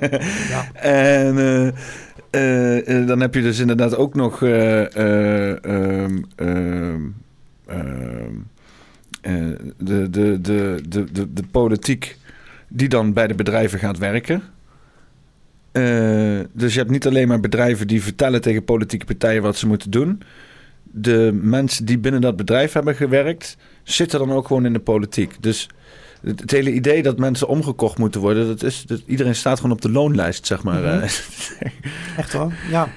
[0.55, 0.73] ja.
[0.73, 1.37] En
[2.31, 4.87] uh, dan heb je dus inderdaad ook nog ehm,
[6.37, 7.09] ehm,
[7.67, 12.17] ehm, de, de, de, de, de, de politiek
[12.69, 14.43] die dan bij de bedrijven gaat werken.
[16.53, 19.91] dus je hebt niet alleen maar bedrijven die vertellen tegen politieke partijen wat ze moeten
[19.91, 20.23] doen
[20.95, 25.37] de mensen die binnen dat bedrijf hebben gewerkt, zitten dan ook gewoon in de politiek.
[25.41, 25.69] Dus
[26.23, 29.83] het, hele idee dat mensen omgekocht moeten worden, dat is, dat, iedereen staat gewoon op
[29.83, 30.81] de loonlijst, zeg maar.
[30.81, 31.01] Mm
[32.17, 32.89] Echt hoor, ja.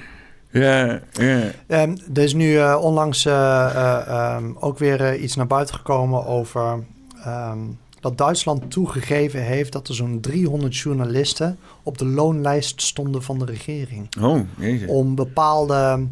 [0.51, 1.51] Ja, ja.
[1.67, 6.83] Um, er is nu uh, onlangs uh, um, ook weer iets naar buiten gekomen over
[7.27, 13.39] um, dat Duitsland toegegeven heeft dat er zo'n 300 journalisten op de loonlijst stonden van
[13.39, 14.07] de regering.
[14.21, 14.89] Oh, jezus.
[14.89, 16.07] Om bepaalde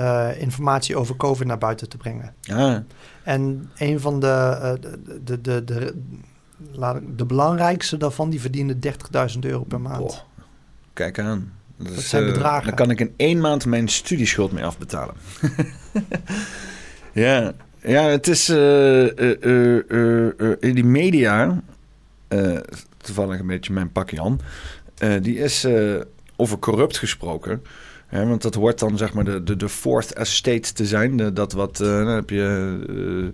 [0.00, 2.34] uh, informatie over COVID naar buiten te brengen.
[2.40, 2.84] Ja.
[3.22, 5.94] En een van de, uh, de, de, de, de,
[7.16, 8.76] de, belangrijkste daarvan, die verdiende
[9.34, 10.24] 30.000 euro per maand.
[10.92, 11.52] Kijk aan.
[11.76, 12.66] Dat, dat zijn uh, bedragen.
[12.66, 15.14] Dan kan ik in één maand mijn studieschuld mee afbetalen.
[17.12, 17.52] ja.
[17.82, 18.48] ja, het is
[20.60, 21.62] in die media,
[22.96, 24.40] toevallig een beetje mijn pak Jan,
[25.20, 25.66] die is
[26.36, 27.62] over corrupt gesproken
[28.10, 31.16] want dat hoort dan zeg maar de, de, de fourth estate te zijn.
[31.16, 32.96] De, dat wat, uh, dan heb je uh,
[33.26, 33.32] uh,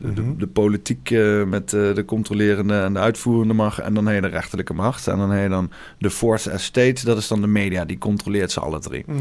[0.00, 0.38] de, mhm.
[0.38, 1.10] de, politiek
[1.46, 3.78] met de controlerende en de uitvoerende macht.
[3.78, 5.06] En dan heb je de rechterlijke macht.
[5.06, 7.04] En dan heb je dan de fourth estate.
[7.04, 7.84] Dat is dan de media.
[7.84, 9.04] Die controleert ze alle drie.
[9.06, 9.20] Mm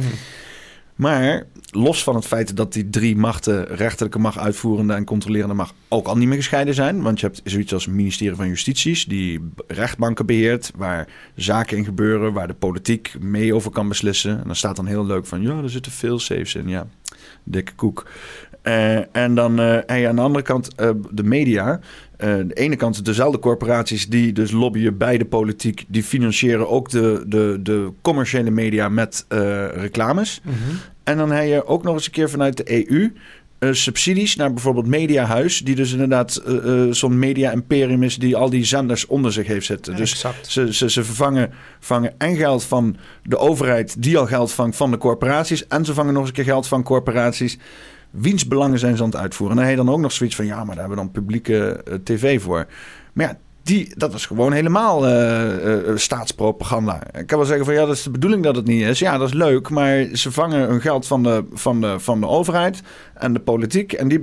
[1.01, 5.73] maar los van het feit dat die drie machten, rechterlijke macht, uitvoerende en controlerende macht,
[5.87, 7.01] ook al niet meer gescheiden zijn.
[7.01, 11.85] Want je hebt zoiets als het ministerie van Justities, die rechtbanken beheert, waar zaken in
[11.85, 14.39] gebeuren, waar de politiek mee over kan beslissen.
[14.39, 16.67] En dan staat dan heel leuk van, ja, er zitten veel safes in.
[16.67, 16.87] Ja,
[17.43, 18.05] dikke koek.
[18.63, 21.79] Uh, en dan uh, en aan de andere kant uh, de media.
[22.21, 27.23] De ene kant dezelfde corporaties die dus lobbyen bij de politiek, die financieren ook de,
[27.27, 29.25] de, de commerciële media met
[29.73, 30.41] reclames.
[30.43, 30.77] Mm -hmm.
[31.03, 33.11] En dan heb je ook nog eens een keer vanuit de EU
[33.71, 36.41] subsidies naar bijvoorbeeld Mediahuis, die dus inderdaad
[36.89, 39.95] zo'n media-imperium is die al die zenders onder zich heeft zitten.
[39.95, 44.75] Dus ze, ze, ze vervangen, vangen en geld van de overheid, die al geld vangt
[44.75, 47.57] van de corporaties, en ze vangen nog eens een keer geld van corporaties
[48.11, 49.57] wiens belangen zijn ze aan het uitvoeren.
[49.57, 51.11] En dan heb je dan ook nog zoiets van, ja, maar daar hebben we dan
[51.11, 52.65] publieke uh, tv voor.
[53.13, 57.01] Maar ja, die, dat is gewoon helemaal uh, uh, staatspropaganda.
[57.17, 58.99] Ik kan wel zeggen van ja, dat is de bedoeling dat het niet is.
[58.99, 62.27] Ja, dat is leuk, maar ze vangen hun geld van de, van de, van de
[62.27, 62.81] overheid
[63.13, 63.93] en de politiek.
[63.93, 64.19] En die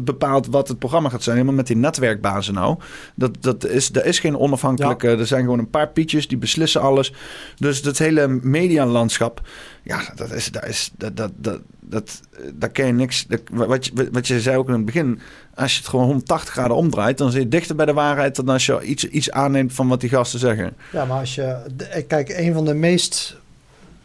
[0.00, 1.36] bepaalt wat het programma gaat zijn.
[1.36, 2.78] Helemaal met die netwerkbazen nou.
[3.14, 5.08] Dat, dat is, er is geen onafhankelijke...
[5.08, 7.12] Er zijn gewoon een paar pietjes die beslissen alles.
[7.56, 9.40] Dus dat hele medialandschap...
[9.82, 10.50] Ja, dat is...
[10.50, 12.20] Dat is dat, dat, dat, dat,
[12.54, 13.26] daar ken je niks.
[13.26, 15.20] Dat, wat, je, wat je zei ook in het begin,
[15.54, 18.48] als je het gewoon 180 graden omdraait, dan zit je dichter bij de waarheid dan
[18.48, 20.76] als je iets, iets aanneemt van wat die gasten zeggen.
[20.92, 21.62] Ja, maar als je.
[22.06, 23.36] Kijk, een van de meest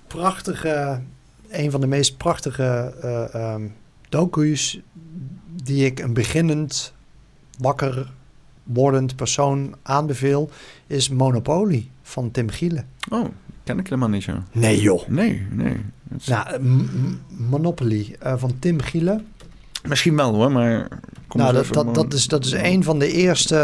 [0.08, 1.02] prachtige.
[1.50, 2.94] Een van de meest prachtige
[3.36, 3.74] uh, um,
[4.10, 4.80] docu's
[5.64, 6.94] die ik een beginnend
[7.58, 8.12] wakker
[8.64, 10.50] wordend persoon aanbeveel,
[10.88, 12.88] is Monopoly van Tim Gielen.
[13.10, 13.26] Oh,
[13.64, 14.34] ken ik helemaal niet zo.
[14.52, 15.08] Nee joh.
[15.08, 15.78] Nee, nee.
[16.26, 16.60] Nou,
[17.28, 19.28] Monopoly uh, van Tim Gielen.
[19.88, 20.88] Misschien wel hoor, maar...
[21.30, 23.58] nou, dat, dat, dat, is, dat is een van de eerste...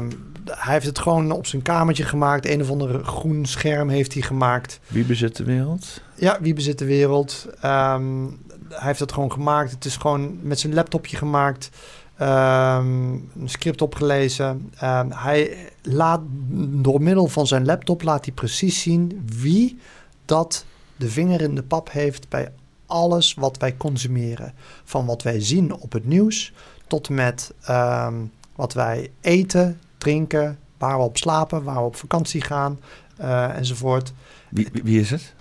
[0.00, 2.46] Um, hij heeft het gewoon op zijn kamertje gemaakt.
[2.46, 4.80] Een of ander groen scherm heeft hij gemaakt.
[4.86, 6.02] Wie bezit de wereld?
[6.14, 7.46] Ja, wie bezit de wereld.
[7.64, 8.38] Um,
[8.68, 9.70] hij heeft het gewoon gemaakt.
[9.70, 11.70] Het is gewoon met zijn laptopje gemaakt.
[12.20, 14.70] Um, een script opgelezen.
[14.82, 16.20] Um, hij laat
[16.58, 19.78] door middel van zijn laptop laat hij precies zien wie
[20.24, 20.64] dat
[20.96, 22.52] de vinger in de pap heeft bij
[22.86, 24.52] alles wat wij consumeren.
[24.84, 26.52] Van wat wij zien op het nieuws
[26.86, 32.40] tot met um, wat wij eten, drinken, waar we op slapen, waar we op vakantie
[32.40, 32.78] gaan
[33.20, 34.12] uh, enzovoort.
[34.48, 35.34] Wie, wie, is het?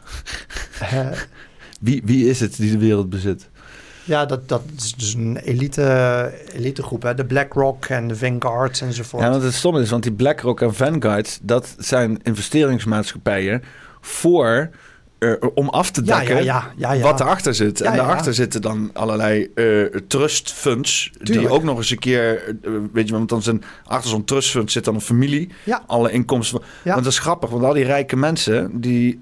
[0.81, 1.11] Uh,
[1.79, 3.49] wie, wie is het die de wereld bezit?
[4.07, 7.13] Ja, dat, dat is dus een elite, elitegroep, hè?
[7.13, 9.23] de BlackRock en de Vanguard enzovoort.
[9.23, 13.63] Ja, want het stom is, want die BlackRock en Vanguard, dat zijn investeringsmaatschappijen
[14.01, 14.69] voor
[15.19, 17.81] uh, om af te dekken ja, ja, ja, wat erachter zit.
[17.81, 21.11] en daarachter zitten dan allerlei uh, trust funds.
[21.21, 24.49] Die ook nog eens een keer, uh, weet je, want dan zijn achter zo'n trust
[24.49, 25.49] fund zit dan een familie.
[25.87, 26.61] Alle inkomsten.
[26.83, 29.19] Want dat is grappig, want al die rijke mensen die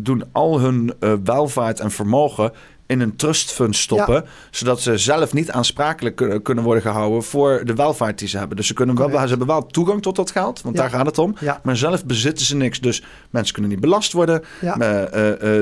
[0.00, 0.94] doen al hun
[1.24, 2.52] welvaart en vermogen
[2.86, 4.24] in een trustfund stoppen.
[4.50, 8.56] Zodat ze zelf niet aansprakelijk kunnen worden gehouden voor de welvaart die ze hebben.
[8.56, 11.18] Dus ze, kunnen wel, ze hebben wel toegang tot dat geld, want daar gaat het
[11.18, 11.36] om.
[11.62, 12.80] Maar zelf bezitten ze niks.
[12.80, 14.42] Dus mensen kunnen niet belast worden.
[14.62, 14.70] Uh,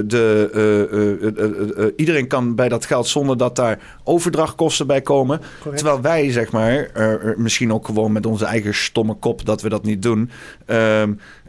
[0.07, 5.41] de, iedereen kan bij dat geld zonder dat daar overdrachtkosten bij komen.
[5.75, 6.91] Terwijl wij, zeg maar,
[7.37, 10.31] misschien ook gewoon met onze eigen stomme kop dat we dat niet doen.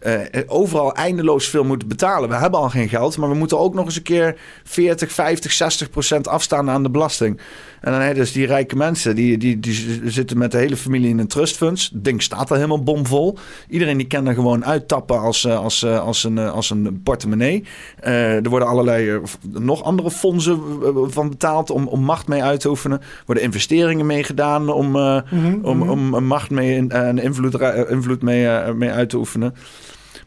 [0.03, 2.29] Ehm, uh, overal eindeloos veel moeten betalen.
[2.29, 5.51] We hebben al geen geld, maar we moeten ook nog eens een keer 40, 50,
[5.51, 7.39] 60 procent afstaan aan de belasting.
[7.83, 11.09] En dan heb dus die rijke mensen, die, die, die zitten met de hele familie
[11.09, 11.89] in een trustfunds.
[11.93, 13.37] Het ding staat er helemaal bomvol.
[13.69, 17.63] Iedereen die kan er gewoon uittappen als, eh, als, als, als, een, als een portemonnee.
[18.03, 19.19] Uh, er worden allerlei
[19.49, 20.59] nog andere fondsen
[21.11, 22.99] van betaald om, om macht mee uit te oefenen.
[22.99, 25.59] Er worden investeringen mee gedaan om, mm -hmm.
[25.61, 29.53] om, om macht mee en invloed, invloed mee, mee uit te oefenen.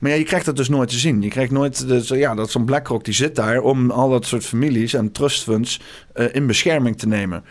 [0.01, 1.23] Maar ja, je krijgt dat dus nooit te zien.
[1.23, 4.45] Je krijgt nooit, de, ja, dat zo'n BlackRock die zit daar om al dat soort
[4.45, 5.81] families en trustfunds
[6.15, 7.45] uh, in bescherming te nemen.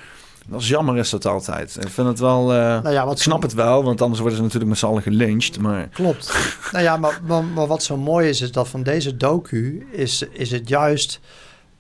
[0.48, 1.78] Dat is jammer is dat altijd.
[1.82, 2.54] Ik vind het wel.
[2.54, 4.86] Uh, nou ja, wat ik snap het wel, want anders worden ze natuurlijk met z'n
[4.86, 5.60] allen gelyncht.
[5.60, 5.88] Maar...
[5.88, 6.38] Klopt.
[6.72, 10.26] nou ja, maar, maar, maar, wat zo mooi is, is dat van deze docu is,
[10.32, 11.20] is het juist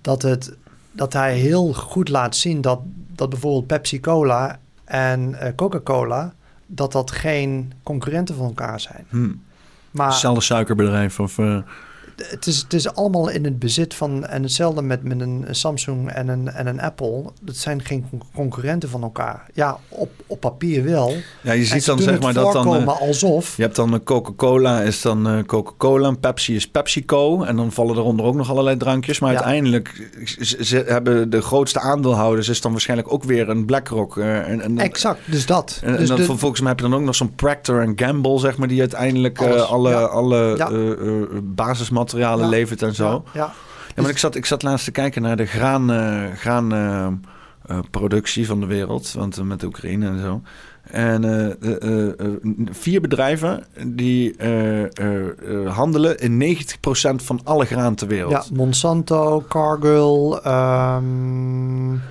[0.01, 0.55] dat, het,
[0.91, 2.79] dat hij heel goed laat zien dat,
[3.15, 6.33] dat bijvoorbeeld Pepsi Cola en uh, Coca-Cola,
[6.65, 9.05] dat dat geen concurrenten van elkaar zijn.
[9.09, 9.43] Hmm.
[9.95, 11.37] Maar, Hetzelfde suikerbedrijf of...
[11.37, 11.57] Uh...
[12.15, 14.25] Het is, het is allemaal in het bezit van...
[14.25, 17.23] En hetzelfde met, met een Samsung en een, en een Apple.
[17.41, 19.45] Dat zijn geen concurrenten van elkaar.
[19.53, 21.13] Ja, op, op papier wel.
[21.41, 22.81] Ja, je ziet dan zeg maar dat dan...
[22.81, 23.57] Uh, alsof...
[23.57, 26.07] Je hebt dan Coca-Cola is dan uh, Coca-Cola.
[26.07, 27.43] En Pepsi is PepsiCo.
[27.43, 29.19] En dan vallen eronder ook nog allerlei drankjes.
[29.19, 30.09] Maar uiteindelijk
[30.59, 32.49] ze, hebben de grootste aandeelhouders...
[32.49, 34.15] is dan waarschijnlijk ook weer een BlackRock.
[34.15, 35.79] Uh, en, en, exact, dus dat.
[35.83, 36.23] En, dus dan de...
[36.23, 38.67] volgens mij heb je dan ook nog zo'n Procter Gamble, zeg maar...
[38.67, 40.01] die uiteindelijk alle, ja.
[40.01, 40.69] alle ja.
[41.41, 43.23] basismaterialen levert en zo.
[43.33, 43.53] Ja,
[43.95, 44.01] ja.
[44.01, 47.07] maar ik zat, ik zat laatst te kijken naar de graan, uh, graan uh,
[47.71, 49.13] uh, productie van de wereld.
[49.13, 50.41] Want met Oekraïne en zo.
[50.85, 51.57] En
[52.71, 54.35] vier bedrijven die
[55.67, 56.59] handelen in 90%
[57.15, 58.31] van alle graan ter wereld.
[58.31, 62.01] Ja, Monsanto, Cargill, um,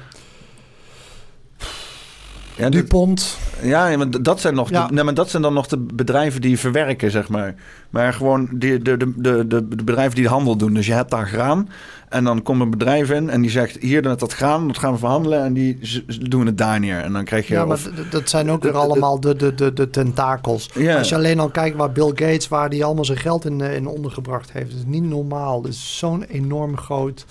[2.57, 3.39] ja, DuPont.
[3.63, 6.59] Ja, maar dat zijn, nog De, nee, maar dat zijn dan nog de bedrijven die
[6.59, 7.55] verwerken, zeg maar.
[7.91, 10.75] Maar gewoon die, de, de, de, de, bedrijven die de handel doen.
[10.75, 11.69] Dus je hebt daar graan.
[12.09, 13.77] En dan komt een bedrijf in en die zegt...
[13.81, 15.45] hier, dat, dat graan, dat gaan we verhandelen.
[15.45, 15.79] En die
[16.21, 17.01] doen het daar neer.
[17.01, 17.55] En dan krijg je...
[17.55, 20.71] Ja, maar dat zijn ook weer allemaal de, de, de, de tentakels.
[20.75, 20.99] Ja.
[20.99, 22.49] Als je alleen al kijkt waar Bill Gates...
[22.49, 24.71] waar die allemaal zijn geld in, in ondergebracht heeft.
[24.71, 25.61] Dat is niet normaal.
[25.63, 27.27] Dat is zo'n enorm groot...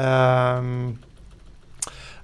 [0.00, 0.98] Um,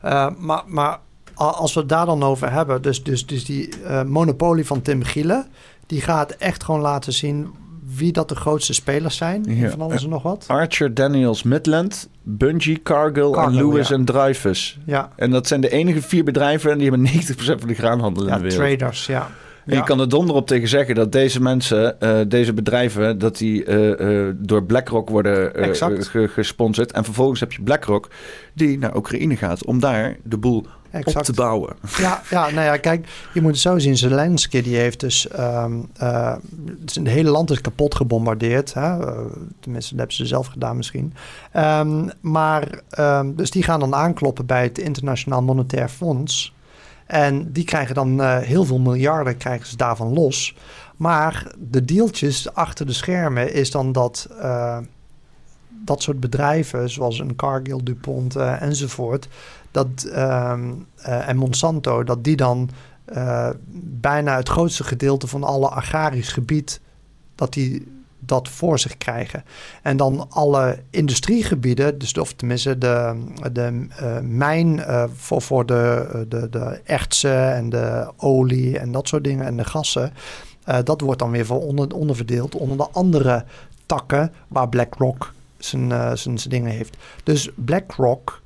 [0.04, 0.62] uh, maar...
[0.66, 0.98] maar
[1.36, 5.02] als we het daar dan over hebben, dus, dus, dus die uh, monopolie van Tim
[5.02, 5.46] Gielen,
[5.86, 7.50] die gaat echt gewoon laten zien
[7.96, 9.44] wie dat de grootste spelers zijn.
[9.48, 9.70] Ja.
[9.70, 10.44] Van alles en nog wat.
[10.46, 14.78] Archer, Daniels, Midland, Bungie, Cargill, en Lewis en Dreyfus.
[14.84, 15.10] Ja.
[15.16, 18.32] En dat zijn de enige vier bedrijven en die hebben 90% van de graanhandel in
[18.32, 18.78] de wereld.
[18.78, 19.28] traders, ja.
[19.66, 23.36] En je kan er donder op tegen zeggen dat deze mensen, uh, deze bedrijven, dat
[23.36, 25.52] die uh, uh, door BlackRock worden
[26.28, 26.92] gesponsord.
[26.92, 28.08] En vervolgens heb je BlackRock
[28.54, 31.28] die naar Oekraïne gaat om daar de boel exact.
[31.28, 31.76] op te bouwen.
[31.98, 33.96] Ja, ja, nou ja, kijk, je moet het zo zien.
[33.96, 35.28] Zelensky die heeft dus...
[35.38, 36.34] Um, uh,
[36.84, 38.74] het hele land is kapot gebombardeerd.
[38.74, 38.98] Hè?
[38.98, 39.18] Uh,
[39.60, 41.14] tenminste, dat hebben ze zelf gedaan misschien.
[41.56, 46.54] Um, maar, um, dus die gaan dan aankloppen bij het Internationaal Monetair Fonds.
[47.06, 50.56] En die krijgen dan uh, heel veel miljarden krijgen ze daarvan los.
[50.96, 54.28] Maar de deeltjes achter de schermen is dan dat
[55.84, 59.28] dat soort bedrijven, zoals een Cargill, DuPont uh, enzovoort,
[59.76, 60.58] dat, uh,
[60.98, 62.70] uh, en Monsanto, dat die dan
[63.14, 63.48] uh,
[64.00, 66.80] bijna het grootste gedeelte van alle agrarisch gebied,
[67.34, 69.44] dat die dat voor zich krijgen.
[69.82, 74.84] En dan alle industriegebieden, dus of tenminste de, de uh, mijn
[75.14, 79.64] voor, voor de, de, de ertsen en de olie en dat soort dingen en de
[79.64, 80.12] gassen,
[80.84, 83.44] dat wordt dan weer voor onder, onderverdeeld onder de andere
[83.86, 86.96] takken waar BlackRock zijn, zijn, zijn dingen heeft.
[87.24, 88.42] Dus BlackRock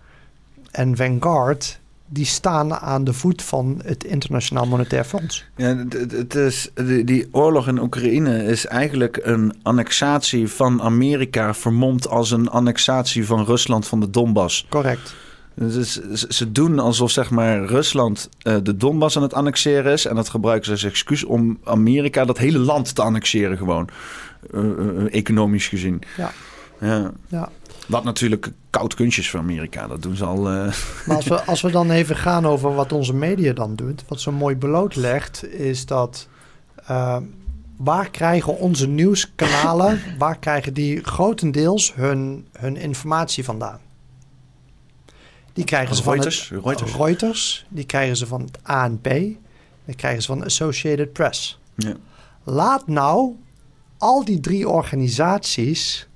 [0.71, 1.79] en Vanguard
[2.13, 5.45] die staan aan de voet van het Internationaal Monetair Fonds.
[5.57, 6.71] Ja, het is,
[7.05, 11.55] die oorlog in Oekraïne is eigenlijk een annexatie van Amerika...
[11.55, 14.67] vermomd als een annexatie van Rusland van de Donbass.
[14.69, 15.15] Correct.
[15.55, 20.07] Dus ze- doen alsof zeg maar Rusland eh, de Donbass aan het annexeren is.
[20.07, 23.89] En dat gebruiken ze als excuus om Amerika dat hele land te annexeren gewoon.
[24.55, 26.03] Eh, eh, economisch gezien.
[26.17, 26.33] Ja.
[26.81, 27.13] ja.
[27.29, 27.49] Ja.
[27.91, 29.87] Wat natuurlijk koud kunstje is voor Amerika.
[29.87, 30.37] Dat doen ze al.
[30.51, 30.73] eh,
[31.07, 34.21] Maar als we, als we dan even gaan over wat onze media dan doet, wat
[34.21, 36.29] zo mooi blootlegt, is dat
[36.87, 37.17] eh,
[37.77, 43.79] waar krijgen onze nieuwskanalen, waar krijgen die grotendeels hun, hun informatie vandaan?
[45.53, 46.95] Die krijgen ze Reuters, van het, Reuters.
[46.97, 49.05] Reuters, die krijgen ze van het ANP,
[49.85, 51.59] die krijgen ze van Associated Press.
[51.75, 51.95] ja.
[52.45, 53.37] Laat nou
[53.99, 56.09] al die drie organisaties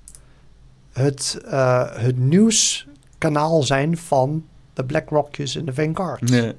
[0.94, 6.28] het, eh, het nieuwskanaal zijn van de BlackRockjes en de Vanguard.
[6.28, 6.52] Ja.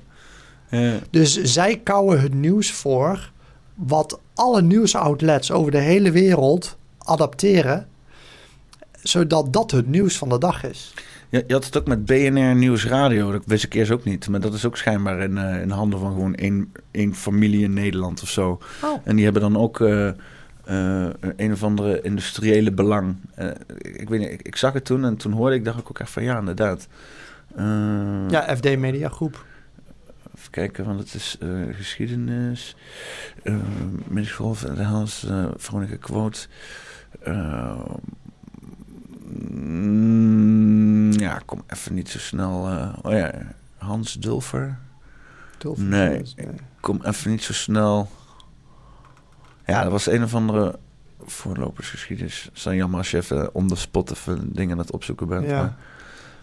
[1.09, 3.31] Dus zij kouwen het nieuws voor
[3.75, 7.87] wat alle nieuwsoutlets over de hele wereld adapteren,
[9.01, 10.93] zodat dat het nieuws van de dag is.
[11.29, 13.31] Je, je had het ook met BNR Nieuwsradio.
[13.31, 14.29] Dat wist ik eerst ook niet.
[14.29, 17.73] Maar dat is ook schijnbaar in, eh, in handen van gewoon één, één familie in
[17.73, 18.59] Nederland of zo.
[18.83, 18.97] Oh.
[19.03, 20.09] En die hebben dan ook eh,
[20.65, 23.15] eh, een of andere industriële belang.
[23.35, 23.47] Eh,
[23.81, 25.99] ik weet niet, ik, ik zag het toen en toen hoorde ik, dacht ik ook
[25.99, 26.87] echt van ja, inderdaad.
[27.55, 29.45] Eh, Ja, FD Media Groep.
[30.37, 31.37] Even kijken, want het is
[31.71, 32.75] geschiedenis.
[33.43, 33.55] Uh,
[34.07, 35.25] Middelschool, de Hans,
[35.57, 36.47] Veronica Quote.
[39.75, 42.67] Mm, ja, kom even niet zo snel.
[43.03, 43.31] oh ja,
[43.77, 44.77] Hans Dulfer.
[45.57, 46.21] Tulf- Nee.
[46.79, 48.09] Kom even niet zo snel.
[49.65, 50.79] Ja, dat was een of andere
[51.25, 52.43] voorlopersgeschiedenis.
[52.43, 55.27] Het is dan jammer als je even on the spot even dingen aan het opzoeken
[55.27, 55.45] bent.
[55.45, 55.57] Ja.
[55.61, 55.75] Maar,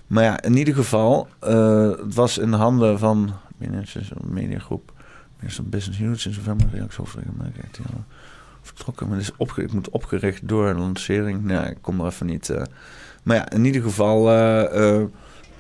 [0.07, 4.93] maar ja, in ieder geval, eh, het was in de handen van binnen zo'n mediagroep,
[5.39, 8.05] Minister Business Units in november, reactiehoofdregel
[8.63, 9.09] vertrokken.
[9.09, 11.45] Maar het is opge ik moet opgericht door een lancering.
[11.45, 12.51] Nou, ik kom er even niet.
[12.51, 12.63] eh.
[13.23, 14.31] maar ja, in ieder geval.
[14.31, 15.03] eh,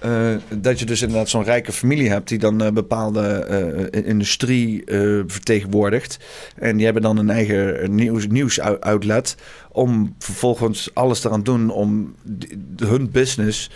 [0.02, 4.82] eh, dat je dus inderdaad zo'n rijke familie hebt die dan eh, bepaalde eh, industrie
[5.26, 6.18] vertegenwoordigt.
[6.56, 9.36] En die hebben dan een eigen nieuws, nieuwsoutlet
[9.72, 12.14] om vervolgens alles eraan doen om
[12.76, 13.70] hun business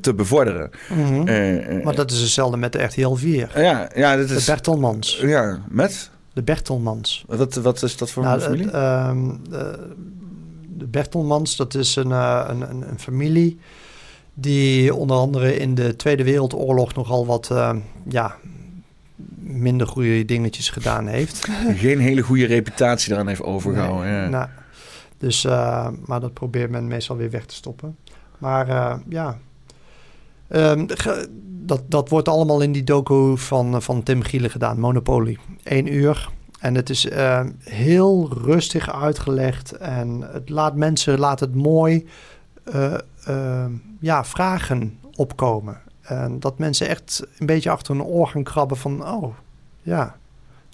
[0.00, 0.70] te bevorderen.
[0.88, 1.82] Mhm.
[1.82, 3.50] Maar dat is hetzelfde met de RTL 4.
[3.54, 4.44] ja, ja, De is.
[4.44, 5.18] Bertelmans.
[5.22, 6.10] Ja, met?
[6.32, 7.24] De Bertelmans.
[7.26, 8.70] Wat, wat is dat voor Nou, een familie?
[8.70, 9.78] ehm, de,
[10.76, 13.58] de Bertelmans, dat is een, een, een, een familie
[14.34, 17.76] die onder andere in de Tweede Wereldoorlog nogal wat eh,
[18.08, 18.36] ja,
[19.36, 21.48] minder goede dingetjes gedaan heeft.
[21.74, 24.06] Geen hele goede reputatie eraan heeft overgehouden.
[24.06, 24.28] Nee, ja.
[24.28, 24.48] nou,
[25.18, 27.96] dus, eh, maar dat probeert men meestal weer weg te stoppen.
[28.38, 29.38] Maar eh, ja,
[30.48, 30.86] Ehm,
[31.46, 35.38] dat, dat wordt allemaal in die docu van, van Tim Gielen gedaan, Monopoly.
[35.62, 36.28] Eén uur.
[36.60, 37.08] En het is
[37.58, 42.06] heel rustig uitgelegd en het laat mensen, laat het mooi,
[44.00, 45.80] ja, vragen opkomen.
[46.00, 49.34] En dat mensen echt een beetje achter hun oor gaan krabben van, oh,
[49.82, 50.16] ja,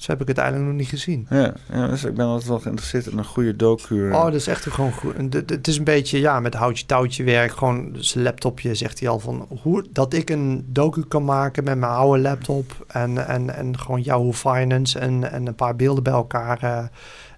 [0.01, 1.27] zo heb ik het eigenlijk nog niet gezien.
[1.31, 4.13] Ja, ja, dus ik ben altijd wel geïnteresseerd in een goede docu.
[4.13, 5.15] Oh, dat is echt gewoon goed.
[5.33, 7.53] Het is een beetje, ja, met houtje touwtje werk.
[7.53, 11.79] Gewoon zijn laptopje zegt hij al van hoe dat ik een docu kan maken met
[11.79, 16.13] mijn oude laptop en, en, en gewoon Yahoo Finance en, en een paar beelden bij
[16.13, 16.85] elkaar eh,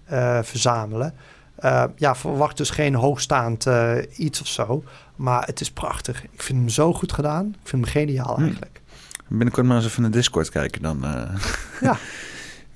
[0.04, 1.14] eh, verzamelen.
[1.62, 4.84] Eh, ja, verwacht dus geen hoogstaand eh, iets of zo.
[5.16, 6.24] Maar het is prachtig.
[6.24, 7.46] Ik vind hem zo goed gedaan.
[7.46, 8.42] Ik vind hem geniaal Hm.
[8.42, 8.80] eigenlijk.
[9.28, 11.04] Binnenkort maar eens even naar Discord kijken dan.
[11.04, 11.34] eh.
[11.80, 11.96] Ja.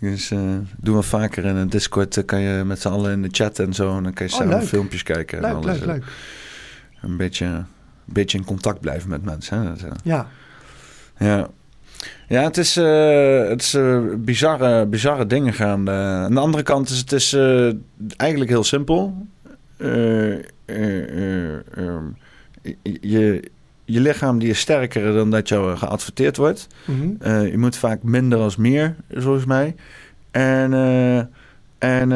[0.11, 0.29] dus
[0.77, 2.17] doen we vaker in een Discord.
[2.17, 3.97] eh, kan je met z'n allen in de chat en zo.
[3.97, 4.67] En dan kan je Oh, samen leuk.
[4.69, 5.39] filmpjes kijken.
[5.39, 5.79] en Leuk, alles.
[5.79, 6.05] leuk, leuk.
[7.01, 7.67] Een beetje, een
[8.05, 9.59] beetje in contact blijven met mensen.
[9.59, 9.65] Hè?
[9.69, 10.27] Dat, Ja,
[11.19, 11.49] Ja.
[12.29, 15.91] Ja, het is, eh, het is eh, bizarre, bizarre dingen gaan.
[15.91, 17.73] aan de andere kant is het is, eh,
[18.17, 19.27] eigenlijk heel simpel.
[19.77, 22.05] Eh, eh, eh, ehm,
[23.01, 23.51] je,
[23.85, 26.67] je lichaam die is sterker dan dat jou geadverteerd wordt.
[26.85, 27.09] Mhm.
[27.19, 29.75] Eh, je moet vaak minder als meer, volgens mij.
[30.31, 31.19] En, eh,
[31.79, 32.11] en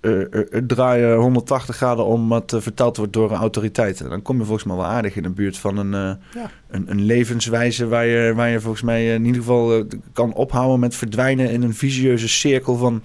[0.00, 4.10] eh, eh, eh, eh, eh, draaien 180 graden om wat verteld wordt door autoriteiten.
[4.10, 6.50] Dan kom je volgens mij wel aardig in de buurt van een, Ja.
[6.70, 10.94] een, een levenswijze waar je, waar je volgens mij in ieder geval kan ophouden met
[10.96, 13.00] verdwijnen in een visieuze cirkel van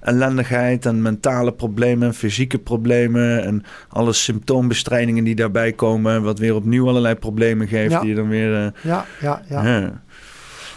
[0.00, 6.54] ellendigheid en mentale problemen en fysieke problemen en alle symptoombestrijdingen die daarbij komen, wat weer
[6.54, 8.00] opnieuw allerlei problemen geeft Ja.
[8.00, 8.50] die je dan weer...
[8.82, 9.66] ja, ja, ja.
[9.66, 10.02] ja.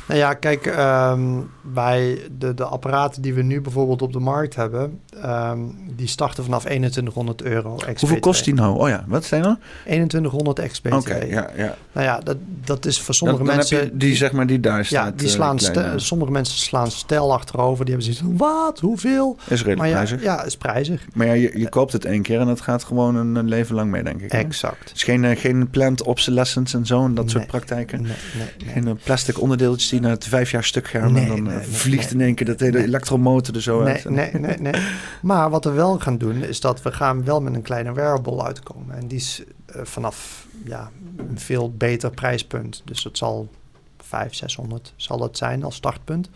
[0.08, 1.22] Nou ja, kijk, ehm,
[1.62, 5.60] bij de, de apparaten die we nu bijvoorbeeld op de markt hebben, ehm,
[5.96, 7.78] die starten vanaf 2100 euro.
[8.00, 8.78] Hoeveel kost die nou?
[8.80, 9.58] Oh ja, wat zijn er?
[9.86, 10.94] 2100 XBT.
[10.94, 11.76] Oké, ja, ja.
[11.92, 13.78] Nou ja, dat, dat is voor sommige dan mensen...
[13.78, 15.06] heb je die, zeg maar, die daar staat.
[15.06, 15.90] ja, die eh, slaan kleine.
[15.90, 17.86] ste- sommige mensen slaan stijl achterover.
[17.86, 19.38] Die hebben zoiets van, wat, hoeveel?
[19.48, 20.24] Is redelijk ja, prijzig.
[20.24, 21.06] ja, is prijzig.
[21.14, 23.76] Maar ja, je, je koopt het één keer en het gaat gewoon een, een leven
[23.76, 24.32] lang mee, denk ik.
[24.32, 24.38] hè?
[24.38, 24.80] Exact.
[24.90, 28.02] Het is geen, eh, geen plant obsolescence en zo en dat soort praktijken.
[28.02, 28.74] Nee, nee, nee.
[28.74, 32.12] Geen eh, plastic onderdeeltjes die na het vijf jaar stuk gaan en dan nee, vliegt
[32.12, 34.10] in één keer dat hele elektromotor er zo Nee, uit.
[34.10, 34.82] nee, nee, nee.
[35.22, 38.44] Maar wat we wel gaan doen, is dat we gaan wel met een kleine wearable
[38.44, 38.96] uitkomen.
[38.96, 42.82] En die is eh, vanaf ja, een veel beter prijspunt.
[42.86, 43.50] Dus dat zal
[43.98, 46.30] 500, 600 zal dat zijn als startpunt.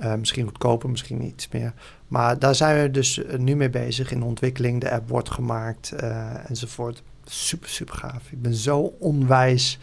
[0.00, 1.72] Eh, misschien goedkoper, misschien iets meer.
[2.08, 4.80] Maar daar zijn we dus eh, nu mee bezig in ontwikkeling.
[4.80, 5.92] De app wordt gemaakt
[6.46, 7.02] enzovoort.
[7.24, 8.22] Super, super gaaf.
[8.30, 9.78] Ik ben zo onwijs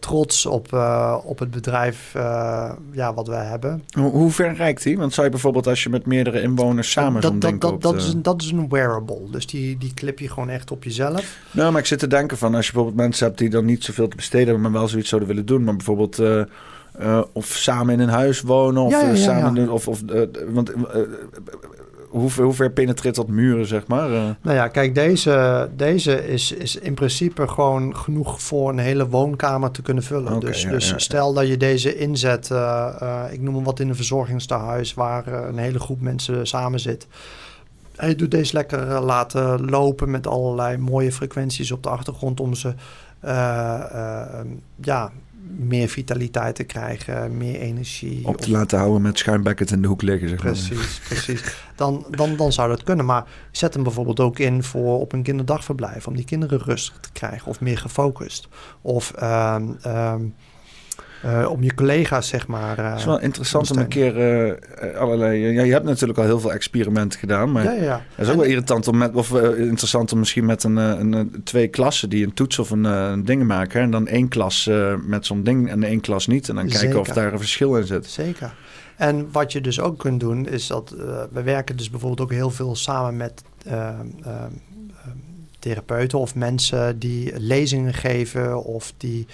[0.00, 3.82] trots op, eh, op het bedrijf eh, ja, wat we hebben.
[3.98, 4.98] Hoe, hoe ver reikt die?
[4.98, 7.98] Want zou je bijvoorbeeld als je met meerdere inwoners samen dat, dat, dat, dat, eh,
[7.98, 9.30] is een, dat is een wearable.
[9.30, 11.38] Dus die, die clip je gewoon echt op jezelf.
[11.50, 13.84] Nou, maar ik zit te denken van als je bijvoorbeeld mensen hebt die dan niet
[13.84, 16.40] zoveel te besteden hebben, maar wel zoiets zouden willen doen, maar bijvoorbeeld eh,
[16.98, 20.02] eh, of samen in een huis wonen of Ja, ja, eh, ja, samen of of
[20.02, 21.06] eh, want eh, eh,
[22.08, 24.12] hoe, ver- hoe ver penetreert dat muren zeg maar?
[24.12, 29.08] Eh, Nou ja, kijk, deze, deze is, is in principe gewoon genoeg voor een hele
[29.08, 30.40] woonkamer te kunnen vullen.
[30.40, 30.98] Dus ja, dus ja.
[30.98, 35.26] stel dat je deze inzet, eh, eh, ik noem hem wat in een verzorgingstehuis waar
[35.26, 37.06] een hele groep mensen samen zit.
[37.96, 42.54] En je doet deze lekker laten lopen met allerlei mooie frequenties op de achtergrond om
[42.54, 42.74] ze
[44.80, 45.12] ja,
[45.56, 48.26] meer vitaliteit te krijgen, meer energie.
[48.26, 50.52] op te of- laten houden met schuimbekkend in de hoek liggen zeg maar.
[50.52, 51.42] Precies, precies.
[51.76, 53.04] Dan, dan, dan zou dat kunnen.
[53.06, 56.06] Maar zet hem bijvoorbeeld ook in voor op een kinderdagverblijf.
[56.06, 58.48] Om die kinderen rustig te krijgen of meer gefocust.
[58.82, 59.72] Of ehm,
[61.26, 62.78] eh, om je collega's, zeg maar.
[62.78, 65.52] eh, Het is wel interessant om een keer eh, allerlei.
[65.52, 68.02] Ja, je hebt natuurlijk al heel veel experimenten gedaan, maar ja, ja, ja.
[68.14, 70.84] het is ook wel irritant om met, of eh, interessant om misschien met een, eh,
[70.98, 73.80] een, eh, twee klassen die een toets of een, eh, een ding maken.
[73.80, 76.48] En dan één klas eh, met zo'n ding en één klas niet.
[76.48, 78.06] En dan kijken of daar een verschil in zit.
[78.06, 78.54] Zeker.
[78.96, 82.32] En wat je dus ook kunt doen, is dat eh, we werken dus bijvoorbeeld ook
[82.36, 83.42] heel veel samen met
[85.58, 89.26] therapeuten of mensen die lezingen geven of die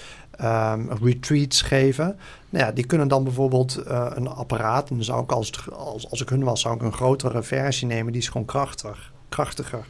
[0.42, 2.16] ehm, retreats geven.
[2.50, 5.72] Nou ja, die kunnen dan bijvoorbeeld eh, een apparaat, en dan zou ik als, het-
[5.74, 9.12] als, als ik hun was, zou ik een grotere versie nemen, die is gewoon krachtig,
[9.28, 9.84] krachtiger.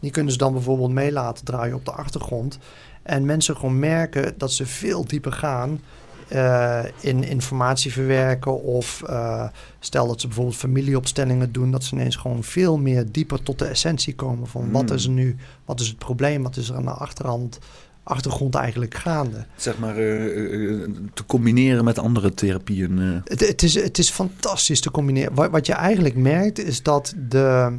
[0.00, 2.58] Die kunnen ze dan bijvoorbeeld mee laten draaien op de achtergrond.
[3.02, 5.80] En mensen gewoon merken dat ze veel dieper gaan
[6.28, 8.62] eh, in informatie verwerken.
[8.62, 13.42] Of eh, stel dat ze bijvoorbeeld familieopstellingen doen, dat ze ineens gewoon veel meer dieper
[13.42, 14.94] tot de essentie komen van wat Hmm.
[14.98, 17.58] is er nu, wat is het probleem, wat is er aan de achterhand,
[18.04, 19.46] achtergrond eigenlijk gaande.
[19.56, 22.98] Zeg maar eh, eh, te combineren met andere therapieën.
[22.98, 23.20] eh.
[23.24, 25.34] Het, het, is, het is fantastisch te combineren.
[25.34, 27.76] Wat, wat je eigenlijk merkt is dat de,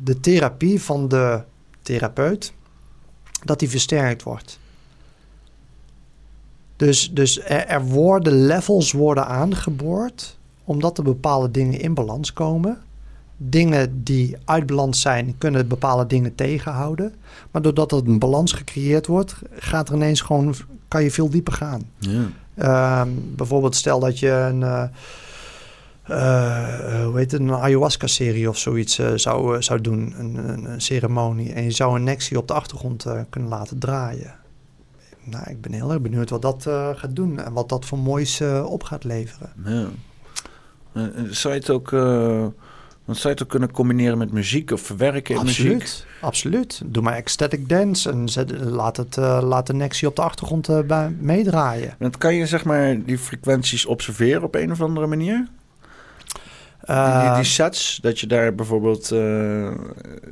[0.00, 1.42] de therapie van de
[1.82, 2.52] therapeut,
[3.44, 4.58] dat die versterkt wordt.
[6.76, 12.78] Dus, dus er, er worden levels worden aangeboord, omdat er bepaalde dingen in balans komen.
[13.40, 17.14] Dingen die uit balans zijn, kunnen bepaalde dingen tegenhouden.
[17.50, 20.54] Maar doordat er een balans gecreëerd wordt, gaat er ineens gewoon,
[20.88, 21.82] kan je veel dieper gaan.
[21.98, 22.22] Ja.
[22.54, 24.82] Ehm, bijvoorbeeld stel dat je een, eh,
[27.04, 31.52] hoe heet het, een ayahuasca-serie of zoiets eh, zou, zou doen, een, een, een ceremonie.
[31.52, 34.34] En je zou een nexie op de achtergrond kunnen laten draaien.
[35.24, 36.62] Nou, ik ben heel erg benieuwd wat dat
[36.96, 39.52] gaat doen en wat dat voor moois op gaat leveren.
[39.64, 39.86] Ja.
[41.30, 41.92] Zou je het ook...
[43.08, 45.72] eh, want zou je het ook kunnen combineren met muziek of verwerken in muziek?
[45.72, 46.82] Absoluut, absoluut.
[46.84, 50.68] Doe maar ecstatic dance en zet, laat, het, eh, laat de nexie op de achtergrond
[50.68, 51.94] eh, bij, meedraaien.
[51.98, 55.46] Want kan je zeg maar die frequenties observeren op een of andere manier?
[56.86, 59.70] die, Eh, die sets, dat je daar bijvoorbeeld eh,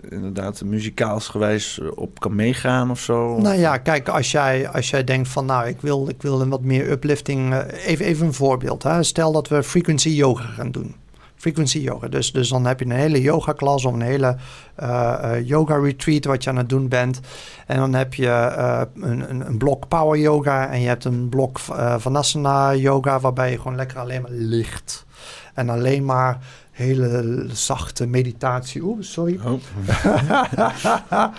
[0.08, 3.38] inderdaad muzikaals gewijs eh, op kan meegaan of zo?
[3.38, 6.48] Nou ja, kijk, als jij, als jij denkt van nou, ik wil, ik wil een
[6.48, 7.54] wat meer uplifting.
[7.54, 8.82] eh, even, even een voorbeeld.
[8.82, 9.02] Hè.
[9.02, 10.94] Stel dat we frequency yoga gaan doen.
[11.36, 12.08] Frequency yoga.
[12.08, 14.36] Dus, dus dan heb je een hele yoga klas of een hele
[14.74, 17.20] eh, yoga retreat wat je aan het doen bent.
[17.66, 21.28] En dan heb je eh, een, een, een blok power yoga en je hebt een
[21.28, 25.06] blok uh, vanasana yoga waarbij je gewoon lekker alleen maar ligt.
[25.54, 26.38] En alleen maar
[26.70, 28.82] hele zachte meditatie.
[28.82, 29.40] Oeh, sorry.
[29.44, 29.60] Oh.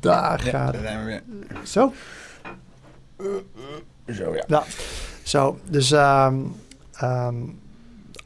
[0.00, 1.22] Daar gaat weer.
[1.62, 1.92] Zo.
[4.06, 4.44] Zo ja.
[4.46, 4.64] Ja,
[5.22, 5.58] zo.
[5.68, 6.36] Dus ehm,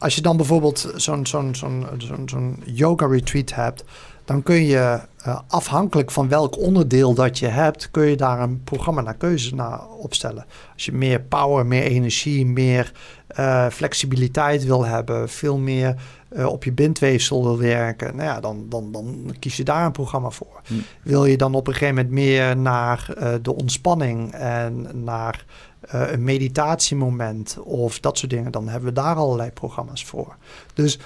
[0.05, 3.85] als je dan bijvoorbeeld zo'n zo'n zo'n zo'n zo'n yoga retreat hebt,
[4.25, 8.65] dan kun je uh, afhankelijk van welk onderdeel dat je hebt, kun je daar een
[8.65, 10.45] programma naar keuze naar opstellen.
[10.73, 12.93] Als je meer power, meer energie, meer
[13.39, 15.95] uh, flexibiliteit wil hebben, veel meer
[16.33, 19.93] uh, op je bindweefsel wil werken, nou ja, dan, dan, dan kies je daar een
[19.93, 20.61] programma voor.
[20.67, 20.75] Hm.
[21.03, 23.07] Wil je dan op een gegeven moment meer naar
[23.43, 25.45] de ontspanning en naar
[25.87, 30.37] een meditatiemoment of dat soort dingen, dan hebben we daar allerlei programma's voor.
[30.75, 30.99] Dus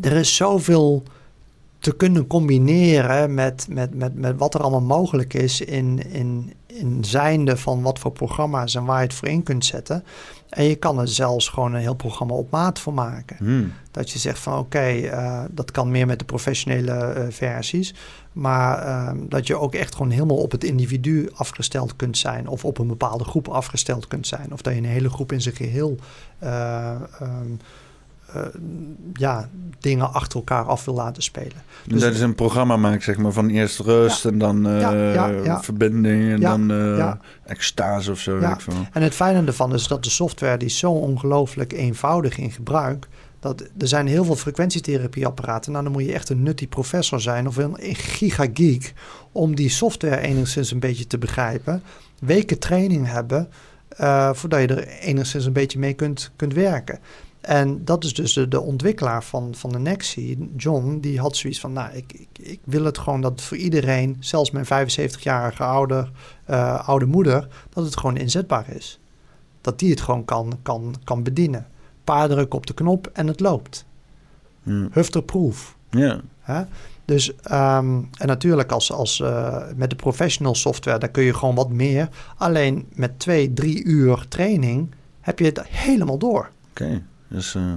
[0.00, 1.02] er is zoveel
[1.80, 7.04] te kunnen combineren met, met, met, met wat er allemaal mogelijk is in, in, in
[7.04, 10.04] zijnde van wat voor programma's en waar je het voor in kunt zetten.
[10.48, 13.36] En je kan er zelfs gewoon een heel programma op maat voor maken.
[13.36, 13.72] Hmm.
[13.90, 17.94] Dat je zegt van oké, eh, dat kan meer met de professionele uh, versies.
[18.32, 22.48] Maar ehm, dat je ook echt gewoon helemaal op het individu afgesteld kunt zijn.
[22.48, 24.52] Of op een bepaalde groep afgesteld kunt zijn.
[24.52, 25.96] Of dat je een hele groep in zijn geheel
[26.42, 26.90] uh,
[28.36, 28.42] uh,
[29.12, 31.62] ja, dingen achter elkaar af wil laten spelen.
[31.86, 36.32] Dus dat is een programma maakt, zeg maar, van eerst rust en dan uh, verbinding
[36.32, 37.12] en dan uh,
[37.44, 38.38] extase of zo.
[38.92, 43.08] En het fijne ervan is dat de software die is zo ongelooflijk eenvoudig in gebruik.
[43.40, 45.72] Dat er zijn heel veel frequentietherapieapparaten.
[45.72, 48.92] Nou, dan moet je echt een nutty professor zijn of een gigageek
[49.32, 51.82] om die software enigszins een beetje te begrijpen.
[52.18, 53.48] Weken training hebben
[54.00, 56.98] uh, voordat je er enigszins een beetje mee kunt, kunt werken.
[57.40, 61.60] En dat is dus de, de, ontwikkelaar van, van de Nexi, John, die had zoiets
[61.60, 66.10] van, nou, ik, ik, ik wil het gewoon dat voor iedereen, zelfs mijn 75-jarige ouder,
[66.50, 69.00] uh, oude moeder, dat het gewoon inzetbaar is.
[69.60, 71.66] Dat die het gewoon kan, kan, kan bedienen.
[72.04, 73.86] Paar drukken op de knop en het loopt.
[74.62, 74.88] Hmm.
[74.92, 75.76] Hufterproof.
[75.90, 76.20] Ja.
[77.04, 81.54] Dus, um, en natuurlijk als, als, uh, met de professional software, daar kun je gewoon
[81.54, 82.08] wat meer.
[82.36, 86.50] Alleen met twee, drie uur training heb je het helemaal door.
[86.70, 87.02] Oké.
[87.30, 87.72] Dus, uh...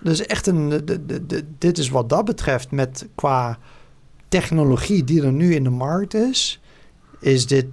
[0.00, 0.68] dus echt een.
[0.68, 3.58] De, de, de, dit is wat dat betreft met qua
[4.28, 6.60] technologie die er nu in de markt is.
[7.20, 7.66] Is dit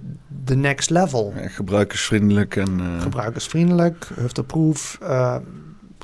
[0.44, 1.32] de next level?
[1.36, 2.78] gebruikersvriendelijk en.
[2.78, 3.00] Uh...
[3.00, 5.36] Gebruikersvriendelijk, hufterproof, uh,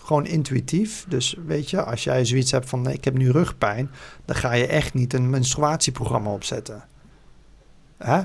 [0.03, 1.05] gewoon intuïtief.
[1.09, 3.91] Dus weet je, als jij zoiets hebt van ik heb nu rugpijn,
[4.25, 6.85] dan ga je echt niet een menstruatieprogramma opzetten.
[7.99, 8.23] Hè?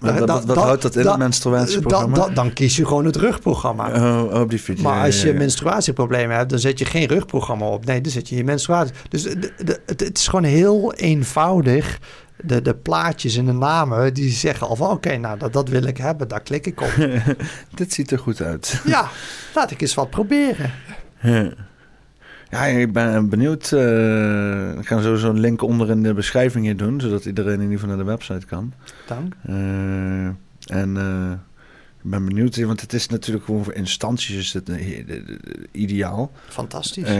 [0.00, 2.28] Maar wat, wat houdt dat in, het menstruatieprogramma?
[2.28, 4.20] dan kies je gewoon het rugprogramma.
[4.22, 4.82] Oh, op die.
[4.82, 7.84] Maar als je menstruatieproblemen hebt, dan zet je geen rugprogramma op.
[7.84, 8.94] Nee, dan zet je je menstruatie.
[9.08, 11.98] Dus de, de, het, het, is gewoon heel eenvoudig.
[12.42, 14.90] De, de plaatjes en de namen, die zeggen al van...
[14.90, 16.94] oké, nou, dat, dat wil ik hebben, daar klik ik op.
[17.74, 18.80] Dit ziet er goed uit.
[18.84, 19.08] ja,
[19.54, 20.72] laat ik eens wat proberen.
[21.20, 21.52] Ja,
[22.50, 23.70] ik ben benieuwd.
[23.70, 27.60] Uh, ik ga sowieso een link onder in de beschrijving hier doen, zodat iedereen in
[27.60, 28.72] ieder geval naar de website kan.
[29.06, 29.34] Dank.
[29.48, 30.26] Uh,
[30.66, 31.32] en uh,
[32.02, 34.70] ik ben benieuwd, want het is natuurlijk gewoon voor instanties is het
[35.72, 36.30] ideaal.
[36.48, 37.10] Fantastisch.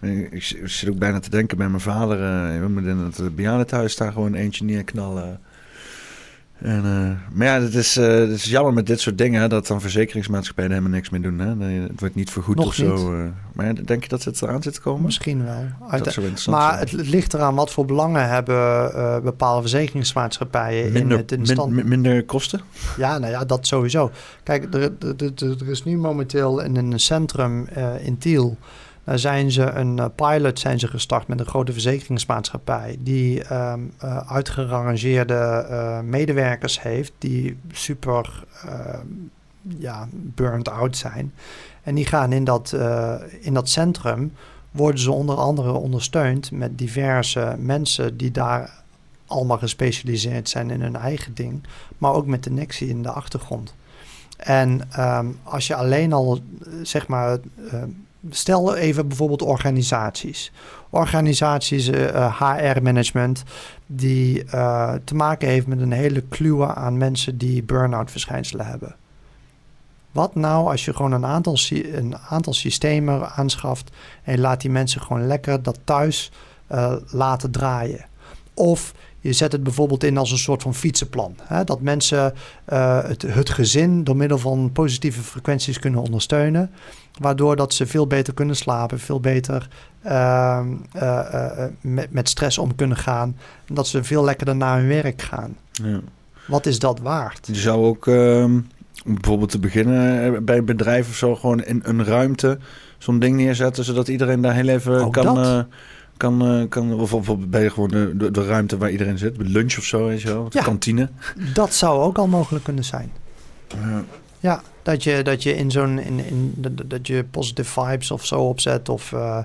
[0.00, 2.18] ik, zit ook bijna te denken bij mijn vader.
[2.60, 5.40] we moeten in het bejaardentehuis daar gewoon eentje neerknallen.
[6.58, 9.48] En, uh, maar ja, het is, uh, het is jammer met dit soort dingen hè,
[9.48, 11.38] dat dan verzekeringsmaatschappijen helemaal niks meer doen.
[11.38, 11.66] Hè?
[11.82, 13.12] Het wordt niet vergoed Nog of zo.
[13.12, 15.02] Uh, maar denk je dat het eraan zit te komen?
[15.02, 15.64] Misschien wel.
[16.46, 21.46] maar het, het, ligt eraan wat voor belangen hebben bepaalde verzekeringsmaatschappijen minder, in het in
[21.46, 21.84] stand.
[21.84, 22.60] minder kosten?
[22.96, 24.10] Ja, nou ja, dat sowieso.
[24.42, 27.68] Kijk, er, er, er is nu momenteel in een centrum
[28.00, 28.56] in Tiel
[29.06, 33.92] daar zijn ze een uh, pilot zijn ze gestart met een grote verzekeringsmaatschappij die um,
[34.26, 39.06] uitgerangeerde uh, medewerkers heeft die super ehm,
[39.78, 41.32] ja, burned out zijn.
[41.82, 42.76] En die gaan in dat,
[43.40, 44.32] in dat centrum
[44.70, 48.82] worden ze onder andere ondersteund met diverse mensen die daar
[49.26, 51.62] allemaal gespecialiseerd zijn in hun eigen ding,
[51.98, 53.74] maar ook met de Nexie in de achtergrond.
[54.36, 56.38] En um, als je alleen al,
[56.82, 57.38] zeg maar,
[58.30, 60.52] stel even bijvoorbeeld organisaties.
[60.90, 63.42] Organisaties, uh, eh, HR-management,
[63.86, 68.96] die uh, te maken heeft met een hele kluwe aan mensen die burn-out verschijnselen hebben.
[70.12, 73.90] Wat nou als je gewoon een aantal, een aantal systemen aanschaft
[74.22, 76.30] en laat die mensen gewoon lekker dat thuis
[77.10, 78.06] laten draaien?
[78.54, 78.94] Of
[79.26, 81.36] je zet het bijvoorbeeld in als een soort van fietsenplan.
[81.42, 81.64] Hè?
[81.64, 82.34] Dat mensen
[82.72, 86.70] uh, het, het gezin door middel van positieve frequenties kunnen ondersteunen.
[87.20, 89.68] Waardoor dat ze veel beter kunnen slapen, veel beter
[90.06, 90.60] uh,
[90.96, 93.36] uh, met, met stress om kunnen gaan.
[93.64, 95.56] En dat ze veel lekkerder naar hun werk gaan.
[95.70, 96.00] Ja.
[96.46, 97.46] Wat is dat waard?
[97.46, 98.60] Je zou ook ehm,
[99.04, 102.58] bijvoorbeeld te beginnen bij een bedrijf of zo gewoon in een ruimte
[102.98, 105.60] zo'n ding neerzetten, zodat iedereen daar heel even kan kan, uh,
[106.16, 109.84] kan of, of ben je gewoon de, de, ruimte waar iedereen zit, bij lunch of
[109.84, 111.08] zo, weet je wel, de ja, kantine.
[111.54, 113.12] Dat zou ook al mogelijk kunnen zijn.
[113.68, 114.04] Ja.
[114.40, 114.62] ja.
[114.82, 116.54] Dat je, dat je in zo'n in, in,
[116.86, 118.88] dat je positive vibes of zo opzet.
[118.88, 119.38] Of uh,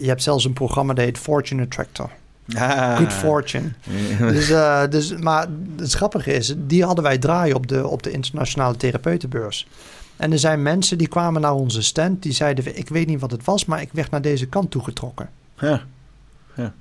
[0.00, 2.10] je hebt zelfs een programma dat heet Fortune Attractor.
[2.54, 2.96] Ah.
[2.96, 3.72] Good Fortune.
[4.32, 8.10] dus, uh, dus, maar het grappige is, die hadden wij draaien op de, op de
[8.10, 9.66] internationale therapeutenbeurs.
[10.16, 13.30] En er zijn mensen die kwamen naar onze stand, die zeiden: Ik weet niet wat
[13.30, 15.28] het was, maar ik werd naar deze kant toegetrokken.
[15.58, 15.82] Ja.
[16.54, 16.74] ja.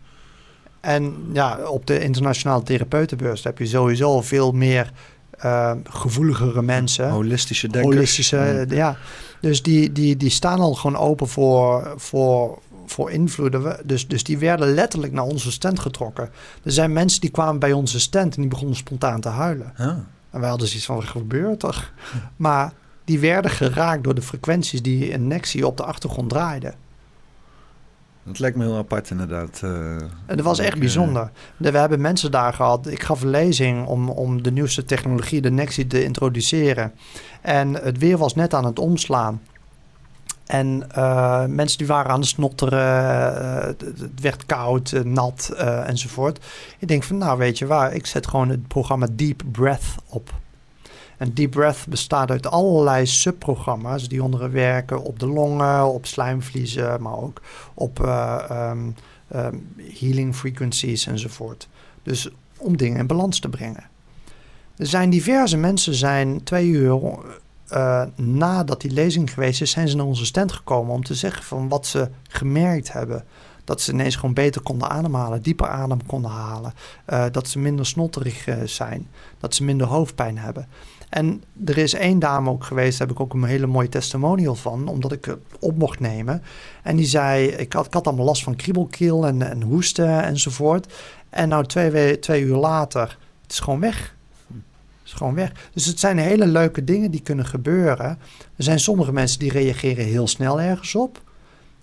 [0.79, 4.91] En ja, op de internationale therapeutenbeurs heb je sowieso veel meer
[5.45, 7.09] uh, gevoeligere mensen.
[7.09, 7.93] Holistische denkers.
[7.93, 8.97] Holistische, ja.
[9.41, 13.77] Dus die, die, die staan al gewoon open voor, voor, voor invloeden.
[13.83, 16.29] Dus, dus die werden letterlijk naar onze stand getrokken.
[16.63, 19.73] Er zijn mensen die kwamen bij onze stand en die begonnen spontaan te huilen.
[20.29, 21.91] En wij hadden zoiets van, wat gebeurt er?
[22.35, 22.73] Maar
[23.03, 26.73] die werden geraakt door de frequenties die in Nexie op de achtergrond draaiden.
[28.25, 29.61] Dat lijkt me heel apart inderdaad.
[29.63, 29.95] Uh,
[30.25, 31.31] en dat was echt bijzonder.
[31.57, 32.87] We hebben mensen daar gehad.
[32.87, 36.91] Ik gaf een lezing om, om de nieuwste technologie, de Nexie, te introduceren.
[37.41, 39.41] En het weer was net aan het omslaan.
[40.45, 43.63] En uh, mensen die waren aan het snotteren, uh,
[44.01, 45.53] het werd koud, uh, nat
[45.85, 46.45] enzovoort.
[46.79, 50.33] Ik denk van, nou weet je waar, ik zet gewoon het programma Deep Breath op.
[51.17, 57.01] En Deep Breath bestaat uit allerlei subprogramma's die onder werken op de longen, op slijmvliezen,
[57.01, 57.41] maar ook
[57.73, 58.95] op um,
[59.35, 61.67] um, healing frequencies enzovoort.
[62.03, 63.83] Dus om dingen in balans te brengen.
[64.77, 66.99] Er zijn diverse mensen, zijn twee uur
[67.73, 71.43] uh, nadat die lezing geweest is, zijn ze naar onze stand gekomen om te zeggen
[71.43, 73.23] van wat ze gemerkt hebben.
[73.63, 76.73] Dat ze ineens gewoon beter konden ademhalen, dieper adem konden halen.
[77.09, 79.07] Uh, dat ze minder snotterig zijn,
[79.39, 80.67] dat ze minder hoofdpijn hebben.
[81.09, 84.55] En er is één dame ook geweest, daar heb ik ook een hele mooie testimonial
[84.55, 86.43] van, omdat ik het op mocht nemen.
[86.83, 90.93] En die zei, ik had, ik had allemaal last van kriebelkeel en, en hoesten enzovoort.
[91.29, 94.15] En nou twee, twee uur later, het is gewoon weg
[95.05, 95.51] is gewoon weg.
[95.73, 98.17] Dus het zijn hele leuke dingen die kunnen gebeuren.
[98.55, 101.21] Er zijn sommige mensen die reageren heel snel ergens op.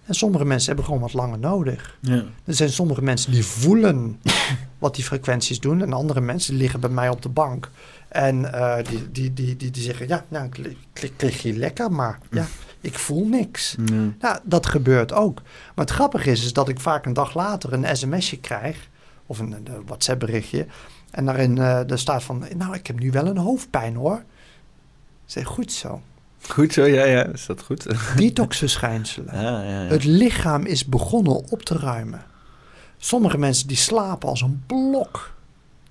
[0.07, 1.99] En sommige mensen hebben gewoon wat langer nodig.
[2.01, 2.25] Ja.
[2.45, 4.21] Er zijn sommige mensen die voelen
[4.79, 5.83] wat die frequenties doen.
[5.83, 7.71] En andere mensen liggen bij mij op de bank.
[8.13, 10.49] En uh, die, die, die, die, die zeggen, ja, nou,
[10.93, 12.47] ik klik je lekker, maar ja,
[12.81, 13.77] ik voel niks.
[14.21, 15.43] Nou, dat gebeurt ook.
[15.75, 18.89] Maar het grappige is, is dat ik vaak een dag later een sms'je krijg...
[19.27, 20.67] of een, een WhatsApp berichtje...
[21.13, 24.23] En daarin uh, staat van, nou, ik heb nu wel een hoofdpijn hoor.
[25.25, 26.03] Zeg, goed zo.
[26.49, 27.87] Goed zo, ja, ja, is dat goed?
[28.17, 29.35] Detoxverschijnselen.
[29.35, 29.89] Ja, ja, ja.
[29.89, 32.25] Het lichaam is begonnen op te ruimen.
[32.99, 35.35] Sommige mensen die slapen als een blok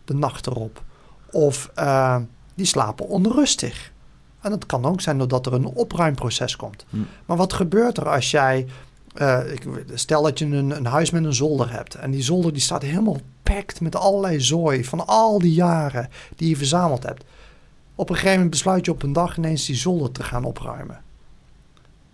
[0.05, 0.83] de nacht erop.
[1.31, 2.17] Of uh,
[2.55, 3.91] die slapen onrustig.
[4.41, 6.85] En dat kan ook zijn doordat er een opruimproces komt.
[6.89, 6.97] Hm.
[7.25, 8.67] Maar wat gebeurt er als jij...
[9.15, 11.95] Uh, ik, stel dat je een, een huis met een zolder hebt.
[11.95, 13.17] En die zolder die staat helemaal
[13.79, 17.23] met allerlei zooi van al die jaren die je verzameld hebt.
[17.95, 21.01] Op een gegeven moment besluit je op een dag ineens die zolder te gaan opruimen.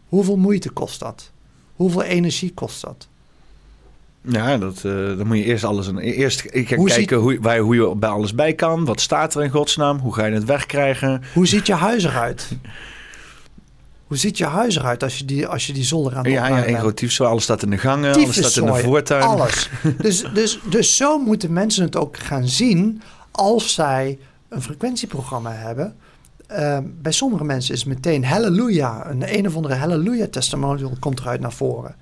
[0.07, 1.31] Hoeveel moeite kost dat?
[1.75, 3.07] Hoeveel energie kost dat?
[4.21, 5.87] Ja, dat, uh, dan moet je eerst alles...
[5.87, 8.85] Een, eerst ik hoe kijken hoe, waar, hoe je bij alles bij kan.
[8.85, 9.97] Wat staat er in godsnaam?
[9.97, 11.21] Hoe ga je het wegkrijgen?
[11.33, 12.47] Hoe ziet je huis eruit?
[14.07, 16.47] Hoe ziet je huis eruit als je die, als je die zolder aan het Ja,
[16.47, 17.23] ja zo.
[17.23, 19.23] Alles staat in de gangen, alles staat in de voortuin.
[19.23, 19.69] Alles.
[20.01, 24.17] dus, dus, dus zo moeten mensen het ook gaan zien als zij
[24.49, 25.95] een frequentieprogramma hebben.
[26.51, 31.39] Uh, bij sommige mensen is meteen halleluja, een een of andere halleluja testimonial komt eruit
[31.39, 31.95] naar voren.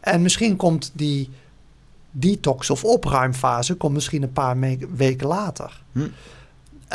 [0.00, 1.30] En misschien komt die
[2.10, 4.56] detox of opruimfase komt misschien een paar
[4.94, 5.82] weken later.
[5.92, 6.00] Hm.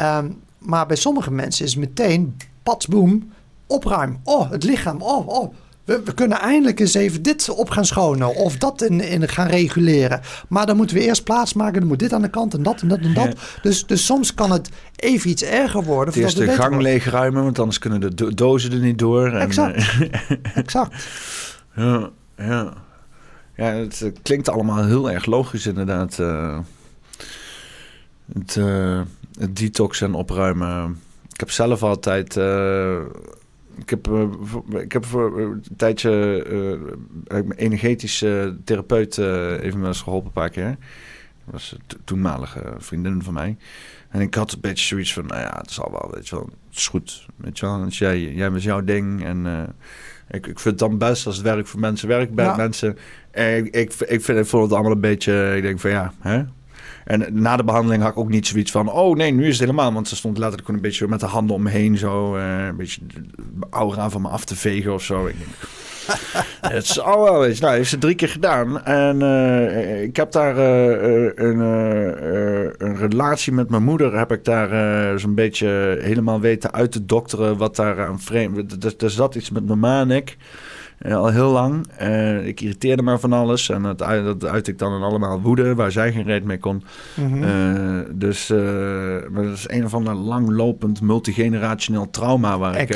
[0.01, 3.31] Um, maar bij sommige mensen is meteen, patsboom,
[3.67, 4.19] opruim.
[4.23, 5.01] Oh, het lichaam.
[5.01, 5.53] Oh, oh.
[5.83, 8.35] We, we, kunnen eindelijk eens even dit op gaan schonen.
[8.35, 10.21] Of dat in, in gaan reguleren.
[10.47, 11.79] Maar dan moeten we eerst plaats maken.
[11.79, 13.35] Dan moet dit aan de kant en dat en dat en dat.
[13.61, 16.13] Dus, dus soms kan het even iets erger worden.
[16.13, 17.43] Eerst de gang leegruimen.
[17.43, 19.27] Want anders kunnen de dozen er niet door.
[19.27, 19.75] En, exact.
[19.75, 20.31] Eh,
[20.63, 21.07] exact.
[21.75, 22.73] Ja, ja.
[23.55, 26.19] Ja, het eh, klinkt allemaal heel erg logisch inderdaad.
[26.19, 26.59] Uh,
[28.33, 29.01] het, uh,
[29.39, 30.99] het detox en opruimen.
[31.33, 32.35] Ik heb zelf altijd
[33.77, 34.09] ik heb,
[34.71, 36.45] ik heb voor een tijdje
[37.27, 40.77] uh, energetische therapeut even me geholpen een paar keer.
[41.45, 43.57] Dat was een toenmalige vriendin van mij.
[44.09, 46.45] En ik had een beetje zoiets van, nou ja, het zal wel, weet je wel,
[46.45, 47.25] het is goed.
[47.35, 49.45] Weet je wel, als jij, jij met jouw ding en
[50.29, 52.97] ik, ik vind het dan best als het werk voor mensen werkt bij mensen.
[53.31, 56.13] En ik, ik, ik, vind, ik vond het allemaal een beetje, ik denk van ja,
[56.19, 56.43] hè,
[57.05, 58.91] en na de behandeling had ik ook niet zoiets van...
[58.91, 59.93] oh nee, nu is het helemaal.
[59.93, 61.97] Want ze stond letterlijk gewoon een beetje met de handen om me heen...
[61.97, 63.23] zo uh, een beetje de
[63.69, 65.25] aura van me af te vegen of zo.
[65.25, 65.49] Ik denk,
[66.75, 67.59] het zal wel eens.
[67.59, 68.83] Nou, heeft ze drie keer gedaan.
[68.83, 74.17] En uh, ik heb daar uh, een, uh, een, relatie met mijn moeder.
[74.17, 78.83] Heb ik daar zo'n beetje helemaal weten uit te dokteren wat daar aan vreemd...
[78.83, 80.37] Er, er zat iets met mijn ma en ik.
[81.01, 81.87] Uh, al heel lang.
[82.01, 83.69] Uh, ik irriteerde me van alles.
[83.69, 86.83] En dat, dat uit ik dan in allemaal woede, waar zij geen reet mee kon.
[87.15, 87.43] Mm -hmm.
[87.43, 88.49] uh, dus
[89.31, 92.95] maar dat is een of ander langlopend multigenerationeel trauma waar, ik,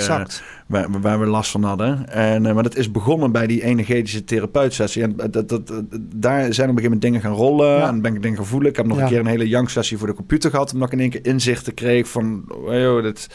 [0.68, 2.10] waar, waar, we last van hadden.
[2.10, 5.04] En, maar dat is begonnen bij die energetische therapeutsessie.
[5.04, 5.72] En dat, dat,
[6.02, 7.78] daar zijn op een gegeven moment dingen gaan rollen.
[7.78, 7.88] Ja.
[7.88, 8.70] En ben ik dingen gaan voelen.
[8.70, 9.04] Ik heb nog ja.
[9.04, 10.74] een keer een hele janksessie voor de computer gehad.
[10.74, 12.44] Omdat ik in één keer inzichten kreeg van...
[12.48, 13.28] Oh, joh, dit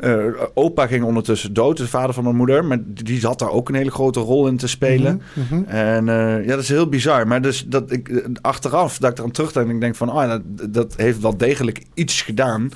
[0.00, 2.64] uh, opa ging ondertussen dood, de vader van mijn moeder.
[2.64, 5.22] Maar die zat daar ook een hele grote rol in te spelen.
[5.32, 5.64] Mm -hmm.
[5.64, 7.26] En uh, ja, dat is heel bizar.
[7.26, 10.42] Maar dus dat ik achteraf, dat ik eraan terugdenk, ik denk van, oh, dat,
[10.72, 12.70] dat heeft wel degelijk iets gedaan.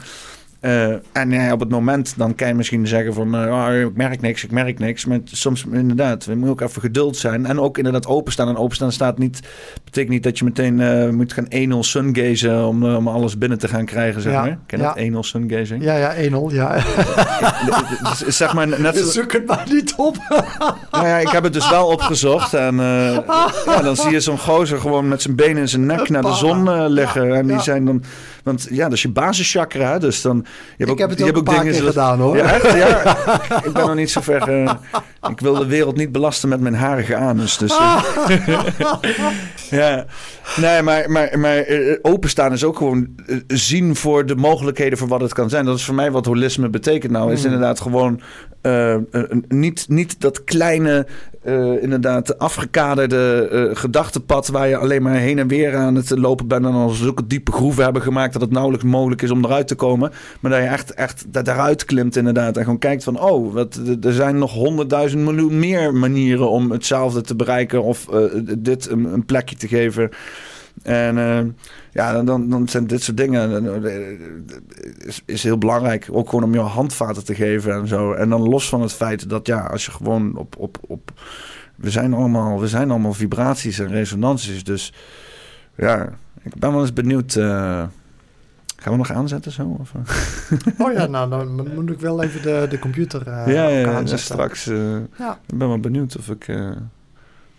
[0.60, 3.44] Uh, en ja, op het moment dan kan je misschien zeggen van...
[3.44, 5.04] Uh, oh, ik merk niks, ik merk niks.
[5.04, 7.46] Maar soms inderdaad, we moeten ook even geduld zijn.
[7.46, 8.48] En ook inderdaad openstaan.
[8.48, 9.40] En openstaan staat niet,
[9.84, 12.66] betekent niet dat je meteen uh, moet gaan 1-0 sungazen...
[12.66, 14.58] Om, om alles binnen te gaan krijgen, zeg ja, maar.
[14.66, 14.94] Ken je ja.
[14.94, 15.24] dat?
[15.24, 15.82] 1-0 sungazing?
[15.82, 16.74] Ja, ja, 1-0, ja.
[18.08, 19.04] dus, zeg maar net zo...
[19.04, 20.16] Zoek het maar niet op.
[20.90, 22.54] nou ja, ik heb het dus wel opgezocht.
[22.54, 26.22] En ja, dan zie je zo'n gozer gewoon met zijn benen in zijn nek naar
[26.22, 27.34] de zon liggen.
[27.34, 28.02] en die zijn dan...
[28.44, 29.98] Want ja, dat is je basischakra.
[29.98, 32.36] Dus dan je hebt ik ook, heb het ook, ook dingen gedaan hoor.
[32.36, 32.76] Ja, echt?
[32.76, 33.14] ja,
[33.68, 34.62] ik ben nog niet zo ver.
[34.62, 34.72] Uh,
[35.36, 37.56] ik wil de wereld niet belasten met mijn harige anus.
[37.56, 38.04] Dus, uh,
[39.70, 40.06] ja,
[40.56, 43.08] nee, maar, maar, maar uh, openstaan is ook gewoon
[43.46, 45.64] zien voor de mogelijkheden voor wat het kan zijn.
[45.64, 47.32] Dat is voor mij wat holisme betekent nou.
[47.32, 47.52] Is hmm.
[47.52, 48.20] inderdaad gewoon
[49.48, 51.06] niet, niet dat kleine
[51.48, 56.46] uh, inderdaad afgekaderde uh, gedachtenpad waar je alleen maar heen en weer aan het lopen
[56.46, 59.68] bent en dan zulke diepe groeven hebben gemaakt dat het nauwelijks mogelijk is om eruit
[59.68, 60.12] te komen.
[60.40, 64.12] Maar dat je echt, echt daaruit klimt inderdaad en gewoon kijkt van oh, wat, er
[64.12, 68.24] zijn nog honderdduizend miljoen meer manieren om hetzelfde te bereiken of uh,
[68.58, 70.10] dit een, een, plekje te geven.
[70.82, 71.16] En
[71.92, 73.82] ja, dan, dan zijn dit soort dingen
[74.98, 76.08] is, is heel belangrijk.
[76.10, 78.12] Ook gewoon om je handvaten te geven en zo.
[78.12, 81.12] En dan los van het feit dat ja, als je gewoon op, op, op
[81.76, 84.64] we zijn allemaal, we zijn allemaal vibraties en resonanties.
[84.64, 84.92] Dus
[85.76, 86.08] ja,
[86.42, 87.36] ik ben wel eens benieuwd.
[88.80, 89.76] Gaan we nog aanzetten zo?
[89.80, 89.92] Of?
[90.78, 94.18] oh ja, nou dan moet ik wel even de, de computer uh, ja, ja, aanzetten.
[94.18, 94.66] straks.
[94.66, 95.38] Uh, ja.
[95.46, 96.48] Ik ben wel benieuwd of ik,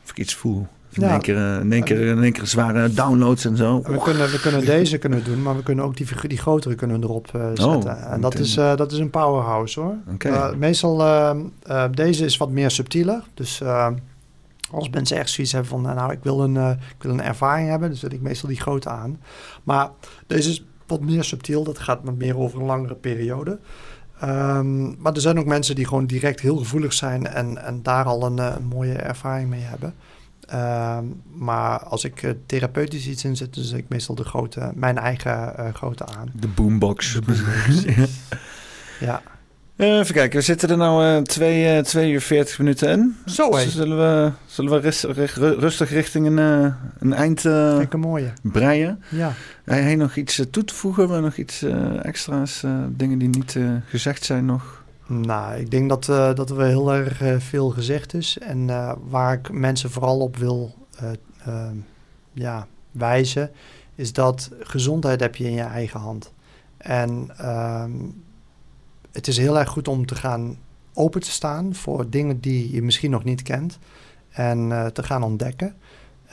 [0.04, 0.68] of ik iets voel.
[0.92, 3.82] In, één keer, in, één keer, in één keer zware downloads en zo.
[3.82, 7.04] We kunnen, we kunnen deze kunnen doen, maar we kunnen ook die, die grotere kunnen
[7.04, 7.66] erop uh, zetten.
[7.66, 9.96] Oh, en dat is, uh, dat is een powerhouse hoor.
[10.14, 10.32] Okay.
[10.32, 10.98] Uh, meestal,
[11.92, 13.24] deze is wat meer subtieler.
[13.34, 13.62] Dus
[14.72, 17.90] als mensen echt zoiets hebben van, nou ik wil, een, ik wil een ervaring hebben,
[17.90, 19.20] dus zet ik meestal die grote aan.
[19.64, 19.90] Maar
[20.28, 23.60] deze is wat meer subtiel, dat gaat wat meer over een langere periode.
[24.24, 28.06] Um, maar er zijn ook mensen die gewoon direct heel gevoelig zijn en, en daar
[28.06, 29.94] al een, een mooie ervaring mee hebben.
[30.54, 30.98] Uh,
[31.34, 35.54] maar als ik uh, therapeutisch iets inzet, dan zet ik meestal de grote, mijn eigen
[35.60, 36.32] uh, grote aan.
[36.34, 37.14] De boombox.
[37.14, 37.84] De boombox.
[39.08, 39.22] ja.
[39.80, 43.18] Eh, even kijken, we zitten er nou twee, twee uur veertig minuten in.
[43.26, 43.64] Zo hé.
[43.64, 46.38] Dus zullen we, zullen we rustig, rustig richting een,
[47.00, 48.34] een eind een mooie.
[48.42, 49.04] breien?
[49.10, 49.34] Ja.
[49.64, 51.22] Heb je nog iets toe te voegen?
[51.22, 51.66] Nog iets
[52.02, 54.80] extra's, dingen die niet gezegd zijn nog?
[55.10, 58.38] Nou, ik denk dat, uh, dat er heel erg uh, veel gezegd is.
[58.38, 60.76] En uh, waar ik mensen vooral op wil
[61.44, 61.76] ehm,
[62.34, 63.52] ja, wijzen,
[63.96, 66.34] is dat gezondheid heb je in je eigen hand.
[66.78, 67.92] En ehm,
[69.12, 70.58] het is heel erg goed om te gaan
[70.94, 73.80] open te staan voor dingen die je misschien nog niet kent.
[74.30, 75.76] En te gaan ontdekken.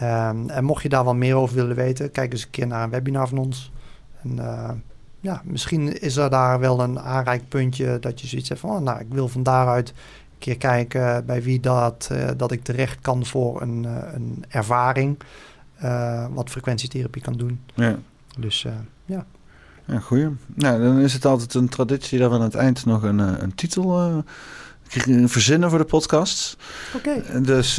[0.03, 2.83] Um, en mocht je daar wel meer over willen weten, kijk eens een keer naar
[2.83, 3.73] een webinar van ons.
[4.23, 4.39] En,
[5.21, 9.01] ja, misschien is er daar wel een aanreikpuntje dat je zoiets hebt van, oh, nou,
[9.01, 9.95] ik wil van daaruit een
[10.39, 15.19] keer kijken bij wie dat, uh, dat ik terecht kan voor een, een ervaring,
[16.31, 17.61] wat frequentietherapie kan doen.
[17.75, 17.99] Ja.
[18.39, 18.67] Dus
[19.05, 19.27] ja.
[19.87, 20.29] Ja, goeie.
[20.55, 23.55] Nou, dan is het altijd een traditie dat we aan het eind nog een, een
[23.55, 24.25] titel
[25.25, 26.57] verzinnen voor de podcast.
[26.95, 27.09] Oké.
[27.09, 27.41] Okay.
[27.41, 27.75] Dus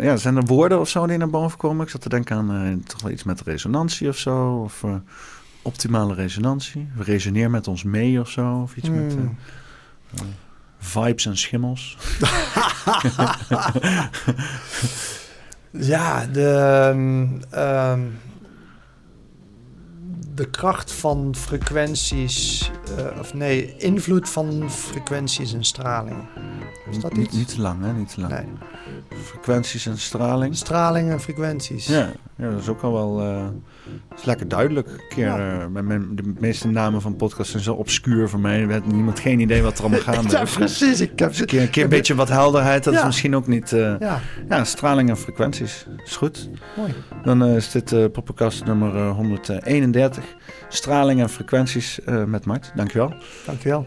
[0.00, 1.84] ja, zijn er woorden of zo die naar boven komen?
[1.84, 4.60] Ik zat te denken aan toch wel iets met resonantie of zo.
[4.62, 4.84] Of
[5.62, 6.88] optimale resonantie.
[6.96, 8.60] We resoneren met ons mee of zo.
[8.62, 10.20] Of iets met uh, uh,
[10.78, 11.96] vibes en schimmels.
[15.92, 16.90] ja, de,
[17.96, 18.18] um,
[20.34, 26.24] de kracht van frequenties, uh, of nee, invloed van frequenties en straling.
[26.90, 27.36] Is dat iets?
[27.36, 27.92] Niet, te lang, hè?
[27.92, 28.32] Niet te lang.
[28.32, 28.46] Nee.
[29.22, 30.56] Frequenties en straling.
[30.56, 31.86] Straling en frequenties.
[31.86, 33.46] Ja, ja dat is ook al wel uh,
[34.16, 34.88] is lekker duidelijk.
[34.88, 35.68] Een keer, ja.
[35.74, 38.66] uh, mijn, de meeste namen van podcasts zijn zo obscuur voor mij.
[38.66, 40.32] We hebben niemand geen idee wat er allemaal gaande is.
[40.32, 41.00] ja, precies.
[41.00, 42.84] Ik heb een keer een, keer een beetje wat helderheid.
[42.84, 43.72] Dat is misschien ook niet...
[43.72, 44.20] Uh, ja.
[44.48, 45.86] ja, straling en frequenties.
[46.04, 46.48] Is goed.
[46.76, 46.94] Mooi.
[47.24, 50.21] Dan is dit uh, podcast nummer 131.
[50.68, 52.72] Straling en frequenties met Mart.
[52.74, 53.14] Dankjewel.
[53.46, 53.86] Dankjewel.